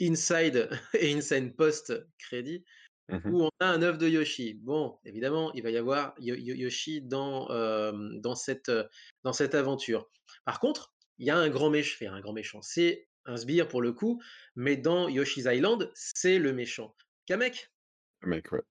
inside 0.00 0.70
et 0.94 1.10
une 1.12 1.22
scène 1.22 1.54
post-crédit 1.56 2.64
Mmh 3.08 3.20
mh. 3.28 3.32
où 3.32 3.44
on 3.44 3.50
a 3.60 3.66
un 3.68 3.82
œuf 3.82 3.98
de 3.98 4.08
Yoshi. 4.08 4.54
Bon, 4.54 4.98
évidemment, 5.04 5.52
il 5.54 5.62
va 5.62 5.70
y 5.70 5.76
avoir 5.78 6.14
Yo 6.18 6.34
Yo 6.36 6.54
Yoshi 6.54 7.02
dans, 7.02 7.48
hem, 7.50 8.20
dans 8.20 8.34
cette, 8.36 8.68
heu, 8.70 8.86
dans 9.24 9.32
cette 9.32 9.54
aventure. 9.54 10.10
Par 10.44 10.60
contre, 10.60 10.94
il 11.18 11.26
y 11.26 11.30
a 11.30 11.36
un 11.38 11.48
grand 11.50 11.70
méch 11.70 11.96
enfin 12.02 12.14
un 12.14 12.20
grand 12.20 12.32
méchant, 12.34 12.62
c'est 12.62 13.08
un 13.26 13.36
sbire 13.36 13.68
pour 13.68 13.82
le 13.82 13.92
coup, 13.92 14.22
mais 14.56 14.76
dans 14.76 15.08
Yoshi's 15.08 15.46
Island, 15.46 15.90
c'est 15.94 16.38
le 16.38 16.52
méchant. 16.52 16.96
Kamek? 17.26 17.68
Kamek, 18.20 18.50
ouais. 18.52 18.62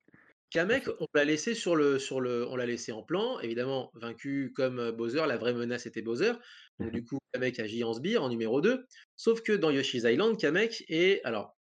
Kamek, 0.49 0.87
on 0.99 1.07
l'a 1.13 1.23
laissé 1.23 1.55
sur 1.55 1.75
le 1.77 1.97
sur 1.97 2.19
le 2.19 2.45
on 2.47 2.55
l'a 2.57 2.65
laissé 2.65 2.91
en 2.91 3.03
plan, 3.03 3.39
évidemment 3.39 3.89
vaincu 3.95 4.51
comme, 4.53 4.79
heu, 4.79 4.91
Bowser, 4.91 5.23
la 5.27 5.37
vraie 5.37 5.53
menace 5.53 5.85
était 5.85 6.01
Bowser, 6.01 6.33
Mmh 6.79 6.91
du 6.91 7.05
coup, 7.05 7.19
Kamek 7.33 7.59
agit 7.59 7.83
en 7.85 7.93
sbire, 7.93 8.21
en 8.23 8.29
numéro 8.29 8.59
2. 8.61 8.85
Sauf 9.15 9.41
que 9.43 9.53
dans 9.53 9.71
Yoshi's 9.71 10.03
Island, 10.03 10.37
Kamek 10.37 10.83
est 10.89 11.21
alors, 11.23 11.57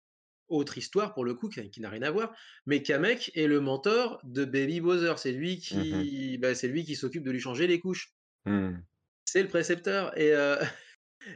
autre 0.49 0.77
histoire 0.79 1.13
pour 1.15 1.25
le 1.25 1.35
coup 1.35 1.49
qui 1.49 1.69
qui 1.71 1.81
n'a 1.81 1.89
rien 1.89 2.03
à 2.03 2.11
voir, 2.11 2.35
mais 2.67 2.83
Kamek 2.83 3.31
est 3.35 3.47
le 3.47 3.61
mentor 3.61 4.21
de 4.25 4.45
Baby 4.45 4.81
Bowser. 4.81 5.15
C'est 5.17 5.33
lui 5.33 5.59
Mmh 5.71 6.09
qui, 6.09 6.37
bah, 6.39 6.55
c'est 6.55 6.67
lui 6.69 6.85
qui 6.85 6.95
s'occupe 6.95 7.23
de 7.23 7.31
lui 7.31 7.41
changer 7.41 7.67
les 7.67 7.79
couches. 7.79 8.13
Mmh. 8.45 8.83
C'est 9.25 9.43
le 9.43 9.47
précepteur 9.49 10.17
et 10.17 10.33
heu 10.33 10.57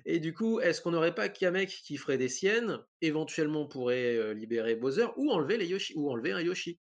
et 0.06 0.20
du 0.20 0.34
coup, 0.34 0.60
est-ce 0.60 0.82
qu'on 0.82 0.94
aurait 0.94 1.16
pas 1.16 1.30
Kamek 1.30 1.70
qui 1.70 1.98
ferait 1.98 2.18
des 2.18 2.30
siennes? 2.30 2.80
Éventuellement, 3.02 3.66
pourrait, 3.68 4.34
libérer 4.34 4.76
Bowser 4.76 5.08
ou 5.18 5.32
enlever 5.32 5.58
les 5.58 5.68
Yoshi 5.68 5.94
ou 5.96 6.12
enlever 6.12 6.32
un 6.32 6.42
Yoshi? 6.42 6.80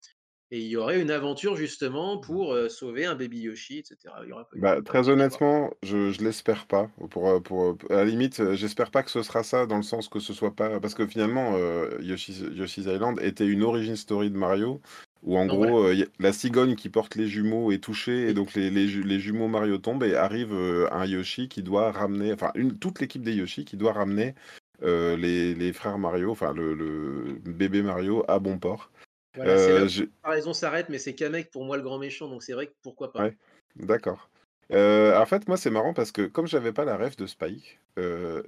Et 0.51 0.59
il 0.59 0.67
y 0.67 0.77
aurait 0.77 1.01
une 1.01 1.09
aventure 1.09 1.55
justement 1.55 2.19
pour, 2.19 2.55
sauver 2.69 3.05
un 3.05 3.15
baby 3.15 3.39
Yoshi 3.39 3.79
et 3.79 3.83
cetera. 3.83 4.21
Il 4.23 4.29
y 4.29 4.31
aura 4.31 4.43
pas 4.43 4.51
il 4.53 4.59
y 4.59 4.61
Bah, 4.61 4.81
très 4.83 5.09
honnêtement, 5.09 5.71
je 5.81 6.11
je 6.11 6.23
l'espère 6.23 6.67
pas 6.67 6.91
pour, 7.09 7.27
à 7.29 7.95
la 7.95 8.05
limite, 8.05 8.53
j'espère 8.53 8.91
pas 8.91 9.01
que 9.03 9.09
ce 9.09 9.23
sera 9.23 9.43
ça 9.43 9.65
dans 9.65 9.77
le 9.77 9.83
sens 9.83 10.07
que 10.07 10.19
ce 10.19 10.33
soit 10.33 10.55
pas 10.55 10.79
parce 10.79 10.93
que 10.93 11.07
finalement, 11.07 11.57
Yoshi's 11.99 12.77
Island 12.77 13.19
était 13.21 13.47
une 13.47 13.63
origin 13.63 13.95
story 13.95 14.29
de 14.29 14.37
Mario 14.37 14.81
où 15.23 15.37
en 15.37 15.47
Donc 15.47 15.57
voilà. 15.57 15.73
gros, 15.73 15.85
a 15.87 15.93
la 16.19 16.33
cigogne 16.33 16.75
qui 16.75 16.89
porte 16.89 17.15
les 17.15 17.27
jumeaux 17.27 17.71
est 17.71 17.83
touchée 17.83 18.29
et 18.29 18.33
donc 18.33 18.53
les 18.53 18.69
les 18.69 18.87
ju 18.87 19.03
les 19.03 19.19
jumeaux 19.19 19.47
Mario 19.47 19.77
tombent 19.77 20.03
et 20.03 20.15
arrive, 20.15 20.53
heu, 20.53 20.87
un 20.93 21.05
Yoshi 21.05 21.49
qui 21.49 21.63
doit 21.63 21.91
ramener 21.91 22.33
enfin 22.33 22.51
une 22.55 22.77
toute 22.77 22.99
l'équipe 22.99 23.23
des 23.23 23.33
Yoshi 23.33 23.65
qui 23.65 23.77
doit 23.77 23.93
ramener, 23.93 24.35
heu, 24.83 25.15
les 25.15 25.55
les 25.55 25.73
frères 25.73 25.97
Mario, 25.97 26.31
enfin 26.31 26.53
le 26.53 26.73
le 26.75 27.39
bébé 27.45 27.81
Mario 27.81 28.23
à 28.27 28.39
bon 28.39 28.59
port. 28.59 28.91
Voilà, 29.35 29.57
c'est 29.57 29.73
là 29.73 29.87
je 29.87 30.03
la 30.03 30.07
comparaison 30.29 30.53
s'arrête, 30.53 30.89
mais 30.89 30.97
c'est 30.97 31.13
Kamek 31.15 31.51
pour 31.51 31.65
moi 31.65 31.77
le 31.77 31.83
grand 31.83 31.99
méchant, 31.99 32.27
donc 32.27 32.41
c'est 32.43 32.53
vrai 32.53 32.67
que 32.67 32.73
pourquoi 32.81 33.11
pas. 33.11 33.21
Ouais, 33.21 33.35
d'accord. 33.75 34.29
En 34.71 35.25
fait, 35.25 35.47
moi, 35.47 35.57
c'est 35.57 35.69
marrant 35.69 35.93
parce 35.93 36.11
que 36.11 36.23
comme 36.23 36.47
j'avais 36.47 36.73
pas 36.73 36.85
la 36.85 36.97
ref 36.97 37.15
de 37.17 37.25
Spike, 37.27 37.79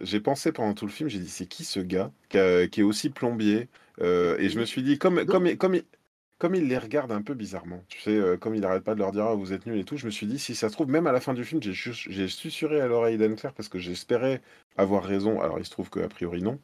j'ai 0.01 0.19
pensé 0.19 0.51
pendant 0.51 0.73
tout 0.73 0.85
le 0.85 0.91
film, 0.91 1.09
j'ai 1.09 1.19
dit: 1.19 1.29
«C'est 1.29 1.47
qui 1.47 1.63
ce 1.63 1.79
gars 1.79 2.11
qui 2.29 2.37
a 2.37 2.67
qui 2.67 2.81
est 2.81 2.83
aussi 2.83 3.09
plombier?» 3.09 3.69
Et 3.99 4.49
je 4.49 4.59
me 4.59 4.65
suis 4.65 4.83
dit 4.83 4.97
comme 4.97 5.25
donc 5.25 5.27
comme 5.27 5.55
comme 5.57 5.75
il 5.75 5.83
comme 6.37 6.55
il 6.55 6.67
les 6.67 6.77
regarde 6.77 7.11
un 7.11 7.21
peu 7.21 7.33
bizarrement, 7.33 7.83
tu 7.87 7.99
sais, 7.99 8.11
heu, 8.11 8.37
comme 8.37 8.55
il 8.55 8.63
arrête 8.65 8.83
pas 8.83 8.93
de 8.95 8.99
leur 8.99 9.11
dire: 9.11 9.25
«Ah 9.25 9.35
vous 9.35 9.53
êtes 9.53 9.65
nuls» 9.65 9.77
et 9.79 9.83
tout, 9.85 9.97
je 9.97 10.05
me 10.05 10.11
suis 10.11 10.27
dit: 10.27 10.39
«Si 10.39 10.55
ça 10.55 10.69
se 10.69 10.73
trouve» 10.73 10.89
même 10.89 11.07
à 11.07 11.11
la 11.11 11.19
fin 11.21 11.33
du 11.33 11.43
film, 11.43 11.61
j'ai 11.63 11.73
chuch 11.73 12.07
j'ai 12.09 12.27
susurré 12.27 12.81
à 12.81 12.87
l'oreille 12.87 13.17
d'Anne-Claire 13.17 13.53
parce 13.53 13.69
que 13.69 13.79
j'espérais 13.79 14.41
avoir 14.77 15.03
raison. 15.03 15.41
Alors 15.41 15.59
il 15.59 15.65
se 15.65 15.71
trouve 15.71 15.89
qu'a 15.89 16.07
priori 16.07 16.41
non, 16.43 16.59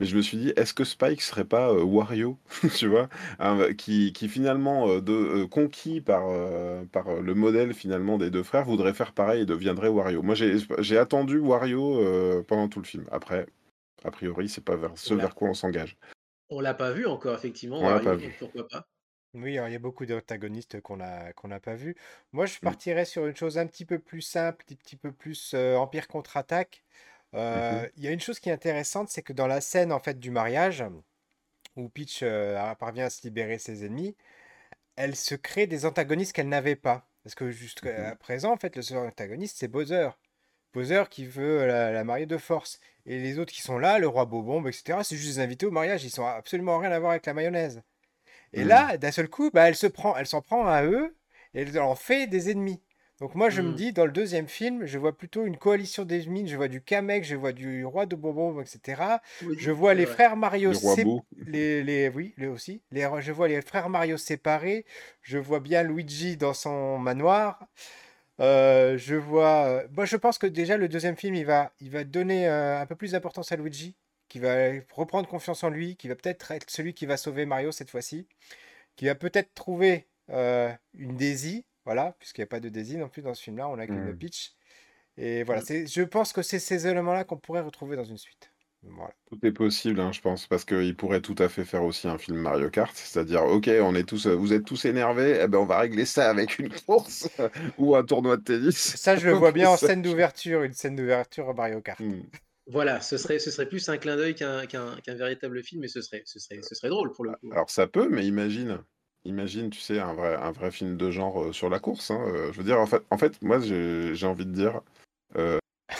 mais 0.00 0.06
je 0.06 0.16
me 0.16 0.22
suis 0.22 0.36
dit: 0.38 0.52
«Est-ce 0.56 0.74
que 0.74 0.84
Spike 0.84 1.22
serait 1.22 1.44
pas, 1.44 1.72
heu, 1.72 1.82
Wario?» 1.82 2.38
tu 2.76 2.86
vois? 2.88 3.08
Hein, 3.38 3.72
qui 3.76 4.12
qui 4.12 4.28
finalement, 4.28 4.88
heu, 4.88 5.00
de 5.02 5.44
conquis 5.44 6.00
par, 6.00 6.24
le 6.28 7.34
modèle 7.34 7.74
finalement 7.74 8.18
des 8.18 8.30
2 8.30 8.42
frères, 8.42 8.64
voudrait 8.64 8.94
faire 8.94 9.12
pareil 9.12 9.42
et 9.42 9.46
deviendrait 9.46 9.88
Wario. 9.88 10.22
Moi, 10.22 10.34
j'ai 10.34 10.56
j'ai 10.78 10.98
attendu 10.98 11.38
Wario, 11.38 12.42
pendant 12.44 12.68
tout 12.68 12.80
le 12.80 12.86
film. 12.86 13.06
Après, 13.10 13.46
a 14.04 14.10
priori, 14.10 14.48
c'est 14.48 14.64
pas 14.64 14.76
vers 14.76 14.92
ce 14.98 15.14
vers 15.14 15.34
quoi 15.34 15.48
on 15.50 15.54
s'engage. 15.54 15.96
on 16.48 16.58
l'a 16.60 16.74
pas 16.74 16.90
vu 16.92 17.06
encore 17.06 17.36
effectivement 17.36 17.84
On 17.84 17.88
l'a 17.88 18.00
pas 18.00 18.14
vu. 18.16 18.34
pourquoi 18.38 18.66
pas. 18.68 18.88
Oui, 19.36 19.56
alors 19.58 19.68
il 19.68 19.72
y 19.72 19.76
a 19.76 19.78
beaucoup 19.78 20.04
d'antagonistes 20.06 20.80
qu'on 20.80 20.98
a 21.00 21.32
qu'on 21.34 21.48
n'a 21.48 21.60
pas 21.60 21.74
vus. 21.74 21.94
Moi, 22.32 22.46
je 22.46 22.58
Mmh. 22.62 22.76
partirais 22.78 23.04
sur 23.04 23.26
une 23.26 23.36
chose 23.36 23.58
un 23.58 23.66
petit 23.66 23.84
peu 23.84 23.98
plus 23.98 24.22
simple, 24.22 24.64
un 24.70 24.74
petit 24.76 24.96
peu 24.96 25.12
plus, 25.12 25.54
Empire 25.54 26.08
contre-attaque. 26.08 26.84
Mmh 27.54 27.86
il 27.96 28.02
y 28.04 28.08
a 28.08 28.12
une 28.12 28.20
chose 28.20 28.40
qui 28.40 28.48
est 28.48 28.52
intéressante, 28.52 29.08
c'est 29.10 29.22
que 29.22 29.32
dans 29.34 29.46
la 29.46 29.60
scène, 29.60 29.92
en 29.92 29.98
fait, 30.00 30.18
du 30.18 30.30
mariage, 30.30 30.84
où 31.76 31.88
Peach, 31.90 32.22
a 32.24 32.74
parvient 32.76 33.06
à 33.06 33.10
se 33.10 33.22
libérer 33.24 33.56
de 33.56 33.62
ses 33.62 33.84
ennemis, 33.86 34.16
elle 34.96 35.16
se 35.16 35.34
crée 35.36 35.66
des 35.68 35.86
antagonistes 35.86 36.32
qu'elle 36.34 36.48
n'avait 36.50 36.76
pas. 36.76 37.08
Parce 37.24 37.34
que 37.36 37.50
Mmh 37.82 37.90
jusqu'à 37.90 38.16
présent, 38.16 38.52
en 38.52 38.58
fait, 38.58 38.76
le 38.76 38.82
seul 38.82 38.98
antagoniste, 38.98 39.58
c'est 39.58 39.68
Bowser. 39.68 40.10
Bowser 40.74 41.04
qui 41.10 41.26
veut 41.26 41.66
la 41.66 41.92
la 41.92 42.04
marier 42.04 42.26
de 42.26 42.38
force 42.38 42.80
et 43.06 43.18
les 43.20 43.38
autres 43.40 43.52
qui 43.54 43.62
sont 43.62 43.78
là, 43.78 43.98
le 44.00 44.08
roi 44.08 44.26
Bobombe 44.26 44.68
et 44.68 44.72
cetera, 44.72 45.04
c'est 45.04 45.16
juste 45.16 45.36
des 45.36 45.40
invités 45.40 45.66
au 45.66 45.72
mariage, 45.72 46.04
ils 46.04 46.10
sont 46.10 46.26
absolument 46.26 46.78
rien 46.78 46.92
à 46.92 46.98
voir 47.00 47.12
avec 47.12 47.26
la 47.26 47.34
mayonnaise. 47.34 47.82
Et 48.52 48.64
Mmh. 48.64 48.64
là, 48.64 48.96
d'un 48.96 49.10
seul 49.12 49.28
coup, 49.28 49.50
bah, 49.52 49.68
elle 49.68 49.76
se 49.76 49.86
prend, 49.86 50.16
elle 50.16 50.26
s'en 50.26 50.40
prend 50.42 50.66
à 50.66 50.84
eux 50.84 51.16
et 51.54 51.62
elle 51.62 51.78
en 51.80 51.94
fait 51.94 52.26
des 52.26 52.50
ennemis. 52.50 52.80
Donc 53.20 53.34
moi, 53.34 53.48
je 53.48 53.62
me 53.62 53.72
Mmh. 53.72 53.74
dis, 53.74 53.92
dans 53.92 54.04
le 54.04 54.12
deuxième 54.12 54.46
film, 54.48 54.84
je 54.86 54.98
vois 54.98 55.16
plutôt 55.16 55.44
une 55.46 55.56
coalition 55.56 56.04
d'ennemis. 56.04 56.48
Je 56.48 56.56
vois 56.56 56.68
du 56.68 56.82
Kamek, 56.82 57.24
je 57.24 57.34
vois 57.36 57.52
du 57.52 57.84
roi 57.86 58.04
de 58.06 58.14
Bobo, 58.14 58.60
etc. 58.62 59.22
Je 59.56 59.70
vois 59.70 59.94
les 59.94 60.04
vrai. 60.04 60.06
frères 60.06 60.36
Mario 60.36 60.72
Boo. 60.96 61.22
les, 61.46 61.82
les, 61.82 62.08
oui, 62.10 62.34
les 62.36 62.46
aussi. 62.46 62.82
Les, 62.90 63.08
je 63.20 63.32
vois 63.32 63.48
les 63.48 63.62
frères 63.62 63.88
Mario 63.88 64.18
séparés. 64.18 64.84
Je 65.22 65.38
vois 65.38 65.60
bien 65.60 65.82
Luigi 65.82 66.36
dans 66.36 66.52
son 66.54 66.98
manoir. 66.98 67.66
Euh, 68.40 68.98
je 68.98 69.14
vois. 69.16 69.66
euh, 69.66 69.88
Moi, 69.96 70.04
je 70.04 70.16
pense 70.16 70.38
que 70.38 70.46
déjà 70.46 70.76
le 70.76 70.88
deuxième 70.88 71.16
film, 71.16 71.34
il 71.34 71.46
va, 71.46 71.72
il 71.80 71.90
va 71.90 72.04
donner 72.04 72.48
euh, 72.48 72.80
un 72.80 72.86
peu 72.86 72.94
plus 72.96 73.12
d'importance 73.12 73.52
à 73.52 73.56
Luigi, 73.56 73.96
qui 74.28 74.38
va 74.40 74.70
reprendre 74.92 75.28
confiance 75.28 75.64
en 75.64 75.70
lui, 75.70 75.96
qui 75.96 76.08
va 76.08 76.16
peut-être 76.16 76.50
être 76.52 76.70
celui 76.70 76.94
qui 76.94 77.06
va 77.06 77.16
sauver 77.16 77.46
Mario 77.46 77.72
cette 77.72 77.90
fois-ci 77.90 78.26
qui 78.96 79.06
va 79.06 79.14
peut-être 79.14 79.54
trouver 79.54 80.08
euh, 80.30 80.72
une 80.94 81.16
Daisy, 81.16 81.64
voilà, 81.84 82.16
puisqu'il 82.18 82.40
n'y 82.40 82.44
a 82.44 82.48
pas 82.48 82.60
de 82.60 82.68
Daisy 82.68 82.96
non 82.96 83.08
plus 83.08 83.22
dans 83.22 83.34
ce 83.34 83.42
film-là, 83.42 83.68
on 83.68 83.76
n'a 83.76 83.86
qu'une 83.88 84.12
Mmh. 84.12 84.18
Peach. 84.18 84.54
Et 85.18 85.44
voilà, 85.44 85.62
Mmh. 85.62 85.64
c'est, 85.64 85.86
je 85.86 86.02
pense 86.02 86.32
que 86.32 86.42
c'est 86.42 86.58
ces 86.58 86.86
éléments-là 86.88 87.24
qu'on 87.24 87.38
pourrait 87.38 87.60
retrouver 87.62 87.96
dans 87.96 88.04
une 88.04 88.18
suite. 88.18 88.52
Voilà. 88.82 89.12
Tout 89.28 89.44
est 89.44 89.52
possible, 89.52 89.98
hein, 90.00 90.12
je 90.12 90.20
pense, 90.20 90.46
parce 90.46 90.64
qu'il 90.64 90.96
pourrait 90.96 91.20
tout 91.20 91.34
à 91.38 91.48
fait 91.48 91.64
faire 91.64 91.82
aussi 91.82 92.06
un 92.06 92.18
film 92.18 92.38
Mario 92.38 92.70
Kart, 92.70 92.94
c'est-à-dire: 92.94 93.42
«OK, 93.44 93.68
on 93.82 93.94
est 93.96 94.04
tous, 94.08 94.26
vous 94.28 94.52
êtes 94.52 94.64
tous 94.64 94.84
énervés, 94.84 95.40
eh 95.42 95.48
ben, 95.48 95.58
on 95.58 95.64
va 95.66 95.80
régler 95.80 96.06
ça 96.06 96.30
avec 96.30 96.58
une 96.60 96.72
course 96.72 97.28
ou 97.78 97.96
un 97.96 98.04
tournoi 98.04 98.36
de 98.36 98.42
tennis». 98.44 98.76
Ça, 98.96 99.16
je 99.16 99.26
le 99.26 99.32
vois 99.34 99.52
bien 99.52 99.70
en 99.70 99.76
scène 99.76 100.02
d'ouverture, 100.02 100.62
une 100.62 100.72
scène 100.74 100.94
d'ouverture 100.96 101.52
Mario 101.54 101.80
Kart. 101.80 102.00
Mmh. 102.00 102.22
Voilà, 102.66 103.00
ce 103.00 103.16
serait 103.18 103.40
ce 103.40 103.50
serait 103.50 103.68
plus 103.68 103.88
un 103.88 103.98
clin 103.98 104.16
d'œil 104.16 104.34
qu'un 104.36 104.64
véritable 105.08 105.62
film, 105.64 105.80
mais 105.80 105.88
ce 105.88 106.00
serait 106.00 106.22
ce 106.26 106.38
serait 106.38 106.62
ce 106.62 106.74
serait 106.76 106.88
drôle 106.90 107.12
pour 107.12 107.24
le 107.24 107.32
coup. 107.32 107.52
alors 107.52 107.70
ça 107.70 107.86
peut, 107.86 108.08
mais 108.08 108.26
imagine 108.26 108.80
imagine, 109.24 109.70
tu 109.70 109.80
sais, 109.80 109.98
un 109.98 110.14
vrai 110.14 110.36
un 110.36 110.52
vrai 110.52 110.70
film 110.70 110.96
de 110.96 111.10
genre, 111.10 111.42
heu, 111.46 111.52
sur 111.52 111.68
la 111.68 111.80
course, 111.80 112.10
hein, 112.12 112.24
heu, 112.28 112.52
je 112.52 112.58
veux 112.58 112.64
dire, 112.64 112.78
en 112.80 112.86
fait 112.86 113.02
en 113.10 113.18
fait, 113.18 113.40
moi, 113.42 113.58
j'ai 113.60 114.14
j'ai 114.14 114.26
envie 114.26 114.46
de 114.46 114.52
dire, 114.52 114.82
heu, 115.36 115.58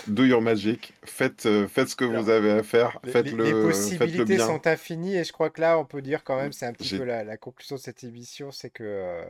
do 0.08 0.24
your 0.24 0.42
magic, 0.42 0.94
faites, 1.04 1.48
faites 1.68 1.88
ce 1.90 1.96
que 1.96 2.04
vous 2.06 2.30
avez 2.30 2.52
à 2.52 2.62
faire, 2.64 3.00
les, 3.04 3.16
les- 3.18 3.36
les 3.36 3.54
faites-le 3.54 3.92
faites-le 3.92 4.24
possibilités 4.24 4.26
bien. 4.26 4.58
sont 4.58 4.66
infinies 4.66 5.16
et 5.16 5.24
je 5.24 5.32
crois 5.32 5.50
que 5.50 5.60
là, 5.60 5.78
on 5.78 5.84
peut 5.86 6.02
dire 6.02 6.24
quand 6.24 6.36
même, 6.36 6.52
c'est 6.52 6.66
un 6.66 6.72
petit 6.72 6.90
peu 6.90 7.04
la, 7.04 7.24
la 7.24 7.36
conclusion 7.36 7.76
de 7.76 7.80
cette 7.80 8.04
émission, 8.04 8.50
c'est 8.52 8.70
que 8.70 8.82
euh, 8.84 9.24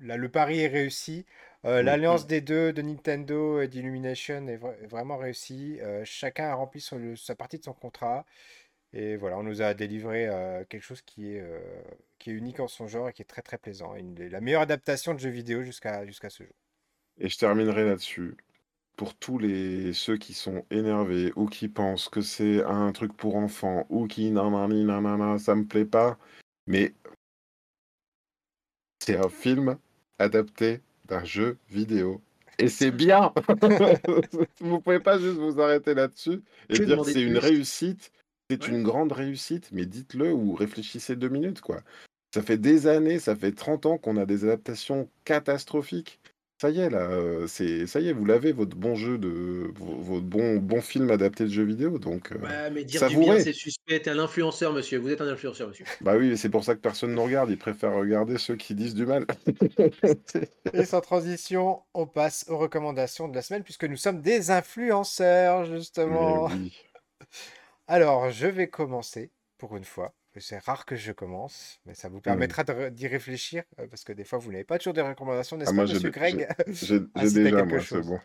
là, 0.00 0.16
le 0.16 0.30
pari 0.30 0.60
est 0.60 0.68
réussi. 0.68 1.26
Euh, 1.64 1.82
mmh, 1.82 1.86
Mmh. 1.86 1.92
l'alliance 1.92 2.26
des 2.26 2.40
deux, 2.40 2.72
de 2.72 2.82
Nintendo 2.82 3.60
et 3.60 3.68
d'Illumination, 3.68 4.46
est, 4.48 4.56
vra- 4.56 4.76
est 4.82 4.86
vraiment 4.86 5.16
réussie. 5.18 5.78
Euh, 5.80 6.04
chacun 6.04 6.48
a 6.50 6.54
rempli 6.54 6.80
son- 6.80 6.98
le- 6.98 7.16
sa 7.16 7.34
partie 7.36 7.58
de 7.58 7.64
son 7.64 7.72
contrat. 7.74 8.24
Et 8.94 9.16
voilà, 9.16 9.38
on 9.38 9.42
nous 9.44 9.62
a 9.62 9.74
délivré 9.74 10.28
euh, 10.28 10.64
quelque 10.66 10.82
chose 10.82 11.02
qui 11.02 11.34
est, 11.34 11.44
qui 12.18 12.30
est 12.30 12.34
unique 12.34 12.60
en 12.60 12.68
son 12.68 12.86
genre 12.88 13.08
et 13.10 13.12
qui 13.14 13.22
est 13.22 13.26
très 13.26 13.42
très 13.42 13.58
plaisant. 13.58 13.94
Une, 13.96 14.16
la 14.28 14.40
meilleure 14.40 14.62
adaptation 14.62 15.14
de 15.14 15.20
jeu 15.20 15.30
vidéo 15.30 15.62
jusqu'à 15.64 16.06
jusqu'à 16.06 16.30
ce 16.30 16.44
jour. 16.44 16.54
et 17.18 17.28
je 17.28 17.38
terminerai 17.38 17.84
là-dessus. 17.84 18.36
Pour 18.96 19.14
tous 19.16 19.38
les 19.38 19.92
ceux 19.94 20.18
qui 20.18 20.34
sont 20.34 20.64
énervés 20.70 21.32
ou 21.36 21.46
qui 21.46 21.68
pensent 21.68 22.08
que 22.10 22.22
c'est 22.22 22.64
un 22.64 22.92
truc 22.92 23.14
pour 23.16 23.36
enfants 23.36 23.86
ou 23.90 24.06
qui 24.08 24.30
nanani 24.30 24.84
nanana, 24.84 25.38
ça 25.38 25.54
me 25.56 25.66
plaît 25.66 25.86
pas, 25.86 26.18
mais 26.66 26.94
C'est 29.00 29.18
un 29.18 29.28
film 29.28 29.76
adapté 30.18 30.80
d'un 31.12 31.24
jeu 31.24 31.58
vidéo. 31.70 32.20
Et 32.58 32.68
c'est 32.68 32.90
bien 32.90 33.32
Vous 34.60 34.80
pouvez 34.80 35.00
pas 35.00 35.18
juste 35.18 35.36
vous 35.38 35.60
arrêter 35.60 35.94
là-dessus 35.94 36.42
et 36.70 36.78
Que 36.78 36.82
dire 36.84 37.04
c'est 37.04 37.22
une 37.22 37.38
réussite. 37.38 38.12
C'est 38.50 38.62
Ouais. 38.68 38.68
une 38.68 38.82
grande 38.82 39.12
réussite, 39.12 39.68
mais 39.72 39.86
dites-le 39.86 40.32
ou 40.32 40.54
réfléchissez 40.54 41.16
2 41.16 41.28
minutes, 41.28 41.60
quoi. 41.60 41.82
Ça 42.34 42.42
fait 42.42 42.58
des 42.58 42.86
années, 42.86 43.18
ça 43.18 43.36
fait 43.36 43.52
30 43.52 43.86
ans 43.86 43.98
qu'on 43.98 44.16
a 44.16 44.24
des 44.26 44.44
adaptations 44.44 45.08
catastrophiques. 45.24 46.20
Ça 46.62 46.70
y 46.70 46.78
est, 46.78 46.90
là, 46.90 47.10
heu, 47.10 47.46
c'est 47.48 47.88
ça 47.88 47.98
y 48.00 48.06
est, 48.06 48.12
vous 48.12 48.24
l'avez 48.24 48.52
votre 48.52 48.76
bon 48.76 48.94
jeu 48.94 49.18
de 49.18 49.72
vo 49.74 49.96
votre 50.00 50.24
bon 50.26 50.58
bon 50.58 50.80
film 50.80 51.10
adapté 51.10 51.42
de 51.42 51.48
jeu 51.50 51.64
vidéo, 51.64 51.98
donc 51.98 52.30
Ouais, 52.40 52.70
mais 52.70 52.84
dire 52.84 53.04
du 53.04 53.16
bien, 53.18 53.38
savourez! 53.38 53.38
c'est 53.38 53.52
suspect. 53.52 54.00
Tu 54.02 54.08
es 54.08 54.12
un 54.12 54.18
influenceur, 54.18 54.72
monsieur. 54.72 54.98
Vous 54.98 55.10
êtes 55.10 55.20
un 55.20 55.28
influenceur, 55.28 55.68
monsieur. 55.68 55.84
Bah 56.00 56.16
oui, 56.16 56.36
c'est 56.36 56.50
pour 56.50 56.64
ça 56.64 56.74
que 56.74 56.80
personne 56.80 57.14
nous 57.14 57.22
regarde, 57.22 57.50
ils 57.50 57.58
préfèrent 57.58 57.94
regarder 57.94 58.36
ceux 58.38 58.56
qui 58.56 58.74
disent 58.74 58.94
du 58.94 59.06
mal. 59.06 59.26
Et 60.74 60.84
sans 60.84 61.00
transition, 61.00 61.82
on 61.94 62.06
passe 62.06 62.44
aux 62.48 62.58
recommandations 62.58 63.26
de 63.28 63.34
la 63.34 63.40
semaine 63.42 63.62
puisque 63.64 63.84
nous 63.84 63.96
sommes 63.96 64.20
des 64.20 64.50
influenceurs, 64.50 65.64
Mais 66.04 66.36
justement. 66.44 66.48
oui. 66.48 66.72
Alors, 67.86 68.30
je 68.32 68.48
vais 68.48 68.68
commencer 68.68 69.32
pour 69.56 69.76
une 69.76 69.84
fois. 69.84 70.16
C'est 70.40 70.58
rare 70.58 70.86
que 70.86 70.96
je 70.96 71.12
commence, 71.12 71.80
mais 71.86 71.94
ça 71.94 72.08
vous 72.08 72.20
Mmh. 72.26 72.54
permettra 72.54 72.64
d'y 72.90 73.06
réfléchir 73.06 73.64
parce 73.90 74.04
que 74.04 74.12
des 74.12 74.24
fois, 74.24 74.38
vous 74.38 74.50
n'avez 74.52 74.64
pas 74.64 74.78
toujours 74.78 74.94
des 74.94 75.02
recommandations, 75.02 75.56
n'est-ce 75.56 75.72
Ah 75.72 75.72
pas, 75.74 75.82
moi 75.82 75.86
j'ai 75.86 75.98
monsieur 75.98 76.10
Greg? 76.10 76.48
j'ai 76.80 77.00
Ah, 77.14 77.26
si 77.26 77.38
déjà 77.40 77.64
moi, 77.64 77.84
c'est 77.84 78.00
chose. 78.00 78.02
bon. 78.02 78.20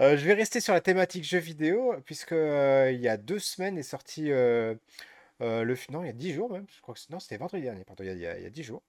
Euh, 0.00 0.16
je 0.16 0.24
vais 0.26 0.34
rester 0.34 0.60
sur 0.60 0.72
la 0.74 0.80
thématique 0.80 1.24
jeux 1.24 1.38
vidéo 1.38 1.94
puisque 2.04 2.32
euh, 2.32 2.90
il 2.92 3.00
y 3.00 3.08
a 3.08 3.16
deux 3.16 3.38
semaines 3.40 3.78
est 3.78 3.82
sorti 3.82 4.30
euh, 4.30 4.74
le 5.40 5.76
non, 5.90 6.02
il 6.02 6.06
y 6.06 6.10
a 6.10 6.12
dix 6.12 6.32
jours 6.32 6.50
même. 6.50 6.66
Je 6.74 6.80
crois 6.80 6.94
que 6.94 7.00
non, 7.10 7.20
c'était 7.20 7.36
vendredi 7.38 7.62
dernier. 7.62 7.84
Pardon, 7.84 8.04
il 8.04 8.18
y 8.18 8.26
a, 8.26 8.38
il 8.38 8.46
y 8.46 8.50
dix 8.50 8.64
jours. 8.64 8.82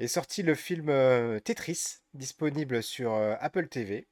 Est 0.00 0.08
sorti 0.08 0.42
le 0.42 0.54
film 0.54 0.86
Tetris 1.44 1.98
disponible 2.14 2.82
sur 2.82 3.12
Apple 3.40 3.68
TV. 3.68 4.06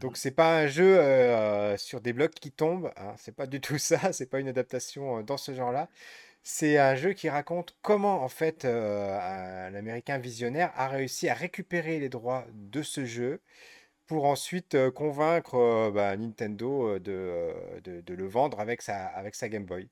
Donc 0.00 0.16
Mhm. 0.16 0.16
c'est 0.16 0.32
pas 0.32 0.58
un 0.58 0.66
jeu 0.66 0.98
euh, 0.98 1.76
sur 1.76 2.00
des 2.00 2.12
blocs 2.12 2.34
qui 2.34 2.50
tombent, 2.52 2.92
hein, 2.96 3.14
c'est 3.16 3.34
pas 3.34 3.46
du 3.46 3.60
tout 3.60 3.78
ça, 3.78 4.12
c'est 4.12 4.26
pas 4.26 4.40
une 4.40 4.48
adaptation 4.48 5.18
euh, 5.18 5.22
dans 5.22 5.36
ce 5.36 5.54
genre-là. 5.54 5.88
C'est 6.46 6.76
un 6.78 6.94
jeu 6.94 7.12
qui 7.14 7.28
raconte 7.30 7.76
comment 7.82 8.22
en 8.22 8.28
fait 8.28 8.64
euh, 8.66 9.18
un 9.68 9.74
Américain 9.74 10.18
visionnaire 10.18 10.72
a 10.76 10.88
réussi 10.88 11.28
à 11.28 11.34
récupérer 11.34 11.98
les 11.98 12.10
droits 12.10 12.46
de 12.52 12.82
ce 12.82 13.06
jeu 13.06 13.40
pour 14.06 14.26
ensuite 14.26 14.74
euh, 14.76 14.90
convaincre 14.92 15.56
euh, 15.56 15.90
bah, 15.92 16.16
Nintendo 16.16 16.88
euh, 16.96 17.00
de, 17.00 17.80
de- 17.82 18.00
de 18.02 18.14
le 18.14 18.26
vendre 18.28 18.60
avec 18.60 18.82
sa, 18.82 19.06
avec 19.08 19.34
sa 19.36 19.48
Game 19.48 19.64
Boy. 19.66 19.88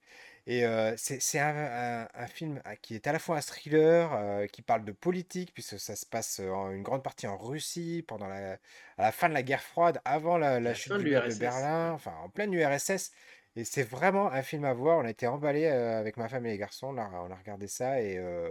Et 0.46 0.64
c'est 0.96 1.38
un, 1.40 1.56
un- 2.04 2.08
un 2.14 2.26
film 2.28 2.60
ah, 2.64 2.76
qui 2.76 2.94
est 2.96 3.06
à 3.06 3.12
la 3.12 3.18
fois 3.20 3.36
un 3.38 3.40
thriller, 3.42 4.46
qui 4.52 4.62
parle 4.62 4.84
de 4.84 4.92
politique, 4.92 5.54
puisque 5.54 5.78
ça 5.78 5.96
se 5.96 6.06
passe 6.06 6.40
en 6.40 6.70
une 6.72 6.82
grande 6.82 7.02
partie 7.04 7.26
en 7.28 7.36
Russie, 7.38 8.04
pendant 8.08 8.26
la, 8.28 8.54
à 8.54 9.02
la 9.02 9.12
fin 9.12 9.28
de 9.28 9.34
la 9.34 9.42
guerre 9.44 9.62
froide, 9.62 10.00
avant 10.04 10.38
la, 10.38 10.60
À 10.64 10.64
la 10.64 10.74
la 10.74 10.74
chute 10.74 10.96
de 10.96 10.98
du 10.98 11.06
mur 11.06 11.24
de 11.24 11.34
l'URSS. 11.34 11.38
Berlin, 11.38 11.92
enfin 11.92 12.12
en 12.24 12.28
pleine 12.28 12.52
URSS. 12.54 13.12
Et 13.56 13.64
c'est 13.64 13.82
vraiment 13.82 14.30
un 14.32 14.42
film 14.42 14.64
à 14.64 14.72
voir. 14.74 14.98
On 14.98 15.04
a 15.04 15.10
été 15.10 15.26
emballés 15.26 15.66
euh, 15.66 15.98
avec 15.98 16.16
ma 16.16 16.28
femme 16.28 16.46
et 16.46 16.50
les 16.50 16.58
garçons, 16.58 16.88
on 16.88 16.98
a, 16.98 17.08
on 17.08 17.30
a 17.30 17.34
regardé 17.36 17.66
ça 17.68 18.00
et 18.02 18.18
euh, 18.18 18.50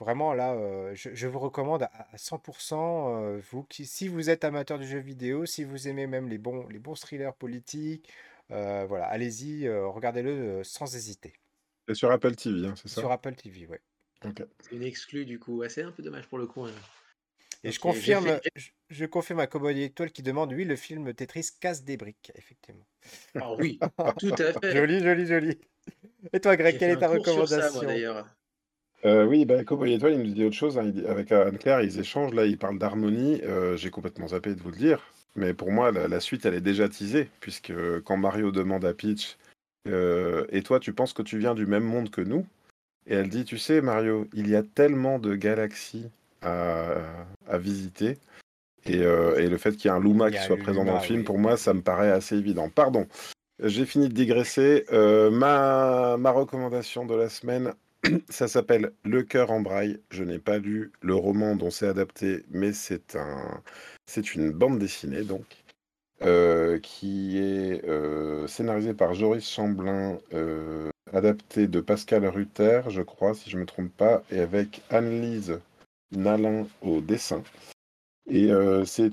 Vraiment, 0.00 0.34
là, 0.34 0.54
euh, 0.54 0.92
je, 0.94 1.14
je 1.14 1.28
vous 1.28 1.38
recommande 1.38 1.84
à, 1.84 1.90
à 2.12 2.16
100%, 2.18 3.14
euh, 3.16 3.40
vous 3.52 3.62
qui, 3.62 3.86
si 3.86 4.08
vous 4.08 4.28
êtes 4.28 4.42
amateur 4.44 4.78
du 4.78 4.86
jeu 4.86 4.98
vidéo, 4.98 5.46
si 5.46 5.62
vous 5.62 5.86
aimez 5.86 6.08
même 6.08 6.28
les 6.28 6.38
bons, 6.38 6.66
les 6.68 6.80
bons 6.80 6.94
thrillers 6.94 7.34
politiques, 7.34 8.12
euh, 8.50 8.86
voilà, 8.88 9.06
allez-y, 9.06 9.66
euh, 9.68 9.86
regardez-le 9.86 10.30
euh, 10.30 10.64
sans 10.64 10.96
hésiter. 10.96 11.32
C'est 11.88 11.94
sur 11.94 12.10
Apple 12.10 12.34
TV, 12.34 12.66
hein, 12.66 12.74
c'est 12.76 12.88
ça? 12.88 13.02
Sur 13.02 13.12
Apple 13.12 13.34
TV, 13.36 13.68
ouais. 13.68 13.80
OK. 14.24 14.42
C'est 14.62 14.74
une 14.74 14.82
exclue, 14.82 15.26
du 15.26 15.38
coup. 15.38 15.58
Ouais, 15.58 15.68
c'est 15.68 15.82
un 15.82 15.92
peu 15.92 16.02
dommage 16.02 16.26
pour 16.26 16.38
le 16.38 16.46
coup. 16.46 16.64
hein. 16.64 16.72
Et 17.64 17.72
je 17.72 17.78
fait. 17.78 17.80
confirme, 17.80 18.40
je, 18.56 18.68
je 18.90 19.04
confirme 19.06 19.40
à 19.40 19.46
Cowboy 19.46 19.82
Étoile 19.82 20.12
qui 20.12 20.22
demande, 20.22 20.52
oui, 20.52 20.64
le 20.64 20.76
film 20.76 21.12
Tetris 21.14 21.48
casse 21.60 21.82
des 21.84 21.96
briques, 21.96 22.30
effectivement. 22.34 22.86
Ah 23.36 23.52
oui, 23.58 23.78
tout 24.20 24.34
à 24.38 24.52
fait. 24.52 24.72
Joli, 24.76 25.00
joli, 25.00 25.26
joli. 25.26 25.58
Et 26.32 26.40
toi, 26.40 26.56
Greg, 26.56 26.78
quelle 26.78 26.90
est 26.90 26.96
ta 26.96 27.06
ça, 27.08 27.14
moi, 27.14 27.18
recommandation? 27.18 27.82
d'ailleurs. 27.82 28.28
Heu, 29.04 29.26
oui, 29.26 29.44
bah, 29.44 29.64
Cowboy 29.64 29.92
Étoile, 29.94 30.14
il 30.14 30.22
nous 30.22 30.34
dit 30.34 30.44
autre 30.44 30.56
chose, 30.56 30.78
hein, 30.78 30.84
dit 30.84 31.04
avec 31.06 31.30
Anne-Claire, 31.32 31.82
ils 31.82 31.98
échangent, 32.00 32.34
là, 32.34 32.46
ils 32.46 32.58
parlent 32.58 32.78
d'harmonie, 32.78 33.40
j'ai 33.76 33.90
complètement 33.90 34.28
zappé 34.28 34.54
de 34.54 34.60
vous 34.60 34.70
le 34.70 34.76
dire, 34.76 35.02
mais 35.36 35.52
pour 35.54 35.72
moi, 35.72 35.90
la 35.92 36.08
la 36.08 36.20
suite, 36.20 36.46
elle 36.46 36.54
est 36.54 36.60
déjà 36.60 36.88
teasée, 36.88 37.28
puisque 37.40 37.72
quand 38.04 38.16
Mario 38.16 38.50
demande 38.52 38.84
à 38.84 38.94
Peach, 38.94 39.36
«Et 39.86 40.62
toi, 40.62 40.80
tu 40.80 40.94
penses 40.94 41.12
que 41.12 41.22
tu 41.22 41.38
viens 41.38 41.54
du 41.54 41.66
même 41.66 41.84
monde 41.84 42.10
que 42.10 42.20
nous?» 42.22 42.46
et 43.06 43.14
elle 43.14 43.28
dit: 43.30 43.44
«Tu 43.44 43.58
sais, 43.58 43.80
Mario, 43.82 44.28
il 44.34 44.48
y 44.48 44.56
a 44.56 44.62
tellement 44.62 45.18
de 45.18 45.34
galaxies 45.34 46.10
à 46.44 47.26
à 47.48 47.58
visiter» 47.58 48.18
et 48.86 48.98
heu 48.98 49.38
et 49.38 49.48
le 49.48 49.58
fait 49.58 49.72
qu'il 49.72 49.90
y 49.90 49.94
ait 49.94 49.96
un 49.96 50.00
Luma 50.00 50.30
qui 50.30 50.42
soit 50.42 50.56
présent 50.56 50.84
dans 50.84 50.94
le 50.94 51.00
film, 51.00 51.20
oui. 51.20 51.24
pour 51.24 51.38
moi, 51.38 51.56
ça 51.56 51.74
me 51.74 51.82
paraît 51.82 52.10
assez 52.10 52.36
évident. 52.36 52.68
Pardon, 52.68 53.06
j'ai 53.62 53.86
fini 53.86 54.08
de 54.08 54.14
digresser, 54.14 54.84
heu, 54.92 55.30
ma 55.30 56.16
ma 56.18 56.30
recommandation 56.30 57.06
de 57.06 57.14
la 57.14 57.28
semaine, 57.28 57.72
ça 58.28 58.48
s'appelle 58.48 58.92
Le 59.04 59.22
cœur 59.22 59.50
en 59.50 59.60
braille. 59.60 60.00
Je 60.10 60.24
n'ai 60.24 60.38
pas 60.38 60.58
lu 60.58 60.92
le 61.00 61.14
roman 61.14 61.56
dont 61.56 61.70
c'est 61.70 61.88
adapté, 61.88 62.44
mais 62.50 62.72
c'est 62.72 63.16
un 63.16 63.62
c'est 64.06 64.34
une 64.34 64.50
bande 64.50 64.78
dessinée 64.78 65.22
donc, 65.22 65.46
heu, 66.22 66.78
qui 66.82 67.38
est, 67.38 67.82
scénarisée 68.48 68.94
par 68.94 69.14
Joris 69.14 69.48
Chamblin, 69.48 70.18
adaptée 71.12 71.68
de 71.68 71.80
Pascal 71.80 72.26
Rutter, 72.26 72.82
je 72.88 73.02
crois, 73.02 73.34
si 73.34 73.48
je 73.48 73.56
me 73.56 73.64
trompe 73.64 73.92
pas, 73.96 74.22
et 74.30 74.40
avec 74.40 74.82
Anne-Lise 74.90 75.60
Nalin 76.12 76.66
au 76.82 77.00
dessin. 77.00 77.42
Et 78.26 78.50
heu, 78.50 78.84
c'est 78.86 79.10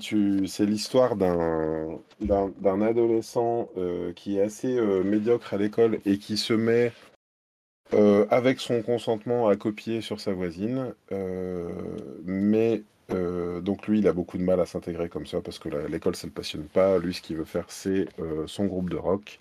l'histoire 0.60 1.16
d'un 1.16 2.00
adolescent, 2.82 3.68
heu, 3.76 4.12
qui 4.16 4.38
est 4.38 4.42
assez, 4.42 4.76
heu, 4.78 5.02
médiocre 5.02 5.52
à 5.54 5.58
l'école 5.58 6.00
et 6.06 6.18
qui 6.18 6.36
se 6.36 6.54
met, 6.54 6.92
avec 8.30 8.58
son 8.58 8.80
consentement 8.82 9.48
à 9.48 9.56
copier 9.56 10.00
sur 10.00 10.18
sa 10.18 10.32
voisine, 10.32 10.94
mais 12.24 12.82
donc 13.62 13.86
lui, 13.86 13.98
il 13.98 14.08
a 14.08 14.14
beaucoup 14.14 14.38
de 14.38 14.42
mal 14.42 14.60
à 14.60 14.66
s'intégrer 14.66 15.10
comme 15.10 15.26
ça 15.26 15.42
parce 15.42 15.58
que 15.58 15.68
l'école, 15.68 16.16
ça 16.16 16.26
le 16.26 16.32
passionne 16.32 16.64
pas. 16.64 16.98
Lui, 16.98 17.12
ce 17.12 17.20
qu'il 17.20 17.36
veut 17.36 17.44
faire, 17.44 17.66
c'est, 17.68 18.08
son 18.46 18.64
groupe 18.64 18.88
de 18.88 18.96
rock. 18.96 19.40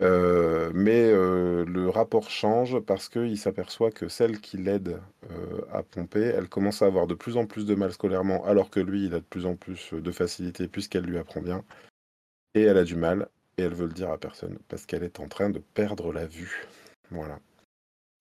Heu, 0.00 0.70
mais 0.74 1.10
heu, 1.10 1.64
le 1.64 1.88
rapport 1.88 2.30
change 2.30 2.78
parce 2.80 3.08
qu'il 3.08 3.36
s'aperçoit 3.36 3.90
que 3.90 4.08
celle 4.08 4.40
qui 4.40 4.56
l'aide, 4.56 5.00
heu, 5.30 5.66
à 5.72 5.82
pomper, 5.82 6.22
elle 6.22 6.48
commence 6.48 6.82
à 6.82 6.86
avoir 6.86 7.06
de 7.08 7.14
plus 7.14 7.36
en 7.36 7.46
plus 7.46 7.66
de 7.66 7.74
mal 7.74 7.92
scolairement, 7.92 8.44
alors 8.44 8.70
que 8.70 8.78
lui, 8.78 9.06
il 9.06 9.14
a 9.14 9.18
de 9.18 9.24
plus 9.24 9.44
en 9.46 9.56
plus, 9.56 9.92
de 9.94 10.12
facilité 10.12 10.68
puisqu'elle 10.68 11.04
lui 11.04 11.18
apprend 11.18 11.40
bien 11.40 11.64
et 12.54 12.62
elle 12.62 12.78
a 12.78 12.84
du 12.84 12.94
mal 12.94 13.28
et 13.56 13.62
elle 13.62 13.74
veut 13.74 13.86
le 13.86 13.92
dire 13.92 14.10
à 14.10 14.18
personne 14.18 14.58
parce 14.68 14.86
qu'elle 14.86 15.02
est 15.02 15.20
en 15.20 15.26
train 15.26 15.50
de 15.50 15.58
perdre 15.58 16.12
la 16.12 16.26
vue. 16.26 16.66
Voilà. 17.10 17.40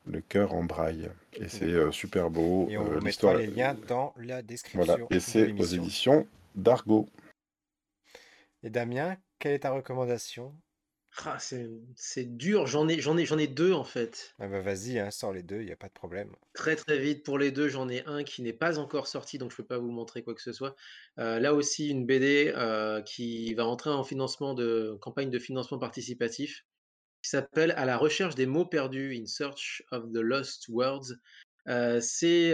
Le 0.06 0.22
cœur 0.22 0.54
en 0.54 0.64
braille 0.64 1.10
et 1.34 1.48
c'est, 1.48 1.92
super 1.92 2.30
beau, 2.32 2.68
Et 2.70 2.78
on 2.78 2.86
vous 2.86 3.02
mettra 3.02 3.36
les 3.36 3.48
liens 3.48 3.76
dans 3.88 4.14
la 4.18 4.42
voilà 4.42 4.42
description 4.42 5.08
et 5.12 5.16
de 5.16 5.20
c'est 5.20 5.52
aux 5.52 5.66
éditions 5.66 6.28
d'Argo. 6.56 7.08
Et 8.64 8.70
Damien, 8.70 9.18
quelle 9.38 9.54
est 9.54 9.60
ta 9.60 9.72
recommandation? 9.72 10.56
Ah, 11.26 11.38
c'est 11.40 12.38
dur. 12.38 12.68
J'en 12.68 12.88
ai, 12.88 13.00
j'en 13.00 13.18
ai, 13.18 13.26
j'en 13.26 13.38
ai 13.38 13.48
deux 13.48 13.74
en 13.74 13.84
fait. 13.84 14.36
Ah 14.40 14.48
bah 14.48 14.62
vas-y, 14.62 15.00
hein, 15.00 15.10
sors 15.10 15.34
les 15.34 15.42
deux, 15.42 15.62
il 15.62 15.66
n'y 15.66 15.72
a 15.72 15.78
pas 15.78 15.88
de 15.88 15.94
problème. 15.94 16.32
Très 16.54 16.76
très 16.76 17.00
vite 17.00 17.24
pour 17.24 17.38
les 17.38 17.52
deux. 17.52 17.70
J'en 17.70 17.90
ai 17.90 18.04
un 18.06 18.24
qui 18.24 18.44
n'est 18.44 18.54
pas 18.54 18.78
encore 18.78 19.08
sorti, 19.08 19.38
donc 19.38 19.52
je 19.52 19.58
peux 19.58 19.66
pas 19.66 19.80
vous 19.80 19.90
montrer 19.90 20.24
quoi 20.24 20.36
que 20.36 20.42
ce 20.42 20.54
soit. 20.54 20.76
Euh, 21.20 21.40
là 21.40 21.54
aussi, 21.54 21.90
une 21.90 22.06
BD 22.06 22.54
euh, 22.56 23.02
qui 23.02 23.54
va 23.56 23.66
entrer 23.66 23.90
en 23.90 24.04
financement 24.04 24.54
de 24.54 24.98
campagne 25.02 25.30
de 25.30 25.40
financement 25.40 25.80
participatif, 25.80 26.66
qui 27.24 27.30
s'appelle 27.30 27.72
À 27.72 27.86
la 27.86 27.98
recherche 27.98 28.36
des 28.36 28.46
mots 28.46 28.66
perdus, 28.66 29.18
In 29.20 29.26
Search 29.26 29.84
of 29.92 30.12
the 30.12 30.20
Lost 30.20 30.68
Words. 30.70 31.14
Euh, 31.68 32.00
c'est 32.00 32.52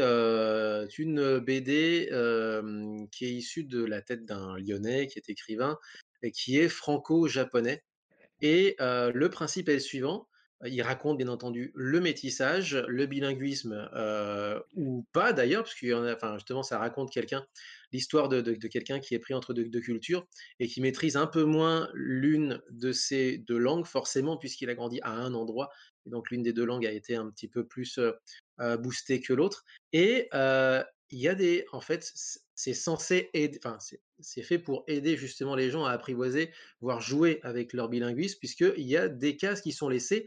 une 0.98 1.40
BD 1.40 2.07
qui 3.11 3.26
est 3.26 3.34
issue 3.34 3.65
de 3.65 3.84
la 3.84 4.02
tête 4.02 4.26
d'un 4.26 4.56
Lyonnais 4.57 5.07
qui 5.07 5.19
est 5.19 5.30
écrivain 5.30 5.77
et 6.22 6.31
qui 6.31 6.57
est 6.57 6.69
franco-japonais. 6.69 7.84
Et 8.44 8.76
le 8.80 9.28
principe 9.30 9.70
est 9.70 9.74
le 9.74 9.80
suivant, 9.80 10.28
il 10.65 10.82
raconte 10.82 11.18
bien 11.18 11.28
entendu 11.28 11.72
le 11.76 11.99
métissage, 11.99 12.76
le 12.88 13.06
bilinguisme, 13.06 13.90
ou 14.76 15.06
pas 15.11 15.34
d'ailleurs, 15.34 15.64
parce 15.64 15.76
qu'il 15.76 15.94
enfin 15.94 16.36
justement 16.36 16.61
ça 16.61 16.78
raconte 16.78 17.11
quelqu'un 17.11 17.45
l'histoire 17.91 18.30
de 18.30 18.53
quelqu'un 18.68 18.99
qui 18.99 19.14
est 19.15 19.20
pris 19.20 19.34
entre 19.34 19.53
2 19.53 19.65
2 19.65 19.80
cultures 19.80 20.26
et 20.60 20.68
qui 20.68 20.82
maîtrise 20.82 21.15
un 21.15 21.28
peu 21.28 21.44
moins 21.44 21.90
l'une 21.94 22.61
de 22.70 22.91
ces 22.91 23.38
2 23.40 23.57
langues 23.57 23.86
forcément 23.86 24.38
puisqu'il 24.38 24.70
a 24.70 24.76
grandi 24.76 24.99
à 25.03 25.11
un 25.11 25.34
endroit 25.34 25.70
et 26.06 26.10
donc 26.10 26.30
l'une 26.32 26.44
des 26.44 26.53
2 26.53 26.65
langues 26.65 26.86
a 26.86 26.91
été 26.91 27.15
un 27.15 27.30
petit 27.30 27.48
peu 27.48 27.65
plus, 27.65 27.99
boostée 28.80 29.22
que 29.22 29.34
l'autre. 29.34 29.64
Et 29.94 30.30
il 30.34 31.20
y 31.20 31.28
a 31.28 31.36
des 31.36 31.65
en 31.72 31.82
fait, 31.82 32.11
c'est 32.55 32.73
censé 32.73 33.30
aider 33.34 33.59
enfin 33.63 33.77
c'est 34.19 34.43
fait 34.43 34.59
pour 34.59 34.84
aider 34.88 35.17
justement 35.17 35.55
les 35.55 35.71
gens 35.71 35.85
à 35.85 35.91
apprivoiser 35.91 36.51
voire 36.81 37.01
jouer 37.01 37.39
avec 37.43 37.73
leur 37.73 37.89
bilinguisme, 37.89 38.38
puisqu'il 38.39 38.88
y 38.88 38.97
a 38.97 39.07
des 39.07 39.38
cases 39.38 39.61
qui 39.61 39.71
sont 39.71 39.89
laissées 39.89 40.25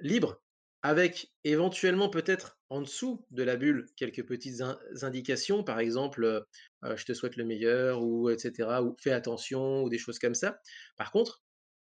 libres. 0.00 0.42
avec 0.82 1.32
éventuellement 1.44 2.08
peut-être 2.08 2.58
en 2.70 2.80
dessous 2.80 3.26
de 3.30 3.42
la 3.42 3.56
bulle 3.56 3.86
quelques 3.96 4.24
petites 4.26 4.62
indications, 5.02 5.64
par 5.64 5.80
exemple, 5.80 6.46
je 6.82 7.04
te 7.04 7.12
souhaite 7.12 7.36
le 7.36 7.44
meilleur 7.44 8.02
ou 8.02 8.30
etc. 8.30 8.68
ou 8.82 8.96
fais 8.98 9.12
attention 9.12 9.82
ou 9.82 9.90
des 9.90 9.98
choses 9.98 10.18
comme 10.18 10.34
ça. 10.34 10.60
Par 10.96 11.10
contre, 11.10 11.42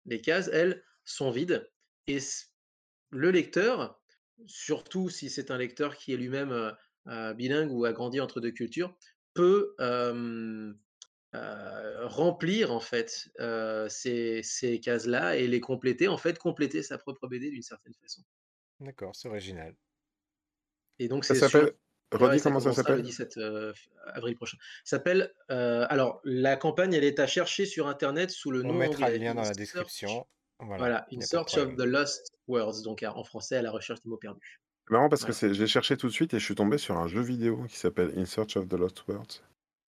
les 0.06 0.22
cases, 0.22 0.50
elles, 0.52 0.84
sont 1.06 1.32
vides 1.32 1.70
et 2.08 2.20
le 3.12 3.32
lecteur, 3.32 4.02
surtout 4.46 5.10
si 5.10 5.30
c'est 5.30 5.52
un 5.52 5.58
lecteur 5.58 5.96
qui 5.96 6.14
est 6.14 6.18
lui-même 6.18 6.76
bilingue 7.36 7.72
ou 7.72 7.86
a 7.86 7.94
grandi 7.94 8.20
entre 8.20 8.42
deux 8.42 8.52
cultures, 8.52 8.98
peut 9.34 9.76
remplir 12.04 12.72
en 12.72 12.80
fait 12.80 13.30
ces, 13.90 14.42
ces 14.44 14.80
cases-là 14.80 15.38
et 15.38 15.48
les 15.48 15.60
compléter, 15.60 16.08
en 16.08 16.18
fait, 16.18 16.38
compléter 16.38 16.84
sa 16.84 16.98
propre 16.98 17.28
BD 17.28 17.50
d'une 17.50 17.62
certaine 17.62 17.94
façon. 18.02 18.24
D'accord, 18.80 19.16
c'est 19.16 19.28
original. 19.28 19.76
Et 21.00 21.08
donc 21.08 21.26
Ça 21.26 21.36
s'appelle. 21.36 21.74
Redis 22.14 22.42
comment 22.42 22.60
ça 22.60 22.74
commencera 22.74 22.96
le 22.98 23.06
s'appelle? 23.06 23.06
17 23.06 23.40
avril 24.08 24.36
prochain. 24.36 24.58
Ça 24.84 24.98
s'appelle, 24.98 25.34
alors 25.48 26.20
la 26.26 26.58
campagne, 26.58 26.94
elle 26.94 27.06
est 27.06 27.20
à 27.20 27.28
chercher 27.28 27.66
sur 27.66 27.88
internet 27.88 28.32
sous 28.32 28.52
le 28.52 28.66
On 28.66 28.68
nom 28.68 28.74
mettra 28.74 29.10
le 29.10 29.16
lien 29.16 29.34
dans 29.34 29.44
la 29.44 29.54
Search 29.54 29.58
description. 29.58 30.28
Voilà, 30.60 30.78
voilà, 30.78 31.08
de 31.10 31.22
Search 31.22 31.58
of 31.58 31.76
the 31.78 31.86
Lost 31.86 32.34
Words, 32.48 32.84
donc 32.84 33.04
en 33.04 33.24
français, 33.24 33.56
à 33.56 33.62
la 33.62 33.72
recherche 33.72 34.02
des 34.04 34.10
mots 34.10 34.18
perdus. 34.18 34.61
C'est 34.88 34.94
marrant 34.94 35.10
parce 35.10 35.26
que 35.26 35.32
Voilà. 35.32 35.34
c'est 35.34 35.56
j'ai 35.56 35.66
cherché 35.66 35.98
tout 35.98 36.06
de 36.08 36.12
suite 36.14 36.36
et 36.36 36.40
je 36.40 36.46
suis 36.46 36.54
tombé 36.54 36.78
sur 36.78 36.96
un 36.98 37.08
jeu 37.08 37.22
vidéo 37.22 37.66
qui 37.66 37.78
s'appelle 37.78 38.14
In 38.16 38.26
Search 38.26 38.58
of 38.58 38.68
the 38.68 38.74
Lost 38.74 39.08
Words 39.08 39.42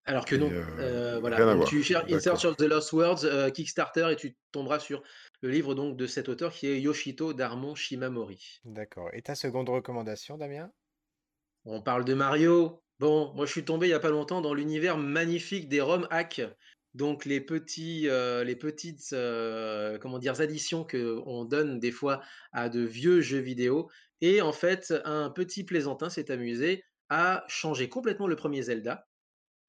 Alors 0.06 0.24
que 0.24 0.34
et 0.34 0.36
non, 0.36 0.50
heu, 0.50 0.64
heu, 0.78 1.18
voilà, 1.20 1.42
rien 1.42 1.48
à 1.48 1.54
donc 1.54 1.56
voir. 1.56 1.68
tu 1.68 1.82
cherches 1.82 2.10
In 2.10 2.18
Search 2.18 2.44
D'accord. 2.44 2.46
of 2.46 2.56
the 2.56 2.62
Lost 2.62 2.92
Words, 2.92 3.24
heu, 3.24 3.50
Kickstarter 3.50 4.08
et 4.12 4.16
tu 4.16 4.36
tomberas 4.52 4.78
sur 4.78 5.02
le 5.42 5.50
livre 5.50 5.74
donc 5.74 5.96
de 5.98 6.06
cet 6.06 6.28
auteur 6.30 6.52
qui 6.54 6.66
est 6.66 6.80
Yoshito 6.80 7.32
Darmon 7.34 7.74
Shimamori. 7.74 8.60
D'accord. 8.64 9.08
Et 9.14 9.22
ta 9.22 9.34
seconde 9.34 9.70
recommandation, 9.70 10.36
Damien? 10.36 10.70
On 11.64 11.80
parle 11.82 12.04
de 12.04 12.14
Mario. 12.14 12.82
Bon, 12.98 13.32
moi 13.34 13.46
je 13.46 13.52
suis 13.52 13.64
tombé 13.64 13.86
il 13.86 13.90
y 13.90 13.94
a 13.94 14.00
pas 14.00 14.10
longtemps 14.10 14.40
dans 14.40 14.54
l'univers 14.54 14.98
magnifique 14.98 15.68
des 15.68 15.80
ROM 15.80 16.06
hacks, 16.10 16.42
donc 16.94 17.24
les 17.24 17.40
petits, 17.40 18.02
les 18.08 18.56
petites, 18.56 19.10
comment 20.00 20.18
dire? 20.18 20.40
Additions 20.40 20.86
qu'on 20.86 21.44
donne 21.44 21.80
des 21.80 21.90
fois 21.90 22.22
à 22.52 22.68
de 22.68 22.80
vieux 22.80 23.20
jeux 23.20 23.38
vidéo 23.40 23.90
et 24.24 24.40
en 24.40 24.52
fait, 24.52 24.94
un 25.04 25.28
petit 25.28 25.64
plaisantin 25.64 26.08
s'est 26.08 26.30
amusé 26.30 26.82
à 27.10 27.44
changer 27.46 27.90
complètement 27.90 28.26
le 28.26 28.36
premier 28.36 28.62
Zelda 28.62 29.06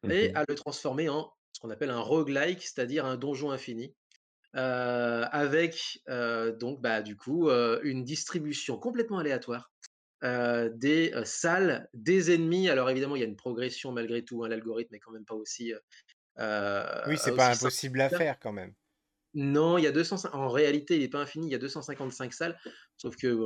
et 0.10 0.32
Mmh 0.32 0.38
à 0.38 0.46
le 0.48 0.56
transformer 0.56 1.10
en 1.10 1.30
ce 1.52 1.60
qu'on 1.60 1.72
appelle 1.72 1.90
un 1.90 2.00
roguelike, 2.00 2.62
c'est-à-dire 2.62 3.06
un 3.06 3.18
donjon 3.18 3.52
infini, 3.52 3.96
heu, 4.56 4.60
avec, 4.60 6.00
heu, 6.10 6.54
donc 6.54 6.82
bah, 6.82 7.02
du 7.02 7.18
coup, 7.18 7.50
heu, 7.50 7.82
une 7.84 8.06
distribution 8.06 8.78
complètement 8.78 9.20
aléatoire, 9.20 9.74
des, 10.24 11.14
salles, 11.26 11.90
des 11.94 12.34
ennemis. 12.34 12.70
Alors 12.70 12.90
évidemment, 12.90 13.18
il 13.18 13.20
y 13.20 13.26
a 13.26 13.28
une 13.28 13.36
progression 13.36 13.92
malgré 13.92 14.24
tout, 14.24 14.46
hein, 14.46 14.48
l'algorithme 14.48 14.96
est 14.96 15.00
quand 15.00 15.12
même 15.12 15.26
pas 15.26 15.36
aussi, 15.36 15.74
Oui, 16.38 17.18
c'est 17.18 17.36
pas 17.36 17.52
impossible 17.52 18.00
à 18.00 18.10
faire 18.10 18.40
quand 18.40 18.54
même. 18.54 18.74
Non, 19.38 19.78
il 19.78 19.84
y 19.84 19.88
a 19.88 19.92
200 19.92 20.16
en 20.32 20.48
réalité, 20.48 20.96
il 20.96 21.04
est 21.04 21.10
pas 21.10 21.20
infini, 21.20 21.48
il 21.48 21.52
y 21.52 21.56
a 21.56 21.58
255 21.58 22.32
salles, 22.34 22.58
sauf 22.96 23.18
que, 23.18 23.38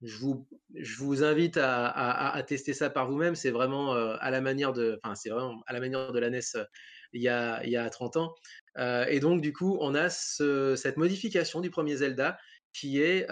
je 0.00 0.96
vous 0.96 1.24
invite 1.24 1.56
à 1.60 2.42
tester 2.46 2.72
ça 2.72 2.88
par 2.88 3.10
vous-même. 3.10 3.34
C'est 3.34 3.50
vraiment, 3.50 3.96
heu, 3.96 4.16
à 4.20 4.30
la 4.30 4.40
manière 4.40 4.72
de 4.72 5.00
enfin, 5.02 5.14
vraiment 5.30 5.60
à 5.66 5.72
la 5.72 5.80
manière 5.80 6.12
de 6.12 6.18
la 6.20 6.28
NES, 6.28 6.54
heu, 6.54 6.64
il 7.12 7.20
y 7.20 7.28
a 7.28 7.64
il 7.64 7.70
y 7.70 7.76
a 7.76 7.90
30 7.90 8.16
ans, 8.16 8.32
heu 8.78 9.06
et 9.08 9.18
donc 9.18 9.40
du 9.40 9.52
coup, 9.52 9.76
on 9.80 9.96
a 9.96 10.08
ce 10.08 10.76
cette 10.76 10.96
modification 10.96 11.60
du 11.60 11.70
premier 11.70 11.96
Zelda 11.96 12.38
qui 12.72 13.00
est, 13.00 13.26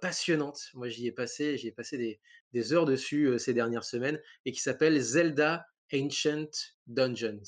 passionnante. 0.00 0.70
Moi, 0.74 0.88
j'y 0.88 1.06
ai 1.06 1.12
passé 1.12 1.56
passé 1.76 2.18
des 2.54 2.72
heures 2.72 2.86
dessus, 2.86 3.38
ces 3.38 3.52
dernières 3.52 3.84
semaines 3.84 4.20
et 4.46 4.52
qui 4.52 4.60
s'appelle 4.60 4.98
Zelda 5.00 5.66
Ancient 5.92 6.50
Dungeons. 6.86 7.42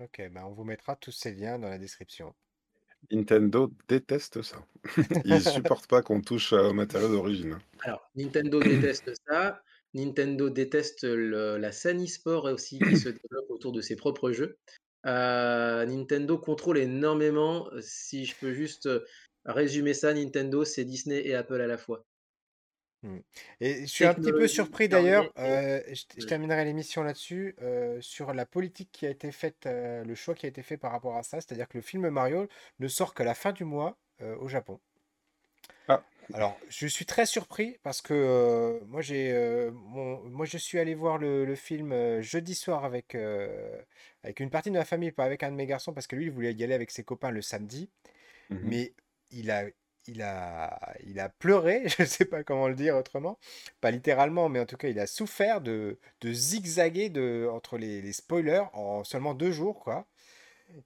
OK, 0.00 0.22
bah, 0.30 0.46
on 0.46 0.52
vous 0.52 0.64
mettra 0.64 0.96
tous 0.96 1.12
ces 1.12 1.32
liens 1.32 1.58
dans 1.58 1.68
la 1.68 1.78
description. 1.78 2.34
Nintendo 3.12 3.70
déteste 3.88 4.42
ça. 4.42 4.66
Ils 5.24 5.44
supportent 5.44 5.86
pas 5.88 6.02
qu'on 6.02 6.20
touche, 6.20 6.52
heu, 6.52 6.68
aux 6.68 6.72
matériaux 6.72 7.08
d'origine, 7.08 7.52
hein. 7.54 7.62
Alors, 7.80 8.10
Nintendo 8.14 8.62
déteste 8.62 9.10
ça. 9.28 9.62
Nintendo 9.94 10.50
déteste 10.50 11.02
le 11.04 11.56
la 11.58 11.72
scène 11.72 12.02
e-sport 12.04 12.44
aussi 12.44 12.82
qui 12.82 12.96
se 12.96 13.08
développe 13.10 13.50
autour 13.50 13.72
de 13.72 13.80
ses 13.80 13.96
propres 13.96 14.30
jeux. 14.32 14.58
Heu, 15.06 15.10
Nintendo 15.86 16.38
contrôle 16.38 16.78
énormément, 16.78 17.70
si 17.80 18.26
je 18.26 18.38
peux 18.38 18.52
juste, 18.52 18.86
heu, 18.86 19.04
résumer 19.46 19.94
ça, 19.94 20.12
Nintendo, 20.14 20.64
c'est 20.64 20.84
Disney 20.84 21.26
et 21.26 21.34
Apple 21.34 21.60
à 21.60 21.66
la 21.66 21.78
fois. 21.78 22.04
Mmh 23.02 23.18
et 23.60 23.80
je 23.82 23.86
suis 23.86 24.04
un 24.04 24.12
petit 24.14 24.32
peu 24.34 24.46
surpris 24.46 24.88
d'ailleurs, 24.88 25.32
heu, 25.38 25.82
je 25.88 26.04
je 26.18 26.26
terminerai 26.26 26.66
l'émission 26.66 27.02
là-dessus, 27.02 27.54
heu, 27.62 27.98
sur 28.02 28.34
la 28.34 28.44
politique 28.44 28.90
qui 28.92 29.06
a 29.06 29.10
été 29.10 29.32
faite, 29.32 29.64
heu, 29.66 30.02
le 30.04 30.14
choix 30.14 30.34
qui 30.34 30.44
a 30.44 30.48
été 30.50 30.62
fait 30.62 30.76
par 30.76 30.92
rapport 30.92 31.16
à 31.16 31.22
ça. 31.22 31.40
C'est-à-dire 31.40 31.66
que 31.68 31.78
le 31.78 31.82
film 31.82 32.10
Mario 32.10 32.46
ne 32.78 32.88
sort 32.88 33.14
qu'à 33.14 33.24
la 33.24 33.34
fin 33.34 33.52
du 33.52 33.64
mois, 33.64 33.98
au 34.38 34.48
Japon. 34.48 34.80
Ah! 35.88 36.04
Alors, 36.32 36.60
je 36.68 36.86
suis 36.86 37.06
très 37.06 37.26
surpris 37.26 37.78
parce 37.82 38.00
que, 38.02 38.80
moi 38.86 39.00
j'ai, 39.02 39.68
mon 39.72 40.22
moi 40.28 40.46
je 40.46 40.58
suis 40.58 40.78
allé 40.78 40.94
voir 40.94 41.18
le 41.18 41.44
le 41.44 41.54
film, 41.56 42.20
jeudi 42.20 42.54
soir 42.54 42.84
avec, 42.84 43.16
avec 44.22 44.38
une 44.38 44.48
partie 44.50 44.70
de 44.70 44.76
ma 44.78 44.84
famille, 44.84 45.10
pas 45.10 45.24
avec 45.24 45.42
un 45.42 45.50
de 45.50 45.56
mes 45.56 45.66
garçons 45.66 45.92
parce 45.92 46.06
que 46.06 46.14
lui, 46.14 46.26
il 46.26 46.30
voulait 46.30 46.52
y 46.54 46.62
aller 46.62 46.74
avec 46.74 46.92
ses 46.92 47.02
copains 47.02 47.30
le 47.32 47.42
samedi. 47.42 47.90
Mmh 48.50 48.56
mh. 48.66 48.80
Mais 48.80 48.94
il 49.30 49.50
a 49.50 49.66
il 50.06 50.22
a 50.22 50.78
il 51.06 51.20
a 51.20 51.28
pleuré, 51.28 51.84
je 51.98 52.04
sais 52.04 52.24
pas 52.24 52.44
comment 52.44 52.68
le 52.68 52.74
dire 52.74 52.96
autrement. 52.96 53.38
Pas 53.80 53.90
littéralement, 53.90 54.48
mais 54.48 54.60
en 54.60 54.66
tout 54.66 54.76
cas, 54.76 54.88
il 54.88 54.98
a 55.00 55.06
souffert 55.06 55.60
de 55.60 55.98
de 56.20 56.32
zigzaguer 56.32 57.08
de 57.10 57.48
entre 57.52 57.78
les 57.78 58.02
les 58.02 58.12
spoilers 58.12 58.64
en 58.74 59.04
seulement 59.04 59.34
2 59.34 59.52
jours, 59.52 59.80
quoi 59.80 60.06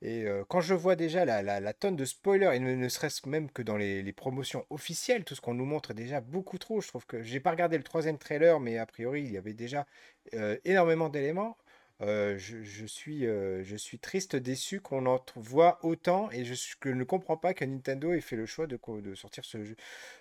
et 0.02 0.24
heu, 0.26 0.44
quand 0.48 0.60
je 0.60 0.74
vois 0.74 0.96
déjà 0.96 1.24
la 1.24 1.42
la 1.42 1.72
tonne 1.72 1.96
de 1.96 2.04
spoilers 2.04 2.54
et 2.54 2.60
ne 2.60 2.74
ne 2.74 2.88
serait-ce 2.88 3.28
même 3.28 3.50
que 3.50 3.62
dans 3.62 3.76
les 3.76 4.02
les 4.02 4.12
promotions 4.12 4.64
officielles, 4.70 5.24
tout 5.24 5.34
ce 5.34 5.40
qu'on 5.40 5.54
nous 5.54 5.64
montre 5.66 5.90
est 5.92 5.94
déjà 5.94 6.20
beaucoup 6.20 6.58
trop. 6.58 6.80
Je 6.80 6.88
trouve 6.88 7.06
que 7.06 7.22
j'ai 7.22 7.40
pas 7.40 7.50
regardé 7.50 7.76
le 7.78 7.84
troisième 7.84 8.18
trailer, 8.18 8.60
mais 8.60 8.78
a 8.78 8.86
priori, 8.86 9.22
il 9.22 9.32
y 9.32 9.38
avait 9.38 9.54
déjà, 9.54 9.86
heu, 10.34 10.60
énormément 10.64 11.08
d'éléments. 11.08 11.56
Je 12.00 12.62
je 12.62 12.86
suis, 12.86 13.24
heu, 13.26 13.62
je 13.62 13.76
suis 13.76 13.98
triste, 13.98 14.36
déçu 14.36 14.80
qu'on 14.80 15.06
en 15.06 15.24
voit 15.36 15.78
autant 15.84 16.30
et 16.30 16.44
je 16.44 16.54
ne 16.90 17.04
comprends 17.04 17.36
pas 17.36 17.54
que 17.54 17.64
Nintendo 17.64 18.12
ait 18.12 18.20
fait 18.20 18.36
le 18.36 18.46
choix 18.46 18.66
de 18.66 18.78
sortir 19.14 19.44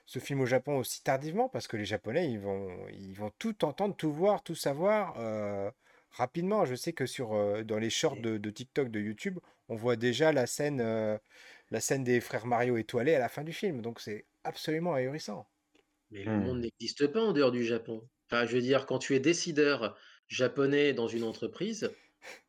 ce 0.06 0.20
film 0.20 0.42
au 0.42 0.46
Japon 0.46 0.78
aussi 0.78 1.04
tardivement 1.04 1.50
parce 1.50 1.68
que 1.68 1.78
les 1.78 1.86
Japonais, 1.86 2.32
ils 2.32 2.40
vont 2.40 2.88
ils 2.90 3.14
vont 3.14 3.32
tout 3.40 3.66
entendre, 3.66 3.96
tout 3.96 4.12
voir, 4.14 4.44
tout 4.44 4.56
savoir, 4.56 5.16
rapidement. 6.12 6.66
Je 6.66 6.76
sais 6.76 6.94
que 6.94 7.06
sur, 7.06 7.66
dans 7.66 7.80
les 7.80 7.90
shorts 7.90 8.18
de 8.18 8.38
de 8.38 8.50
TikTok, 8.50 8.90
de 8.90 9.00
YouTube, 9.00 9.40
on 9.70 9.76
voit 9.76 9.96
déjà 9.96 10.32
la 10.32 10.48
scène, 10.48 10.82
heu, 10.82 11.20
la 11.72 11.80
scène 11.82 12.04
des 12.04 12.22
frères 12.22 12.46
Mario 12.46 12.78
étoilés 12.78 13.16
à 13.16 13.20
la 13.20 13.30
fin 13.30 13.44
du 13.44 13.54
film, 13.54 13.82
donc 13.82 14.00
c'est 14.00 14.26
absolument 14.44 14.94
ahurissant. 14.94 15.48
Mais 16.12 16.24
le 16.24 16.38
monde 16.38 16.60
Mmh. 16.60 16.68
n'existe 16.80 17.08
pas 17.08 17.22
en 17.22 17.34
dehors 17.34 17.52
du 17.52 17.64
Japon. 17.66 18.08
Enfin, 18.32 18.46
je 18.46 18.56
veux 18.56 18.62
dire, 18.62 18.86
quand 18.86 19.00
tu 19.00 19.16
es 19.16 19.20
décideur 19.20 19.98
japonais 20.34 20.94
dans 20.94 21.08
une 21.08 21.24
entreprise, 21.24 21.92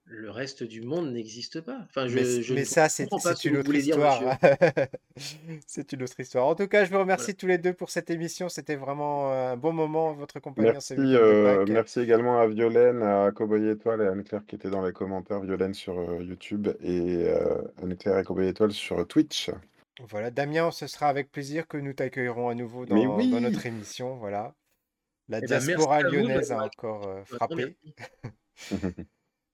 le 0.04 0.30
reste 0.30 0.64
du 0.64 0.82
monde 0.82 1.12
n'existe 1.12 1.60
pas. 1.62 1.80
Enfin, 1.88 2.08
Mais 2.08 2.24
je 2.42 2.54
mais 2.54 2.60
ne 2.60 2.64
ça, 2.64 2.88
c'est 2.88 3.08
comprends 3.08 3.20
pas 3.20 3.34
c'est 3.34 3.34
ce 3.34 3.42
que 3.42 3.48
une 3.48 3.56
autre 3.56 3.74
histoire. 3.74 4.38
C'est 5.66 5.92
une 5.92 6.02
autre 6.02 6.18
histoire. 6.20 6.46
En 6.46 6.54
tout 6.54 6.66
cas, 6.68 6.84
je 6.84 6.90
vous 6.90 6.98
Voilà. 7.00 7.00
remercie 7.00 7.34
tous 7.36 7.46
les 7.46 7.58
2 7.58 7.72
pour 7.74 7.90
cette 7.90 8.10
émission. 8.10 8.48
C'était 8.48 8.76
vraiment, 8.76 9.30
heu, 9.32 9.34
un 9.52 9.56
bon 9.56 9.72
moment 9.72 10.08
en 10.08 10.14
votre 10.14 10.40
compagnie 10.40 10.72
Merci, 10.72 10.94
Pâques. 11.42 11.68
merci 11.68 12.00
également 12.00 12.38
à 12.40 12.46
Violaine, 12.48 13.02
à 13.02 13.30
Cowboy 13.32 13.68
Étoile 13.70 14.02
et 14.02 14.06
Anne-Claire 14.06 14.44
qui 14.46 14.54
étaient 14.56 14.70
dans 14.70 14.84
les 14.86 14.92
commentaires. 14.92 15.40
Violaine 15.40 15.74
sur, 15.74 15.98
heu, 16.00 16.22
YouTube 16.24 16.68
et 16.80 17.24
heu, 17.28 17.72
Anne-Claire 17.82 18.18
et 18.18 18.24
Cowboy 18.24 18.48
Étoile 18.48 18.72
sur 18.72 19.06
Twitch. 19.08 19.50
Voilà, 19.98 20.30
Damien, 20.30 20.70
ce 20.70 20.86
sera 20.86 21.08
avec 21.08 21.32
plaisir 21.32 21.66
que 21.66 21.76
nous 21.76 21.92
t'accueillerons 21.94 22.48
à 22.48 22.54
nouveau 22.54 22.86
dans 22.86 23.24
dans 23.26 23.40
notre 23.40 23.66
émission, 23.66 24.16
voilà. 24.16 24.54
La 25.28 25.38
Et 25.38 25.40
bah, 25.42 25.46
merci 25.48 25.66
diaspora 25.66 26.02
vous 26.02 26.10
lyonnaise 26.10 26.52
a 26.52 26.64
encore, 26.64 27.00
grand 27.00 27.24
frappé. 27.24 27.76
merci. 28.70 29.06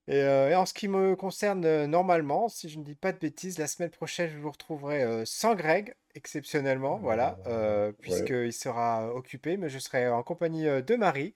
Et 0.09 0.55
en 0.55 0.67
ce 0.67 0.75
qui 0.75 0.89
me 0.89 1.15
concerne, 1.15 1.65
heu, 1.65 1.87
normalement, 1.87 2.49
si 2.49 2.69
je 2.69 2.79
ne 2.79 2.85
dis 2.85 2.97
pas 2.97 3.13
de 3.13 3.19
bêtises, 3.19 3.59
la 3.59 3.69
semaine 3.69 3.91
prochaine, 3.91 4.29
je 4.29 4.39
vous 4.39 4.51
retrouverai, 4.51 5.25
sans 5.25 5.55
Greg, 5.55 5.95
exceptionnellement, 6.15 6.99
voilà, 6.99 7.39
Ouais. 7.47 7.93
puisqu'il 8.01 8.53
sera 8.53 9.15
occupé, 9.15 9.57
mais 9.57 9.69
je 9.69 9.79
serai 9.79 10.09
en 10.09 10.23
compagnie, 10.25 10.65
de 10.65 10.97
Marie, 10.97 11.35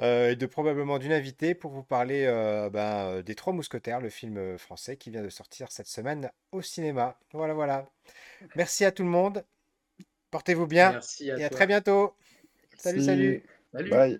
et 0.00 0.36
de 0.36 0.46
probablement 0.46 0.98
d'une 0.98 1.12
invitée 1.12 1.54
pour 1.56 1.72
vous 1.72 1.82
parler, 1.82 2.26
ben, 2.72 3.22
des 3.22 3.34
Trois 3.34 3.52
Mousquetaires, 3.52 4.00
le 4.00 4.10
film, 4.10 4.58
français 4.58 4.96
qui 4.96 5.10
vient 5.10 5.22
de 5.22 5.28
sortir 5.28 5.72
cette 5.72 5.88
semaine 5.88 6.30
au 6.52 6.62
cinéma. 6.62 7.18
Voilà, 7.32 7.54
voilà. 7.54 7.86
Merci 8.54 8.84
à 8.84 8.92
tout 8.92 9.02
le 9.02 9.08
monde. 9.10 9.44
Portez-vous 10.30 10.66
bien 10.66 10.92
Merci 10.92 11.30
à 11.30 11.38
et 11.38 11.44
à 11.44 11.50
très 11.50 11.66
bientôt. 11.66 12.14
Salut, 12.76 12.98
Merci. 12.98 13.06
salut. 13.06 13.42
Salut. 13.74 13.90
Bye. 13.90 14.18